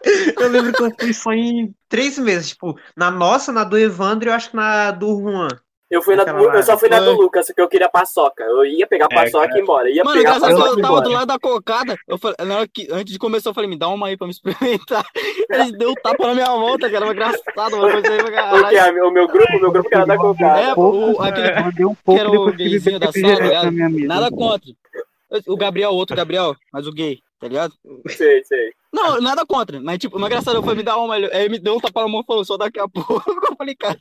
eu 0.44 0.50
lembro 0.50 0.74
que 0.74 0.84
eu 0.84 0.92
fui 1.00 1.14
só 1.14 1.32
em 1.32 1.74
três 1.88 2.18
meses. 2.20 2.50
Tipo, 2.50 2.78
na 2.98 3.10
nossa, 3.10 3.52
na 3.54 3.64
do 3.64 3.78
Evandro 3.78 4.28
e 4.28 4.32
eu 4.32 4.34
acho 4.36 4.50
que 4.50 4.56
na 4.58 4.92
do 4.92 5.20
Juan. 5.22 5.48
Eu, 5.90 6.02
fui 6.02 6.16
na, 6.16 6.24
eu 6.24 6.64
só 6.64 6.78
fui 6.78 6.88
na 6.90 7.00
do. 7.00 7.14
Lucas, 7.14 7.48
só 7.48 7.54
que 7.54 7.62
eu 7.62 7.68
queria 7.68 7.90
paçoca. 7.90 8.44
Eu 8.44 8.64
ia 8.66 8.86
pegar 8.88 9.08
a 9.12 9.14
É, 9.14 9.16
paçoca 9.24 9.54
e 9.56 9.60
ir 9.60 9.62
embora. 9.64 9.90
Ia 9.90 10.04
Mano, 10.04 10.18
pegar 10.18 10.32
a 10.32 10.36
engraçado 10.36 10.56
que 10.56 10.62
paçoca 10.62 10.80
eu 10.80 10.82
tava 10.84 10.94
embora. 10.94 11.10
do 11.10 11.12
lado 11.14 11.28
da 11.28 11.40
cocada. 11.40 11.98
Eu 12.08 12.18
falei, 12.18 12.36
na 12.46 12.58
hora 12.58 12.68
que, 12.68 12.88
antes 12.92 13.14
de 13.14 13.20
começar, 13.20 13.50
eu 13.50 13.54
falei, 13.54 13.70
me 13.70 13.78
dá 13.78 13.88
uma 13.90 14.08
aí 14.08 14.16
pra 14.18 14.28
me 14.28 14.32
experimentar. 14.34 15.06
Ele 15.50 15.72
deu 15.78 15.92
um 15.92 15.96
tapa 15.96 16.28
na 16.28 16.34
minha 16.36 16.50
volta, 16.52 16.90
cara. 16.90 17.06
Foi 17.06 17.14
engraçado, 17.16 17.78
mano. 17.78 17.90
Foi 17.92 18.02
isso 18.02 18.12
aí 18.12 18.20
Porque 18.24 18.78
a- 18.78 19.06
o 19.06 19.12
meu 19.12 19.28
grupo, 19.28 19.58
o 19.58 19.60
meu 19.62 19.72
grupo 19.72 19.90
que 19.90 19.96
era 19.96 20.06
da 20.06 20.18
cocada. 20.18 20.60
É, 20.62 20.74
o, 20.76 21.22
aquele, 21.22 21.62
mandei 21.62 21.86
um 21.86 21.96
pouco 21.96 22.20
era 22.20 22.30
o 22.30 22.52
que 22.52 22.58
gayzinho 22.70 23.00
da 23.00 23.12
sala, 23.12 23.28
refrigerante 23.28 23.76
ligado? 23.76 24.08
nada 24.08 24.30
contra. 24.30 24.70
O 25.48 25.56
Gabriel, 25.58 25.92
outro 25.92 26.16
Gabriel, 26.16 26.56
mas 26.74 26.88
o 26.88 26.92
gay, 26.92 27.20
tá 27.40 27.48
ligado? 27.48 27.74
Sei, 28.08 28.44
sei. 28.44 28.72
Não, 28.92 29.22
nada 29.22 29.46
contra. 29.46 29.80
Mas, 29.80 30.00
tipo, 30.00 30.18
uma 30.18 30.28
engraçado, 30.28 30.56
eu 30.56 30.62
falei, 30.62 30.78
me 30.78 30.84
dá 30.84 30.98
uma. 30.98 31.16
Ele 31.18 31.30
ele 31.32 31.50
me 31.50 31.60
deu 31.60 31.76
um 31.76 31.80
tapa 31.80 32.02
na 32.02 32.08
mão 32.08 32.22
e 32.22 32.26
falou, 32.26 32.44
só 32.44 32.58
daqui 32.58 32.80
a 32.80 32.88
pouco. 32.88 33.22
Eu 33.50 33.56
falei, 33.56 33.76
cara, 33.76 33.98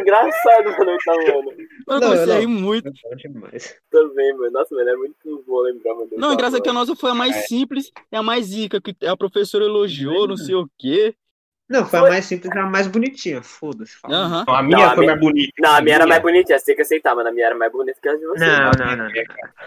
engraçado, 0.00 0.64
mano, 0.78 0.96
tá, 1.04 1.14
mano. 1.14 1.42
mano, 1.44 1.56
eu 1.88 2.00
comecei 2.00 2.26
não. 2.26 2.34
a 2.34 2.38
rir 2.38 2.46
muito. 2.46 2.92
demais. 3.16 3.76
Também, 3.90 4.36
mano. 4.36 4.50
Nossa, 4.52 4.74
mano, 4.74 4.90
é 4.90 4.96
muito 4.96 5.44
bom 5.46 5.60
lembrar, 5.60 5.94
mano. 5.94 6.10
Não, 6.16 6.32
engraçado 6.32 6.62
que 6.62 6.68
a 6.68 6.72
nossa 6.72 6.94
foi 6.94 7.10
a 7.10 7.14
É. 7.14 7.16
mais 7.16 7.46
simples 7.48 7.90
e 8.12 8.16
a 8.16 8.22
mais 8.22 8.46
zica, 8.46 8.80
que 8.80 8.94
a 9.06 9.16
professora 9.16 9.64
elogiou, 9.64 10.28
não 10.28 10.36
sei 10.36 10.54
o 10.54 10.68
quê. 10.78 11.14
Não, 11.68 11.84
foi 11.84 11.98
Foi. 11.98 12.08
a 12.08 12.12
mais 12.12 12.24
simples 12.24 12.54
e 12.54 12.58
a 12.58 12.62
mais 12.66 12.86
bonitinha. 12.86 13.42
Foda-se. 13.42 13.96
fala. 13.96 14.14
Aham. 14.16 14.42
Então, 14.42 14.54
a 14.54 14.62
minha 14.62 14.76
Não, 14.78 14.84
a 14.84 14.88
foi 14.90 14.98
minha- 15.00 15.10
mais 15.16 15.20
bonita. 15.20 15.52
Não, 15.58 15.74
a 15.74 15.80
minha 15.80 15.94
era 15.96 16.06
mais 16.06 16.22
bonita, 16.22 16.56
você 16.58 16.64
tem 16.64 16.76
que 16.76 16.82
aceitar, 16.82 17.14
mano. 17.16 17.28
A 17.28 17.32
minha 17.32 17.46
era 17.46 17.54
mais 17.56 17.72
bonita 17.72 17.98
que 18.00 18.08
a 18.08 18.14
de 18.16 18.24
vocês. 18.24 18.48
Não, 18.58 18.70
não, 18.78 18.96
não. 18.96 19.10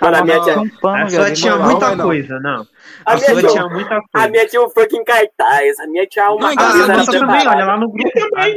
Mano, 0.02 0.18
a 0.18 0.24
minha 0.24 0.42
tinha, 0.42 0.56
A 0.94 1.10
sua 1.10 1.32
tinha 1.34 1.58
muita 1.58 1.98
coisa, 1.98 2.40
não. 2.40 2.66
a 3.06 3.12
A 3.14 3.16
minha 3.18 3.30
sua 3.30 3.50
tinha, 3.50 3.68
muita 3.68 3.96
a 3.98 4.02
coisa. 4.14 4.30
minha 4.30 4.48
tinha 4.48 4.62
um 4.64 4.70
fucking 4.70 5.04
cartaz, 5.04 5.80
a 5.80 5.88
minha 5.88 6.08
tinha 6.08 6.30
uma 6.32 6.40
Não, 6.40 6.54
engraçado, 6.54 6.84
a 6.84 6.88
Mas 6.88 6.98
nossa 7.08 7.20
também, 7.20 7.48
olha 7.48 7.66
lá 7.66 7.78
no 7.78 7.92
grupo. 7.92 8.12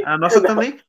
A, 0.05 0.13
a 0.13 0.17
nossa 0.17 0.41
também. 0.41 0.79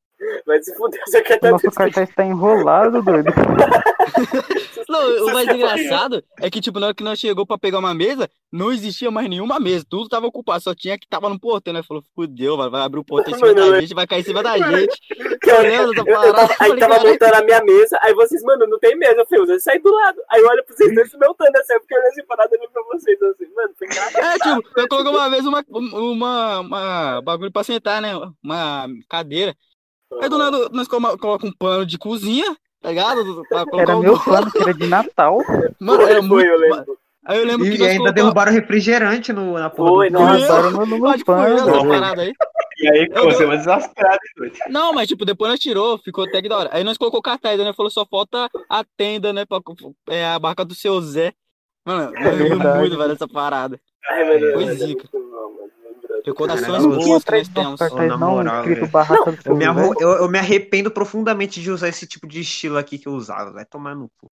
Vai 0.46 0.62
se 0.62 0.74
fuder, 0.76 1.00
você 1.06 1.20
quer 1.22 1.36
O 1.36 1.40
tanto 1.40 1.52
nosso 1.64 1.70
cartaz 1.72 2.08
tá 2.14 2.24
enrolado, 2.24 3.02
doido. 3.02 3.30
Não, 4.88 5.26
o 5.26 5.32
mais 5.32 5.48
engraçado 5.48 6.22
é 6.40 6.50
que, 6.50 6.60
tipo, 6.60 6.78
na 6.78 6.86
hora 6.86 6.94
que 6.94 7.02
nós 7.02 7.18
chegou 7.18 7.46
pra 7.46 7.56
pegar 7.58 7.78
uma 7.78 7.94
mesa, 7.94 8.28
não 8.52 8.70
existia 8.70 9.10
mais 9.10 9.28
nenhuma 9.28 9.58
mesa. 9.58 9.84
Tudo 9.88 10.08
tava 10.10 10.26
ocupado, 10.26 10.62
só 10.62 10.74
tinha 10.74 10.98
que 10.98 11.08
tava 11.08 11.28
no 11.28 11.40
portão, 11.40 11.72
né? 11.72 11.82
Falou, 11.82 12.02
fudeu, 12.14 12.56
vai, 12.56 12.68
vai 12.68 12.82
abrir 12.82 13.00
o 13.00 13.04
portão 13.04 13.32
em 13.32 13.36
cima 13.36 13.48
Mano, 13.54 13.70
da 13.72 13.80
gente, 13.80 13.94
vai 13.94 14.06
cair 14.06 14.20
em 14.20 14.24
cima 14.24 14.42
da 14.42 14.58
gente. 14.58 15.00
Que 15.40 15.50
eu, 15.50 15.62
eu- 15.62 15.92
eu 15.94 16.04
parada, 16.04 16.32
tava, 16.34 16.54
aí 16.60 16.78
tava 16.78 17.00
montando 17.00 17.34
a 17.34 17.42
minha 17.42 17.64
mesa, 17.64 17.98
aí 18.02 18.14
vocês, 18.14 18.42
mano, 18.42 18.66
não 18.66 18.78
tem 18.78 18.96
mesa, 18.96 19.24
Fio, 19.26 19.44
eu 19.50 19.58
saí 19.58 19.80
do 19.80 19.90
lado. 19.90 20.20
Aí 20.30 20.40
eu 20.40 20.48
olho 20.48 20.64
pra 20.64 20.76
vocês 20.76 20.94
dois 20.94 21.10
montando 21.14 21.58
assim, 21.58 21.72
eu 21.72 21.80
fiquei 21.80 21.96
olhando 21.98 22.10
assim, 22.10 22.26
parado 22.26 22.50
olhando 22.52 22.70
pra 22.70 22.82
vocês, 22.92 23.22
assim, 23.22 23.54
mano, 23.54 23.74
engraçado. 23.82 24.24
É, 24.24 24.38
tipo, 24.38 24.80
eu 24.80 24.88
coloquei 24.88 25.12
uma 25.12 25.30
vez 25.30 25.46
uma, 25.46 25.64
uma, 25.70 26.60
uma 26.60 27.22
bagulho 27.22 27.50
pra 27.50 27.64
sentar, 27.64 28.02
né? 28.02 28.10
Uma 28.42 28.86
cadeira. 29.08 29.56
Aí 30.22 30.28
do 30.28 30.38
nada 30.38 30.68
nós 30.72 30.88
colo- 30.88 31.18
coloca 31.18 31.46
um 31.46 31.52
pano 31.52 31.84
de 31.86 31.98
cozinha, 31.98 32.56
tá 32.80 32.88
ligado? 32.90 33.44
Pra 33.48 33.64
colocar 33.66 33.82
Era 33.82 33.96
o- 33.96 34.00
meu 34.02 34.18
plano, 34.18 34.50
que 34.50 34.58
era 34.62 34.74
de 34.74 34.86
Natal. 34.86 35.38
Mano, 35.80 36.00
Foi, 36.02 36.10
era 36.10 36.20
foi, 36.20 36.28
muito. 36.28 36.46
eu 36.48 36.58
lembro. 36.58 36.98
Aí 37.26 37.38
eu 37.38 37.46
lembro 37.46 37.64
que 37.64 37.70
E 37.70 37.72
ainda 37.74 37.86
colocamos- 37.86 38.14
derrubaram 38.14 38.52
refrigerante 38.52 39.32
no, 39.32 39.54
na 39.54 39.70
porra 39.70 39.88
Foi, 39.90 40.10
grupo. 40.10 40.24
Lançaram 40.26 40.70
no, 40.72 40.86
no 40.86 40.98
Pode 41.00 41.24
meu 41.24 41.24
pano, 41.24 41.88
parada 41.88 42.22
aí. 42.22 42.32
E 42.76 42.88
aí, 42.88 43.08
Eu 43.10 43.22
pô, 43.22 43.30
você 43.30 43.46
vai 43.46 43.56
desastrado, 43.56 44.18
doido. 44.36 44.56
Não, 44.68 44.92
mas 44.92 45.08
tipo, 45.08 45.24
depois 45.24 45.50
nós 45.50 45.60
tirou, 45.60 45.96
ficou 45.98 46.24
até 46.24 46.42
que 46.42 46.48
da 46.48 46.58
hora. 46.58 46.70
Aí 46.72 46.84
nós 46.84 46.98
colocou 46.98 47.22
cartaz, 47.22 47.58
né? 47.58 47.72
Falou, 47.72 47.88
só 47.90 48.04
falta 48.04 48.50
a 48.68 48.84
tenda, 48.96 49.32
né? 49.32 49.44
Pra, 49.46 49.60
é, 50.10 50.26
a 50.26 50.38
barca 50.38 50.64
do 50.64 50.74
seu 50.74 51.00
Zé. 51.00 51.32
Mano, 51.86 52.12
eu 52.14 52.48
verdade. 52.48 52.78
muito, 52.80 52.98
velho, 52.98 53.12
essa 53.12 53.28
parada. 53.28 53.80
Ai, 54.10 54.24
mano, 54.24 54.52
Foi 54.52 54.64
mas 54.66 54.82
é 54.82 54.86
zica. 54.86 55.08
muito 55.12 55.30
bom, 55.30 55.50
mano. 55.56 55.70
Recordações 56.24 56.84
boas 56.86 57.22
que 57.24 57.30
nós 57.32 57.48
temos. 57.48 57.80
Não, 58.18 58.18
moral, 58.18 58.64
Eu 59.44 59.54
me, 59.56 59.64
Zé. 59.64 59.66
arro- 59.70 59.94
eu, 60.00 60.08
eu 60.10 60.28
me 60.28 60.38
arrependo 60.38 60.90
profundamente 60.90 61.60
de 61.60 61.70
usar 61.70 61.88
esse 61.88 62.06
tipo 62.06 62.26
de 62.26 62.40
estilo 62.40 62.78
aqui 62.78 62.98
que 62.98 63.06
eu 63.08 63.12
usava. 63.12 63.52
Vai 63.52 63.64
tomar 63.64 63.94
no 63.94 64.08
cu. 64.18 64.30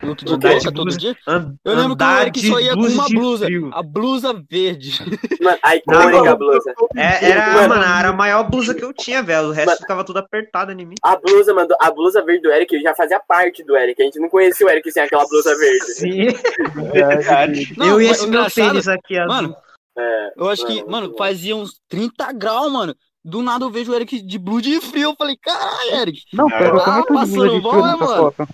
Luto 0.00 0.24
de 0.24 0.32
Andar 0.32 0.50
de 0.50 0.58
coca 0.60 0.72
todo 0.72 0.96
dia. 0.96 1.16
An- 1.26 1.56
Eu 1.64 1.72
lembro 1.74 1.96
que 1.96 2.04
o 2.04 2.06
andar 2.06 2.22
Eric 2.22 2.40
de 2.40 2.48
só 2.48 2.60
ia 2.60 2.72
com 2.74 2.82
uma 2.86 3.08
blusa. 3.08 3.46
A 3.72 3.82
blusa 3.82 4.44
verde. 4.48 4.92
Mano, 5.42 5.58
a 5.60 5.74
icônica 5.74 6.36
blusa. 6.36 6.72
É, 6.94 7.30
era, 7.30 7.52
Mano. 7.54 7.68
mano, 7.70 7.82
era 7.82 8.08
a 8.10 8.12
maior 8.12 8.48
blusa 8.48 8.74
que 8.76 8.84
eu 8.84 8.92
tinha, 8.92 9.24
velho. 9.24 9.48
O 9.48 9.50
resto 9.50 9.66
Mano. 9.70 9.80
ficava 9.80 10.04
tudo 10.04 10.18
apertado 10.20 10.70
em 10.70 10.86
mim. 10.86 10.94
A 11.02 11.16
blusa, 11.16 11.52
mano, 11.52 11.74
a 11.80 11.90
blusa 11.90 12.22
verde 12.24 12.42
do 12.42 12.50
Eric 12.52 12.80
já 12.80 12.94
fazia 12.94 13.18
parte 13.18 13.64
do 13.64 13.76
Eric. 13.76 14.00
A 14.00 14.04
gente 14.04 14.20
não 14.20 14.28
conhecia 14.28 14.64
o 14.66 14.70
Eric 14.70 14.88
sem 14.92 15.02
aquela 15.02 15.26
blusa 15.26 15.56
verde. 15.58 15.84
Sim. 15.94 16.26
Verdade. 16.92 17.74
Não, 17.76 17.86
eu 17.86 17.96
mas 18.08 18.10
esse 18.18 18.26
meu 18.28 18.48
tênis 18.48 18.86
aqui 18.86 19.18
azul. 19.18 19.28
Mano, 19.34 19.56
É. 19.98 20.32
eu 20.36 20.48
acho 20.48 20.64
que, 20.66 20.74
Mano, 20.76 20.90
mano, 20.90 21.00
muito 21.06 21.12
bom. 21.12 21.24
fazia 21.24 21.56
uns 21.56 21.80
30 21.88 22.32
graus, 22.32 22.70
mano. 22.70 22.94
Do 23.24 23.42
nada 23.42 23.64
eu 23.64 23.70
vejo 23.70 23.90
o 23.92 23.94
Eric 23.94 24.20
de 24.22 24.38
blue 24.38 24.62
de 24.62 24.80
frio. 24.80 25.10
Eu 25.10 25.16
falei, 25.16 25.36
caralho, 25.36 25.94
Eric. 25.96 26.22
Não, 26.32 26.48
pera, 26.48 26.68
eu 26.68 26.80
Ah, 26.80 27.02
tô 27.02 27.14
passando 27.14 27.60
bom, 27.60 27.74
né, 27.84 27.94
mano? 27.96 28.32
foto. 28.32 28.48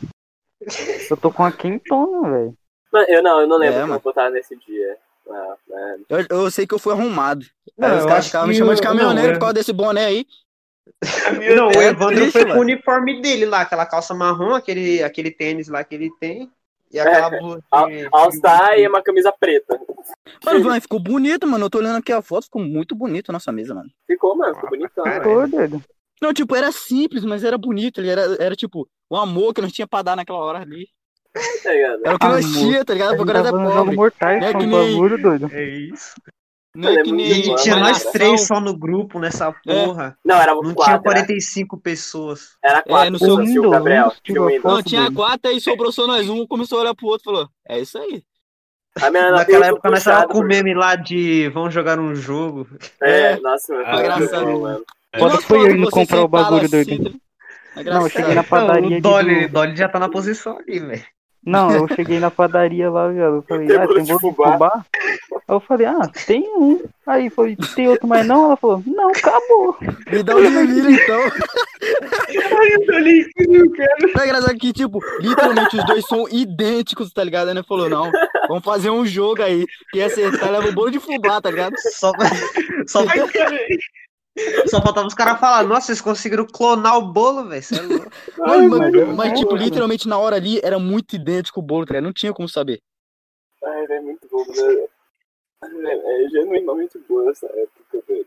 Eu 1.11 1.16
tô 1.16 1.30
com 1.30 1.45
a 1.45 1.53
quentona, 1.53 2.30
velho. 2.30 2.55
Eu 3.09 3.22
não, 3.22 3.40
eu 3.40 3.47
não 3.47 3.59
lembro 3.59 3.76
É, 3.76 3.80
como 3.82 3.88
mano. 3.92 4.03
eu 4.05 4.12
tava 4.12 4.30
nesse 4.30 4.57
dia. 4.57 4.97
Ah, 5.30 5.55
é. 5.70 5.97
Eu, 6.09 6.26
eu 6.45 6.51
sei 6.51 6.66
que 6.66 6.74
eu 6.74 6.78
fui 6.78 6.92
arrumado. 6.92 7.45
Não, 7.76 7.88
Aí 7.88 7.99
os 7.99 8.07
caras 8.07 8.26
ficavam 8.26 8.49
me 8.49 8.55
chamando 8.55 8.76
de 8.76 8.82
caminhoneiro 8.82 9.28
não, 9.28 9.34
por 9.34 9.40
causa 9.40 9.55
desse 9.55 9.72
boné 9.72 10.07
aí. 10.07 10.26
Não, 11.57 11.68
o 11.68 11.72
É 11.72 11.88
Evandro 11.88 12.16
triste, 12.16 12.32
foi 12.32 12.47
com 12.47 12.59
o 12.59 12.61
uniforme 12.61 13.20
dele 13.20 13.47
lá, 13.47 13.61
aquela 13.62 13.84
calça 13.86 14.14
marrom, 14.14 14.55
aquele, 14.55 15.03
aquele 15.03 15.30
tênis 15.30 15.68
lá 15.68 15.82
que 15.84 15.95
ele 15.95 16.11
tem. 16.20 16.51
E 16.95 17.01
aquela 17.01 17.30
blusa. 17.30 17.62
All- 17.70 17.88
de- 17.88 18.09
All 18.12 18.32
Star 18.32 18.78
e 18.78 18.86
uma 18.88 19.03
camisa 19.03 19.32
preta. 19.38 19.78
Mano, 20.45 20.80
ficou 20.80 21.01
bonito, 21.01 21.47
mano. 21.47 21.66
Eu 21.66 21.70
tô 21.70 21.78
olhando 21.78 21.99
aqui 21.99 22.12
a 22.12 22.22
foto, 22.22 22.45
ficou 22.45 22.62
muito 22.62 22.95
bonito 22.95 23.30
a 23.30 23.32
nossa 23.32 23.51
mesa, 23.53 23.74
mano. 23.74 23.90
Ficou, 24.07 24.36
mano, 24.36 24.55
ficou 24.55 24.70
bonitão. 24.70 25.05
mano. 25.05 25.22
Tô, 25.22 25.47
doido. 25.47 25.82
Não, 26.22 26.32
tipo, 26.32 26.55
era 26.55 26.70
simples, 26.72 27.24
mas 27.24 27.42
era 27.45 27.59
bonito. 27.59 28.01
Ele 28.01 28.11
era, 28.11 28.22
era 28.38 28.55
tipo, 28.57 28.88
o 29.11 29.16
amor 29.16 29.53
que 29.53 29.61
nós 29.61 29.72
tinha 29.72 29.86
pra 29.86 30.03
dar 30.03 30.16
naquela 30.16 30.38
hora 30.38 30.61
ali. 30.61 30.86
Tá 31.64 31.72
ligado? 31.72 32.01
Era 32.05 32.14
o 32.14 32.18
que 32.18 32.26
nós 32.28 32.53
tinha, 32.53 32.84
tá 32.84 32.92
ligado? 32.95 33.16
Porque 33.16 33.32
nós 33.32 33.45
é 33.47 33.51
no 33.51 33.59
jogo 33.59 33.74
pobre. 33.74 33.97
mortais 33.97 34.45
é 34.45 34.51
que 34.53 34.57
o 34.57 34.61
nem- 34.61 34.70
bagulho, 34.92 35.20
doido. 35.20 35.51
É 35.53 35.64
isso. 35.64 36.14
Não 36.75 36.89
é 36.89 37.03
que 37.03 37.11
Mano, 37.11 37.16
nem. 37.16 37.31
E 37.43 37.47
Mano, 37.47 37.62
tinha 37.62 37.77
nós 37.77 38.03
três 38.05 38.47
só 38.47 38.61
no 38.61 38.77
grupo 38.77 39.18
nessa 39.20 39.53
porra. 39.53 40.18
Não, 40.25 40.37
era 40.37 40.53
Não 40.55 40.62
tinha 40.62 40.75
quatro. 40.75 40.93
Era, 40.93 41.03
45 41.03 41.79
pessoas. 41.81 42.57
era 42.62 42.83
quatro. 42.83 43.07
É, 43.07 43.11
no 43.11 43.18
tinha 43.18 43.29
seu 43.31 43.37
o 43.37 43.47
Windows, 43.47 43.70
Gabriel, 43.70 44.12
tinha. 44.22 44.41
Não, 44.64 44.83
tinha 44.83 45.03
dele. 45.03 45.14
quatro 45.14 45.51
aí 45.51 45.61
sobrou 45.61 45.93
só 45.93 46.07
nós. 46.07 46.29
Um 46.29 46.47
começou 46.47 46.79
a 46.79 46.83
olhar 46.83 46.95
pro 46.95 47.07
outro 47.07 47.31
e 47.31 47.33
falou: 47.33 47.49
É 47.68 47.79
isso 47.79 47.97
aí. 47.99 48.22
A 49.03 49.11
minha 49.11 49.25
nota 49.31 49.37
Naquela 49.39 49.66
época 49.66 49.91
nós 49.91 50.05
tava 50.05 50.29
com 50.29 50.43
meme 50.43 50.72
lá 50.75 50.95
de 50.97 51.49
vamos 51.51 51.75
jogar 51.75 51.99
um 51.99 52.14
jogo. 52.14 52.66
É, 53.03 53.33
É. 53.33 53.41
nossa, 53.41 53.72
mano. 53.72 53.85
Ah, 53.87 53.95
foi 53.97 54.01
engraçado. 54.05 54.61
mano. 54.61 54.85
Quando 55.18 55.43
foi 55.43 55.59
eu 55.59 55.77
indo 55.77 55.91
comprar 55.91 56.22
o 56.22 56.29
bagulho, 56.29 56.64
assim, 56.66 56.85
doido? 56.85 57.11
tá- 57.11 57.81
É 57.81 57.83
Não, 57.85 58.03
eu 58.03 58.09
cheguei 58.09 58.35
na 58.35 58.45
padaria 58.45 58.99
o. 58.99 59.49
Dolly 59.49 59.77
já 59.77 59.89
tá 59.89 59.99
na 59.99 60.09
posição 60.09 60.59
ali, 60.59 60.79
velho. 60.79 61.05
Não, 61.45 61.70
eu 61.70 61.88
cheguei 61.95 62.18
na 62.18 62.30
padaria 62.30 62.90
lá, 62.90 63.09
viado. 63.09 63.36
Eu 63.36 63.42
falei, 63.42 63.66
Tem 63.66 63.76
ah, 63.76 63.86
tem 63.86 64.03
de 64.03 64.12
bolo 64.12 64.18
de 64.18 64.20
fubá? 64.20 64.53
fubá? 64.53 64.86
Aí 65.32 65.40
eu 65.49 65.61
falei, 65.61 65.86
ah, 65.86 66.11
tem 66.26 66.42
um. 66.57 66.82
Aí 67.07 67.28
foi, 67.28 67.57
tem 67.74 67.88
outro 67.88 68.07
mais 68.07 68.26
não? 68.26 68.47
Ela 68.47 68.57
falou, 68.57 68.82
não, 68.86 69.11
acabou. 69.11 69.76
Me 70.11 70.22
dá 70.22 70.34
um 70.34 70.64
livro 70.64 70.90
então. 70.90 71.20
É 74.16 74.24
engraçado 74.24 74.59
que, 74.59 74.72
tipo, 74.72 74.99
literalmente 75.20 75.76
os 75.76 75.86
dois 75.86 76.07
são 76.07 76.26
idênticos, 76.28 77.12
tá 77.12 77.22
ligado? 77.22 77.49
Aí 77.49 77.55
ele 77.55 77.62
falou, 77.62 77.88
não, 77.88 78.11
vamos 78.49 78.64
fazer 78.64 78.90
um 78.90 79.05
jogo 79.05 79.42
aí. 79.42 79.66
Que 79.92 80.01
acertar 80.01 80.51
leva 80.51 80.68
o 80.68 80.72
bolo 80.72 80.90
de 80.90 80.99
fubá, 80.99 81.40
tá 81.40 81.51
ligado? 81.51 81.74
Só, 81.78 82.12
só, 82.86 83.05
só 84.68 84.82
faltava 84.82 85.07
os 85.07 85.14
caras 85.14 85.39
falar, 85.39 85.64
nossa, 85.64 85.87
vocês 85.87 86.01
conseguiram 86.01 86.47
clonar 86.47 86.99
o 86.99 87.12
bolo, 87.12 87.49
velho. 87.49 87.62
É. 87.62 88.39
Mano, 88.39 88.68
mas, 88.68 89.16
mas 89.16 89.39
tipo, 89.39 89.55
literalmente 89.55 90.09
na 90.09 90.18
hora 90.18 90.37
ali 90.37 90.61
era 90.62 90.78
muito 90.78 91.14
idêntico 91.14 91.61
o 91.61 91.62
bolo, 91.62 91.87
tá 91.87 91.95
ligado? 91.95 92.05
Não 92.05 92.12
tinha 92.12 92.32
como 92.32 92.49
saber. 92.49 92.80
Ai, 93.62 93.87
é 93.89 94.01
muito 94.01 94.28
bom, 94.28 94.45
né? 94.47 94.87
É, 95.62 96.24
é 96.24 96.28
genuinamente 96.28 96.99
boa 97.09 97.30
essa 97.30 97.47
época, 97.47 98.03
velho. 98.09 98.26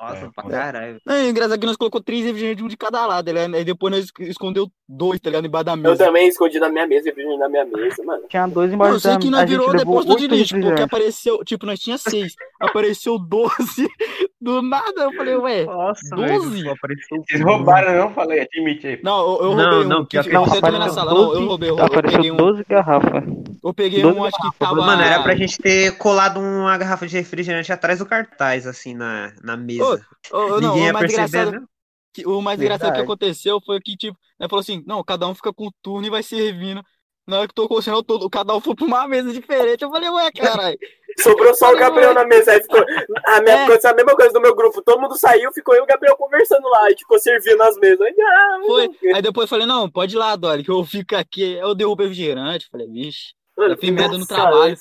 Nossa, 0.00 0.26
É, 0.26 0.28
pra 0.34 0.44
caralho. 0.50 0.98
É 1.08 1.28
engraçado 1.28 1.58
que 1.60 1.66
nós 1.66 1.76
colocou 1.76 2.02
três 2.02 2.24
refrigerantes, 2.24 2.64
um 2.64 2.68
de 2.68 2.76
cada 2.76 3.04
lado, 3.06 3.26
tá 3.26 3.32
ligado? 3.32 3.54
Aí 3.54 3.64
depois 3.64 3.92
nós 3.92 4.06
escondeu 4.28 4.68
dois, 4.88 5.20
tá 5.20 5.30
ligado? 5.30 5.46
Embaixo 5.46 5.64
da 5.64 5.72
Eu 5.72 5.76
mesa. 5.78 6.04
também 6.04 6.28
escondi 6.28 6.58
na 6.58 6.68
minha 6.68 6.86
mesa, 6.86 7.06
refrigerante 7.06 7.38
na 7.40 7.48
minha 7.48 7.64
mesa, 7.64 8.02
mano. 8.04 8.22
Tinha 8.28 8.46
dois 8.46 8.68
Não, 8.70 8.76
embaixo 8.76 8.94
eu 8.96 9.00
sei 9.00 9.12
da 9.12 9.18
que 9.18 9.30
nós 9.30 9.48
virou 9.48 9.72
depósito 9.72 10.16
de 10.16 10.26
lixo, 10.26 10.54
porque 10.54 10.66
refrigerantes. 10.66 10.84
apareceu, 10.84 11.44
tipo, 11.44 11.66
nós 11.66 11.78
tinha 11.80 11.98
seis, 11.98 12.34
apareceu 12.60 13.18
12 13.18 13.88
do 14.40 14.62
nada. 14.62 15.02
Eu 15.02 15.12
falei, 15.14 15.36
ué, 15.36 15.64
Nossa, 15.64 16.14
12? 16.16 16.50
velho. 16.62 16.72
Apareceu 16.72 17.22
Vocês 17.26 17.40
roubaram, 17.42 17.96
não? 17.98 18.14
Falei, 18.14 18.40
admite 18.40 18.86
aí. 18.86 19.00
Não, 19.02 19.18
eu, 19.18 19.50
eu 19.50 19.56
Não, 19.56 19.70
roubei 19.70 19.88
não, 19.88 20.00
um. 20.00 20.04
que 20.04 20.20
que 20.22 20.28
eu 20.28 20.32
não, 20.32 20.44
botei 20.44 20.60
também 20.60 20.78
na 20.80 20.88
sala. 20.90 21.14
Não, 21.14 21.32
eu 21.34 21.46
roubei, 21.46 21.70
eu 21.70 21.76
roubei. 21.76 21.82
Eu 21.82 21.84
Apareceu 21.84 22.34
um, 22.34 22.36
12 22.36 22.64
garrafas. 22.68 23.24
eu 23.64 23.74
peguei 23.74 24.02
12 24.02 24.18
um 24.18 24.24
acho 24.24 24.36
que 24.36 24.58
tava. 24.58 24.76
Mano, 24.76 25.02
era 25.02 25.22
pra 25.22 25.34
gente 25.34 25.58
ter 25.58 25.96
colado 25.98 26.38
uma 26.40 26.76
garrafa 26.76 27.06
de 27.06 27.16
refrigerante 27.16 27.72
atrás 27.72 27.98
do 28.00 28.06
cartaz, 28.06 28.66
assim, 28.66 28.94
na, 28.94 29.32
na 29.42 29.56
mesa. 29.56 29.71
Ô, 29.80 29.98
ô, 30.32 30.60
não, 30.60 30.70
Ninguém 30.70 30.82
o 30.82 30.86
ia 30.86 30.92
mais 30.92 31.06
perceber, 31.12 31.38
engraçado, 31.38 31.60
né? 31.60 31.66
que, 32.12 32.26
o 32.26 32.40
mais 32.42 32.60
engraçado 32.60 32.92
que 32.92 32.98
Verdade. 32.98 33.04
aconteceu 33.04 33.60
foi 33.64 33.80
que, 33.80 33.96
tipo, 33.96 34.18
né, 34.38 34.48
falou 34.48 34.60
assim, 34.60 34.82
não, 34.86 35.02
cada 35.04 35.26
um 35.26 35.34
fica 35.34 35.52
com 35.52 35.66
o 35.68 35.72
turno 35.82 36.06
e 36.06 36.10
vai 36.10 36.22
servindo. 36.22 36.82
Na 37.24 37.38
hora 37.38 37.46
que 37.48 37.54
tocou 37.54 37.78
o 37.78 37.82
sinal 37.82 38.02
todo, 38.02 38.28
cada 38.28 38.52
um 38.52 38.60
foi 38.60 38.74
pra 38.74 38.84
uma 38.84 39.06
mesa 39.06 39.32
diferente. 39.32 39.82
Eu 39.82 39.90
falei, 39.90 40.10
ué, 40.10 40.32
caralho. 40.32 40.76
Sobrou 41.22 41.54
só 41.54 41.72
o 41.72 41.76
Gabriel 41.78 42.12
na 42.12 42.24
mesa. 42.24 42.50
Aí 42.50 42.60
ficou. 42.60 42.84
A 43.26 43.40
minha, 43.40 43.54
É. 43.58 43.62
aconteceu 43.62 43.90
a 43.90 43.94
mesma 43.94 44.16
coisa 44.16 44.32
do 44.32 44.40
meu 44.40 44.56
grupo. 44.56 44.82
Todo 44.82 45.00
mundo 45.00 45.16
saiu, 45.16 45.52
ficou 45.52 45.72
eu 45.74 45.82
e 45.82 45.84
o 45.84 45.86
Gabriel 45.86 46.16
conversando 46.16 46.68
lá. 46.68 46.90
E 46.90 46.98
ficou 46.98 47.20
servindo 47.20 47.62
as 47.62 47.76
mesas. 47.76 48.00
Aí, 48.00 48.14
ah, 48.20 48.58
Foi. 48.66 48.90
Aí 49.14 49.22
depois 49.22 49.44
eu 49.44 49.48
falei, 49.48 49.66
não, 49.66 49.88
pode 49.88 50.16
ir 50.16 50.18
lá, 50.18 50.34
Dolly, 50.34 50.64
que 50.64 50.70
eu 50.72 50.84
fico 50.84 51.14
aqui. 51.14 51.52
Eu 51.52 51.76
derrubo 51.76 52.02
refrigerante. 52.02 52.68
Falei, 52.68 52.88
vixe. 52.88 53.34
Mano, 53.56 53.76
merda 53.92 54.18
no 54.18 54.26
trabalho. 54.26 54.76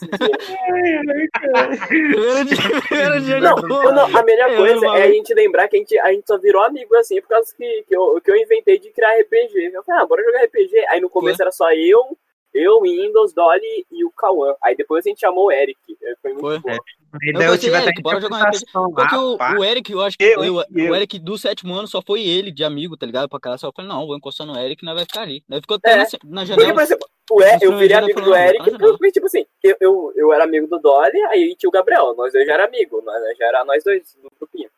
Primeiro 1.87 2.45
dia, 2.45 2.81
primeiro 2.87 3.21
dia 3.21 3.39
Não, 3.39 4.17
a 4.17 4.23
melhor 4.23 4.55
coisa 4.55 4.85
é 4.97 5.03
a 5.03 5.11
gente 5.11 5.33
lembrar 5.33 5.67
que 5.67 5.75
a 5.75 5.79
gente, 5.79 5.99
a 5.99 6.11
gente 6.11 6.25
só 6.27 6.37
virou 6.37 6.63
amigo 6.63 6.95
assim 6.95 7.21
por 7.21 7.29
causa 7.29 7.53
que, 7.55 7.83
que, 7.87 7.95
eu, 7.95 8.21
que 8.23 8.31
eu 8.31 8.35
inventei 8.35 8.79
de 8.79 8.89
criar 8.91 9.19
RPG. 9.19 9.71
Eu 9.73 9.83
falei, 9.83 10.01
ah, 10.01 10.05
bora 10.05 10.23
jogar 10.23 10.43
RPG. 10.43 10.85
Aí 10.89 11.01
no 11.01 11.09
começo 11.09 11.41
era 11.41 11.51
só 11.51 11.71
eu, 11.73 12.17
eu, 12.53 12.81
Windows, 12.81 13.33
Dolly 13.33 13.85
e 13.91 14.03
o 14.05 14.11
Cauã. 14.11 14.55
Aí 14.63 14.75
depois 14.75 15.05
a 15.05 15.09
gente 15.09 15.19
chamou 15.19 15.45
o 15.45 15.51
Eric. 15.51 15.79
Foi 16.21 16.31
muito 16.33 16.41
Foi. 16.41 16.59
bom. 16.59 16.77
E 17.21 17.29
Eu 17.29 17.33
daí 17.33 17.47
eu 17.47 17.51
pensei, 17.53 17.69
tive 17.69 17.75
até 17.75 18.01
bora 18.01 18.21
jogar 18.21 18.51
Porque 18.51 19.15
o, 19.15 19.37
o 19.59 19.63
Eric, 19.65 19.91
eu 19.91 20.01
acho 20.01 20.17
que 20.17 20.23
Eu, 20.23 20.43
eu- 20.45 20.63
eu. 20.73 20.91
o 20.91 20.95
Eric 20.95 21.19
do 21.19 21.37
sétimo 21.37 21.73
ano 21.73 21.87
só 21.87 22.01
foi 22.01 22.21
ele 22.21 22.51
de 22.51 22.63
amigo, 22.63 22.95
tá 22.95 23.05
ligado? 23.05 23.27
Pra 23.27 23.39
cá. 23.39 23.57
Só 23.57 23.67
eu 23.67 23.73
falei, 23.75 23.89
não, 23.89 24.07
vou 24.07 24.15
encostar 24.15 24.47
no 24.47 24.57
Eric 24.57 24.81
e 24.81 24.85
nós 24.85 24.95
vai 24.95 25.03
ficar 25.05 25.21
ali. 25.21 25.43
Daí 25.47 25.59
ficou 25.61 25.75
até 25.77 25.91
É. 25.91 25.95
na, 25.97 26.03
na 26.03 26.07
Porque, 26.41 26.45
janela. 26.45 26.73
por 26.73 26.81
exemplo, 26.83 27.07
o 27.31 27.41
E- 27.43 27.57
eu 27.61 27.77
virei 27.77 27.97
amigo 27.97 28.21
do 28.21 28.29
não, 28.29 28.37
Eric, 28.37 28.77
porque, 28.77 29.11
tipo 29.11 29.25
assim, 29.25 29.45
eu, 29.63 29.75
eu, 29.81 30.13
eu 30.15 30.33
era 30.33 30.43
amigo 30.45 30.67
do 30.67 30.79
Dolly, 30.79 31.21
aí 31.31 31.55
tinha 31.57 31.67
o 31.69 31.71
Gabriel, 31.71 32.13
nós 32.15 32.31
dois 32.31 32.45
já 32.45 32.53
era 32.53 32.65
amigo, 32.65 33.01
nós 33.03 33.37
já 33.37 33.45
era 33.45 33.65
nós 33.65 33.83
dois 33.83 34.17
no 34.23 34.29
grupinho. 34.39 34.69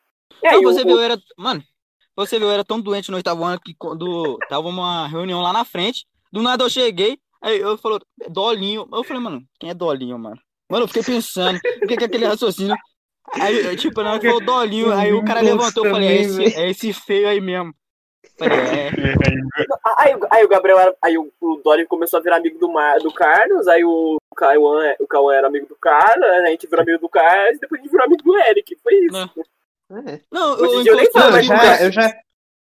E 0.42 0.48
aí, 0.48 0.62
Não, 0.62 0.74
você 0.74 0.82
o- 0.82 0.86
viu, 0.86 0.96
eu 0.98 1.02
era. 1.02 1.18
Mano, 1.38 1.64
você 2.16 2.38
viu, 2.40 2.48
eu 2.48 2.54
era 2.54 2.64
tão 2.64 2.80
doente 2.82 3.12
no 3.12 3.18
oitavo 3.18 3.44
ano 3.44 3.60
que 3.64 3.74
quando 3.76 4.38
tava 4.50 4.68
uma 4.68 5.08
reunião 5.08 5.42
lá 5.42 5.54
na 5.54 5.64
frente, 5.66 6.06
do 6.32 6.42
nada 6.42 6.64
eu 6.64 6.70
cheguei, 6.70 7.18
aí 7.44 7.60
eu 7.60 7.78
falou, 7.78 8.00
Dolinho. 8.30 8.88
Eu 8.92 9.04
falei, 9.04 9.22
mano, 9.22 9.44
quem 9.60 9.70
é 9.70 9.74
Dolinho, 9.74 10.18
mano? 10.18 10.40
Mano, 10.70 10.86
eu 10.86 10.88
fiquei 10.88 11.04
pensando, 11.04 11.58
o 11.58 11.88
que 11.88 11.94
é 11.94 12.06
aquele 12.06 12.26
raciocínio? 12.26 12.76
Aí, 13.34 13.76
tipo, 13.76 14.02
na 14.02 14.12
hora 14.12 14.20
que 14.20 14.28
falou 14.28 14.44
Dolinho, 14.44 14.92
aí 14.92 15.14
o 15.14 15.24
cara 15.24 15.42
levantou, 15.42 15.86
eu 15.86 15.92
falei, 15.92 16.10
é 16.10 16.22
esse, 16.22 16.44
é 16.56 16.70
esse 16.70 16.94
feio 16.94 17.28
aí 17.28 17.40
mesmo. 17.40 17.74
Falei, 18.38 18.58
é. 18.58 18.90
Aí, 19.98 20.16
aí 20.32 20.44
o 20.44 20.48
Gabriel 20.48 20.80
era. 20.80 20.96
Aí 21.02 21.18
o, 21.18 21.32
o 21.40 21.56
Dori 21.58 21.86
começou 21.86 22.20
a 22.20 22.24
virar 22.24 22.38
amigo 22.38 22.58
do, 22.58 22.72
Mar, 22.72 22.98
do 23.00 23.14
Carlos, 23.14 23.68
aí 23.68 23.84
o 23.84 24.18
Cauã, 24.36 24.96
o 25.00 25.08
Cauã 25.08 25.36
era 25.36 25.48
amigo 25.48 25.68
do 25.68 25.76
Carlos, 25.76 26.26
a 26.26 26.48
gente 26.48 26.68
virou 26.68 26.82
amigo 26.82 27.00
do 27.00 27.10
Carlos, 27.10 27.60
depois 27.60 27.80
a 27.80 27.84
gente 27.84 27.92
virou 27.92 28.06
amigo 28.06 28.24
do 28.24 28.38
Eric. 28.38 28.76
Foi 28.82 28.94
isso. 28.96 29.12
Não. 29.12 30.10
É. 30.10 30.20
Não, 30.32 30.58
eu, 30.58 30.86
eu 30.86 30.96
nem 30.96 31.10
Não, 31.14 31.38
eu 31.38 31.44
já, 31.44 31.84
eu 31.84 31.92
já, 31.92 32.14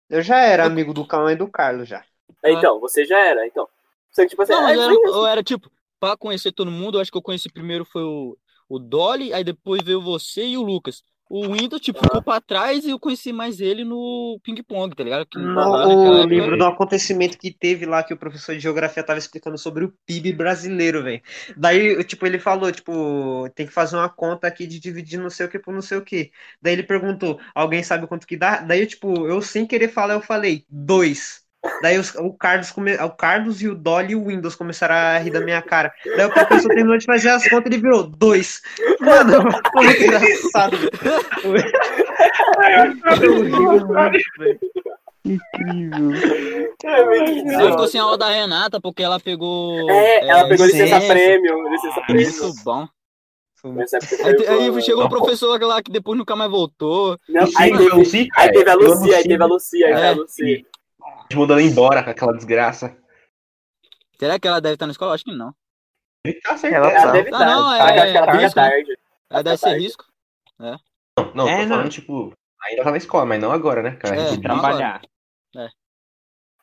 eu 0.08 0.22
já 0.22 0.40
era 0.40 0.64
amigo 0.64 0.92
do 0.92 1.06
Cauã 1.06 1.32
e 1.32 1.36
do 1.36 1.48
Carlos 1.48 1.88
já. 1.88 2.02
Então, 2.44 2.80
você 2.80 3.04
já 3.04 3.18
era, 3.18 3.46
então. 3.46 3.68
Só 4.12 4.22
que, 4.22 4.28
tipo 4.28 4.42
assim, 4.42 4.52
Não, 4.52 4.62
mas 4.62 4.72
aí 4.72 4.76
eu 4.78 4.82
era, 4.82 4.94
eu 5.08 5.26
era, 5.26 5.42
tipo, 5.42 5.70
pra 5.98 6.16
conhecer 6.16 6.52
todo 6.52 6.70
mundo, 6.70 6.96
eu 6.98 7.02
acho 7.02 7.10
que 7.10 7.18
eu 7.18 7.22
conheci 7.22 7.48
primeiro 7.50 7.84
foi 7.84 8.02
o, 8.02 8.36
o 8.68 8.78
Dolly, 8.78 9.32
aí 9.32 9.44
depois 9.44 9.82
veio 9.82 10.00
você 10.00 10.46
e 10.46 10.56
o 10.58 10.62
Lucas. 10.62 11.02
O 11.32 11.42
Windows, 11.52 11.80
tipo, 11.80 12.00
ficou 12.02 12.20
pra 12.20 12.40
trás 12.40 12.84
e 12.84 12.90
eu 12.90 12.98
conheci 12.98 13.32
mais 13.32 13.60
ele 13.60 13.84
no 13.84 14.40
ping-pong, 14.42 14.96
tá 14.96 15.04
ligado? 15.04 15.24
Que 15.26 15.38
No, 15.38 15.54
naquela 15.54 15.86
o 15.86 16.20
época- 16.22 16.34
livro 16.34 16.58
do 16.58 16.64
acontecimento 16.64 17.38
que 17.38 17.52
teve 17.52 17.86
lá 17.86 18.02
que 18.02 18.12
o 18.12 18.16
professor 18.16 18.52
de 18.52 18.60
geografia 18.60 19.04
tava 19.04 19.20
explicando 19.20 19.56
sobre 19.56 19.84
o 19.84 19.94
PIB 20.04 20.32
brasileiro, 20.32 21.04
velho. 21.04 21.22
Daí, 21.56 22.02
tipo, 22.02 22.26
ele 22.26 22.40
falou, 22.40 22.72
tipo, 22.72 23.48
tem 23.54 23.64
que 23.64 23.72
fazer 23.72 23.94
uma 23.96 24.08
conta 24.08 24.48
aqui 24.48 24.66
de 24.66 24.80
dividir 24.80 25.20
não 25.20 25.30
sei 25.30 25.46
o 25.46 25.48
que 25.48 25.60
por 25.60 25.72
não 25.72 25.82
sei 25.82 25.98
o 25.98 26.04
que. 26.04 26.32
Daí 26.60 26.72
ele 26.72 26.82
perguntou, 26.82 27.38
alguém 27.54 27.84
sabe 27.84 28.08
quanto 28.08 28.26
que 28.26 28.36
dá? 28.36 28.56
Daí, 28.62 28.84
tipo, 28.84 29.28
eu 29.28 29.40
sem 29.40 29.64
querer 29.68 29.86
falar, 29.88 30.14
eu 30.14 30.20
falei, 30.22 30.64
dois. 30.68 31.44
Daí 31.82 31.98
os- 31.98 32.14
o, 32.14 32.32
Carlos 32.32 32.70
come, 32.70 32.94
o 32.94 33.10
Carlos 33.10 33.60
e 33.60 33.68
o 33.68 33.74
Dolly 33.74 34.12
e 34.12 34.16
o 34.16 34.26
Windows 34.26 34.54
começaram 34.56 34.94
a 34.94 35.18
rir 35.18 35.30
da 35.30 35.40
minha 35.40 35.60
cara. 35.60 35.92
Daí 36.16 36.26
o 36.26 36.30
professor 36.32 36.68
terminou 36.68 36.96
de 36.96 37.04
fazer 37.04 37.28
as 37.30 37.46
contas 37.48 37.70
e 37.70 37.74
ele 37.74 37.82
virou 37.82 38.02
dois. 38.04 38.62
Mano, 39.00 39.42
foi 39.72 39.84
muito 39.84 40.02
engraçado, 40.02 40.76
velho. 40.78 40.90
Eu 43.22 43.42
ri 43.42 43.50
muito, 43.50 43.86
velho. 44.38 44.58
Incrível. 45.24 46.12
É, 46.82 47.28
idiota. 47.30 47.70
ficou 47.72 47.86
sem 47.88 48.00
aula 48.00 48.16
da 48.16 48.30
Renata 48.30 48.80
porque 48.80 49.02
ela 49.02 49.20
pegou. 49.20 49.88
É, 49.90 50.26
ela 50.26 50.48
pegou 50.48 50.64
licença 50.66 50.94
licença. 50.96 51.12
prêmio, 51.12 51.68
licença 51.68 52.00
prêmio. 52.06 52.54
Bom. 52.64 52.88
Aí, 54.24 54.46
aí 54.72 54.82
chegou 54.82 55.04
o 55.04 55.08
professor 55.10 55.60
lá 55.62 55.82
que 55.82 55.92
depois 55.92 56.16
nunca 56.16 56.34
mais 56.34 56.50
voltou. 56.50 57.18
Não, 57.28 57.42
aí, 57.58 57.70
teve, 57.76 58.28
aí 58.34 58.50
teve 58.50 58.70
a 58.70 58.74
Lucia, 58.74 59.16
aí 59.18 59.22
teve 59.24 59.42
a 59.42 59.46
Lucia, 59.46 59.86
aí 59.86 59.92
teve 59.92 60.06
a 60.06 60.10
É. 60.10 60.14
Lucia. 60.14 60.64
Mandando 61.34 61.60
embora 61.60 62.02
com 62.02 62.10
aquela 62.10 62.32
desgraça. 62.32 62.96
Será 64.18 64.38
que 64.38 64.46
ela 64.48 64.60
deve 64.60 64.74
estar 64.74 64.86
na 64.86 64.92
escola? 64.92 65.14
Acho 65.14 65.24
que 65.24 65.32
não. 65.32 65.54
Ele 66.24 66.40
tá 66.40 66.50
Ela 66.50 66.58
certeza. 66.58 66.86
Ela 66.86 67.12
deve 67.12 67.30
Ah, 67.30 67.32
estar. 67.32 67.46
não, 67.46 67.72
é- 67.72 67.78
que 67.78 67.82
ela 67.82 67.92
é 68.02 68.06
fica 68.12 68.32
risco, 68.32 68.60
né? 68.60 68.70
tarde. 68.70 68.98
Ela 69.30 69.42
deve 69.42 69.56
ser 69.56 69.78
risco. 69.78 70.04
Não, 70.58 70.78
não, 71.34 71.48
É, 71.48 71.56
tô 71.56 71.62
não. 71.62 71.68
falando, 71.68 71.90
tipo, 71.90 72.32
ainda 72.62 72.84
tá 72.84 72.90
na 72.90 72.96
escola, 72.96 73.24
mas 73.24 73.40
não 73.40 73.52
agora, 73.52 73.82
né, 73.82 73.96
cara? 73.96 74.16
É, 74.16 74.30
não 74.32 74.40
Trabalhar. 74.40 75.02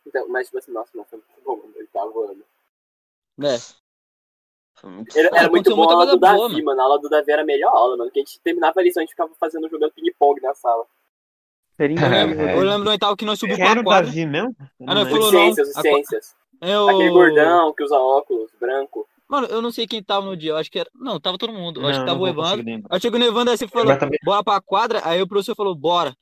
Então, 0.06 0.28
mas, 0.30 0.48
tipo 0.48 0.58
assim, 0.60 0.72
nossa, 0.72 0.92
não 0.96 1.04
foi 1.06 1.20
muito 1.20 1.44
bom, 1.44 1.58
mano. 1.58 1.74
Ele 1.76 1.88
tava 1.88 2.10
voando. 2.12 2.46
É. 3.44 3.58
Era, 5.16 5.30
Ah, 5.34 5.38
era 5.40 5.50
muito 5.50 5.76
bom 5.76 5.90
a 5.90 5.94
aula 5.94 6.06
do 6.06 6.20
coisa 6.20 6.36
boa, 6.36 6.48
Davi, 6.50 6.54
mano. 6.62 6.66
mano. 6.66 6.82
A 6.82 6.84
aula 6.84 7.00
do 7.00 7.10
Davi 7.10 7.32
era 7.32 7.42
a 7.42 7.46
melhor 7.46 7.74
aula, 7.76 7.98
mano. 7.98 8.12
Que 8.12 8.20
a 8.20 8.24
gente 8.24 8.40
terminava 8.40 8.80
a 8.80 8.84
lição, 8.84 9.02
a 9.02 9.04
gente 9.04 9.12
ficava 9.12 9.34
fazendo, 9.40 9.68
jogando 9.70 9.92
ping-pong 9.92 10.40
na 10.42 10.54
sala. 10.54 10.86
Eu 11.80 12.10
lembro. 12.10 12.42
É. 12.42 12.56
eu 12.56 12.62
lembro 12.62 12.84
do 12.86 12.90
oitavo 12.90 13.16
que 13.16 13.26
nós 13.26 13.40
subimos 13.40 13.60
Quero 13.60 13.74
pra 13.74 13.82
o 13.82 13.84
quadra. 13.84 14.06
Davi 14.08 14.26
mesmo? 14.26 14.56
Ah, 14.88 14.96
não, 14.96 15.06
falou 15.06 15.20
Os 15.28 15.32
não. 15.32 15.40
ciências, 15.40 15.70
os 15.70 15.78
A- 15.78 15.82
ciências. 15.82 16.36
Eu... 16.62 16.90
Aquele 16.90 17.10
gordão 17.12 17.74
que 17.74 17.84
usa 17.84 17.96
óculos, 17.96 18.50
branco. 18.60 19.08
Mano, 19.30 19.46
eu 19.48 19.62
não 19.62 19.72
sei 19.72 19.86
quem 19.86 20.02
tava 20.02 20.26
no 20.26 20.36
dia. 20.36 20.52
Eu 20.52 20.58
acho 20.58 20.72
que 20.72 20.80
era. 20.80 20.90
Não, 20.96 21.20
tava 21.20 21.38
todo 21.38 21.54
mundo. 21.54 21.82
Eu 21.82 21.88
acho 21.88 22.00
Não, 22.00 22.06
que 22.06 22.12
tava 22.12 22.24
o 22.24 22.28
Evandro. 22.28 22.66
Aí 22.90 23.00
chegou 23.02 23.20
no 23.20 23.26
Evandro 23.26 23.54
assim 23.54 23.68
falou: 23.68 23.96
bora 24.24 24.44
pra 24.44 24.62
quadra. 24.62 25.02
Aí 25.04 25.22
o 25.22 25.28
professor 25.28 25.56
falou: 25.56 25.76
bora. 25.76 26.16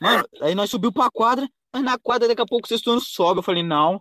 Mano, 0.00 0.24
aí 0.40 0.54
nós 0.54 0.70
subimos 0.70 0.94
pra 0.94 1.10
quadra. 1.10 1.46
Mas 1.72 1.82
na 1.82 1.98
quadra 1.98 2.28
daqui 2.28 2.40
a 2.40 2.46
pouco 2.46 2.64
o 2.64 2.68
sexto 2.68 2.90
ano 2.90 3.00
sobe. 3.00 3.40
Eu 3.40 3.42
falei: 3.42 3.62
não. 3.62 4.00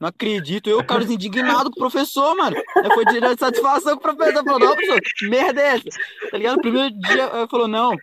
Não 0.00 0.08
acredito. 0.08 0.70
Eu, 0.70 0.78
o 0.78 0.84
Carlos, 0.84 1.10
indignado 1.10 1.70
com 1.70 1.76
o 1.76 1.80
professor, 1.80 2.34
mano. 2.36 2.56
Aí 2.76 2.94
foi 2.94 3.04
direto 3.04 3.34
de 3.34 3.40
satisfação 3.40 3.98
com 3.98 4.08
o 4.08 4.14
professor. 4.16 4.42
Falou: 4.44 4.58
não, 4.60 4.74
professor, 4.74 5.00
que 5.18 5.28
merda 5.28 5.60
é 5.60 5.66
essa? 5.74 5.84
Tá 6.30 6.38
ligado? 6.38 6.56
No 6.56 6.62
primeiro 6.62 6.90
dia, 6.98 7.30
ele 7.34 7.48
falou: 7.48 7.68
não, 7.68 7.94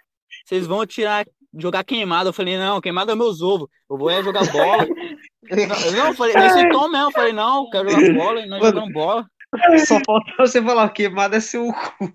vocês 0.46 0.68
vão 0.68 0.86
tirar. 0.86 1.26
Jogar 1.60 1.84
queimado, 1.84 2.30
eu 2.30 2.34
falei, 2.34 2.58
não, 2.58 2.80
queimado 2.80 3.12
é 3.12 3.16
meus 3.16 3.42
ovos. 3.42 3.68
Eu 3.90 3.98
vou 3.98 4.10
é 4.10 4.22
jogar 4.22 4.46
bola. 4.52 4.86
Não, 5.50 5.92
não, 5.92 6.08
eu 6.10 6.14
falei, 6.14 6.36
nesse 6.36 6.70
tom 6.70 6.90
mesmo, 6.90 7.08
eu 7.08 7.12
falei, 7.12 7.34
não, 7.34 7.70
quero 7.70 7.90
jogar 7.90 8.14
bola, 8.14 8.42
e 8.42 8.46
nós 8.48 8.62
Mano. 8.62 8.76
jogando 8.76 8.94
bola. 8.94 9.26
Só 9.88 10.00
falta 10.06 10.32
você 10.38 10.62
falar, 10.62 10.90
queimado 10.90 11.36
é 11.36 11.40
seu 11.40 11.68
cu. 11.72 12.14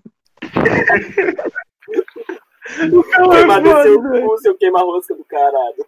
Queimar 3.31 3.61
desceu 3.61 3.99
o 3.99 4.27
cu, 4.27 4.37
seu 4.37 4.57
queima-rosca 4.57 5.15
do 5.15 5.25
caralho. 5.25 5.85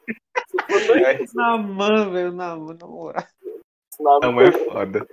Na 1.34 1.58
mão, 1.58 2.12
velho, 2.12 2.32
na 2.32 2.56
mão, 2.56 2.74
na 2.80 2.88
moral. 2.88 3.24
na 3.99 4.20
Não, 4.20 4.32
mão. 4.34 4.41
é 4.43 4.51
foda. 4.51 5.08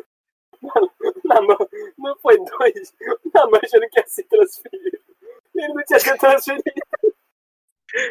Na 1.24 1.40
mão. 1.40 1.56
Não 1.98 2.16
foi 2.20 2.36
dois. 2.36 2.94
Na 3.32 3.46
mão 3.46 3.60
achando 3.62 3.88
que 3.88 4.00
ia 4.00 4.06
se 4.06 4.22
transferir. 4.24 5.00
Ele 5.54 5.74
não 5.74 5.84
tinha 5.84 6.00
sido 6.00 6.18
transferido. 6.18 6.64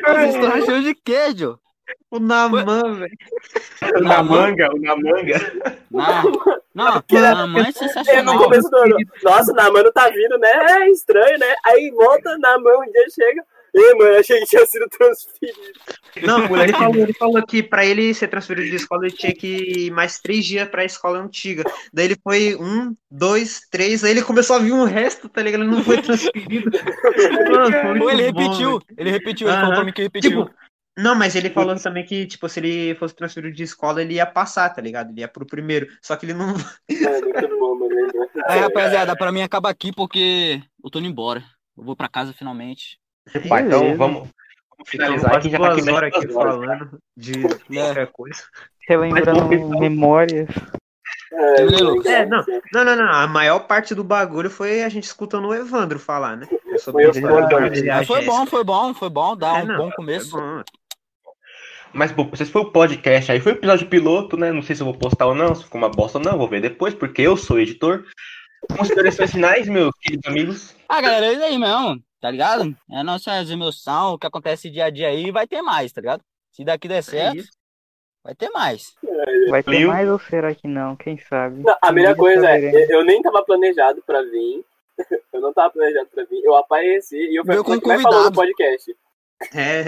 Vocês 0.04 0.36
estão 0.36 0.52
achando 0.52 0.84
de 0.84 0.96
queijo? 0.96 1.60
O 2.10 2.20
na 2.20 2.48
mão, 2.48 2.96
velho. 2.96 3.18
O 3.96 4.02
na 4.02 4.24
manga, 4.24 4.70
o 4.74 4.80
na 4.80 4.96
manga. 4.96 5.54
Na, 5.90 6.24
não, 6.74 7.04
na 7.10 7.48
mãe 7.48 7.64
é 7.64 7.68
Ele 7.68 7.68
no 7.68 7.74
sensacional. 7.74 8.38
começo 8.38 8.70
do 8.70 8.78
ano. 8.78 8.96
Nossa, 9.24 9.54
na 9.54 9.72
mão 9.72 9.84
não 9.84 9.92
tá 9.92 10.10
vindo, 10.10 10.38
né? 10.38 10.50
É 10.50 10.90
estranho, 10.90 11.38
né? 11.40 11.56
Aí 11.66 11.92
volta 11.92 12.38
na 12.38 12.58
mão, 12.60 12.82
um 12.82 12.92
dia 12.92 13.06
chega. 13.14 13.44
Ei, 13.74 13.96
mano, 13.96 14.18
achei 14.18 14.40
que 14.40 14.46
tinha 14.48 14.66
sido 14.66 14.88
transferido. 14.90 15.60
Não, 16.24 16.62
ele 16.62 16.74
falou, 16.74 16.96
ele 16.96 17.14
falou 17.14 17.46
que 17.46 17.64
pra 17.64 17.86
ele 17.86 18.14
ser 18.14 18.28
transferido 18.28 18.70
de 18.70 18.76
escola, 18.76 19.06
ele 19.06 19.16
tinha 19.16 19.34
que 19.34 19.48
ir 19.48 19.92
mais 19.92 20.20
três 20.20 20.46
dias 20.46 20.68
pra 20.68 20.84
escola 20.84 21.20
antiga. 21.20 21.64
Daí 21.94 22.06
ele 22.06 22.18
foi 22.22 22.56
um, 22.56 22.96
dois, 23.10 23.62
três, 23.72 24.04
aí 24.04 24.12
ele 24.12 24.22
começou 24.22 24.58
a 24.58 24.60
vir 24.60 24.74
um 24.74 24.84
resto, 24.84 25.30
tá 25.30 25.42
ligado? 25.42 25.64
Ele 25.64 25.72
não 25.72 25.84
foi 25.84 26.02
transferido. 26.02 26.70
Mano, 27.50 28.00
foi 28.00 28.14
ele 28.14 28.32
bom, 28.32 28.42
repetiu, 28.42 28.82
ele 28.98 29.10
repetiu, 29.10 29.48
ele 29.48 29.58
falou 29.58 29.76
pra 29.76 29.84
mim 29.86 29.94
que 29.94 30.02
repetiu. 30.02 30.46
Tipo, 30.46 30.52
não, 30.98 31.16
mas 31.16 31.36
ele 31.36 31.50
falou 31.50 31.76
também 31.78 32.04
que, 32.04 32.26
tipo, 32.26 32.50
se 32.50 32.60
ele 32.60 32.96
fosse 32.96 33.16
transferido 33.16 33.56
de 33.56 33.64
escola, 33.64 34.02
ele 34.02 34.16
ia 34.16 34.26
passar, 34.26 34.70
tá 34.70 34.82
ligado? 34.82 35.12
Ele 35.12 35.22
ia 35.22 35.28
pro 35.28 35.46
primeiro. 35.46 35.88
Só 36.02 36.18
que 36.18 36.26
ele 36.26 36.34
não. 36.34 36.54
É 36.90 37.22
muito 37.22 37.60
bom, 37.60 37.76
mano. 37.76 37.96
lembra? 37.96 38.28
Aí, 38.46 38.60
rapaziada, 38.60 39.16
pra 39.16 39.32
mim 39.32 39.42
acaba 39.42 39.70
aqui 39.70 39.94
porque 39.94 40.62
eu 40.84 40.90
tô 40.90 41.00
indo 41.00 41.08
embora. 41.08 41.44
Eu 41.78 41.84
vou 41.84 41.96
pra 41.96 42.10
casa 42.10 42.34
finalmente. 42.34 43.00
Então 43.30 43.96
vamos, 43.96 43.98
vamos 43.98 44.30
finalizar 44.88 45.36
aqui 45.36 45.50
já 45.50 45.60
tá 45.60 45.72
aqui 45.74 45.90
horas 45.90 46.14
aqui 46.14 46.34
horas. 46.34 46.34
falando 46.56 47.00
de 47.16 47.34
É. 47.78 47.84
qualquer 47.86 48.08
coisa. 48.12 48.44
Relembrando 48.88 49.46
Mas, 49.48 49.80
memórias. 49.80 50.50
É. 51.34 51.62
É, 52.12 52.26
não. 52.26 52.44
Não, 52.74 52.84
não, 52.84 52.96
não. 52.96 53.10
A 53.10 53.28
maior 53.28 53.60
parte 53.62 53.96
do 53.96 54.04
bagulho 54.04 54.50
foi 54.50 54.84
a 54.84 54.90
gente 54.90 55.06
escutando 55.06 55.48
o 55.48 55.54
Evandro 55.54 55.98
falar, 56.00 56.36
né? 56.36 56.48
Foi 56.84 57.06
eu 57.06 57.12
história 57.12 57.48
falando. 57.48 57.70
dele 57.72 57.86
e 57.88 57.90
a 57.90 57.98
Mas 57.98 58.08
foi 58.08 58.26
bom, 58.26 58.46
foi 58.46 58.64
bom, 58.64 58.94
foi 58.94 59.10
bom, 59.10 59.36
dá 59.38 59.60
É, 59.60 59.64
um 59.64 59.68
não, 59.68 59.78
bom 59.78 59.88
foi 59.88 59.96
começo. 59.96 60.32
bom. 60.38 60.62
Mas, 61.94 62.12
pô, 62.12 62.28
se 62.36 62.46
foi 62.46 62.62
o 62.62 62.72
podcast 62.72 63.32
aí, 63.32 63.40
foi 63.42 63.52
o 63.52 63.56
episódio 63.56 63.88
piloto, 63.88 64.38
né? 64.38 64.52
Não 64.52 64.62
sei 64.62 64.76
se 64.76 64.82
eu 64.82 64.86
vou 64.86 64.94
postar 64.98 65.26
ou 65.28 65.36
não, 65.36 65.54
se 65.54 65.64
ficou 65.66 65.80
uma 65.80 65.90
bosta 65.90 66.18
ou 66.18 66.24
não, 66.24 66.38
vou 66.38 66.48
ver 66.48 66.62
depois, 66.62 66.94
porque 66.94 67.22
eu 67.22 67.36
sou 67.36 67.60
editor. 67.60 68.06
Considerações 68.78 69.32
finais, 69.32 69.68
meus 69.68 69.92
queridos 70.02 70.26
amigos. 70.30 70.76
Ah, 70.88 71.02
galera, 71.02 71.26
é 71.28 71.34
isso 71.34 71.44
aí 71.44 71.58
mesmo, 71.58 72.02
tá 72.22 72.30
ligado? 72.30 72.76
É 72.90 73.00
a 73.00 73.04
nossa 73.04 73.32
emoção, 73.52 74.14
o 74.14 74.20
que 74.20 74.28
acontece 74.28 74.70
dia 74.70 74.86
a 74.86 74.90
dia 74.90 75.08
aí, 75.08 75.32
vai 75.32 75.48
ter 75.48 75.62
mais, 75.62 75.92
tá 75.92 76.00
ligado? 76.00 76.24
Se 76.52 76.64
daqui 76.64 76.88
der 76.88 77.02
certo, 77.02 77.38
isso. 77.38 77.50
vai 78.24 78.36
ter 78.36 78.50
mais. 78.50 78.94
Vai 79.50 79.64
ter 79.64 79.88
mais 79.88 80.08
ou 80.08 80.20
será 80.20 80.54
que 80.54 80.68
não? 80.68 80.96
Quem 80.96 81.18
sabe? 81.18 81.64
Não, 81.64 81.76
a 81.82 81.92
melhor 81.92 82.14
Um 82.14 82.18
coisa 82.18 82.48
é, 82.48 82.96
eu 82.96 83.04
nem 83.04 83.22
tava 83.22 83.44
planejado 83.44 84.02
pra 84.06 84.22
vir. 84.22 84.64
Eu 85.34 85.42
não 85.42 85.54
tava 85.54 85.72
planejado 85.72 86.10
pra 86.14 86.26
vir. 86.26 86.44
Eu 86.44 86.56
apareci 86.56 87.16
e 87.16 87.40
eu 87.40 87.46
falei, 87.46 87.64
como 87.64 87.92
é 87.92 87.98
no 87.98 88.34
podcast? 88.34 88.96
É, 89.56 89.84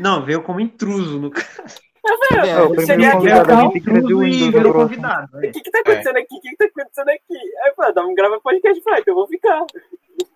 não, 0.00 0.22
veio 0.24 0.42
como 0.42 0.60
intruso 0.60 1.18
no 1.18 1.30
É, 1.30 2.48
É, 2.48 2.62
o 2.62 2.68
Você 2.68 2.86
primeiro 2.86 3.12
convidado 3.12 3.40
a 3.40 3.44
gravar 3.44 3.62
gente 3.62 3.72
tem 3.72 3.82
que 3.82 3.90
trazer 3.90 4.14
o 4.14 4.22
e 4.22 4.30
Windows 4.30 4.72
convidado. 4.72 5.36
O 5.36 5.44
é. 5.44 5.50
que 5.50 5.60
que 5.60 5.70
tá 5.70 5.78
acontecendo 5.80 6.16
aqui? 6.16 6.36
O 6.36 6.40
que 6.40 6.50
que 6.50 6.56
tá 6.56 6.64
acontecendo 6.66 7.08
aqui? 7.08 7.34
Aí 7.34 7.70
eu 7.70 7.74
falei, 7.74 7.92
vamos 7.94 8.14
gravar 8.14 8.40
podcast. 8.40 8.78
Eu 8.78 8.84
falei, 8.84 9.02
que 9.02 9.10
eu 9.10 9.14
vou 9.14 9.26
ficar 9.26 9.66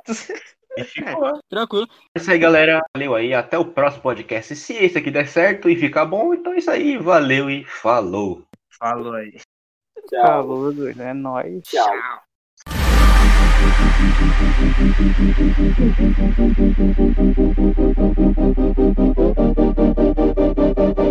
fatos. 0.07 0.31
É, 0.31 0.35
e 0.81 0.85
ficou. 0.85 1.27
É, 1.29 1.33
tranquilo. 1.49 1.89
É 2.15 2.21
isso 2.21 2.31
aí, 2.31 2.39
galera. 2.39 2.81
Valeu 2.95 3.15
aí. 3.15 3.35
Até 3.35 3.59
o 3.59 3.65
próximo 3.65 4.03
podcast. 4.03 4.55
Se 4.55 4.75
esse 4.75 4.99
aqui 4.99 5.11
der 5.11 5.29
certo 5.29 5.69
e 5.69 5.77
ficar 5.77 6.05
bom, 6.07 6.33
então 6.33 6.53
é 6.53 6.59
isso 6.59 6.71
aí. 6.71 6.97
Valeu 6.97 7.51
e 7.51 7.65
falou. 7.65 8.45
Falou 8.79 9.15
aí. 9.15 9.39
Tchau. 10.09 10.23
Falou, 10.23 10.73
é 10.89 11.15
nóis. 11.15 11.63
Tchau. 11.65 12.23